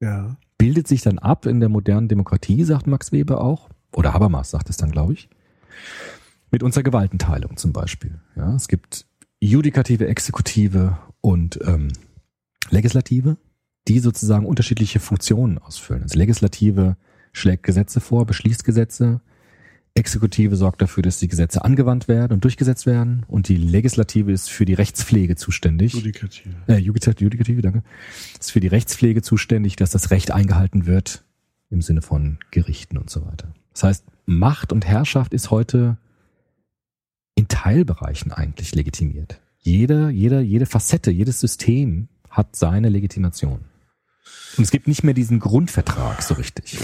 Ja. 0.00 0.36
Bildet 0.56 0.88
sich 0.88 1.02
dann 1.02 1.18
ab 1.18 1.46
in 1.46 1.60
der 1.60 1.68
modernen 1.68 2.08
Demokratie, 2.08 2.64
sagt 2.64 2.86
Max 2.86 3.12
Weber 3.12 3.40
auch, 3.40 3.68
oder 3.92 4.12
Habermas 4.12 4.50
sagt 4.50 4.70
es 4.70 4.76
dann, 4.76 4.90
glaube 4.90 5.12
ich, 5.12 5.28
mit 6.50 6.62
unserer 6.62 6.82
Gewaltenteilung 6.82 7.56
zum 7.56 7.72
Beispiel. 7.72 8.20
Ja, 8.36 8.54
es 8.54 8.68
gibt 8.68 9.06
Judikative, 9.40 10.08
Exekutive 10.08 10.98
und 11.20 11.60
ähm, 11.64 11.92
Legislative, 12.70 13.36
die 13.86 14.00
sozusagen 14.00 14.46
unterschiedliche 14.46 15.00
Funktionen 15.00 15.58
ausfüllen. 15.58 16.02
Also 16.02 16.18
Legislative 16.18 16.96
schlägt 17.32 17.62
Gesetze 17.62 18.00
vor, 18.00 18.26
beschließt 18.26 18.64
Gesetze, 18.64 19.20
Exekutive 19.98 20.56
sorgt 20.56 20.80
dafür, 20.80 21.02
dass 21.02 21.18
die 21.18 21.28
Gesetze 21.28 21.64
angewandt 21.64 22.08
werden 22.08 22.32
und 22.32 22.44
durchgesetzt 22.44 22.86
werden 22.86 23.24
und 23.28 23.48
die 23.48 23.56
Legislative 23.56 24.32
ist 24.32 24.50
für 24.50 24.64
die 24.64 24.74
Rechtspflege 24.74 25.36
zuständig. 25.36 25.94
Judikative. 25.94 26.54
Äh, 26.66 26.78
Judikative, 26.78 27.62
danke. 27.62 27.82
Ist 28.38 28.52
für 28.52 28.60
die 28.60 28.68
Rechtspflege 28.68 29.22
zuständig, 29.22 29.76
dass 29.76 29.90
das 29.90 30.10
Recht 30.10 30.30
eingehalten 30.30 30.86
wird 30.86 31.24
im 31.70 31.82
Sinne 31.82 32.02
von 32.02 32.38
Gerichten 32.50 32.96
und 32.96 33.10
so 33.10 33.26
weiter. 33.26 33.52
Das 33.72 33.82
heißt, 33.82 34.04
Macht 34.24 34.72
und 34.72 34.86
Herrschaft 34.86 35.34
ist 35.34 35.50
heute 35.50 35.98
in 37.34 37.48
Teilbereichen 37.48 38.32
eigentlich 38.32 38.74
legitimiert. 38.74 39.40
Jeder, 39.58 40.10
jeder, 40.10 40.40
jede 40.40 40.66
Facette, 40.66 41.10
jedes 41.10 41.40
System 41.40 42.08
hat 42.30 42.56
seine 42.56 42.88
Legitimation. 42.88 43.60
Und 44.56 44.64
es 44.64 44.70
gibt 44.70 44.88
nicht 44.88 45.04
mehr 45.04 45.14
diesen 45.14 45.38
Grundvertrag 45.38 46.22
so 46.22 46.34
richtig. 46.34 46.78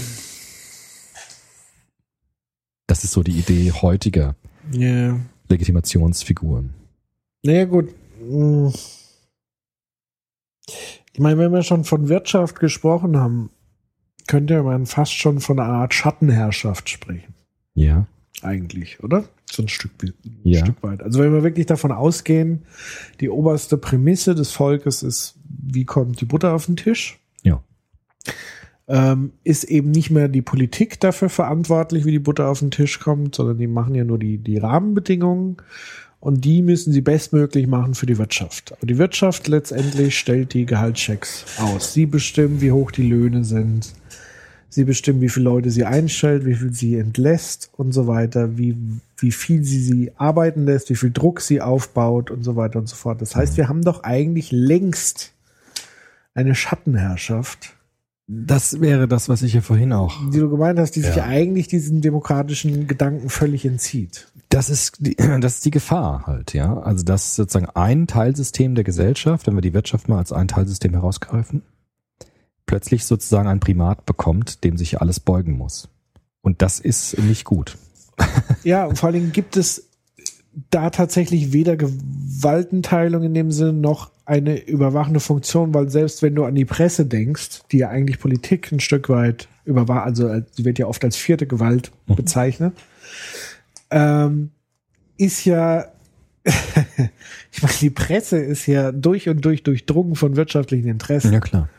Das 2.87 3.03
ist 3.03 3.11
so 3.13 3.23
die 3.23 3.37
Idee 3.39 3.71
heutiger 3.71 4.35
Ja. 4.71 5.19
Legitimationsfiguren. 5.49 6.73
Naja, 7.43 7.65
gut. 7.65 7.93
Hm. 8.19 8.73
Ich 11.13 11.19
meine, 11.19 11.37
wenn 11.37 11.51
wir 11.53 11.63
schon 11.63 11.83
von 11.83 12.09
Wirtschaft 12.09 12.59
gesprochen 12.59 13.17
haben, 13.17 13.49
könnte 14.27 14.63
man 14.63 14.85
fast 14.85 15.13
schon 15.13 15.39
von 15.39 15.59
einer 15.59 15.71
Art 15.73 15.93
Schattenherrschaft 15.93 16.89
sprechen. 16.89 17.33
Ja. 17.75 18.07
Eigentlich, 18.41 19.01
oder? 19.03 19.25
So 19.49 19.61
ein 19.61 19.67
Stück, 19.69 19.91
ein 20.03 20.13
Ja. 20.43 20.59
Stück 20.59 20.81
weit. 20.83 21.01
Also 21.03 21.19
wenn 21.19 21.31
wir 21.31 21.43
wirklich 21.43 21.67
davon 21.67 21.91
ausgehen, 21.91 22.65
die 23.21 23.29
oberste 23.29 23.77
Prämisse 23.77 24.33
des 24.35 24.51
Volkes 24.51 25.03
ist, 25.03 25.35
wie 25.47 25.85
kommt 25.85 26.19
die 26.19 26.25
Butter 26.25 26.53
auf 26.53 26.65
den 26.65 26.75
Tisch? 26.75 27.19
Ja. 27.43 27.63
Ähm, 28.87 29.33
ist 29.43 29.63
eben 29.63 29.91
nicht 29.91 30.11
mehr 30.11 30.27
die 30.27 30.41
Politik 30.41 30.99
dafür 30.99 31.29
verantwortlich, 31.29 32.05
wie 32.05 32.11
die 32.11 32.19
Butter 32.19 32.49
auf 32.49 32.59
den 32.59 32.71
Tisch 32.71 32.99
kommt, 32.99 33.35
sondern 33.35 33.57
die 33.57 33.67
machen 33.67 33.95
ja 33.95 34.03
nur 34.03 34.19
die, 34.19 34.37
die 34.37 34.57
Rahmenbedingungen 34.57 35.57
und 36.19 36.45
die 36.45 36.61
müssen 36.61 36.91
sie 36.91 37.01
bestmöglich 37.01 37.67
machen 37.67 37.93
für 37.93 38.05
die 38.05 38.17
Wirtschaft. 38.17 38.73
Aber 38.73 38.87
die 38.87 38.97
Wirtschaft 38.97 39.47
letztendlich 39.47 40.17
stellt 40.17 40.53
die 40.53 40.65
Gehaltschecks 40.65 41.45
aus. 41.59 41.93
Sie 41.93 42.05
bestimmen, 42.05 42.61
wie 42.61 42.71
hoch 42.71 42.91
die 42.91 43.07
Löhne 43.07 43.43
sind. 43.43 43.93
Sie 44.69 44.85
bestimmen, 44.85 45.21
wie 45.21 45.29
viele 45.29 45.45
Leute 45.45 45.69
sie 45.69 45.85
einstellt, 45.85 46.45
wie 46.45 46.55
viel 46.55 46.73
sie 46.73 46.97
entlässt 46.97 47.69
und 47.77 47.91
so 47.91 48.07
weiter, 48.07 48.57
wie, 48.57 48.75
wie 49.17 49.31
viel 49.31 49.63
sie 49.63 49.79
sie 49.79 50.11
arbeiten 50.17 50.65
lässt, 50.65 50.89
wie 50.89 50.95
viel 50.95 51.11
Druck 51.11 51.41
sie 51.41 51.61
aufbaut 51.61 52.29
und 52.29 52.43
so 52.43 52.55
weiter 52.55 52.79
und 52.79 52.89
so 52.89 52.95
fort. 52.95 53.21
Das 53.21 53.35
heißt, 53.35 53.55
wir 53.55 53.69
haben 53.69 53.83
doch 53.83 54.03
eigentlich 54.03 54.51
längst 54.51 55.31
eine 56.33 56.55
Schattenherrschaft, 56.55 57.74
Das 58.27 58.81
wäre 58.81 59.07
das, 59.07 59.29
was 59.29 59.43
ich 59.43 59.53
ja 59.53 59.61
vorhin 59.61 59.93
auch. 59.93 60.13
die 60.31 60.39
du 60.39 60.49
gemeint 60.49 60.79
hast, 60.79 60.91
die 60.95 61.01
sich 61.01 61.15
Ja. 61.15 61.25
eigentlich 61.25 61.67
diesem 61.67 62.01
demokratischen 62.01 62.87
Gedanken 62.87 63.29
völlig 63.29 63.65
entzieht. 63.65 64.27
Das 64.49 64.69
ist 64.71 64.97
die, 64.99 65.15
das 65.41 65.55
ist 65.55 65.65
die 65.65 65.71
Gefahr 65.71 66.25
halt, 66.25 66.53
ja. 66.53 66.79
Also 66.79 67.03
dass 67.03 67.35
sozusagen 67.35 67.69
ein 67.75 68.07
Teilsystem 68.07 68.73
der 68.73 68.83
Gesellschaft, 68.83 69.45
wenn 69.45 69.53
wir 69.55 69.61
die 69.61 69.73
Wirtschaft 69.75 70.09
mal 70.09 70.17
als 70.17 70.31
ein 70.31 70.47
Teilsystem 70.47 70.93
herausgreifen, 70.93 71.61
plötzlich 72.65 73.05
sozusagen 73.05 73.47
ein 73.47 73.59
Primat 73.59 74.05
bekommt, 74.07 74.63
dem 74.63 74.75
sich 74.77 74.99
alles 75.01 75.19
beugen 75.19 75.55
muss. 75.57 75.89
Und 76.41 76.61
das 76.63 76.79
ist 76.79 77.17
nicht 77.19 77.45
gut. 77.45 77.77
Ja, 78.63 78.85
und 78.87 78.97
vor 78.97 79.07
allen 79.07 79.19
Dingen 79.19 79.31
gibt 79.31 79.57
es 79.57 79.89
da 80.71 80.89
tatsächlich 80.89 81.53
weder 81.53 81.75
Gewaltenteilung 81.77 83.21
in 83.21 83.35
dem 83.35 83.51
Sinne 83.51 83.73
noch 83.73 84.09
eine 84.25 84.59
überwachende 84.59 85.19
Funktion, 85.19 85.73
weil 85.73 85.89
selbst 85.89 86.21
wenn 86.21 86.35
du 86.35 86.45
an 86.45 86.55
die 86.55 86.65
Presse 86.65 87.05
denkst, 87.05 87.61
die 87.71 87.79
ja 87.79 87.89
eigentlich 87.89 88.19
Politik 88.19 88.71
ein 88.71 88.79
Stück 88.79 89.09
weit 89.09 89.47
überwacht, 89.65 90.05
also 90.05 90.27
äh, 90.27 90.43
sie 90.51 90.65
wird 90.65 90.79
ja 90.79 90.87
oft 90.87 91.03
als 91.03 91.15
vierte 91.15 91.47
Gewalt 91.47 91.91
bezeichnet, 92.07 92.73
ähm, 93.91 94.51
ist 95.17 95.45
ja, 95.45 95.85
ich 97.51 97.61
meine, 97.61 97.75
die 97.79 97.89
Presse 97.91 98.37
ist 98.37 98.65
ja 98.65 98.91
durch 98.91 99.29
und 99.29 99.45
durch 99.45 99.63
durchdrungen 99.63 100.15
von 100.15 100.35
wirtschaftlichen 100.35 100.87
Interessen. 100.87 101.31
Ja 101.31 101.39
klar. 101.39 101.69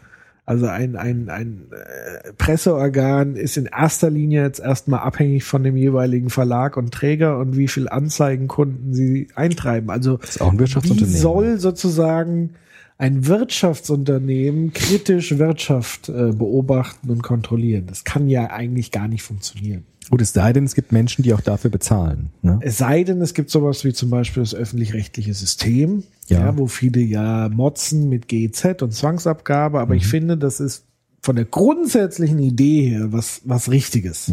Also 0.46 0.66
ein, 0.66 0.94
ein, 0.94 1.28
ein 1.28 1.66
äh, 1.72 2.32
Presseorgan 2.34 3.34
ist 3.34 3.56
in 3.56 3.66
erster 3.66 4.10
Linie 4.10 4.42
jetzt 4.42 4.60
erstmal 4.60 5.00
abhängig 5.00 5.42
von 5.42 5.64
dem 5.64 5.76
jeweiligen 5.76 6.30
Verlag 6.30 6.76
und 6.76 6.94
Träger 6.94 7.38
und 7.38 7.56
wie 7.56 7.66
viel 7.66 7.88
Anzeigenkunden 7.88 8.94
sie 8.94 9.26
eintreiben. 9.34 9.90
Also 9.90 10.18
Das 10.18 10.30
ist 10.30 10.40
auch 10.40 10.52
ein 10.52 10.54
wie 10.54 10.60
Wirtschaftsunternehmen. 10.60 11.20
soll 11.20 11.58
sozusagen 11.58 12.50
ein 12.96 13.26
Wirtschaftsunternehmen 13.26 14.72
kritisch 14.72 15.36
Wirtschaft 15.36 16.08
äh, 16.08 16.30
beobachten 16.30 17.10
und 17.10 17.24
kontrollieren? 17.24 17.86
Das 17.88 18.04
kann 18.04 18.28
ja 18.28 18.48
eigentlich 18.50 18.92
gar 18.92 19.08
nicht 19.08 19.24
funktionieren. 19.24 19.84
Gut, 20.10 20.20
es 20.20 20.32
sei 20.32 20.52
denn, 20.52 20.64
es 20.64 20.74
gibt 20.74 20.92
Menschen, 20.92 21.22
die 21.22 21.34
auch 21.34 21.40
dafür 21.40 21.70
bezahlen. 21.70 22.30
Ne? 22.42 22.58
Es 22.62 22.78
sei 22.78 23.02
denn, 23.02 23.20
es 23.20 23.34
gibt 23.34 23.50
sowas 23.50 23.84
wie 23.84 23.92
zum 23.92 24.10
Beispiel 24.10 24.42
das 24.42 24.54
öffentlich-rechtliche 24.54 25.34
System, 25.34 26.04
Ja. 26.28 26.40
ja. 26.40 26.58
wo 26.58 26.66
viele 26.68 27.00
ja 27.00 27.48
motzen 27.48 28.08
mit 28.08 28.28
GEZ 28.28 28.82
und 28.82 28.92
Zwangsabgabe, 28.92 29.80
aber 29.80 29.94
ich 29.94 30.06
finde, 30.06 30.36
das 30.36 30.60
ist 30.60 30.84
von 31.22 31.34
der 31.36 31.44
grundsätzlichen 31.44 32.38
Idee 32.38 32.90
her 32.90 33.12
was, 33.12 33.40
was 33.44 33.70
Richtiges. 33.70 34.32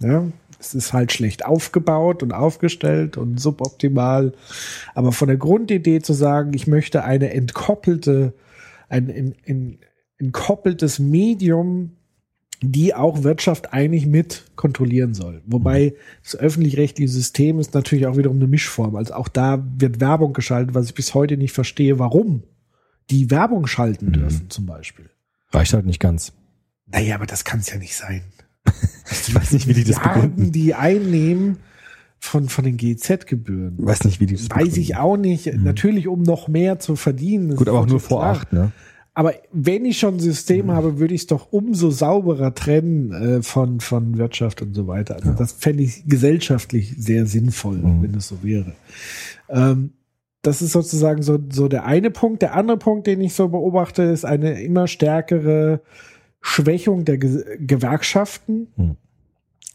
Ja, 0.00 0.24
es 0.60 0.74
ist 0.74 0.92
halt 0.92 1.12
schlecht 1.12 1.44
aufgebaut 1.44 2.22
und 2.22 2.32
aufgestellt 2.32 3.16
und 3.16 3.40
suboptimal, 3.40 4.32
aber 4.94 5.10
von 5.10 5.26
der 5.26 5.36
Grundidee 5.36 6.00
zu 6.00 6.12
sagen, 6.12 6.52
ich 6.54 6.68
möchte 6.68 7.02
eine 7.02 7.32
entkoppelte, 7.32 8.34
ein, 8.88 9.08
ein, 9.10 9.34
ein 9.48 9.78
entkoppeltes 10.18 10.98
Medium 11.00 11.97
die 12.60 12.94
auch 12.94 13.22
Wirtschaft 13.22 13.72
eigentlich 13.72 14.06
mit 14.06 14.44
kontrollieren 14.56 15.14
soll. 15.14 15.42
Wobei 15.46 15.94
das 16.24 16.36
öffentlich-rechtliche 16.36 17.10
System 17.10 17.58
ist 17.60 17.74
natürlich 17.74 18.06
auch 18.06 18.16
wiederum 18.16 18.38
eine 18.38 18.48
Mischform. 18.48 18.96
Also 18.96 19.14
auch 19.14 19.28
da 19.28 19.64
wird 19.76 20.00
Werbung 20.00 20.32
geschaltet, 20.32 20.74
was 20.74 20.86
ich 20.86 20.94
bis 20.94 21.14
heute 21.14 21.36
nicht 21.36 21.52
verstehe, 21.52 21.98
warum 21.98 22.42
die 23.10 23.30
Werbung 23.30 23.66
schalten 23.66 24.12
dürfen 24.12 24.50
zum 24.50 24.66
Beispiel. 24.66 25.08
Reicht 25.52 25.72
halt 25.72 25.86
nicht 25.86 26.00
ganz. 26.00 26.32
Naja, 26.86 27.14
aber 27.14 27.26
das 27.26 27.44
kann 27.44 27.60
es 27.60 27.70
ja 27.70 27.76
nicht 27.78 27.96
sein. 27.96 28.22
Ich 29.10 29.34
weiß 29.34 29.52
nicht, 29.52 29.66
wie 29.66 29.72
die 29.72 29.84
das 29.84 29.98
begründen. 29.98 30.52
die 30.52 30.74
einnehmen 30.74 31.56
von, 32.18 32.50
von 32.50 32.64
den 32.64 32.76
GZ-Gebühren. 32.76 33.74
Weiß 33.78 34.04
nicht, 34.04 34.20
wie 34.20 34.26
die 34.26 34.36
das 34.36 34.50
Weiß 34.50 34.76
ich 34.76 34.88
begründen. 34.88 34.94
auch 34.96 35.16
nicht. 35.16 35.54
Natürlich, 35.54 36.08
um 36.08 36.22
noch 36.22 36.46
mehr 36.46 36.78
zu 36.78 36.94
verdienen. 36.94 37.56
Gut, 37.56 37.68
aber 37.68 37.80
auch 37.80 37.86
nur 37.86 38.00
vor 38.00 38.24
acht, 38.24 38.52
ne? 38.52 38.72
Aber 39.18 39.34
wenn 39.50 39.84
ich 39.84 39.98
schon 39.98 40.14
ein 40.14 40.20
System 40.20 40.70
habe, 40.70 41.00
würde 41.00 41.12
ich 41.12 41.22
es 41.22 41.26
doch 41.26 41.48
umso 41.50 41.90
sauberer 41.90 42.54
trennen 42.54 43.10
äh, 43.10 43.42
von, 43.42 43.80
von 43.80 44.16
Wirtschaft 44.16 44.62
und 44.62 44.74
so 44.74 44.86
weiter. 44.86 45.16
Also 45.16 45.32
das 45.32 45.50
fände 45.50 45.82
ich 45.82 46.06
gesellschaftlich 46.06 46.94
sehr 46.96 47.26
sinnvoll, 47.26 47.80
wenn 47.82 48.14
es 48.14 48.28
so 48.28 48.44
wäre. 48.44 48.74
Ähm, 49.48 49.90
das 50.42 50.62
ist 50.62 50.70
sozusagen 50.70 51.22
so, 51.22 51.36
so 51.50 51.66
der 51.66 51.84
eine 51.84 52.12
Punkt. 52.12 52.42
Der 52.42 52.54
andere 52.54 52.76
Punkt, 52.76 53.08
den 53.08 53.20
ich 53.20 53.34
so 53.34 53.48
beobachte, 53.48 54.04
ist 54.04 54.24
eine 54.24 54.62
immer 54.62 54.86
stärkere 54.86 55.80
Schwächung 56.40 57.04
der 57.04 57.18
Ge 57.18 57.58
Gewerkschaften, 57.58 58.68
Hm. 58.76 58.94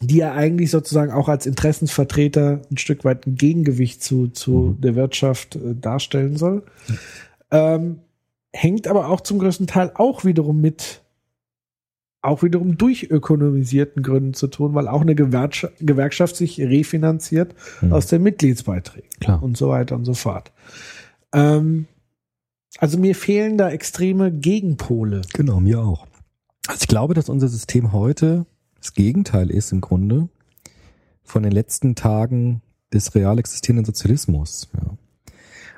die 0.00 0.16
ja 0.16 0.32
eigentlich 0.32 0.70
sozusagen 0.70 1.12
auch 1.12 1.28
als 1.28 1.44
Interessensvertreter 1.44 2.62
ein 2.70 2.78
Stück 2.78 3.04
weit 3.04 3.26
ein 3.26 3.34
Gegengewicht 3.34 4.02
zu, 4.02 4.28
zu 4.28 4.74
der 4.82 4.94
Wirtschaft 4.94 5.56
äh, 5.56 5.74
darstellen 5.74 6.38
soll. 6.38 6.62
Ähm, 7.50 7.98
hängt 8.54 8.86
aber 8.86 9.08
auch 9.08 9.20
zum 9.20 9.38
größten 9.38 9.66
Teil 9.66 9.90
auch 9.94 10.24
wiederum 10.24 10.60
mit 10.60 11.02
auch 12.22 12.42
wiederum 12.42 12.78
durch 12.78 13.10
ökonomisierten 13.10 14.02
Gründen 14.02 14.32
zu 14.32 14.46
tun, 14.46 14.72
weil 14.74 14.88
auch 14.88 15.02
eine 15.02 15.14
Gewerkschaft, 15.14 15.74
Gewerkschaft 15.80 16.36
sich 16.36 16.58
refinanziert 16.58 17.54
Hm. 17.80 17.92
aus 17.92 18.06
den 18.06 18.22
Mitgliedsbeiträgen 18.22 19.10
Klar. 19.20 19.42
und 19.42 19.58
so 19.58 19.68
weiter 19.68 19.94
und 19.94 20.06
so 20.06 20.14
fort. 20.14 20.50
Ähm, 21.34 21.86
also 22.78 22.96
mir 22.98 23.14
fehlen 23.14 23.58
da 23.58 23.68
extreme 23.70 24.32
Gegenpole. 24.32 25.20
Genau, 25.34 25.60
mir 25.60 25.82
auch. 25.82 26.06
Also 26.66 26.80
ich 26.82 26.88
glaube, 26.88 27.12
dass 27.12 27.28
unser 27.28 27.48
System 27.48 27.92
heute 27.92 28.46
das 28.78 28.94
Gegenteil 28.94 29.50
ist 29.50 29.72
im 29.72 29.82
Grunde 29.82 30.28
von 31.24 31.42
den 31.42 31.52
letzten 31.52 31.94
Tagen 31.94 32.62
des 32.90 33.14
real 33.14 33.38
existierenden 33.38 33.84
Sozialismus. 33.84 34.70
Ja. 34.74 34.96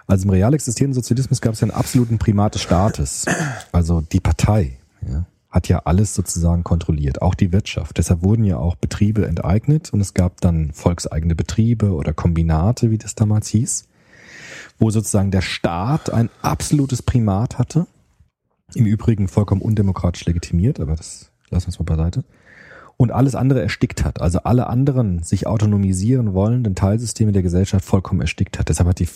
Also 0.06 0.24
im 0.24 0.30
real 0.30 0.54
existierenden 0.54 0.94
Sozialismus 0.94 1.40
gab 1.40 1.54
es 1.54 1.60
ja 1.60 1.64
einen 1.64 1.76
absoluten 1.76 2.18
Primat 2.18 2.54
des 2.54 2.62
Staates. 2.62 3.26
Also 3.72 4.00
die 4.00 4.20
Partei 4.20 4.78
ja, 5.06 5.26
hat 5.50 5.68
ja 5.68 5.80
alles 5.84 6.14
sozusagen 6.14 6.62
kontrolliert, 6.62 7.22
auch 7.22 7.34
die 7.34 7.52
Wirtschaft. 7.52 7.98
Deshalb 7.98 8.22
wurden 8.22 8.44
ja 8.44 8.58
auch 8.58 8.76
Betriebe 8.76 9.26
enteignet 9.26 9.92
und 9.92 10.00
es 10.00 10.14
gab 10.14 10.40
dann 10.40 10.72
volkseigene 10.72 11.34
Betriebe 11.34 11.92
oder 11.92 12.12
Kombinate, 12.12 12.90
wie 12.90 12.98
das 12.98 13.14
damals 13.16 13.48
hieß, 13.48 13.86
wo 14.78 14.90
sozusagen 14.90 15.30
der 15.30 15.42
Staat 15.42 16.10
ein 16.10 16.30
absolutes 16.40 17.02
Primat 17.02 17.58
hatte. 17.58 17.86
Im 18.74 18.86
Übrigen 18.86 19.28
vollkommen 19.28 19.62
undemokratisch 19.62 20.24
legitimiert, 20.24 20.80
aber 20.80 20.96
das 20.96 21.30
lassen 21.50 21.66
wir 21.66 21.68
uns 21.68 21.78
mal 21.78 21.96
beiseite. 21.96 22.24
Und 22.98 23.12
alles 23.12 23.34
andere 23.34 23.60
erstickt 23.60 24.04
hat. 24.04 24.22
Also 24.22 24.38
alle 24.40 24.68
anderen 24.68 25.22
sich 25.22 25.46
autonomisieren 25.46 26.32
wollenden 26.32 26.74
Teilsysteme 26.74 27.32
der 27.32 27.42
Gesellschaft 27.42 27.84
vollkommen 27.84 28.22
erstickt 28.22 28.58
hat. 28.58 28.70
Deshalb 28.70 28.88
hat 28.88 28.98
die, 28.98 29.08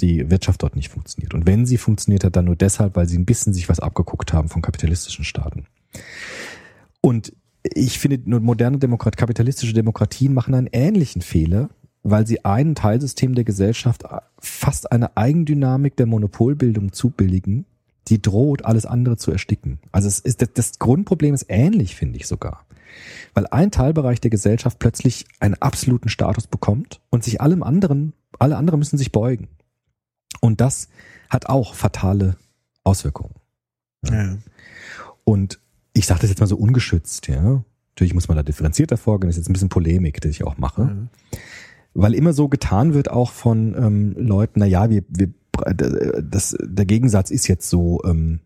die 0.00 0.30
Wirtschaft 0.30 0.64
dort 0.64 0.74
nicht 0.74 0.88
funktioniert. 0.88 1.32
Und 1.32 1.46
wenn 1.46 1.64
sie 1.64 1.78
funktioniert 1.78 2.24
hat, 2.24 2.34
dann 2.34 2.46
nur 2.46 2.56
deshalb, 2.56 2.96
weil 2.96 3.08
sie 3.08 3.16
ein 3.16 3.24
bisschen 3.24 3.52
sich 3.52 3.68
was 3.68 3.78
abgeguckt 3.78 4.32
haben 4.32 4.48
von 4.48 4.62
kapitalistischen 4.62 5.24
Staaten. 5.24 5.66
Und 7.00 7.32
ich 7.62 7.98
finde, 7.98 8.18
moderne 8.40 8.78
Demokrat, 8.78 9.16
kapitalistische 9.16 9.74
Demokratien 9.74 10.34
machen 10.34 10.54
einen 10.54 10.68
ähnlichen 10.72 11.22
Fehler, 11.22 11.70
weil 12.02 12.26
sie 12.26 12.44
ein 12.44 12.74
Teilsystem 12.74 13.34
der 13.34 13.44
Gesellschaft 13.44 14.04
fast 14.38 14.92
eine 14.92 15.16
Eigendynamik 15.16 15.96
der 15.96 16.06
Monopolbildung 16.06 16.92
zubilligen, 16.92 17.64
die 18.08 18.20
droht, 18.20 18.64
alles 18.64 18.84
andere 18.84 19.16
zu 19.16 19.32
ersticken. 19.32 19.78
Also 19.92 20.08
es 20.08 20.18
ist, 20.18 20.46
das 20.58 20.78
Grundproblem 20.78 21.32
ist 21.32 21.46
ähnlich, 21.48 21.94
finde 21.94 22.18
ich 22.18 22.26
sogar. 22.26 22.66
Weil 23.34 23.46
ein 23.46 23.70
Teilbereich 23.70 24.20
der 24.20 24.30
Gesellschaft 24.30 24.78
plötzlich 24.78 25.26
einen 25.40 25.54
absoluten 25.54 26.08
Status 26.08 26.46
bekommt 26.46 27.00
und 27.10 27.24
sich 27.24 27.40
allem 27.40 27.62
anderen, 27.62 28.12
alle 28.38 28.56
anderen 28.56 28.78
müssen 28.78 28.98
sich 28.98 29.12
beugen. 29.12 29.48
Und 30.40 30.60
das 30.60 30.88
hat 31.30 31.46
auch 31.46 31.74
fatale 31.74 32.36
Auswirkungen. 32.84 33.34
Ja. 34.08 34.36
Und 35.24 35.58
ich 35.94 36.06
sage 36.06 36.20
das 36.20 36.30
jetzt 36.30 36.40
mal 36.40 36.46
so 36.46 36.56
ungeschützt, 36.56 37.28
ja. 37.28 37.64
Natürlich 37.92 38.14
muss 38.14 38.28
man 38.28 38.36
da 38.36 38.42
differenzierter 38.42 38.96
vorgehen, 38.96 39.28
das 39.28 39.36
ist 39.36 39.42
jetzt 39.42 39.50
ein 39.50 39.52
bisschen 39.52 39.68
Polemik, 39.68 40.20
die 40.20 40.28
ich 40.28 40.44
auch 40.44 40.58
mache. 40.58 40.84
Mhm. 40.84 41.08
Weil 41.94 42.14
immer 42.14 42.32
so 42.32 42.48
getan 42.48 42.92
wird 42.92 43.08
auch 43.08 43.30
von 43.30 43.74
ähm, 43.78 44.14
Leuten, 44.18 44.58
na 44.58 44.66
ja, 44.66 44.90
wir, 44.90 45.04
wir 45.08 45.32
das, 46.22 46.56
der 46.60 46.84
Gegensatz 46.84 47.30
ist 47.30 47.46
jetzt 47.46 47.70
so 47.70 48.02
ähm, 48.04 48.40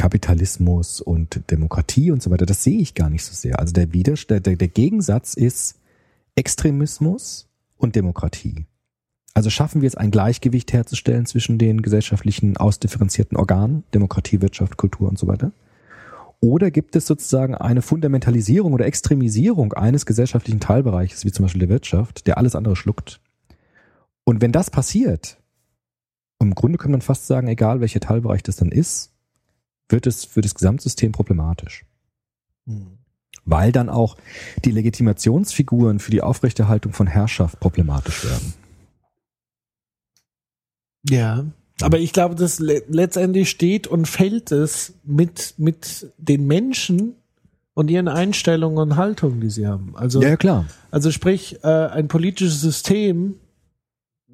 Kapitalismus 0.00 1.02
und 1.02 1.50
Demokratie 1.50 2.10
und 2.10 2.22
so 2.22 2.30
weiter. 2.30 2.46
Das 2.46 2.64
sehe 2.64 2.80
ich 2.80 2.94
gar 2.94 3.10
nicht 3.10 3.22
so 3.22 3.34
sehr. 3.34 3.58
Also 3.58 3.74
der 3.74 3.92
Widerstand, 3.92 4.46
der, 4.46 4.56
der 4.56 4.68
Gegensatz 4.68 5.34
ist 5.34 5.78
Extremismus 6.36 7.50
und 7.76 7.96
Demokratie. 7.96 8.64
Also 9.34 9.50
schaffen 9.50 9.82
wir 9.82 9.88
es, 9.88 9.96
ein 9.96 10.10
Gleichgewicht 10.10 10.72
herzustellen 10.72 11.26
zwischen 11.26 11.58
den 11.58 11.82
gesellschaftlichen 11.82 12.56
ausdifferenzierten 12.56 13.36
Organen, 13.36 13.84
Demokratie, 13.92 14.40
Wirtschaft, 14.40 14.78
Kultur 14.78 15.06
und 15.06 15.18
so 15.18 15.26
weiter? 15.26 15.52
Oder 16.40 16.70
gibt 16.70 16.96
es 16.96 17.06
sozusagen 17.06 17.54
eine 17.54 17.82
Fundamentalisierung 17.82 18.72
oder 18.72 18.86
Extremisierung 18.86 19.74
eines 19.74 20.06
gesellschaftlichen 20.06 20.60
Teilbereiches, 20.60 21.26
wie 21.26 21.30
zum 21.30 21.44
Beispiel 21.44 21.60
der 21.60 21.68
Wirtschaft, 21.68 22.26
der 22.26 22.38
alles 22.38 22.56
andere 22.56 22.74
schluckt? 22.74 23.20
Und 24.24 24.40
wenn 24.40 24.50
das 24.50 24.70
passiert, 24.70 25.36
im 26.38 26.54
Grunde 26.54 26.78
kann 26.78 26.90
man 26.90 27.02
fast 27.02 27.26
sagen, 27.26 27.48
egal 27.48 27.82
welcher 27.82 28.00
Teilbereich 28.00 28.42
das 28.42 28.56
dann 28.56 28.72
ist, 28.72 29.12
wird 29.90 30.06
es 30.06 30.24
für 30.24 30.40
das 30.40 30.54
Gesamtsystem 30.54 31.12
problematisch. 31.12 31.84
Hm. 32.66 32.98
Weil 33.44 33.72
dann 33.72 33.88
auch 33.88 34.16
die 34.64 34.70
Legitimationsfiguren 34.70 35.98
für 35.98 36.10
die 36.10 36.22
Aufrechterhaltung 36.22 36.92
von 36.92 37.06
Herrschaft 37.06 37.58
problematisch 37.58 38.24
werden. 38.24 38.54
Ja. 41.08 41.44
Aber 41.80 41.98
ich 41.98 42.12
glaube, 42.12 42.34
das 42.34 42.58
le 42.58 42.82
letztendlich 42.88 43.48
steht 43.48 43.86
und 43.86 44.06
fällt 44.06 44.52
es 44.52 44.94
mit, 45.04 45.54
mit 45.56 46.12
den 46.18 46.46
Menschen 46.46 47.14
und 47.72 47.90
ihren 47.90 48.08
Einstellungen 48.08 48.78
und 48.78 48.96
Haltungen, 48.96 49.40
die 49.40 49.48
sie 49.48 49.66
haben. 49.66 49.96
Also, 49.96 50.20
Ja, 50.20 50.36
klar. 50.36 50.66
also 50.90 51.10
sprich, 51.10 51.58
äh, 51.62 51.68
ein 51.68 52.08
politisches 52.08 52.60
System, 52.60 53.36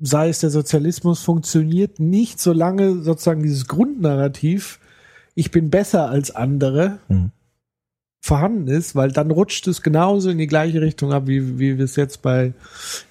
sei 0.00 0.28
es 0.28 0.40
der 0.40 0.50
Sozialismus, 0.50 1.22
funktioniert 1.22 2.00
nicht, 2.00 2.40
solange 2.40 3.02
sozusagen 3.02 3.44
dieses 3.44 3.68
Grundnarrativ, 3.68 4.80
ich 5.36 5.52
bin 5.52 5.70
besser 5.70 6.08
als 6.08 6.34
andere, 6.34 6.98
Mhm. 7.08 7.30
vorhanden 8.20 8.66
ist, 8.66 8.96
weil 8.96 9.12
dann 9.12 9.30
rutscht 9.30 9.68
es 9.68 9.82
genauso 9.82 10.30
in 10.30 10.38
die 10.38 10.48
gleiche 10.48 10.80
Richtung 10.80 11.12
ab, 11.12 11.28
wie, 11.28 11.60
wie 11.60 11.78
wir 11.78 11.84
es 11.84 11.94
jetzt 11.94 12.22
bei 12.22 12.54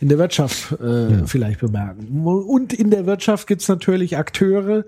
in 0.02 0.10
der 0.10 0.18
Wirtschaft 0.18 0.76
äh, 0.82 1.12
Ja. 1.20 1.26
vielleicht 1.26 1.62
bemerken. 1.62 2.26
Und 2.26 2.74
in 2.74 2.90
der 2.90 3.06
Wirtschaft 3.06 3.48
gibt 3.48 3.62
es 3.62 3.70
natürlich 3.70 4.18
Akteure, 4.18 4.84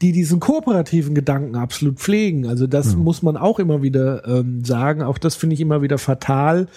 die 0.00 0.12
diesen 0.12 0.40
kooperativen 0.40 1.14
Gedanken 1.14 1.56
absolut 1.56 1.98
pflegen. 1.98 2.46
Also 2.46 2.66
das 2.66 2.96
muss 2.96 3.22
man 3.22 3.36
auch 3.36 3.58
immer 3.58 3.82
wieder 3.82 4.26
ähm, 4.26 4.64
sagen. 4.64 5.02
Auch 5.02 5.18
das 5.18 5.34
finde 5.36 5.52
ich 5.54 5.60
immer 5.60 5.82
wieder 5.82 5.98
fatal, 5.98 6.68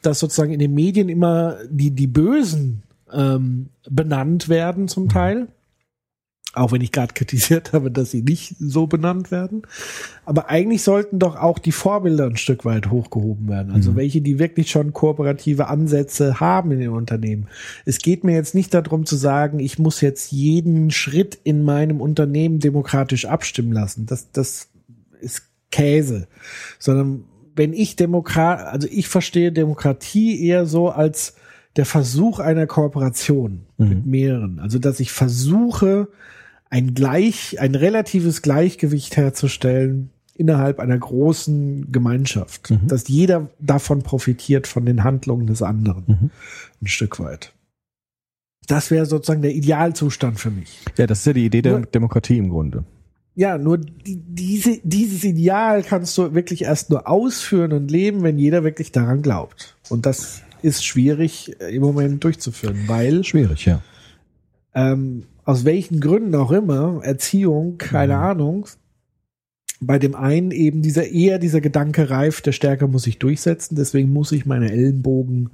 dass 0.00 0.18
sozusagen 0.20 0.52
in 0.52 0.58
den 0.58 0.72
Medien 0.72 1.10
immer 1.10 1.56
die, 1.68 1.90
die 1.90 2.06
Bösen 2.06 2.82
ähm, 3.12 3.68
benannt 3.90 4.48
werden 4.48 4.88
zum 4.88 5.08
Teil. 5.10 5.48
Auch 6.56 6.72
wenn 6.72 6.80
ich 6.80 6.90
gerade 6.90 7.12
kritisiert 7.12 7.74
habe, 7.74 7.90
dass 7.90 8.10
sie 8.10 8.22
nicht 8.22 8.56
so 8.58 8.86
benannt 8.86 9.30
werden. 9.30 9.62
Aber 10.24 10.48
eigentlich 10.48 10.82
sollten 10.82 11.18
doch 11.18 11.36
auch 11.36 11.58
die 11.58 11.70
Vorbilder 11.70 12.24
ein 12.24 12.38
Stück 12.38 12.64
weit 12.64 12.90
hochgehoben 12.90 13.48
werden. 13.48 13.72
Also 13.72 13.94
welche, 13.94 14.22
die 14.22 14.38
wirklich 14.38 14.70
schon 14.70 14.94
kooperative 14.94 15.68
Ansätze 15.68 16.40
haben 16.40 16.72
in 16.72 16.80
den 16.80 16.90
Unternehmen. 16.90 17.48
Es 17.84 17.98
geht 17.98 18.24
mir 18.24 18.34
jetzt 18.34 18.54
nicht 18.54 18.72
darum 18.72 19.04
zu 19.04 19.16
sagen, 19.16 19.58
ich 19.60 19.78
muss 19.78 20.00
jetzt 20.00 20.32
jeden 20.32 20.90
Schritt 20.90 21.38
in 21.44 21.62
meinem 21.62 22.00
Unternehmen 22.00 22.58
demokratisch 22.58 23.26
abstimmen 23.26 23.72
lassen. 23.72 24.06
Das, 24.06 24.32
das 24.32 24.70
ist 25.20 25.42
Käse. 25.70 26.26
Sondern 26.78 27.24
wenn 27.54 27.74
ich 27.74 27.96
Demokrat, 27.96 28.60
also 28.60 28.88
ich 28.90 29.08
verstehe 29.08 29.52
Demokratie 29.52 30.42
eher 30.42 30.64
so 30.64 30.88
als 30.88 31.34
der 31.76 31.84
Versuch 31.84 32.38
einer 32.38 32.66
Kooperation 32.66 33.66
mit 33.76 34.06
mehreren. 34.06 34.58
Also 34.58 34.78
dass 34.78 35.00
ich 35.00 35.12
versuche, 35.12 36.08
ein 36.70 36.94
gleich, 36.94 37.60
ein 37.60 37.74
relatives 37.74 38.42
Gleichgewicht 38.42 39.16
herzustellen 39.16 40.10
innerhalb 40.34 40.80
einer 40.80 40.98
großen 40.98 41.90
Gemeinschaft, 41.92 42.72
dass 42.86 43.08
jeder 43.08 43.48
davon 43.58 44.02
profitiert 44.02 44.66
von 44.66 44.84
den 44.84 45.02
Handlungen 45.02 45.46
des 45.46 45.62
anderen 45.62 46.30
ein 46.82 46.86
Stück 46.86 47.18
weit. 47.18 47.54
Das 48.66 48.90
wäre 48.90 49.06
sozusagen 49.06 49.42
der 49.42 49.54
Idealzustand 49.54 50.38
für 50.38 50.50
mich. 50.50 50.80
Ja, 50.98 51.06
das 51.06 51.20
ist 51.20 51.26
ja 51.26 51.32
die 51.32 51.46
Idee 51.46 51.62
der 51.62 51.78
Nur- 51.78 51.86
Demokratie 51.86 52.36
im 52.36 52.50
Grunde. 52.50 52.84
Ja, 53.38 53.58
nur 53.58 53.76
die, 53.78 54.16
diese, 54.16 54.80
dieses 54.82 55.22
Ideal 55.22 55.82
kannst 55.82 56.16
du 56.16 56.34
wirklich 56.34 56.62
erst 56.62 56.88
nur 56.88 57.06
ausführen 57.06 57.72
und 57.74 57.90
leben, 57.90 58.22
wenn 58.22 58.38
jeder 58.38 58.64
wirklich 58.64 58.92
daran 58.92 59.20
glaubt. 59.20 59.76
Und 59.90 60.06
das 60.06 60.40
ist 60.62 60.84
schwierig 60.84 61.54
äh, 61.60 61.74
im 61.74 61.82
Moment 61.82 62.24
durchzuführen, 62.24 62.84
weil 62.86 63.24
Schwierig, 63.24 63.66
ja. 63.66 63.82
ähm, 64.74 65.24
aus 65.46 65.64
welchen 65.64 66.00
Gründen 66.00 66.34
auch 66.34 66.50
immer, 66.50 67.00
Erziehung, 67.02 67.78
keine 67.78 68.18
Ahnung, 68.18 68.66
bei 69.80 69.98
dem 69.98 70.14
einen 70.14 70.50
eben 70.50 70.82
dieser 70.82 71.08
eher 71.08 71.38
dieser 71.38 71.60
Gedanke 71.60 72.10
reift, 72.10 72.46
der 72.46 72.52
Stärke 72.52 72.88
muss 72.88 73.04
sich 73.04 73.18
durchsetzen, 73.18 73.76
deswegen 73.76 74.12
muss 74.12 74.32
ich 74.32 74.44
meine 74.44 74.72
Ellenbogen 74.72 75.50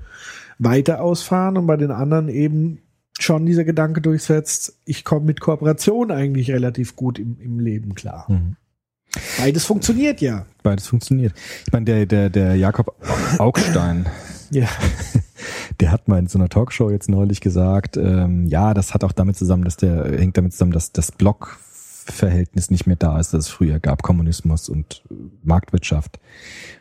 weiter 0.58 1.02
ausfahren 1.02 1.58
und 1.58 1.66
bei 1.66 1.76
den 1.76 1.90
anderen 1.90 2.28
eben 2.28 2.78
schon 3.20 3.44
dieser 3.44 3.64
Gedanke 3.64 4.00
durchsetzt, 4.00 4.78
ich 4.86 5.04
komme 5.04 5.26
mit 5.26 5.40
Kooperation 5.40 6.10
eigentlich 6.10 6.50
relativ 6.50 6.96
gut 6.96 7.18
im, 7.18 7.36
im 7.40 7.60
Leben 7.60 7.94
klar. 7.94 8.26
Mhm. 8.28 8.56
Beides 9.38 9.66
funktioniert 9.66 10.22
ja. 10.22 10.46
Beides 10.62 10.86
funktioniert. 10.86 11.34
Ich 11.66 11.72
meine, 11.72 11.84
der, 11.84 12.06
der, 12.06 12.30
der 12.30 12.56
Jakob 12.56 12.96
Augstein, 13.38 14.06
Ja. 14.50 14.68
der 15.80 15.90
hat 15.90 16.08
mal 16.08 16.18
in 16.18 16.26
so 16.26 16.38
einer 16.38 16.48
Talkshow 16.48 16.90
jetzt 16.90 17.08
neulich 17.08 17.40
gesagt, 17.40 17.96
ähm, 17.96 18.46
ja, 18.46 18.74
das 18.74 18.94
hat 18.94 19.04
auch 19.04 19.12
damit 19.12 19.36
zusammen, 19.36 19.64
dass 19.64 19.76
der, 19.76 20.18
hängt 20.18 20.36
damit 20.36 20.52
zusammen, 20.52 20.72
dass 20.72 20.92
das 20.92 21.12
Blockverhältnis 21.12 22.70
nicht 22.70 22.86
mehr 22.86 22.96
da 22.96 23.18
ist, 23.18 23.34
das 23.34 23.46
es 23.46 23.50
früher 23.50 23.80
gab, 23.80 24.02
Kommunismus 24.02 24.68
und 24.68 25.02
äh, 25.10 25.14
Marktwirtschaft. 25.42 26.20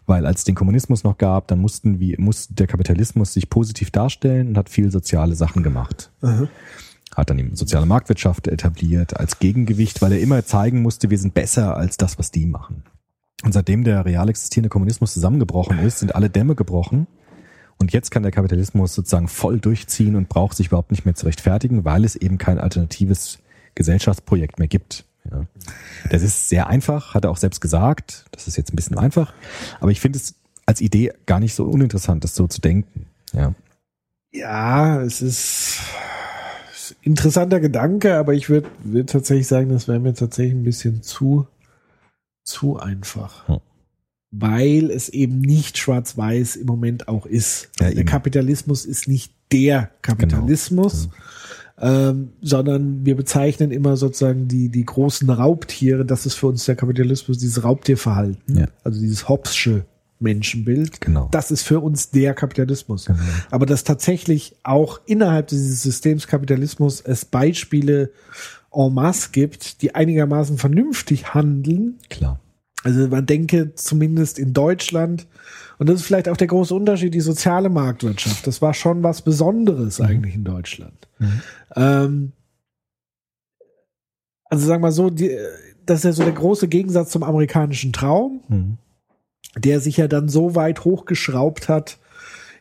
Weil 0.06 0.26
als 0.26 0.42
es 0.42 0.46
den 0.46 0.56
Kommunismus 0.56 1.04
noch 1.04 1.18
gab, 1.18 1.48
dann 1.48 1.60
mussten 1.60 2.00
wie, 2.00 2.16
musste 2.18 2.54
der 2.54 2.68
Kapitalismus 2.68 3.34
sich 3.34 3.50
positiv 3.50 3.92
darstellen 3.92 4.50
und 4.50 4.58
hat 4.58 4.70
viel 4.70 4.92
soziale 4.92 5.36
Sachen 5.36 5.64
gemacht. 5.64 6.12
Hat 7.16 7.30
dann 7.30 7.40
eben 7.40 7.56
soziale 7.56 7.86
Marktwirtschaft 7.86 8.48
etabliert 8.48 9.18
als 9.20 9.40
Gegengewicht, 9.40 10.02
weil 10.02 10.14
er 10.14 10.22
immer 10.22 10.46
zeigen 10.46 10.82
musste, 10.82 11.10
wir 11.10 11.18
sind 11.18 11.34
besser 11.34 11.76
als 11.76 11.98
das, 11.98 12.18
was 12.18 12.32
die 12.32 12.46
machen. 12.46 12.84
Und 13.44 13.54
seitdem 13.54 13.84
der 13.84 14.06
real 14.06 14.30
existierende 14.30 14.70
Kommunismus 14.70 15.14
zusammengebrochen 15.14 15.80
ist, 15.80 16.00
sind 16.00 16.16
alle 16.16 16.30
Dämme 16.30 16.56
gebrochen. 16.56 17.08
Und 17.82 17.92
jetzt 17.94 18.12
kann 18.12 18.22
der 18.22 18.32
Kapitalismus 18.32 18.94
sozusagen 18.94 19.28
voll 19.28 19.60
durchziehen 19.60 20.16
und 20.16 20.30
braucht 20.30 20.56
sich 20.56 20.68
überhaupt 20.68 20.92
nicht 20.92 21.04
mehr 21.04 21.16
zu 21.16 21.26
rechtfertigen, 21.26 21.84
weil 21.84 22.06
es 22.06 22.16
eben 22.16 22.38
kein 22.38 22.60
alternatives 22.60 23.40
Gesellschaftsprojekt 23.74 24.60
mehr 24.60 24.68
gibt. 24.68 25.04
Ja. 25.32 25.48
Das 26.12 26.22
ist 26.22 26.48
sehr 26.48 26.68
einfach, 26.68 27.16
hat 27.16 27.26
er 27.26 27.32
auch 27.32 27.38
selbst 27.38 27.60
gesagt. 27.60 28.26
Das 28.34 28.48
ist 28.48 28.56
jetzt 28.56 28.72
ein 28.72 28.76
bisschen 28.76 29.00
einfach. 29.00 29.34
Aber 29.80 29.90
ich 29.90 30.00
finde 30.00 30.20
es 30.20 30.36
als 30.68 30.80
Idee 30.80 31.12
gar 31.26 31.40
nicht 31.40 31.56
so 31.56 31.66
uninteressant, 31.66 32.24
das 32.24 32.36
so 32.36 32.46
zu 32.46 32.62
denken. 32.62 33.08
Ja. 33.34 33.56
Ja, 34.32 35.02
es 35.02 35.24
ist 35.24 35.80
interessanter 37.02 37.60
Gedanke, 37.60 38.16
aber 38.16 38.36
ich 38.36 38.48
würde 38.48 38.70
würd 38.84 39.10
tatsächlich 39.10 39.48
sagen, 39.48 39.70
das 39.70 39.88
wäre 39.88 39.98
mir 39.98 40.14
tatsächlich 40.14 40.54
ein 40.54 40.64
bisschen 40.64 41.02
zu, 41.02 41.48
zu 42.44 42.78
einfach. 42.78 43.48
Hm. 43.48 43.58
Weil 44.32 44.92
es 44.92 45.10
eben 45.10 45.42
nicht 45.42 45.78
schwarz-weiß 45.78 46.56
im 46.56 46.68
Moment 46.68 47.08
auch 47.08 47.26
ist. 47.26 47.70
Ja, 47.80 47.88
der 47.88 47.98
eben. 47.98 48.06
Kapitalismus 48.06 48.86
ist 48.86 49.08
nicht 49.08 49.34
der 49.52 49.92
Kapitalismus, 50.02 51.10
ähm, 51.80 52.30
sondern 52.42 53.06
wir 53.06 53.16
bezeichnen 53.16 53.72
immer 53.72 53.98
sozusagen 53.98 54.48
die, 54.48 54.70
die 54.70 54.86
großen 54.86 55.30
Raubtiere. 55.30 56.06
Das 56.06 56.26
ist 56.26 56.36
für 56.36 56.48
uns 56.48 56.64
der 56.66 56.76
Kapitalismus, 56.76 57.40
dieses 57.40 57.64
Raubtierverhalten. 57.64 58.58
Ja. 58.58 58.68
Also 58.84 59.02
dieses 59.02 59.28
Hobbsche 59.28 59.86
Menschenbild. 60.22 61.02
Genau. 61.02 61.28
Das 61.32 61.52
ist 61.52 61.64
für 61.64 61.80
uns 61.80 62.12
der 62.12 62.34
Kapitalismus. 62.34 63.08
Aber 63.50 63.66
dass 63.66 63.84
tatsächlich 63.84 64.56
auch 64.64 65.02
innerhalb 65.06 65.48
dieses 65.48 65.82
Systems 65.82 66.28
Kapitalismus 66.28 67.02
es 67.02 67.26
Beispiele 67.26 68.12
en 68.74 68.94
masse 68.94 69.30
gibt, 69.32 69.82
die 69.82 69.96
einigermaßen 69.96 70.58
vernünftig 70.58 71.34
handeln, 71.34 71.98
Klar. 72.10 72.40
Also 72.84 73.08
man 73.08 73.26
denke 73.26 73.76
zumindest 73.76 74.40
in 74.40 74.54
Deutschland, 74.54 75.28
und 75.78 75.88
das 75.90 76.02
ist 76.02 76.06
vielleicht 76.08 76.30
auch 76.30 76.38
der 76.38 76.48
große 76.48 76.74
Unterschied, 76.74 77.14
die 77.14 77.22
soziale 77.22 77.70
Marktwirtschaft, 77.70 78.46
das 78.48 78.62
war 78.62 78.74
schon 78.74 79.04
was 79.04 79.22
Besonderes 79.22 80.02
eigentlich 80.02 80.36
in 80.36 80.44
Deutschland. 80.44 81.08
Ähm, 81.76 82.32
also 84.46 84.68
sagen 84.68 84.84
wir 84.84 84.92
so, 84.92 85.10
die, 85.10 85.36
das 85.86 86.00
ist 86.00 86.04
ja 86.06 86.12
so 86.14 86.24
der 86.24 86.34
große 86.34 86.68
Gegensatz 86.68 87.12
zum 87.12 87.24
amerikanischen 87.24 87.94
Traum, 87.94 88.42
Mhm. 88.50 88.78
der 89.58 89.80
sich 89.80 89.98
ja 89.98 90.08
dann 90.08 90.30
so 90.30 90.56
weit 90.56 90.84
hochgeschraubt 90.86 91.70
hat 91.70 92.00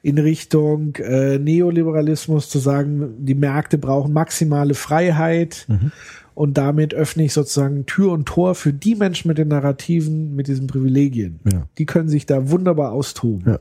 in 0.03 0.19
Richtung 0.19 0.97
äh, 0.97 1.39
Neoliberalismus, 1.39 2.49
zu 2.49 2.59
sagen, 2.59 3.25
die 3.25 3.35
Märkte 3.35 3.77
brauchen 3.77 4.13
maximale 4.13 4.75
Freiheit 4.75 5.67
Mhm. 5.69 5.93
Und 6.41 6.55
damit 6.55 6.95
öffne 6.95 7.25
ich 7.25 7.35
sozusagen 7.35 7.85
Tür 7.85 8.13
und 8.13 8.25
Tor 8.25 8.55
für 8.55 8.73
die 8.73 8.95
Menschen 8.95 9.29
mit 9.29 9.37
den 9.37 9.49
Narrativen, 9.49 10.35
mit 10.35 10.49
diesen 10.49 10.69
Privilegien. 10.69 11.39
Ja. 11.45 11.67
Die 11.77 11.85
können 11.85 12.09
sich 12.09 12.25
da 12.25 12.49
wunderbar 12.49 12.93
austoben. 12.93 13.45
Ja. 13.47 13.59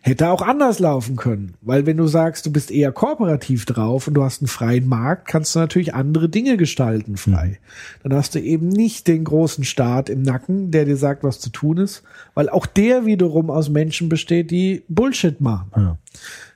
Hätte 0.00 0.30
auch 0.30 0.42
anders 0.42 0.80
laufen 0.80 1.14
können, 1.14 1.54
weil 1.60 1.86
wenn 1.86 1.96
du 1.96 2.08
sagst, 2.08 2.46
du 2.46 2.52
bist 2.52 2.72
eher 2.72 2.90
kooperativ 2.90 3.64
drauf 3.64 4.08
und 4.08 4.14
du 4.14 4.24
hast 4.24 4.42
einen 4.42 4.48
freien 4.48 4.88
Markt, 4.88 5.28
kannst 5.28 5.54
du 5.54 5.60
natürlich 5.60 5.94
andere 5.94 6.28
Dinge 6.28 6.56
gestalten 6.56 7.16
frei. 7.16 7.60
Dann 8.02 8.12
hast 8.12 8.34
du 8.34 8.40
eben 8.40 8.70
nicht 8.70 9.06
den 9.06 9.22
großen 9.22 9.62
Staat 9.62 10.08
im 10.08 10.22
Nacken, 10.22 10.72
der 10.72 10.86
dir 10.86 10.96
sagt, 10.96 11.22
was 11.22 11.38
zu 11.38 11.50
tun 11.50 11.78
ist, 11.78 12.02
weil 12.34 12.48
auch 12.48 12.66
der 12.66 13.06
wiederum 13.06 13.50
aus 13.50 13.68
Menschen 13.68 14.08
besteht, 14.08 14.50
die 14.50 14.82
Bullshit 14.88 15.40
machen. 15.40 15.70
Ja. 15.76 15.98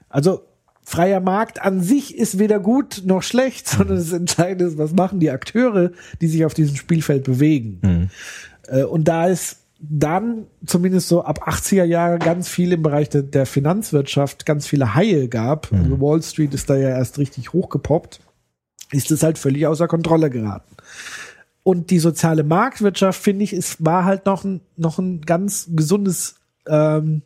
Also 0.09 0.47
freier 0.89 1.20
Markt 1.20 1.60
an 1.60 1.82
sich 1.82 2.16
ist 2.16 2.39
weder 2.39 2.59
gut 2.59 3.02
noch 3.05 3.23
schlecht, 3.23 3.69
sondern 3.69 3.98
das 3.98 4.12
Entscheidende 4.12 4.65
ist, 4.65 4.78
was 4.78 4.94
machen 4.94 5.20
die 5.20 5.31
Akteure, 5.31 5.90
die 6.20 6.28
sich 6.28 6.47
auf 6.47 6.55
diesem 6.55 6.77
Spielfeld 6.77 7.24
bewegen. 7.24 7.81
Mhm. 7.82 8.10
Äh, 8.66 8.85
Und 8.85 9.06
da 9.06 9.27
ist 9.27 9.59
dann 9.81 10.47
zumindest 10.66 11.09
so 11.09 11.23
ab 11.23 11.47
80er 11.47 11.85
Jahre 11.85 12.19
ganz 12.19 12.48
viel 12.48 12.73
im 12.73 12.82
Bereich 12.82 13.10
der, 13.10 13.23
der 13.23 13.47
Finanzwirtschaft, 13.47 14.47
ganz 14.47 14.66
viele 14.66 14.94
Haie 14.94 15.28
gab. 15.28 15.70
Also 15.73 16.01
Wall 16.01 16.23
Street 16.23 16.52
ist 16.55 16.69
da 16.69 16.77
ja 16.77 16.89
erst 16.89 17.19
richtig 17.19 17.52
hochgepoppt. 17.52 18.20
Ist 18.90 19.10
es 19.10 19.23
halt 19.23 19.39
völlig 19.39 19.66
außer 19.66 19.86
Kontrolle 19.86 20.31
geraten. 20.31 20.74
Und 21.62 21.90
die 21.90 21.98
soziale 21.98 22.44
Marktwirtschaft, 22.44 23.23
finde 23.23 23.44
ich, 23.44 23.52
ist, 23.52 23.85
war 23.85 24.05
halt 24.05 24.24
noch 24.27 24.43
ein, 24.43 24.62
noch 24.77 24.98
ein 24.98 25.20
ganz 25.20 25.69
gesundes 25.70 26.36
ähm, 26.66 27.23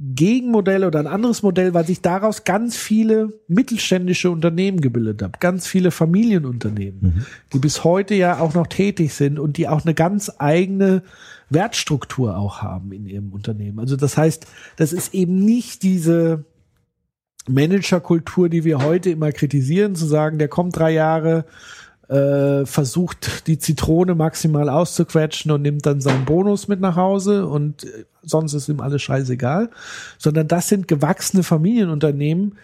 Gegenmodell 0.00 0.84
oder 0.84 1.00
ein 1.00 1.08
anderes 1.08 1.42
Modell, 1.42 1.74
weil 1.74 1.84
sich 1.84 2.00
daraus 2.00 2.44
ganz 2.44 2.76
viele 2.76 3.32
mittelständische 3.48 4.30
Unternehmen 4.30 4.80
gebildet 4.80 5.22
haben, 5.22 5.32
ganz 5.40 5.66
viele 5.66 5.90
Familienunternehmen, 5.90 7.26
die 7.52 7.58
bis 7.58 7.82
heute 7.82 8.14
ja 8.14 8.38
auch 8.38 8.54
noch 8.54 8.68
tätig 8.68 9.12
sind 9.12 9.40
und 9.40 9.56
die 9.56 9.66
auch 9.66 9.84
eine 9.84 9.94
ganz 9.94 10.30
eigene 10.38 11.02
Wertstruktur 11.50 12.36
auch 12.36 12.62
haben 12.62 12.92
in 12.92 13.06
ihrem 13.06 13.32
Unternehmen. 13.32 13.80
Also 13.80 13.96
das 13.96 14.16
heißt, 14.16 14.46
das 14.76 14.92
ist 14.92 15.14
eben 15.14 15.44
nicht 15.44 15.82
diese 15.82 16.44
Managerkultur, 17.48 18.48
die 18.48 18.62
wir 18.62 18.78
heute 18.82 19.10
immer 19.10 19.32
kritisieren, 19.32 19.96
zu 19.96 20.06
sagen, 20.06 20.38
der 20.38 20.48
kommt 20.48 20.76
drei 20.76 20.92
Jahre, 20.92 21.44
äh, 22.08 22.64
versucht 22.64 23.46
die 23.46 23.58
Zitrone 23.58 24.14
maximal 24.14 24.68
auszuquetschen 24.68 25.50
und 25.50 25.62
nimmt 25.62 25.84
dann 25.86 26.00
seinen 26.00 26.24
Bonus 26.24 26.66
mit 26.66 26.80
nach 26.80 26.96
Hause 26.96 27.46
und 27.46 27.84
äh, 27.84 28.04
sonst 28.22 28.54
ist 28.54 28.68
ihm 28.68 28.80
alles 28.80 29.02
scheißegal, 29.02 29.70
sondern 30.16 30.48
das 30.48 30.68
sind 30.68 30.88
gewachsene 30.88 31.42
Familienunternehmen, 31.42 32.56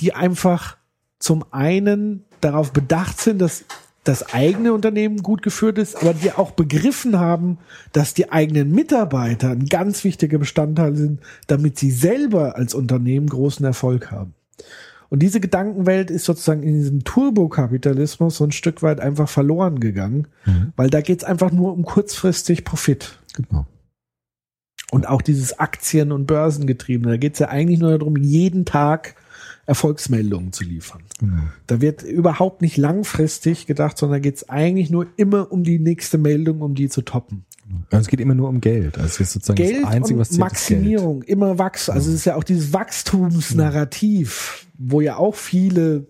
die 0.00 0.14
einfach 0.14 0.76
zum 1.18 1.44
einen 1.50 2.24
darauf 2.40 2.72
bedacht 2.72 3.20
sind, 3.20 3.40
dass 3.40 3.64
das 4.04 4.32
eigene 4.32 4.72
Unternehmen 4.72 5.22
gut 5.22 5.42
geführt 5.42 5.76
ist, 5.76 5.96
aber 5.96 6.14
die 6.14 6.32
auch 6.32 6.52
begriffen 6.52 7.18
haben, 7.18 7.58
dass 7.92 8.14
die 8.14 8.32
eigenen 8.32 8.70
Mitarbeiter 8.70 9.50
ein 9.50 9.66
ganz 9.66 10.04
wichtiger 10.04 10.38
Bestandteil 10.38 10.96
sind, 10.96 11.20
damit 11.46 11.78
sie 11.78 11.90
selber 11.90 12.56
als 12.56 12.72
Unternehmen 12.74 13.28
großen 13.28 13.64
Erfolg 13.64 14.10
haben. 14.10 14.34
Und 15.10 15.20
diese 15.20 15.40
Gedankenwelt 15.40 16.10
ist 16.10 16.24
sozusagen 16.24 16.62
in 16.62 16.74
diesem 16.74 17.04
Turbokapitalismus 17.04 18.36
so 18.36 18.44
ein 18.44 18.52
Stück 18.52 18.82
weit 18.82 19.00
einfach 19.00 19.28
verloren 19.28 19.80
gegangen, 19.80 20.28
weil 20.76 20.88
da 20.88 21.00
geht's 21.00 21.24
einfach 21.24 21.50
nur 21.50 21.72
um 21.72 21.84
kurzfristig 21.84 22.64
Profit. 22.64 23.18
Genau. 23.34 23.66
Und 24.92 25.08
auch 25.08 25.20
dieses 25.20 25.58
Aktien- 25.58 26.12
und 26.12 26.26
Börsengetriebene, 26.26 27.12
da 27.12 27.16
geht's 27.16 27.40
ja 27.40 27.48
eigentlich 27.48 27.80
nur 27.80 27.98
darum, 27.98 28.16
jeden 28.16 28.64
Tag 28.64 29.16
Erfolgsmeldungen 29.66 30.52
zu 30.52 30.64
liefern. 30.64 31.02
Genau. 31.18 31.42
Da 31.66 31.80
wird 31.80 32.02
überhaupt 32.02 32.62
nicht 32.62 32.76
langfristig 32.76 33.66
gedacht, 33.66 33.98
sondern 33.98 34.22
geht's 34.22 34.48
eigentlich 34.48 34.90
nur 34.90 35.06
immer 35.16 35.52
um 35.52 35.62
die 35.62 35.78
nächste 35.78 36.18
Meldung, 36.18 36.60
um 36.60 36.74
die 36.74 36.88
zu 36.88 37.02
toppen. 37.02 37.44
Ja, 37.92 37.98
Es 37.98 38.08
geht 38.08 38.20
immer 38.20 38.34
nur 38.34 38.48
um 38.48 38.60
Geld. 38.60 38.96
Also 38.98 39.06
es 39.08 39.20
ist 39.20 39.32
sozusagen 39.32 39.56
Geld 39.56 39.82
das 39.84 39.90
Einzige, 39.90 40.14
und 40.16 40.20
was 40.20 40.28
zählt, 40.30 40.52
ist 40.52 40.66
Geld. 40.68 40.80
Maximierung, 40.80 41.22
immer 41.22 41.58
wachsen. 41.58 41.92
Also 41.92 42.08
es 42.10 42.16
ist 42.16 42.24
ja 42.24 42.36
auch 42.36 42.44
dieses 42.44 42.72
Wachstumsnarrativ, 42.72 44.66
wo 44.78 45.00
ja 45.00 45.16
auch 45.16 45.34
viele 45.34 46.06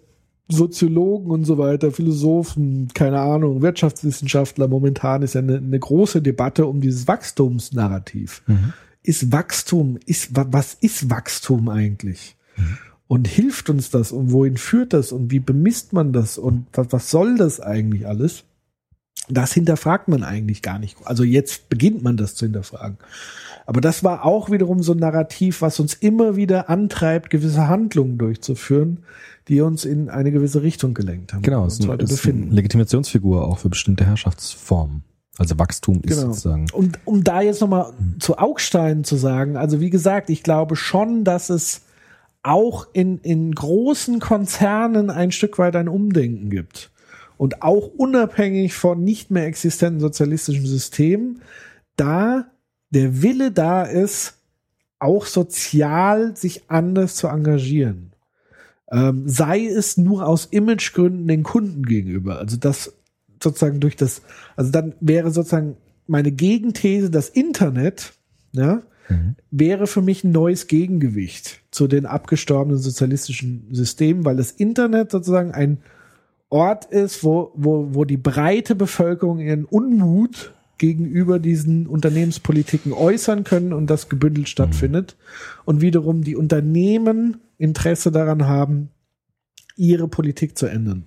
Soziologen 0.48 1.30
und 1.30 1.44
so 1.44 1.58
weiter, 1.58 1.92
Philosophen, 1.92 2.88
keine 2.92 3.20
Ahnung, 3.20 3.62
Wirtschaftswissenschaftler, 3.62 4.66
momentan 4.66 5.22
ist 5.22 5.34
ja 5.34 5.40
eine, 5.40 5.58
eine 5.58 5.78
große 5.78 6.22
Debatte 6.22 6.66
um 6.66 6.80
dieses 6.80 7.06
Wachstumsnarrativ. 7.06 8.42
Mhm. 8.46 8.72
Ist 9.02 9.30
Wachstum, 9.32 9.98
ist, 10.06 10.34
wa- 10.36 10.48
was 10.50 10.74
ist 10.74 11.08
Wachstum 11.08 11.68
eigentlich? 11.68 12.36
Mhm. 12.56 12.78
Und 13.06 13.28
hilft 13.28 13.70
uns 13.70 13.90
das 13.90 14.12
und 14.12 14.32
wohin 14.32 14.56
führt 14.56 14.92
das 14.92 15.12
und 15.12 15.30
wie 15.30 15.40
bemisst 15.40 15.92
man 15.92 16.12
das 16.12 16.36
und 16.38 16.66
was, 16.72 16.88
was 16.90 17.10
soll 17.10 17.36
das 17.36 17.60
eigentlich 17.60 18.06
alles? 18.06 18.44
Das 19.30 19.52
hinterfragt 19.52 20.08
man 20.08 20.22
eigentlich 20.22 20.62
gar 20.62 20.78
nicht. 20.78 20.96
Also 21.04 21.24
jetzt 21.24 21.68
beginnt 21.68 22.02
man 22.02 22.16
das 22.16 22.34
zu 22.34 22.46
hinterfragen. 22.46 22.98
Aber 23.66 23.80
das 23.80 24.02
war 24.02 24.24
auch 24.24 24.50
wiederum 24.50 24.82
so 24.82 24.92
ein 24.92 24.98
Narrativ, 24.98 25.62
was 25.62 25.78
uns 25.78 25.94
immer 25.94 26.34
wieder 26.36 26.68
antreibt, 26.68 27.30
gewisse 27.30 27.68
Handlungen 27.68 28.18
durchzuführen, 28.18 29.04
die 29.48 29.60
uns 29.60 29.84
in 29.84 30.08
eine 30.08 30.32
gewisse 30.32 30.62
Richtung 30.62 30.94
gelenkt 30.94 31.32
haben. 31.32 31.42
Genau, 31.42 31.66
es 31.66 31.78
ist, 31.78 31.86
heute 31.86 32.04
ist 32.04 32.26
eine. 32.26 32.46
Legitimationsfigur 32.46 33.46
auch 33.46 33.58
für 33.58 33.68
bestimmte 33.68 34.04
Herrschaftsformen. 34.04 35.04
Also 35.38 35.58
Wachstum 35.58 36.02
ist 36.02 36.18
Genau. 36.18 36.32
sozusagen. 36.32 36.66
Und 36.72 36.98
um 37.04 37.24
da 37.24 37.40
jetzt 37.40 37.60
nochmal 37.60 37.92
zu 38.18 38.38
Augstein 38.38 39.04
zu 39.04 39.16
sagen, 39.16 39.56
also 39.56 39.80
wie 39.80 39.90
gesagt, 39.90 40.30
ich 40.30 40.42
glaube 40.42 40.76
schon, 40.76 41.24
dass 41.24 41.48
es 41.48 41.82
auch 42.42 42.86
in, 42.92 43.18
in 43.18 43.52
großen 43.54 44.18
Konzernen 44.18 45.10
ein 45.10 45.30
Stück 45.32 45.58
weit 45.58 45.76
ein 45.76 45.88
Umdenken 45.88 46.50
gibt. 46.50 46.90
Und 47.40 47.62
auch 47.62 47.86
unabhängig 47.96 48.74
von 48.74 49.02
nicht 49.02 49.30
mehr 49.30 49.46
existenten 49.46 49.98
sozialistischen 49.98 50.66
Systemen, 50.66 51.40
da 51.96 52.50
der 52.90 53.22
Wille 53.22 53.50
da 53.50 53.84
ist, 53.84 54.34
auch 54.98 55.24
sozial 55.24 56.36
sich 56.36 56.68
anders 56.68 57.16
zu 57.16 57.28
engagieren. 57.28 58.12
Ähm, 58.92 59.22
sei 59.24 59.64
es 59.64 59.96
nur 59.96 60.26
aus 60.26 60.48
Imagegründen 60.50 61.26
den 61.28 61.42
Kunden 61.42 61.86
gegenüber. 61.86 62.38
Also 62.38 62.58
das 62.58 62.92
sozusagen 63.42 63.80
durch 63.80 63.96
das, 63.96 64.20
also 64.54 64.70
dann 64.70 64.94
wäre 65.00 65.30
sozusagen 65.30 65.78
meine 66.06 66.32
Gegenthese, 66.32 67.08
das 67.08 67.30
Internet, 67.30 68.12
ja, 68.52 68.82
wäre 69.50 69.86
für 69.86 70.02
mich 70.02 70.24
ein 70.24 70.32
neues 70.32 70.66
Gegengewicht 70.66 71.62
zu 71.70 71.88
den 71.88 72.04
abgestorbenen 72.04 72.78
sozialistischen 72.78 73.66
Systemen, 73.72 74.26
weil 74.26 74.36
das 74.36 74.50
Internet 74.50 75.10
sozusagen 75.10 75.52
ein 75.52 75.78
Ort 76.50 76.84
ist, 76.86 77.24
wo, 77.24 77.52
wo, 77.54 77.94
wo 77.94 78.04
die 78.04 78.16
breite 78.16 78.74
Bevölkerung 78.74 79.38
ihren 79.38 79.64
Unmut 79.64 80.52
gegenüber 80.78 81.38
diesen 81.38 81.86
Unternehmenspolitiken 81.86 82.92
äußern 82.92 83.44
können 83.44 83.72
und 83.72 83.88
das 83.88 84.08
gebündelt 84.08 84.48
stattfindet. 84.48 85.16
Und 85.64 85.80
wiederum 85.80 86.22
die 86.22 86.36
Unternehmen 86.36 87.38
Interesse 87.58 88.10
daran 88.10 88.46
haben, 88.46 88.90
ihre 89.76 90.08
Politik 90.08 90.58
zu 90.58 90.66
ändern. 90.66 91.04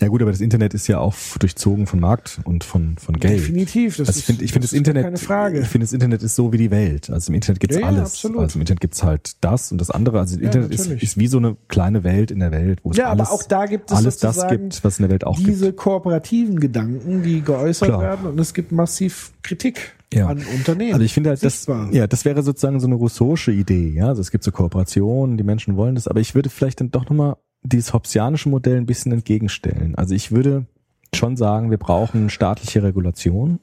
Ja 0.00 0.08
gut, 0.08 0.22
aber 0.22 0.30
das 0.30 0.40
Internet 0.40 0.74
ist 0.74 0.86
ja 0.88 0.98
auch 0.98 1.14
durchzogen 1.38 1.86
von 1.86 2.00
Markt 2.00 2.40
und 2.44 2.64
von, 2.64 2.96
von 2.98 3.16
Geld. 3.18 3.40
Definitiv. 3.40 3.96
Das 3.96 4.08
also 4.08 4.18
ich 4.18 4.24
finde, 4.24 4.44
ich 4.44 4.52
finde 4.52 4.64
das 4.64 4.70
das 4.70 4.76
Internet, 4.78 5.04
Keine 5.04 5.16
Frage. 5.18 5.60
ich 5.60 5.68
finde 5.68 5.84
das 5.86 5.92
Internet 5.92 6.22
ist 6.22 6.34
so 6.34 6.52
wie 6.52 6.58
die 6.58 6.70
Welt. 6.70 7.10
Also 7.10 7.30
im 7.30 7.34
Internet 7.34 7.60
gibt's 7.60 7.76
Ja, 7.76 7.82
ja, 7.82 7.88
alles. 7.88 8.00
absolut. 8.14 8.40
Also 8.40 8.56
im 8.56 8.60
Internet 8.62 8.80
gibt's 8.80 9.02
halt 9.02 9.36
das 9.40 9.72
und 9.72 9.80
das 9.80 9.90
andere. 9.90 10.18
Also 10.20 10.36
das 10.36 10.44
Internet 10.44 10.72
ist, 10.74 10.86
ist 10.86 11.18
wie 11.18 11.26
so 11.26 11.38
eine 11.38 11.56
kleine 11.68 12.04
Welt 12.04 12.30
in 12.30 12.40
der 12.40 12.50
Welt, 12.52 12.80
wo 12.82 12.90
es 12.90 12.96
Ja, 12.96 13.10
alles, 13.10 13.28
aber 13.28 13.34
auch 13.36 13.42
da 13.44 13.66
gibt 13.66 13.90
es 13.90 13.96
alles 13.96 14.16
das 14.18 14.48
gibt, 14.48 14.82
was 14.84 14.98
in 14.98 15.02
der 15.04 15.10
Welt 15.10 15.24
auch 15.26 15.36
diese 15.38 15.66
gibt. 15.66 15.78
kooperativen 15.78 16.58
Gedanken, 16.60 17.22
die 17.22 17.42
geäußert 17.42 17.88
Klar. 17.88 18.00
werden 18.00 18.26
und 18.30 18.38
es 18.40 18.54
gibt 18.54 18.72
massiv 18.72 19.32
Kritik 19.42 19.94
Ja. 20.12 20.26
an 20.28 20.42
Unternehmen. 20.54 20.92
Also 20.94 21.04
ich 21.04 21.14
finde 21.14 21.30
halt, 21.30 21.42
das, 21.44 21.66
ja, 21.92 22.06
das 22.06 22.24
wäre 22.24 22.42
sozusagen 22.42 22.80
so 22.80 22.86
eine 22.86 22.96
Rousseau'sche 22.96 23.50
Idee. 23.52 23.90
Ja, 23.94 24.08
also 24.08 24.20
es 24.20 24.30
gibt 24.30 24.44
so 24.44 24.52
Kooperationen, 24.52 25.36
die 25.36 25.44
Menschen 25.44 25.76
wollen 25.76 25.94
das, 25.94 26.06
aber 26.08 26.20
ich 26.20 26.34
würde 26.34 26.50
vielleicht 26.50 26.80
dann 26.80 26.90
doch 26.90 27.04
nochmal 27.08 27.36
dieses 27.62 27.92
hobbesianische 27.92 28.48
Modell 28.48 28.76
ein 28.76 28.86
bisschen 28.86 29.12
entgegenstellen. 29.12 29.94
Also 29.94 30.14
ich 30.14 30.32
würde 30.32 30.66
schon 31.14 31.36
sagen, 31.36 31.70
wir 31.70 31.78
brauchen 31.78 32.30
staatliche 32.30 32.82
Regulation. 32.82 33.60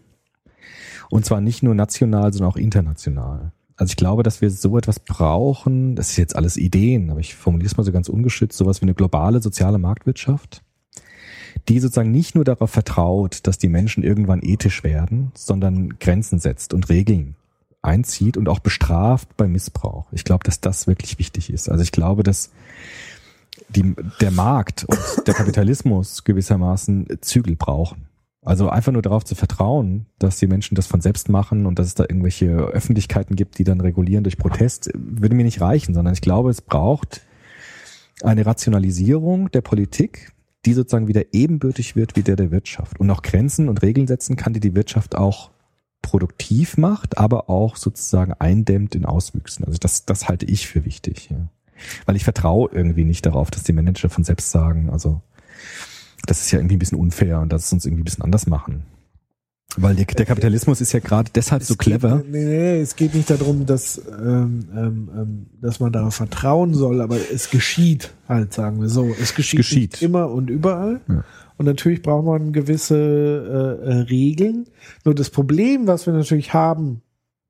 Und 1.10 1.26
zwar 1.26 1.42
nicht 1.42 1.64
nur 1.64 1.74
national, 1.74 2.32
sondern 2.32 2.52
auch 2.52 2.58
international. 2.58 3.52
Also 3.76 3.92
ich 3.92 3.98
glaube, 3.98 4.24
dass 4.24 4.42
wir 4.42 4.52
so 4.52 4.78
etwas 4.78 5.00
brauchen, 5.00 5.96
das 5.96 6.12
ist 6.12 6.18
jetzt 6.18 6.36
alles 6.36 6.58
Ideen, 6.58 7.10
aber 7.10 7.22
ich 7.22 7.36
formuliere 7.36 7.68
es 7.68 7.78
mal 7.78 7.84
so 7.84 7.92
ganz 7.92 8.10
ungeschützt, 8.10 8.58
sowas 8.58 8.82
wie 8.82 8.86
eine 8.86 8.94
globale 8.94 9.42
soziale 9.42 9.78
Marktwirtschaft, 9.78 10.62
die 11.70 11.80
sozusagen 11.80 12.12
nicht 12.12 12.36
nur 12.36 12.44
darauf 12.44 12.70
vertraut, 12.70 13.48
dass 13.48 13.58
die 13.58 13.70
Menschen 13.70 14.04
irgendwann 14.04 14.42
ethisch 14.44 14.84
werden, 14.84 15.32
sondern 15.34 15.98
Grenzen 15.98 16.40
setzt 16.40 16.74
und 16.74 16.90
Regeln 16.90 17.36
einzieht 17.82 18.36
und 18.36 18.50
auch 18.50 18.60
bestraft 18.60 19.38
bei 19.38 19.48
Missbrauch. 19.48 20.08
Ich 20.12 20.26
glaube, 20.26 20.44
dass 20.44 20.60
das 20.60 20.86
wirklich 20.86 21.18
wichtig 21.18 21.50
ist. 21.50 21.70
Also 21.70 21.82
ich 21.82 21.94
glaube, 21.94 22.24
dass 22.24 22.52
die, 23.69 23.95
der 24.22 24.31
Markt 24.31 24.86
und 24.86 24.99
der 25.27 25.34
Kapitalismus 25.34 26.23
gewissermaßen 26.23 27.07
Zügel 27.22 27.56
brauchen. 27.56 28.07
Also 28.41 28.69
einfach 28.69 28.94
nur 28.94 29.02
darauf 29.02 29.26
zu 29.26 29.36
vertrauen, 29.36 30.06
dass 30.18 30.38
die 30.38 30.48
Menschen 30.48 30.76
das 30.76 30.88
von 30.88 31.02
selbst 31.02 31.27
machen 31.30 31.65
und 31.65 31.77
dass 31.77 31.88
es 31.88 31.95
da 31.95 32.03
irgendwelche 32.03 32.49
Öffentlichkeiten 32.49 33.36
gibt, 33.36 33.57
die 33.57 33.65
dann 33.65 33.81
regulieren 33.81 34.23
durch 34.23 34.38
Protest, 34.38 34.90
würde 34.95 35.36
mir 35.36 35.44
nicht 35.44 35.61
reichen, 35.61 35.94
sondern 35.94 36.14
ich 36.14 36.22
glaube, 36.22 36.49
es 36.49 36.61
braucht 36.61 37.22
eine 38.23 38.45
Rationalisierung 38.45 39.52
der 39.52 39.61
Politik, 39.61 40.31
die 40.65 40.73
sozusagen 40.73 41.07
wieder 41.07 41.34
ebenbürtig 41.34 41.95
wird 41.95 42.15
wie 42.15 42.23
der 42.23 42.38
der 42.38 42.52
Wirtschaft 42.52 42.99
und 42.99 43.10
auch 43.11 43.22
Grenzen 43.22 43.69
und 43.69 43.81
Regeln 43.81 44.07
setzen 44.07 44.36
kann, 44.36 44.53
die 44.53 44.60
die 44.60 44.76
Wirtschaft 44.76 45.15
auch 45.15 45.52
produktiv 46.02 46.77
macht, 46.77 47.18
aber 47.18 47.49
auch 47.49 47.76
sozusagen 47.76 48.34
eindämmt 48.34 48.95
in 48.95 49.06
Auswüchsen. 49.06 49.65
Also 49.65 49.77
das, 49.80 50.06
das 50.06 50.30
halte 50.30 50.45
ich 50.45 50.68
für 50.68 50.86
wichtig. 50.86 51.30
Ja. 51.30 51.49
Weil 52.06 52.16
ich 52.16 52.24
vertraue 52.24 52.70
irgendwie 52.72 53.06
nicht 53.06 53.26
darauf, 53.26 53.52
dass 53.52 53.64
die 53.64 53.74
Manager 53.74 54.10
von 54.10 54.24
selbst 54.24 54.52
sagen, 54.52 54.90
also 54.90 55.22
das 56.26 56.42
ist 56.42 56.52
ja 56.52 56.60
irgendwie 56.60 56.76
ein 56.76 56.80
bisschen 56.80 57.00
unfair 57.00 57.40
und 57.40 57.52
das 57.52 57.66
ist 57.66 57.74
uns 57.74 57.86
irgendwie 57.86 58.02
ein 58.02 58.06
bisschen 58.06 58.24
anders 58.24 58.48
machen. 58.48 58.84
Weil 59.78 59.96
der, 59.96 60.06
der 60.06 60.26
Kapitalismus 60.26 60.82
ist 60.82 60.94
ja 60.94 61.00
gerade 61.00 61.30
deshalb 61.34 61.62
so 61.64 61.76
clever. 61.76 62.18
Geht, 62.18 62.32
nee, 62.32 62.46
nee, 62.46 62.82
es 62.82 62.96
geht 62.96 63.14
nicht 63.14 63.30
darum, 63.30 63.68
dass, 63.68 64.02
ähm, 64.10 64.68
ähm, 64.76 65.10
ähm, 65.16 65.46
dass 65.62 65.80
man 65.80 65.92
darauf 65.92 66.16
vertrauen 66.16 66.74
soll, 66.74 67.02
aber 67.02 67.18
es 67.32 67.52
geschieht 67.52 68.12
halt, 68.28 68.52
sagen 68.52 68.82
wir 68.82 68.90
so. 68.90 69.16
Es 69.22 69.36
geschieht, 69.36 69.58
Geschieht. 69.58 70.02
immer 70.02 70.32
und 70.32 70.50
überall. 70.50 71.02
Ja. 71.08 71.24
Und 71.58 71.66
natürlich 71.66 72.02
braucht 72.02 72.26
man 72.26 72.52
gewisse 72.52 72.98
äh, 72.98 73.90
äh, 73.90 73.94
Regeln. 74.04 74.66
Nur 75.06 75.14
das 75.14 75.30
Problem, 75.30 75.86
was 75.86 76.08
wir 76.08 76.14
natürlich 76.14 76.54
haben, 76.54 77.02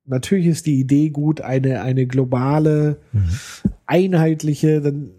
natürlich 0.10 0.48
ist 0.48 0.66
die 0.66 0.80
Idee 0.80 1.10
gut, 1.10 1.42
eine, 1.42 1.82
eine 1.82 2.06
globale, 2.06 2.98
einheitliche, 3.86 4.82
dann 4.82 5.12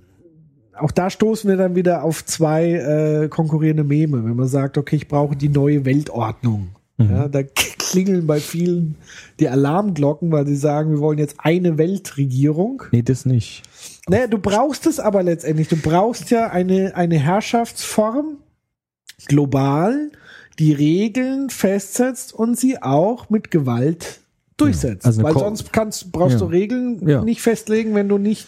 auch 0.78 0.90
da 0.90 1.10
stoßen 1.10 1.48
wir 1.48 1.58
dann 1.58 1.76
wieder 1.76 2.04
auf 2.04 2.24
zwei 2.24 2.72
äh, 2.72 3.28
konkurrierende 3.28 3.84
Meme, 3.84 4.24
wenn 4.24 4.36
man 4.36 4.48
sagt, 4.48 4.78
okay, 4.78 4.96
ich 4.96 5.08
brauche 5.08 5.36
die 5.36 5.50
neue 5.50 5.84
Weltordnung. 5.84 6.70
Ja, 6.98 7.28
da 7.28 7.42
klingeln 7.78 8.26
bei 8.26 8.40
vielen 8.40 8.96
die 9.38 9.48
Alarmglocken, 9.48 10.30
weil 10.32 10.46
sie 10.46 10.56
sagen, 10.56 10.90
wir 10.90 11.00
wollen 11.00 11.18
jetzt 11.18 11.36
eine 11.38 11.78
Weltregierung. 11.78 12.82
Nee, 12.92 13.02
das 13.02 13.24
nicht. 13.24 13.62
Naja, 14.08 14.26
du 14.26 14.38
brauchst 14.38 14.86
es 14.86 15.00
aber 15.00 15.22
letztendlich. 15.22 15.68
Du 15.68 15.76
brauchst 15.76 16.30
ja 16.30 16.50
eine, 16.50 16.94
eine 16.96 17.18
Herrschaftsform 17.18 18.38
global, 19.26 20.10
die 20.58 20.72
Regeln 20.72 21.50
festsetzt 21.50 22.34
und 22.34 22.58
sie 22.58 22.82
auch 22.82 23.30
mit 23.30 23.50
Gewalt 23.50 24.19
durchsetzt. 24.60 25.06
also 25.06 25.22
Weil 25.22 25.32
sonst 25.34 25.72
kannst, 25.72 26.12
brauchst 26.12 26.34
Ja. 26.34 26.38
du 26.40 26.44
Regeln 26.46 27.06
Ja. 27.08 27.22
nicht 27.24 27.42
festlegen, 27.42 27.94
wenn 27.94 28.08
du 28.08 28.18
nicht 28.18 28.46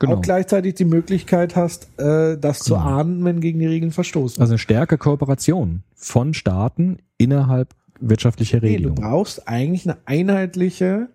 Genau. 0.00 0.16
auch 0.16 0.20
gleichzeitig 0.22 0.74
die 0.74 0.84
Möglichkeit 0.84 1.54
hast, 1.54 1.88
äh, 1.98 2.36
das 2.36 2.60
zu 2.60 2.74
Genau. 2.74 2.84
ahnen, 2.86 3.24
wenn 3.24 3.40
gegen 3.40 3.58
die 3.60 3.66
Regeln 3.66 3.92
verstoßen 3.92 4.40
Also 4.40 4.52
eine 4.52 4.58
stärke 4.58 4.98
Kooperation 4.98 5.82
von 5.94 6.34
Staaten 6.34 6.98
innerhalb 7.18 7.68
wirtschaftlicher 8.00 8.58
Nee, 8.60 8.78
du 8.78 8.92
brauchst 8.94 9.46
eigentlich 9.46 9.86
eine 9.88 9.98
einheitliche 10.06 11.06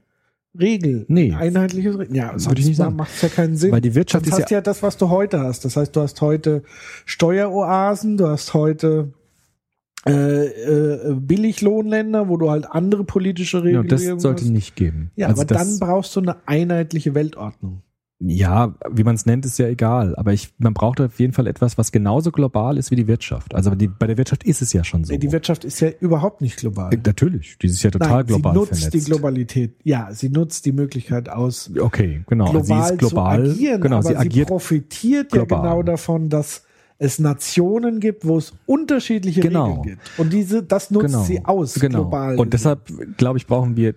Regel. 0.58 1.06
Nee. 1.10 1.34
Ein 1.34 1.56
einheitliches 1.56 2.00
Regel. 2.00 2.16
Ja, 2.16 2.32
Das 2.34 2.48
würde 2.48 2.62
ich 2.62 2.68
nicht 2.68 2.78
sagen. 2.78 2.96
Macht 2.96 3.22
ja 3.22 3.28
keinen 3.30 3.58
Sinn. 3.58 3.72
Weil 3.74 3.82
die 3.82 3.94
Wirtschaft 3.94 4.26
Sonst 4.26 4.38
ist 4.38 4.44
hast 4.46 4.52
ja 4.52 4.62
das, 4.62 4.82
was 4.82 4.96
du 4.98 5.10
heute 5.10 5.40
hast. 5.42 5.66
Das 5.66 5.76
heißt, 5.76 5.94
du 5.96 6.02
hast 6.02 6.22
heute 6.22 6.64
Steueroasen, 7.06 8.16
du 8.18 8.28
hast 8.28 8.54
heute 8.54 9.12
äh, 10.10 10.46
äh, 10.46 11.16
Billiglohnländer, 11.16 12.30
wo 12.30 12.38
du 12.38 12.50
halt 12.50 12.66
andere 12.70 13.04
politische 13.04 13.58
ja, 13.58 13.64
Regeln 13.64 13.88
das 13.88 14.08
hast. 14.08 14.22
sollte 14.22 14.52
nicht 14.52 14.76
geben. 14.76 15.12
Ja, 15.16 15.28
also 15.28 15.42
aber 15.42 15.48
das, 15.54 15.80
dann 15.80 15.80
brauchst 15.80 16.16
du 16.16 16.22
eine 16.22 16.38
einheitliche 16.48 17.16
Weltordnung. 17.16 17.82
Ja, 18.20 18.74
wie 18.92 19.04
man 19.04 19.14
es 19.14 19.28
nennt, 19.28 19.46
ist 19.46 19.60
ja 19.60 19.68
egal. 19.68 20.16
Aber 20.16 20.34
ich, 20.34 20.52
man 20.58 20.74
braucht 20.74 21.00
auf 21.00 21.20
jeden 21.20 21.34
Fall 21.34 21.46
etwas, 21.46 21.78
was 21.78 21.92
genauso 21.92 22.32
global 22.32 22.78
ist 22.80 22.90
wie 22.90 22.96
die 22.96 23.06
Wirtschaft. 23.08 23.54
Also 23.54 23.76
die, 23.76 23.88
bei 23.88 24.08
der 24.08 24.18
Wirtschaft 24.18 24.44
ist 24.44 24.64
es 24.64 24.74
ja 24.74 24.84
schon 24.84 25.04
so. 25.04 25.16
Die 25.16 25.32
Wirtschaft 25.32 25.64
ist 25.64 25.80
ja 25.82 25.90
überhaupt 26.00 26.42
nicht 26.42 26.58
global. 26.58 26.92
Äh, 26.92 26.98
Natürlich, 27.06 27.60
die 27.60 27.68
ist 27.68 27.84
ja 27.84 27.92
total 27.92 28.10
Nein, 28.10 28.26
global 28.26 28.54
sie 28.54 28.60
nutzt 28.60 28.70
vernetzt. 28.74 28.94
die 28.96 29.12
Globalität. 29.12 29.76
Ja, 29.84 30.10
sie 30.12 30.30
nutzt 30.30 30.66
die 30.66 30.72
Möglichkeit 30.72 31.30
aus, 31.30 31.70
Okay, 31.80 32.24
genau. 32.26 32.50
global, 32.50 32.66
sie 32.88 32.94
ist 32.94 32.98
global. 32.98 33.52
agieren, 33.52 33.82
genau, 33.82 33.98
aber 33.98 34.10
sie 34.10 34.16
agiert. 34.18 34.48
profitiert 34.48 35.32
global. 35.32 35.60
ja 35.60 35.64
genau 35.74 35.84
davon, 35.84 36.30
dass 36.30 36.64
es 37.00 37.20
Nationen 37.20 38.00
gibt, 38.00 38.26
wo 38.26 38.38
es 38.38 38.54
unterschiedliche 38.66 39.42
Genau. 39.42 39.68
Regeln 39.68 39.84
gibt. 39.84 40.20
Und 40.20 40.34
diese, 40.34 40.64
das 40.64 40.92
nutzt 40.92 41.08
genau, 41.08 41.24
sie 41.24 41.46
aus, 41.46 41.76
genau. 41.76 42.02
global. 42.02 42.40
Und 42.40 42.54
deshalb, 42.54 43.18
glaube 43.18 43.38
ich, 43.38 43.48
brauchen 43.48 43.76
wir 43.78 43.94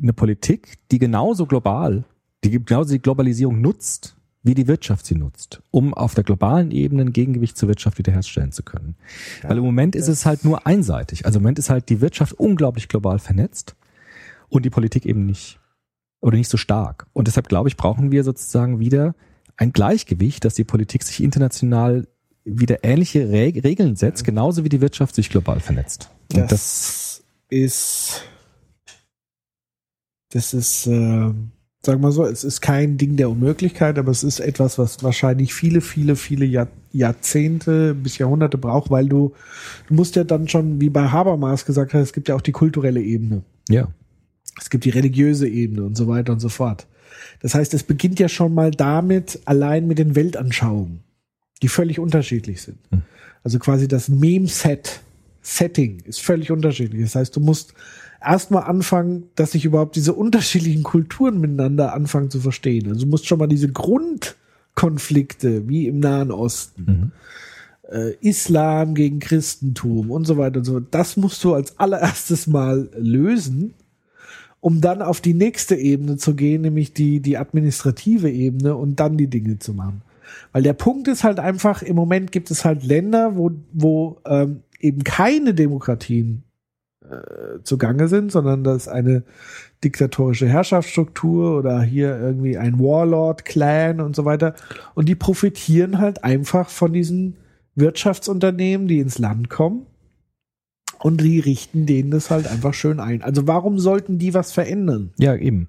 eine 0.00 0.12
Politik, 0.12 0.78
die 0.90 0.98
genauso 0.98 1.46
global, 1.46 2.04
die 2.44 2.62
genauso 2.64 2.92
die 2.92 3.00
Globalisierung 3.00 3.60
nutzt, 3.60 4.16
wie 4.42 4.54
die 4.54 4.66
Wirtschaft 4.66 5.06
sie 5.06 5.14
nutzt, 5.14 5.62
um 5.70 5.94
auf 5.94 6.14
der 6.14 6.24
globalen 6.24 6.72
Ebene 6.72 7.02
ein 7.02 7.12
Gegengewicht 7.12 7.56
zur 7.56 7.68
Wirtschaft 7.68 7.98
wiederherstellen 7.98 8.52
zu 8.52 8.62
können. 8.62 8.96
Weil 9.42 9.58
im 9.58 9.64
Moment 9.64 9.94
ist 9.94 10.08
es 10.08 10.26
halt 10.26 10.44
nur 10.44 10.66
einseitig. 10.66 11.26
Also 11.26 11.38
im 11.38 11.44
Moment 11.44 11.60
ist 11.60 11.70
halt 11.70 11.88
die 11.88 12.00
Wirtschaft 12.00 12.32
unglaublich 12.34 12.88
global 12.88 13.18
vernetzt 13.18 13.76
und 14.48 14.64
die 14.64 14.70
Politik 14.70 15.06
eben 15.06 15.26
nicht. 15.26 15.60
Oder 16.20 16.36
nicht 16.36 16.50
so 16.50 16.56
stark. 16.56 17.06
Und 17.12 17.26
deshalb, 17.28 17.48
glaube 17.48 17.68
ich, 17.68 17.76
brauchen 17.76 18.12
wir 18.12 18.22
sozusagen 18.22 18.78
wieder 18.78 19.14
ein 19.56 19.72
Gleichgewicht, 19.72 20.44
dass 20.44 20.54
die 20.54 20.64
Politik 20.64 21.02
sich 21.02 21.22
international 21.22 22.06
wieder 22.44 22.84
ähnliche 22.84 23.30
Reg 23.30 23.62
Regeln 23.64 23.96
setzt, 23.96 24.24
genauso 24.24 24.64
wie 24.64 24.68
die 24.68 24.80
Wirtschaft 24.80 25.14
sich 25.14 25.30
global 25.30 25.60
vernetzt. 25.60 26.10
Das, 26.28 26.48
das 26.48 27.22
ist, 27.48 28.22
das 30.30 30.54
ist, 30.54 30.86
äh, 30.86 31.30
sag 31.82 32.00
mal 32.00 32.12
so, 32.12 32.24
es 32.24 32.44
ist 32.44 32.60
kein 32.60 32.96
Ding 32.96 33.16
der 33.16 33.30
Unmöglichkeit, 33.30 33.98
aber 33.98 34.10
es 34.10 34.24
ist 34.24 34.40
etwas, 34.40 34.78
was 34.78 35.02
wahrscheinlich 35.02 35.54
viele, 35.54 35.80
viele, 35.80 36.16
viele 36.16 36.44
Jahr, 36.44 36.68
Jahrzehnte 36.92 37.94
bis 37.94 38.18
Jahrhunderte 38.18 38.58
braucht, 38.58 38.90
weil 38.90 39.08
du, 39.08 39.32
du 39.88 39.94
musst 39.94 40.16
ja 40.16 40.24
dann 40.24 40.48
schon, 40.48 40.80
wie 40.80 40.90
bei 40.90 41.08
Habermas 41.08 41.64
gesagt 41.64 41.94
hat, 41.94 42.02
es 42.02 42.12
gibt 42.12 42.28
ja 42.28 42.34
auch 42.34 42.40
die 42.40 42.52
kulturelle 42.52 43.00
Ebene. 43.00 43.42
ja. 43.68 43.88
Es 44.60 44.68
gibt 44.68 44.84
die 44.84 44.90
religiöse 44.90 45.48
Ebene 45.48 45.82
und 45.82 45.96
so 45.96 46.08
weiter 46.08 46.32
und 46.34 46.40
so 46.40 46.50
fort. 46.50 46.86
Das 47.40 47.54
heißt, 47.54 47.72
es 47.72 47.82
beginnt 47.84 48.20
ja 48.20 48.28
schon 48.28 48.52
mal 48.52 48.70
damit, 48.70 49.40
allein 49.46 49.86
mit 49.86 49.98
den 49.98 50.14
Weltanschauungen, 50.14 51.00
die 51.60 51.68
völlig 51.68 51.98
unterschiedlich 51.98 52.62
sind. 52.62 52.78
Also 53.44 53.58
quasi 53.58 53.88
das 53.88 54.08
Meme-Set, 54.08 55.00
Setting 55.42 55.98
ist 56.04 56.20
völlig 56.20 56.50
unterschiedlich. 56.50 57.02
Das 57.02 57.16
heißt, 57.16 57.34
du 57.34 57.40
musst 57.40 57.74
erstmal 58.24 58.64
anfangen, 58.64 59.24
dass 59.34 59.52
sich 59.52 59.64
überhaupt 59.64 59.96
diese 59.96 60.12
unterschiedlichen 60.12 60.84
Kulturen 60.84 61.40
miteinander 61.40 61.94
anfangen 61.94 62.30
zu 62.30 62.40
verstehen. 62.40 62.88
Also 62.88 63.04
du 63.04 63.10
musst 63.10 63.26
schon 63.26 63.38
mal 63.38 63.48
diese 63.48 63.68
Grundkonflikte, 63.68 65.68
wie 65.68 65.88
im 65.88 65.98
Nahen 65.98 66.30
Osten, 66.30 67.12
äh, 67.90 68.14
Islam 68.20 68.94
gegen 68.94 69.18
Christentum 69.18 70.12
und 70.12 70.24
so 70.24 70.36
weiter 70.36 70.58
und 70.58 70.64
so 70.64 70.72
fort, 70.74 70.86
das 70.92 71.16
musst 71.16 71.42
du 71.42 71.54
als 71.54 71.78
allererstes 71.78 72.46
mal 72.46 72.88
lösen 72.96 73.74
um 74.62 74.80
dann 74.80 75.02
auf 75.02 75.20
die 75.20 75.34
nächste 75.34 75.74
Ebene 75.74 76.16
zu 76.16 76.36
gehen, 76.36 76.62
nämlich 76.62 76.94
die, 76.94 77.18
die 77.18 77.36
administrative 77.36 78.30
Ebene 78.30 78.76
und 78.76 79.00
dann 79.00 79.18
die 79.18 79.26
Dinge 79.26 79.58
zu 79.58 79.74
machen. 79.74 80.02
Weil 80.52 80.62
der 80.62 80.72
Punkt 80.72 81.08
ist 81.08 81.24
halt 81.24 81.38
einfach, 81.38 81.82
im 81.82 81.96
Moment 81.96 82.32
gibt 82.32 82.50
es 82.50 82.64
halt 82.64 82.82
Länder, 82.82 83.36
wo, 83.36 83.50
wo 83.72 84.20
ähm, 84.26 84.62
eben 84.80 85.04
keine 85.04 85.54
Demokratien 85.54 86.44
äh, 87.08 87.62
zugange 87.62 88.08
sind, 88.08 88.32
sondern 88.32 88.64
das 88.64 88.82
ist 88.82 88.88
eine 88.88 89.24
diktatorische 89.84 90.48
Herrschaftsstruktur 90.48 91.58
oder 91.58 91.82
hier 91.82 92.18
irgendwie 92.18 92.56
ein 92.56 92.78
Warlord-Clan 92.78 94.00
und 94.00 94.14
so 94.14 94.24
weiter. 94.24 94.54
Und 94.94 95.08
die 95.08 95.14
profitieren 95.14 95.98
halt 95.98 96.24
einfach 96.24 96.68
von 96.68 96.92
diesen 96.92 97.36
Wirtschaftsunternehmen, 97.74 98.86
die 98.86 99.00
ins 99.00 99.18
Land 99.18 99.50
kommen 99.50 99.86
und 101.02 101.20
die 101.20 101.40
richten 101.40 101.86
denen 101.86 102.10
das 102.10 102.30
halt 102.30 102.46
einfach 102.46 102.74
schön 102.74 103.00
ein. 103.00 103.22
Also 103.22 103.46
warum 103.46 103.78
sollten 103.78 104.18
die 104.18 104.34
was 104.34 104.52
verändern? 104.52 105.10
Ja, 105.18 105.34
eben. 105.34 105.68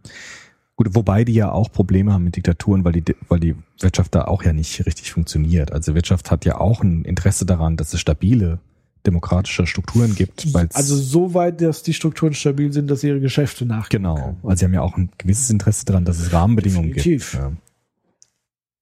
Gut, 0.76 0.96
wobei 0.96 1.24
die 1.24 1.34
ja 1.34 1.52
auch 1.52 1.72
Probleme 1.72 2.14
haben 2.14 2.24
mit 2.24 2.36
Diktaturen, 2.36 2.84
weil 2.84 2.94
die, 2.94 3.04
weil 3.28 3.40
die 3.40 3.56
Wirtschaft 3.80 4.16
da 4.16 4.26
auch 4.26 4.44
ja 4.44 4.54
nicht 4.54 4.86
richtig 4.86 5.12
funktioniert. 5.12 5.72
Also 5.72 5.94
Wirtschaft 5.94 6.32
hat 6.32 6.46
ja 6.46 6.60
auch 6.60 6.82
ein 6.82 7.06
Interesse 7.06 7.46
daran, 7.46 7.78
dass 7.78 7.94
es 7.94 8.00
stabile 8.00 8.60
demokratische 9.06 9.68
Strukturen 9.68 10.16
gibt. 10.16 10.48
Also 10.74 10.96
so 10.96 11.34
weit, 11.34 11.62
dass 11.62 11.84
die 11.84 11.94
Strukturen 11.94 12.34
stabil 12.34 12.72
sind, 12.74 12.90
dass 12.90 13.02
sie 13.02 13.10
ihre 13.10 13.20
Geschäfte 13.20 13.66
nachgehen. 13.66 14.04
genau. 14.04 14.38
Also 14.44 14.60
sie 14.60 14.66
haben 14.66 14.74
ja 14.74 14.82
auch 14.82 14.98
ein 14.98 15.10
gewisses 15.18 15.50
Interesse 15.50 15.86
daran, 15.86 16.06
dass 16.06 16.20
es 16.20 16.34
Rahmenbedingungen 16.34 16.94
Definitiv. 16.94 17.32
gibt. 17.32 17.44
Ja. 17.44 17.52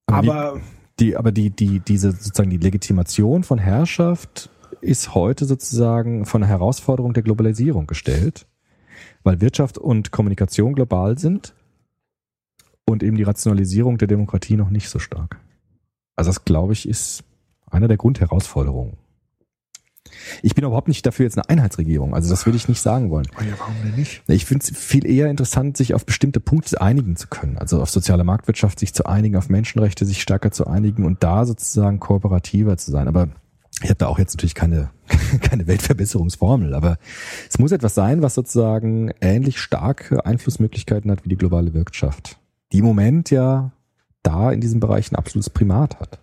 Aber, 0.06 0.36
Aber 0.36 0.62
die, 1.00 1.06
die, 1.06 1.18
aber 1.18 1.32
die, 1.32 1.50
die, 1.50 1.80
diese 1.80 2.12
sozusagen 2.12 2.52
die 2.52 2.58
Legitimation 2.58 3.44
von 3.44 3.58
Herrschaft 3.58 4.50
ist 4.80 5.14
heute 5.14 5.46
sozusagen 5.46 6.26
von 6.26 6.42
der 6.42 6.50
Herausforderung 6.50 7.14
der 7.14 7.24
Globalisierung 7.24 7.88
gestellt, 7.88 8.46
weil 9.24 9.42
Wirtschaft 9.42 9.78
und 9.78 10.12
Kommunikation 10.12 10.74
global 10.74 11.18
sind 11.18 11.54
und 12.86 13.04
eben 13.04 13.18
die 13.18 13.24
Rationalisierung 13.24 13.98
der 13.98 14.08
Demokratie 14.08 14.58
noch 14.58 14.70
nicht 14.70 14.90
so 14.90 15.00
stark. 15.00 15.40
Also 16.16 16.30
das, 16.30 16.46
glaube 16.46 16.74
ich, 16.74 16.88
ist 16.88 17.24
einer 17.70 17.88
der 17.88 17.98
Grundherausforderungen. 17.98 18.98
Ich 20.42 20.56
bin 20.56 20.66
überhaupt 20.66 20.88
nicht 20.88 21.06
dafür 21.06 21.26
jetzt 21.26 21.38
eine 21.38 21.50
Einheitsregierung. 21.50 22.14
Also 22.14 22.30
das 22.30 22.46
würde 22.46 22.58
ich 22.58 22.68
nicht 22.68 22.82
sagen 22.82 23.10
wollen. 23.12 23.28
Oh 23.40 23.44
ja, 23.44 23.54
warum 23.58 23.76
denn 23.84 23.96
nicht? 23.96 24.24
Ich 24.28 24.46
finde 24.46 24.64
es 24.64 24.78
viel 24.78 25.06
eher 25.06 25.30
interessant, 25.30 25.78
sich 25.78 25.94
auf 25.94 26.06
bestimmte 26.06 26.40
Punkte 26.40 26.82
einigen 26.82 27.16
zu 27.16 27.28
können. 27.28 27.58
Also 27.58 27.82
auf 27.82 27.90
soziale 27.90 28.24
Marktwirtschaft 28.24 28.80
sich 28.80 28.94
zu 28.94 29.06
einigen, 29.06 29.36
auf 29.36 29.50
Menschenrechte 29.50 30.06
sich 30.06 30.22
stärker 30.22 30.52
zu 30.52 30.68
einigen 30.68 31.06
und 31.06 31.24
da 31.24 31.46
sozusagen 31.46 32.00
kooperativer 32.00 32.78
zu 32.78 32.92
sein. 32.92 33.08
Aber 33.08 33.30
ich 33.82 33.90
habe 33.90 33.98
da 33.98 34.08
auch 34.08 34.20
jetzt 34.20 34.36
natürlich 34.36 34.56
keine, 34.56 34.90
keine 35.42 35.68
Weltverbesserungsformel, 35.68 36.74
aber 36.74 36.98
es 37.50 37.58
muss 37.58 37.72
etwas 37.72 37.96
sein, 37.96 38.22
was 38.22 38.36
sozusagen 38.36 39.12
ähnlich 39.22 39.60
starke 39.60 40.26
Einflussmöglichkeiten 40.26 41.10
hat 41.10 41.24
wie 41.26 41.30
die 41.30 41.38
globale 41.38 41.74
Wirtschaft. 41.74 42.41
Die 42.72 42.80
im 42.80 42.86
Moment 42.86 43.32
ja 43.32 43.72
da 44.24 44.52
in 44.52 44.62
diesem 44.62 44.80
Bereich 44.80 45.12
ein 45.12 45.16
absolutes 45.16 45.50
Primat 45.50 46.00
hat. 46.00 46.20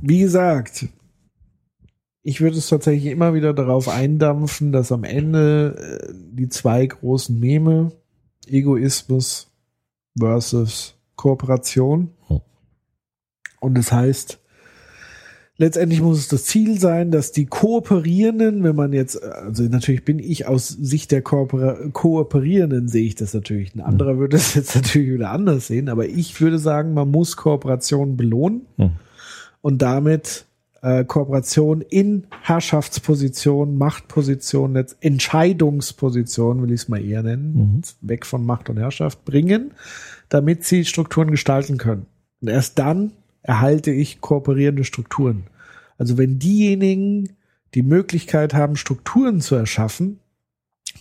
Wie 0.00 0.20
gesagt, 0.20 0.88
ich 2.22 2.40
würde 2.40 2.58
es 2.58 2.68
tatsächlich 2.68 3.10
immer 3.12 3.34
wieder 3.34 3.54
darauf 3.54 3.88
eindampfen, 3.88 4.72
dass 4.72 4.92
am 4.92 5.04
Ende 5.04 6.08
äh, 6.08 6.14
die 6.32 6.48
zwei 6.48 6.86
großen 6.86 7.38
Meme, 7.38 7.92
Egoismus 8.46 9.50
versus 10.18 10.94
Kooperation. 11.16 12.12
Hm. 12.26 12.40
Und 13.60 13.74
das 13.78 13.92
heißt, 13.92 14.39
letztendlich 15.60 16.00
muss 16.00 16.18
es 16.18 16.28
das 16.28 16.44
Ziel 16.44 16.80
sein, 16.80 17.10
dass 17.10 17.32
die 17.32 17.44
Kooperierenden, 17.44 18.64
wenn 18.64 18.74
man 18.74 18.94
jetzt, 18.94 19.22
also 19.22 19.62
natürlich 19.64 20.06
bin 20.06 20.18
ich 20.18 20.46
aus 20.46 20.68
Sicht 20.68 21.12
der 21.12 21.20
Koopera 21.20 21.76
Kooperierenden, 21.92 22.88
sehe 22.88 23.06
ich 23.06 23.14
das 23.14 23.34
natürlich. 23.34 23.74
Ein 23.74 23.82
anderer 23.82 24.18
würde 24.18 24.38
es 24.38 24.54
jetzt 24.54 24.74
natürlich 24.74 25.12
wieder 25.12 25.30
anders 25.30 25.66
sehen, 25.66 25.90
aber 25.90 26.08
ich 26.08 26.40
würde 26.40 26.58
sagen, 26.58 26.94
man 26.94 27.10
muss 27.10 27.36
Kooperation 27.36 28.16
belohnen 28.16 28.62
Hm. 28.76 28.92
und 29.60 29.82
damit 29.82 30.46
äh, 30.80 31.04
Kooperation 31.04 31.82
in 31.82 32.26
Herrschaftspositionen, 32.40 33.76
Machtpositionen, 33.76 34.76
jetzt 34.76 34.96
Entscheidungspositionen, 35.02 36.62
will 36.62 36.72
ich 36.72 36.82
es 36.82 36.88
mal 36.88 37.04
eher 37.04 37.22
nennen, 37.22 37.82
weg 38.00 38.24
von 38.24 38.46
Macht 38.46 38.70
und 38.70 38.78
Herrschaft 38.78 39.26
bringen, 39.26 39.72
damit 40.30 40.64
sie 40.64 40.86
Strukturen 40.86 41.30
gestalten 41.30 41.76
können. 41.76 42.06
Und 42.40 42.48
erst 42.48 42.78
dann 42.78 43.12
erhalte 43.42 43.90
ich 43.90 44.22
kooperierende 44.22 44.84
Strukturen. 44.84 45.44
Also 46.00 46.16
wenn 46.16 46.38
diejenigen 46.38 47.28
die 47.74 47.82
Möglichkeit 47.82 48.54
haben, 48.54 48.76
Strukturen 48.76 49.42
zu 49.42 49.54
erschaffen, 49.54 50.18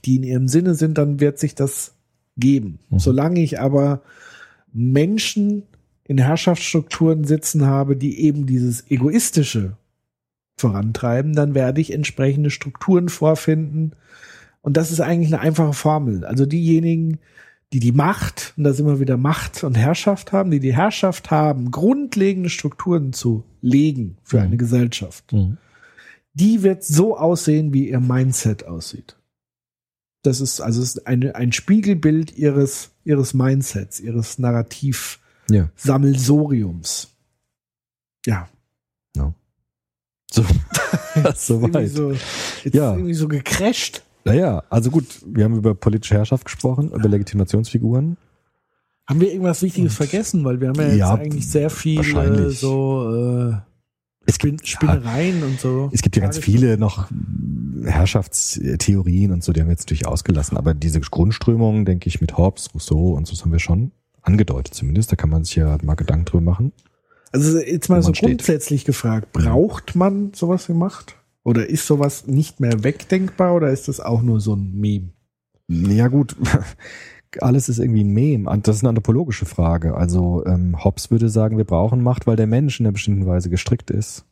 die 0.04 0.18
in 0.18 0.24
ihrem 0.24 0.48
Sinne 0.50 0.76
sind, 0.76 0.98
dann 0.98 1.22
wird 1.22 1.40
sich 1.40 1.56
das 1.56 1.96
geben. 2.36 2.80
Solange 2.92 3.40
ich 3.40 3.62
aber 3.62 4.02
Menschen 4.74 5.64
in 6.04 6.18
Herrschaftsstrukturen 6.18 7.24
sitzen 7.24 7.66
habe, 7.66 7.96
die 7.96 8.20
eben 8.20 8.46
dieses 8.46 8.92
Egoistische 8.92 9.78
vorantreiben, 10.58 11.34
dann 11.34 11.56
werde 11.56 11.80
ich 11.80 11.94
entsprechende 11.94 12.50
Strukturen 12.50 13.08
vorfinden. 13.08 13.94
Und 14.62 14.76
das 14.76 14.92
ist 14.92 15.00
eigentlich 15.00 15.34
eine 15.34 15.42
einfache 15.42 15.72
Formel. 15.74 16.26
Also 16.26 16.46
diejenigen, 16.46 17.20
die 17.74 17.80
die 17.80 17.92
Macht, 17.92 18.54
und 18.58 18.64
da 18.64 18.74
sind 18.74 18.88
wir 18.88 19.00
wieder 19.00 19.18
Macht 19.18 19.64
und 19.64 19.76
Herrschaft 19.76 20.32
haben, 20.32 20.50
die 20.52 20.60
die 20.60 20.74
Herrschaft 20.74 21.30
haben, 21.30 21.70
grundlegende 21.72 22.50
Strukturen 22.50 23.14
zu 23.14 23.44
legen 23.62 24.18
für 24.24 24.42
eine 24.42 24.58
Gesellschaft, 24.58 25.32
die 26.34 26.64
wird 26.64 26.84
so 26.84 27.18
aussehen, 27.18 27.74
wie 27.74 27.90
ihr 27.90 28.00
Mindset 28.00 28.66
aussieht. 28.66 29.18
Das 30.24 30.42
ist 30.42 30.62
also 30.62 30.82
ist 30.82 31.08
eine, 31.08 31.36
ein 31.36 31.52
Spiegelbild 31.52 32.38
ihres, 32.38 32.92
ihres 33.06 33.34
Mindsets, 33.34 34.00
ihres 34.00 34.40
Narrativ. 34.40 35.20
Ja. 38.26 38.50
Ja. 39.16 39.34
So, 40.32 40.44
so, 41.88 42.12
jetzt 42.64 42.76
Ja. 42.76 42.94
irgendwie 42.94 43.14
so 43.14 43.28
gecrasht. 43.28 44.04
Naja, 44.30 44.64
also 44.70 44.92
gut, 44.92 45.06
wir 45.26 45.44
haben 45.44 45.56
über 45.56 45.76
politische 45.76 46.16
Herrschaft 46.16 46.46
gesprochen, 46.46 46.92
über 46.92 47.10
Legitimationsfiguren. 47.10 48.18
Haben 49.08 49.22
wir 49.22 49.32
irgendwas 49.32 49.64
Wichtiges 49.64 49.96
vergessen? 49.96 50.46
Weil 50.46 50.62
wir 50.62 50.70
haben 50.70 50.80
ja 50.80 50.88
jetzt 50.88 50.98
Ja, 50.98 51.14
eigentlich 51.16 51.50
sehr 51.50 51.70
viel 51.72 52.52
so 52.52 53.50
äh, 53.52 53.56
Es 54.28 54.38
gibt, 54.38 54.68
Spinnereien 54.68 55.42
und 55.44 55.60
so. 55.60 55.90
es 55.92 56.04
gibt 56.04 56.16
ja 56.16 56.22
ganz 56.22 56.38
viele 56.38 56.78
noch 56.78 57.10
Herrschaftstheorien 57.84 59.32
und 59.32 59.44
so, 59.44 59.52
die 59.52 59.62
haben 59.62 59.68
wir 59.68 59.74
jetzt 59.74 59.86
natürlich 59.86 60.06
ausgelassen. 60.06 60.58
Aber 60.58 60.76
diese 60.76 61.00
Grundströmungen, 61.00 61.86
denke 61.86 62.08
ich, 62.08 62.22
mit 62.22 62.38
Hobbes, 62.38 62.70
Rousseau 62.76 63.14
und 63.16 63.26
so, 63.26 63.34
das 63.34 63.44
haben 63.44 63.52
wir 63.52 63.60
schon 63.60 63.92
angedeutet 64.22 64.76
zumindest. 64.76 65.12
Da 65.12 65.16
kann 65.16 65.30
man 65.32 65.44
sich 65.44 65.56
ja 65.56 65.78
mal 65.82 65.96
Gedanken 65.96 66.26
drüber 66.26 66.44
machen. 66.44 66.72
Also 67.32 67.60
jetzt 67.60 67.90
mal 67.90 68.02
so 68.04 68.10
man 68.10 68.16
steht. 68.16 68.30
grundsätzlich 68.30 68.86
gefragt, 68.86 69.34
braucht 69.34 69.96
man 69.96 70.34
sowas 70.36 70.70
wie 70.70 70.74
Macht? 70.74 71.16
Oder 71.50 71.68
ist 71.68 71.88
sowas 71.88 72.28
nicht 72.28 72.60
mehr 72.60 72.84
wegdenkbar 72.84 73.56
oder 73.56 73.72
ist 73.72 73.88
das 73.88 74.00
auch 74.00 74.22
nur 74.22 74.40
so 74.40 74.56
ein 74.56 74.72
Meme? 74.80 75.10
Ja 75.68 76.08
gut, 76.08 76.36
alles 77.42 77.70
ist 77.70 77.80
irgendwie 77.80 78.04
ein 78.04 78.14
Mem. 78.14 78.46
Und 78.46 78.68
Das 78.68 78.76
ist 78.76 78.84
eine 78.84 78.90
anthropologische 78.90 79.48
Frage. 79.48 79.96
Also 79.96 80.46
ähm, 80.46 80.84
Hobbes 80.84 81.10
würde 81.10 81.28
sagen, 81.28 81.58
wir 81.58 81.66
brauchen 81.66 82.04
Macht, 82.04 82.28
weil 82.28 82.36
der 82.36 82.46
Mensch 82.46 82.80
in 82.80 82.86
einer 82.86 82.94
bestimmten 82.94 83.26
Weise 83.26 83.50
gestrickt 83.50 83.90
ist. 83.90 84.26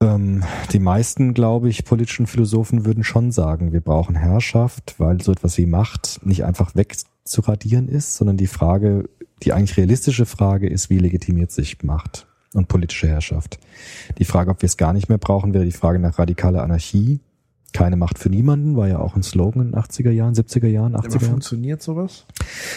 Ähm, 0.00 0.44
die 0.72 0.78
meisten, 0.78 1.34
glaube 1.34 1.68
ich, 1.68 1.84
politischen 1.84 2.28
Philosophen 2.28 2.84
würden 2.84 3.02
schon 3.02 3.32
sagen, 3.32 3.72
wir 3.72 3.80
brauchen 3.80 4.14
Herrschaft, 4.14 4.94
weil 4.98 5.20
so 5.20 5.32
etwas 5.32 5.58
wie 5.58 5.66
Macht 5.66 6.20
nicht 6.22 6.44
einfach 6.44 6.76
wegzuradieren 6.76 7.88
ist, 7.88 8.14
sondern 8.14 8.36
die 8.36 8.46
Frage, 8.46 9.08
die 9.42 9.52
eigentlich 9.52 9.76
realistische 9.76 10.26
Frage 10.26 10.68
ist, 10.68 10.90
wie 10.90 10.98
legitimiert 10.98 11.50
sich 11.50 11.82
Macht 11.82 12.28
und 12.54 12.68
politische 12.68 13.08
Herrschaft? 13.08 13.58
Die 14.18 14.24
Frage, 14.24 14.50
ob 14.50 14.62
wir 14.62 14.66
es 14.66 14.76
gar 14.76 14.92
nicht 14.92 15.08
mehr 15.08 15.18
brauchen, 15.18 15.54
wäre 15.54 15.64
die 15.64 15.72
Frage 15.72 15.98
nach 15.98 16.18
radikaler 16.18 16.62
Anarchie. 16.62 17.20
Keine 17.72 17.96
Macht 17.96 18.18
für 18.18 18.28
niemanden 18.28 18.76
war 18.76 18.86
ja 18.86 18.98
auch 18.98 19.16
ein 19.16 19.22
Slogan 19.22 19.62
in 19.62 19.72
den 19.72 19.80
80er 19.80 20.10
Jahren, 20.10 20.34
70er 20.34 20.66
Jahren, 20.66 20.94
Aber 20.94 21.08
80er 21.08 21.12
Jahren. 21.12 21.30
funktioniert 21.30 21.82
sowas? 21.82 22.26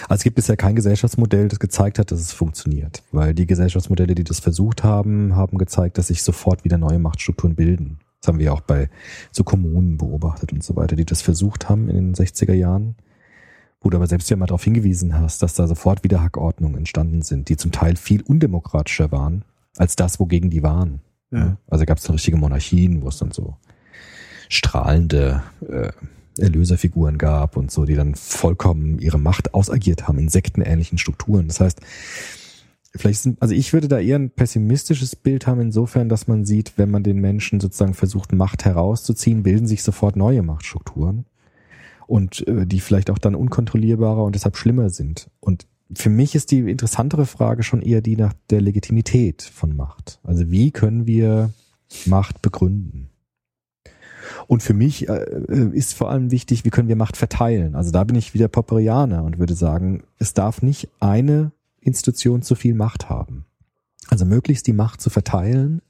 Also 0.03 0.19
es 0.19 0.23
gibt 0.23 0.37
bisher 0.37 0.55
kein 0.55 0.75
Gesellschaftsmodell, 0.75 1.49
das 1.49 1.59
gezeigt 1.59 1.99
hat, 1.99 2.11
dass 2.11 2.21
es 2.21 2.31
funktioniert. 2.31 3.03
Weil 3.11 3.33
die 3.33 3.45
Gesellschaftsmodelle, 3.45 4.15
die 4.15 4.23
das 4.23 4.39
versucht 4.39 4.83
haben, 4.85 5.35
haben 5.35 5.57
gezeigt, 5.57 5.97
dass 5.97 6.07
sich 6.07 6.23
sofort 6.23 6.63
wieder 6.63 6.77
neue 6.77 6.99
Machtstrukturen 6.99 7.55
bilden. 7.55 7.99
Das 8.21 8.29
haben 8.29 8.39
wir 8.39 8.53
auch 8.53 8.61
bei 8.61 8.89
so 9.31 9.43
Kommunen 9.43 9.97
beobachtet 9.97 10.53
und 10.53 10.63
so 10.63 10.75
weiter, 10.77 10.95
die 10.95 11.05
das 11.05 11.21
versucht 11.21 11.67
haben 11.67 11.89
in 11.89 11.95
den 11.95 12.15
60er 12.15 12.53
Jahren. 12.53 12.95
Wo 13.81 13.89
du 13.89 13.97
aber 13.97 14.07
selbst 14.07 14.29
ja 14.31 14.37
mal 14.37 14.47
darauf 14.47 14.63
hingewiesen 14.63 15.19
hast, 15.19 15.43
dass 15.43 15.53
da 15.53 15.67
sofort 15.67 16.03
wieder 16.03 16.23
Hackordnungen 16.23 16.77
entstanden 16.77 17.21
sind, 17.21 17.49
die 17.49 17.57
zum 17.57 17.71
Teil 17.71 17.97
viel 17.97 18.23
undemokratischer 18.23 19.11
waren, 19.11 19.43
als 19.77 19.95
das, 19.95 20.19
wogegen 20.19 20.49
die 20.49 20.63
waren. 20.63 21.01
Ja. 21.31 21.57
Also 21.67 21.85
gab 21.85 21.97
es 21.97 22.03
dann 22.03 22.13
richtige 22.13 22.37
Monarchien, 22.37 23.01
wo 23.01 23.09
es 23.09 23.17
dann 23.17 23.31
so 23.31 23.57
strahlende 24.49 25.43
äh, 25.67 25.91
Erlöserfiguren 26.37 27.17
gab 27.17 27.57
und 27.57 27.71
so, 27.71 27.85
die 27.85 27.95
dann 27.95 28.15
vollkommen 28.15 28.99
ihre 28.99 29.19
Macht 29.19 29.53
ausagiert 29.53 30.07
haben 30.07 30.19
in 30.19 30.29
sektenähnlichen 30.29 30.97
Strukturen. 30.97 31.47
Das 31.47 31.59
heißt, 31.59 31.81
vielleicht 32.95 33.21
sind, 33.21 33.41
also 33.41 33.53
ich 33.53 33.73
würde 33.73 33.87
da 33.87 33.99
eher 33.99 34.19
ein 34.19 34.29
pessimistisches 34.29 35.15
Bild 35.15 35.47
haben, 35.47 35.61
insofern, 35.61 36.09
dass 36.09 36.27
man 36.27 36.45
sieht, 36.45 36.73
wenn 36.77 36.91
man 36.91 37.03
den 37.03 37.19
Menschen 37.19 37.59
sozusagen 37.59 37.93
versucht, 37.93 38.33
Macht 38.33 38.65
herauszuziehen, 38.65 39.43
bilden 39.43 39.67
sich 39.67 39.83
sofort 39.83 40.15
neue 40.15 40.41
Machtstrukturen 40.41 41.25
und 42.07 42.47
äh, 42.47 42.65
die 42.65 42.79
vielleicht 42.79 43.09
auch 43.09 43.17
dann 43.17 43.35
unkontrollierbarer 43.35 44.23
und 44.23 44.35
deshalb 44.35 44.57
schlimmer 44.57 44.89
sind. 44.89 45.29
Und 45.39 45.67
für 45.93 46.09
mich 46.09 46.35
ist 46.35 46.51
die 46.51 46.59
interessantere 46.59 47.25
Frage 47.25 47.63
schon 47.63 47.81
eher 47.81 48.01
die 48.01 48.17
nach 48.17 48.33
der 48.49 48.61
Legitimität 48.61 49.43
von 49.43 49.75
Macht. 49.75 50.19
Also 50.23 50.49
wie 50.49 50.71
können 50.71 51.05
wir 51.05 51.51
Macht 52.05 52.41
begründen? 52.41 53.09
Und 54.47 54.63
für 54.63 54.73
mich 54.73 55.07
äh, 55.07 55.25
ist 55.73 55.93
vor 55.93 56.09
allem 56.09 56.31
wichtig, 56.31 56.65
wie 56.65 56.69
können 56.69 56.87
wir 56.87 56.95
Macht 56.95 57.17
verteilen? 57.17 57.75
Also 57.75 57.91
da 57.91 58.03
bin 58.03 58.15
ich 58.15 58.33
wieder 58.33 58.47
Popperianer 58.47 59.23
und 59.23 59.37
würde 59.37 59.53
sagen, 59.53 60.03
es 60.17 60.33
darf 60.33 60.61
nicht 60.61 60.89
eine 60.99 61.51
Institution 61.79 62.41
zu 62.41 62.55
viel 62.55 62.73
Macht 62.73 63.09
haben. 63.09 63.45
Also 64.07 64.25
möglichst 64.25 64.67
die 64.67 64.73
Macht 64.73 65.01
zu 65.01 65.09
verteilen 65.09 65.81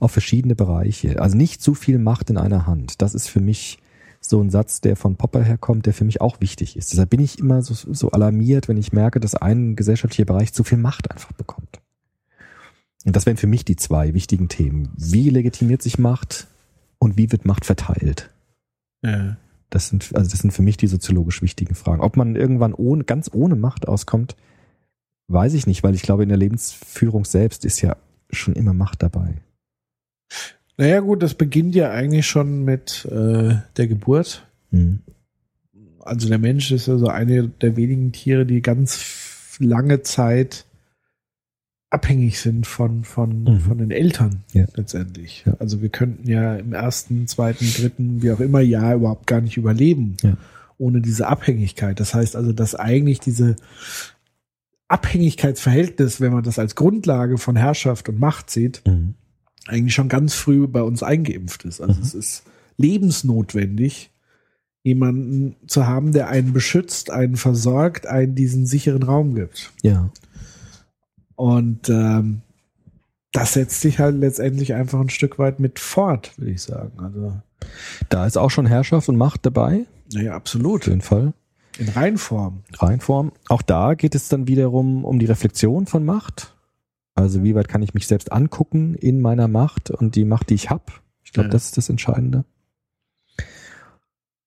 auf 0.00 0.12
verschiedene 0.12 0.54
Bereiche. 0.54 1.20
Also 1.20 1.36
nicht 1.36 1.62
zu 1.62 1.74
viel 1.74 1.98
Macht 1.98 2.30
in 2.30 2.38
einer 2.38 2.66
Hand. 2.66 3.02
Das 3.02 3.14
ist 3.14 3.28
für 3.28 3.40
mich 3.40 3.78
so 4.28 4.40
ein 4.40 4.50
Satz, 4.50 4.80
der 4.80 4.96
von 4.96 5.16
Popper 5.16 5.42
herkommt, 5.42 5.86
der 5.86 5.94
für 5.94 6.04
mich 6.04 6.20
auch 6.20 6.40
wichtig 6.40 6.76
ist. 6.76 6.92
Deshalb 6.92 7.10
bin 7.10 7.20
ich 7.20 7.38
immer 7.38 7.62
so, 7.62 7.74
so 7.74 8.10
alarmiert, 8.10 8.68
wenn 8.68 8.76
ich 8.76 8.92
merke, 8.92 9.20
dass 9.20 9.34
ein 9.34 9.76
gesellschaftlicher 9.76 10.24
Bereich 10.24 10.52
zu 10.52 10.64
viel 10.64 10.78
Macht 10.78 11.10
einfach 11.10 11.32
bekommt. 11.32 11.80
Und 13.04 13.14
das 13.14 13.26
wären 13.26 13.36
für 13.36 13.46
mich 13.46 13.64
die 13.64 13.76
zwei 13.76 14.14
wichtigen 14.14 14.48
Themen. 14.48 14.90
Wie 14.96 15.30
legitimiert 15.30 15.80
sich 15.80 15.98
Macht 15.98 16.48
und 16.98 17.16
wie 17.16 17.30
wird 17.30 17.44
Macht 17.44 17.64
verteilt? 17.64 18.30
Ja. 19.02 19.36
Das 19.70 19.88
sind, 19.88 20.14
also 20.14 20.30
das 20.30 20.40
sind 20.40 20.52
für 20.52 20.62
mich 20.62 20.76
die 20.76 20.86
soziologisch 20.86 21.42
wichtigen 21.42 21.74
Fragen. 21.74 22.00
Ob 22.00 22.16
man 22.16 22.36
irgendwann 22.36 22.74
ohne, 22.74 23.04
ganz 23.04 23.30
ohne 23.32 23.56
Macht 23.56 23.86
auskommt, 23.88 24.36
weiß 25.28 25.54
ich 25.54 25.66
nicht, 25.66 25.82
weil 25.82 25.94
ich 25.94 26.02
glaube, 26.02 26.22
in 26.22 26.28
der 26.28 26.38
Lebensführung 26.38 27.24
selbst 27.24 27.64
ist 27.64 27.80
ja 27.80 27.96
schon 28.30 28.54
immer 28.54 28.72
Macht 28.72 29.02
dabei. 29.02 29.36
Naja 30.78 31.00
gut, 31.00 31.22
das 31.22 31.34
beginnt 31.34 31.74
ja 31.74 31.90
eigentlich 31.90 32.26
schon 32.26 32.64
mit 32.64 33.06
äh, 33.10 33.54
der 33.76 33.86
Geburt. 33.86 34.46
Mhm. 34.70 35.00
Also 36.00 36.28
der 36.28 36.38
Mensch 36.38 36.70
ist 36.70 36.86
ja 36.86 36.98
so 36.98 37.08
eine 37.08 37.48
der 37.48 37.76
wenigen 37.76 38.12
Tiere, 38.12 38.46
die 38.46 38.62
ganz 38.62 39.56
lange 39.58 40.02
Zeit 40.02 40.66
abhängig 41.88 42.40
sind 42.40 42.66
von, 42.66 43.04
von, 43.04 43.44
Mhm. 43.44 43.60
von 43.60 43.78
den 43.78 43.90
Eltern 43.90 44.44
Ja. 44.52 44.66
letztendlich. 44.74 45.44
Ja. 45.46 45.54
Also 45.60 45.80
wir 45.82 45.88
könnten 45.88 46.28
ja 46.28 46.56
im 46.56 46.72
ersten, 46.74 47.26
zweiten, 47.26 47.64
dritten, 47.72 48.22
wie 48.22 48.30
auch 48.32 48.40
immer 48.40 48.60
Jahr 48.60 48.96
überhaupt 48.96 49.26
gar 49.26 49.40
nicht 49.40 49.56
überleben 49.56 50.16
Ja. 50.22 50.36
ohne 50.78 51.00
diese 51.00 51.26
Abhängigkeit. 51.26 51.98
Das 52.00 52.12
heißt 52.12 52.36
also, 52.36 52.52
dass 52.52 52.74
eigentlich 52.74 53.18
diese 53.20 53.56
Abhängigkeitsverhältnis, 54.88 56.20
wenn 56.20 56.32
man 56.32 56.44
das 56.44 56.58
als 56.58 56.74
Grundlage 56.76 57.38
von 57.38 57.56
Herrschaft 57.56 58.08
und 58.08 58.18
Macht 58.20 58.50
sieht, 58.50 58.82
Mhm. 58.86 59.14
Eigentlich 59.66 59.94
schon 59.94 60.08
ganz 60.08 60.34
früh 60.34 60.66
bei 60.66 60.82
uns 60.82 61.02
eingeimpft 61.02 61.64
ist. 61.64 61.80
Also 61.80 61.94
Mhm. 61.94 62.02
es 62.02 62.14
ist 62.14 62.42
lebensnotwendig, 62.76 64.10
jemanden 64.82 65.56
zu 65.66 65.86
haben, 65.86 66.12
der 66.12 66.28
einen 66.28 66.52
beschützt, 66.52 67.10
einen 67.10 67.36
versorgt, 67.36 68.06
einen 68.06 68.34
diesen 68.34 68.66
sicheren 68.66 69.02
Raum 69.02 69.34
gibt. 69.34 69.72
Ja. 69.82 70.10
Und 71.34 71.88
ähm, 71.88 72.42
das 73.32 73.52
setzt 73.54 73.80
sich 73.80 73.98
halt 73.98 74.16
letztendlich 74.16 74.74
einfach 74.74 75.00
ein 75.00 75.10
Stück 75.10 75.38
weit 75.38 75.60
mit 75.60 75.78
fort, 75.78 76.32
würde 76.38 76.52
ich 76.52 76.62
sagen. 76.62 76.92
Also, 76.98 77.32
Da 78.08 78.26
ist 78.26 78.38
auch 78.38 78.50
schon 78.50 78.66
Herrschaft 78.66 79.08
und 79.08 79.16
Macht 79.16 79.44
dabei. 79.44 79.84
naja, 80.12 80.30
Auf 80.30 80.36
absolut. 80.36 80.86
jeden 80.86 81.00
Fall. 81.02 81.32
In 81.78 81.88
Reinform. 81.90 82.62
Reinform. 82.78 83.32
Auch 83.48 83.60
da 83.60 83.92
geht 83.94 84.14
es 84.14 84.28
dann 84.28 84.48
wiederum 84.48 85.04
um 85.04 85.18
die 85.18 85.26
Reflexion 85.26 85.86
von 85.86 86.04
Macht. 86.06 86.54
Also 87.16 87.42
wie 87.42 87.54
weit 87.54 87.66
kann 87.68 87.82
ich 87.82 87.94
mich 87.94 88.06
selbst 88.06 88.30
angucken 88.30 88.94
in 88.94 89.20
meiner 89.20 89.48
Macht 89.48 89.90
und 89.90 90.14
die 90.14 90.24
Macht, 90.24 90.50
die 90.50 90.54
ich 90.54 90.70
habe. 90.70 90.84
Ich 91.24 91.32
glaube, 91.32 91.48
Ja. 91.48 91.52
das 91.52 91.64
ist 91.64 91.76
das 91.76 91.88
Entscheidende. 91.88 92.44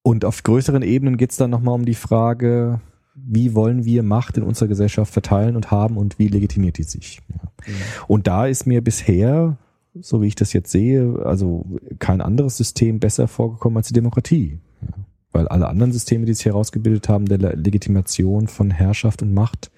Und 0.02 0.24
auf 0.24 0.44
größeren 0.44 0.82
Ebenen 0.82 1.18
geht 1.18 1.32
es 1.32 1.38
dann 1.38 1.50
nochmal 1.50 1.76
um 1.76 1.86
die 1.86 1.94
Frage, 1.96 2.80
wie 3.16 3.54
wollen 3.54 3.84
wir 3.86 4.02
Macht 4.04 4.38
in 4.38 4.44
unserer 4.44 4.70
Gesellschaft 4.70 5.12
verteilen 5.12 5.56
und 5.56 5.72
haben 5.72 5.98
und 5.98 6.20
wie 6.20 6.28
legitimiert 6.30 6.78
die 6.78 6.84
sich. 6.84 7.20
Ja. 7.28 7.74
Und 8.08 8.28
da 8.28 8.46
ist 8.48 8.66
mir 8.66 8.82
bisher, 8.82 9.58
so 10.00 10.22
wie 10.22 10.28
ich 10.28 10.36
das 10.36 10.54
jetzt 10.54 10.72
sehe, 10.72 11.22
also 11.26 11.66
kein 12.00 12.22
anderes 12.22 12.56
System 12.56 13.00
besser 13.00 13.28
vorgekommen 13.28 13.78
als 13.78 13.88
die 13.88 13.94
Demokratie. 13.94 14.60
Ja. 14.82 14.88
Weil 15.32 15.48
alle 15.50 15.68
anderen 15.68 15.92
Systeme, 15.92 16.26
die 16.26 16.34
sich 16.34 16.46
herausgebildet 16.46 17.10
haben, 17.10 17.26
der 17.26 17.38
Le- 17.40 17.56
Legitimation 17.56 18.48
von 18.48 18.72
Herrschaft 18.72 19.22
und 19.22 19.34
Macht, 19.34 19.70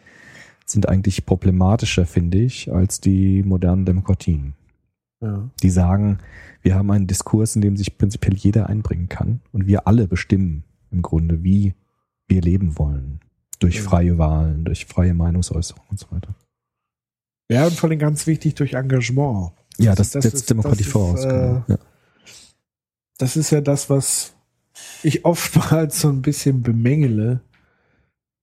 sind 0.72 0.88
eigentlich 0.90 1.26
problematischer, 1.26 2.06
finde 2.06 2.40
ich, 2.40 2.72
als 2.72 3.00
die 3.02 3.44
modernen 3.44 3.86
Demokratien. 3.86 4.54
Ja. 5.22 5.50
Die 5.62 5.70
sagen, 5.70 6.20
wir 6.62 6.76
haben 6.76 6.90
einen 6.92 7.08
Diskurs, 7.08 7.56
in 7.56 7.62
dem 7.62 7.78
sich 7.78 7.98
prinzipiell 7.98 8.36
jeder 8.36 8.68
einbringen 8.68 9.10
kann 9.10 9.42
und 9.52 9.68
wir 9.68 9.88
alle 9.88 10.08
bestimmen 10.08 10.64
im 10.92 11.02
Grunde, 11.02 11.44
wie 11.44 11.76
wir 12.28 12.42
leben 12.42 12.78
wollen. 12.78 13.20
Durch 13.60 13.76
Ja. 13.78 13.82
freie 13.84 14.18
Wahlen, 14.18 14.66
durch 14.66 14.86
freie 14.86 15.14
Meinungsäußerung 15.14 15.84
und 15.90 16.00
so 16.00 16.08
weiter. 16.12 16.34
ja, 17.52 17.66
und 17.66 17.74
vor 17.74 17.90
allem 17.90 18.00
ganz 18.00 18.26
wichtig 18.28 18.56
durch 18.56 18.74
Engagement. 18.74 19.52
Ja, 19.78 19.94
das, 19.94 20.12
Das 20.12 20.24
setzt 20.24 20.50
Demokratie 20.50 20.80
das 20.80 20.88
ist, 20.88 20.92
voraus. 20.94 21.26
äh, 21.26 21.28
genau. 21.28 21.64
ja. 21.68 21.78
Das 23.18 23.38
ist 23.38 23.52
ja 23.52 23.62
das, 23.62 23.90
was 23.90 24.34
ich 25.04 25.26
oftmals 25.26 26.02
so 26.02 26.10
ein 26.10 26.22
bisschen 26.22 26.64
bemängele, 26.64 27.42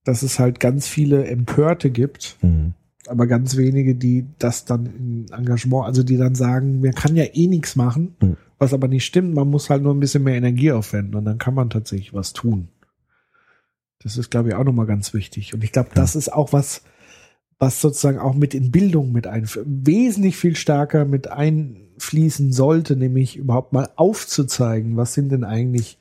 dass 0.08 0.22
es 0.22 0.38
halt 0.38 0.58
ganz 0.58 0.88
viele 0.88 1.26
Empörte 1.26 1.90
gibt, 1.90 2.38
Mhm. 2.40 2.72
aber 3.08 3.26
ganz 3.26 3.58
wenige, 3.58 3.94
die 3.94 4.24
das 4.38 4.64
dann 4.64 4.86
in 4.86 5.26
Engagement, 5.30 5.84
also 5.84 6.02
die 6.02 6.16
dann 6.16 6.34
sagen, 6.34 6.80
man 6.80 6.94
kann 6.94 7.14
ja 7.14 7.24
eh 7.34 7.46
nichts 7.46 7.76
machen, 7.76 8.16
Mhm. 8.22 8.36
was 8.58 8.72
aber 8.72 8.88
nicht 8.88 9.04
stimmt, 9.04 9.34
man 9.34 9.48
muss 9.50 9.68
halt 9.68 9.82
nur 9.82 9.92
ein 9.94 10.00
bisschen 10.00 10.24
mehr 10.24 10.34
Energie 10.36 10.72
aufwenden 10.72 11.14
und 11.14 11.26
dann 11.26 11.36
kann 11.36 11.52
man 11.52 11.68
tatsächlich 11.68 12.14
was 12.14 12.32
tun. 12.32 12.68
Das 14.02 14.16
ist, 14.16 14.30
glaube 14.30 14.48
ich, 14.48 14.54
auch 14.54 14.64
nochmal 14.64 14.86
ganz 14.86 15.12
wichtig. 15.12 15.52
Und 15.52 15.62
ich 15.62 15.72
glaube, 15.72 15.90
das 15.92 16.16
ist 16.16 16.32
auch 16.32 16.54
was, 16.54 16.82
was 17.58 17.80
sozusagen 17.82 18.18
auch 18.18 18.34
mit 18.34 18.54
in 18.54 18.70
Bildung 18.70 19.12
mit 19.12 19.26
ein, 19.26 19.46
wesentlich 19.66 20.36
viel 20.38 20.56
stärker 20.56 21.04
mit 21.04 21.28
einfließen 21.30 22.50
sollte, 22.52 22.96
nämlich 22.96 23.36
überhaupt 23.36 23.74
mal 23.74 23.90
aufzuzeigen, 23.96 24.96
was 24.96 25.12
sind 25.12 25.30
denn 25.32 25.44
eigentlich 25.44 25.98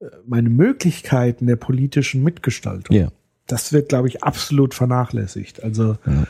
äh, 0.00 0.06
meine 0.26 0.50
Möglichkeiten 0.50 1.46
der 1.46 1.56
politischen 1.56 2.22
Mitgestaltung 2.22 2.94
Ja. 2.94 3.08
Das 3.48 3.72
wird, 3.72 3.88
glaube 3.88 4.06
ich, 4.08 4.22
absolut 4.22 4.74
vernachlässigt. 4.74 5.62
Also 5.64 5.96
Ja. 6.06 6.26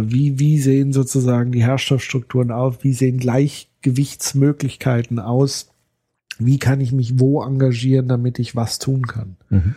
äh, 0.00 0.10
wie, 0.10 0.38
wie 0.38 0.58
sehen 0.60 0.92
sozusagen 0.92 1.52
die 1.52 1.62
Herrschaftsstrukturen 1.62 2.50
aus? 2.50 2.76
Wie 2.82 2.92
sehen 2.92 3.16
Gleichgewichtsmöglichkeiten 3.18 5.18
aus? 5.18 5.70
Wie 6.38 6.58
kann 6.58 6.82
ich 6.82 6.92
mich 6.92 7.18
wo 7.18 7.42
engagieren, 7.42 8.08
damit 8.08 8.38
ich 8.38 8.54
was 8.54 8.78
tun 8.78 9.06
kann? 9.06 9.36
Mhm. 9.48 9.74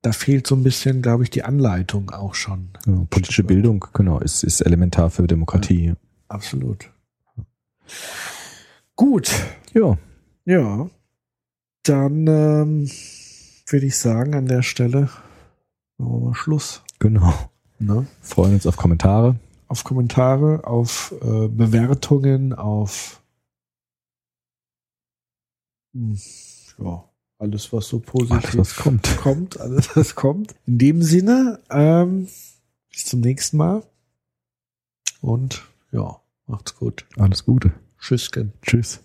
Da 0.00 0.10
fehlt 0.10 0.48
so 0.48 0.56
ein 0.56 0.64
bisschen, 0.64 1.00
glaube 1.00 1.22
ich, 1.22 1.30
die 1.30 1.44
Anleitung 1.44 2.10
auch 2.10 2.34
schon. 2.34 2.70
Ja, 2.86 3.06
politische 3.08 3.44
Bildung, 3.44 3.84
genau, 3.92 4.18
ist, 4.18 4.42
ist 4.42 4.62
elementar 4.62 5.10
für 5.10 5.28
Demokratie. 5.28 5.92
Absolut. 6.26 6.90
Gut, 8.96 9.30
Ja, 9.74 9.96
ja. 10.44 10.90
Dann 11.84 12.26
ähm, 12.26 12.90
würde 13.68 13.86
ich 13.86 13.96
sagen, 13.96 14.34
an 14.34 14.46
der 14.46 14.62
Stelle 14.62 15.08
machen 16.02 16.20
wir 16.22 16.28
mal 16.28 16.34
Schluss. 16.34 16.82
genau. 16.98 17.32
Ne? 17.78 18.06
Freuen 18.20 18.54
uns 18.54 18.66
auf 18.66 18.76
Kommentare. 18.76 19.36
auf 19.68 19.82
Kommentare, 19.84 20.64
auf 20.64 21.12
äh, 21.20 21.48
Bewertungen, 21.48 22.52
auf 22.52 23.20
hm, 25.92 26.16
ja, 26.78 27.04
alles, 27.38 27.72
was 27.72 27.88
so 27.88 27.98
positiv 27.98 28.54
Alles, 28.54 28.56
was 28.56 28.76
kommt. 28.76 29.16
kommt, 29.16 29.60
alles, 29.60 29.96
was 29.96 30.14
kommt. 30.14 30.54
In 30.66 30.78
dem 30.78 31.02
Sinne, 31.02 31.60
ähm, 31.70 32.28
bis 32.90 33.06
zum 33.06 33.20
nächsten 33.20 33.56
Mal. 33.56 33.82
Und 35.20 35.62
ja, 35.90 36.20
macht's 36.46 36.76
gut. 36.76 37.04
Alles 37.16 37.44
Gute. 37.44 37.72
Tschüssken. 37.98 38.52
Tschüss. 38.62 39.00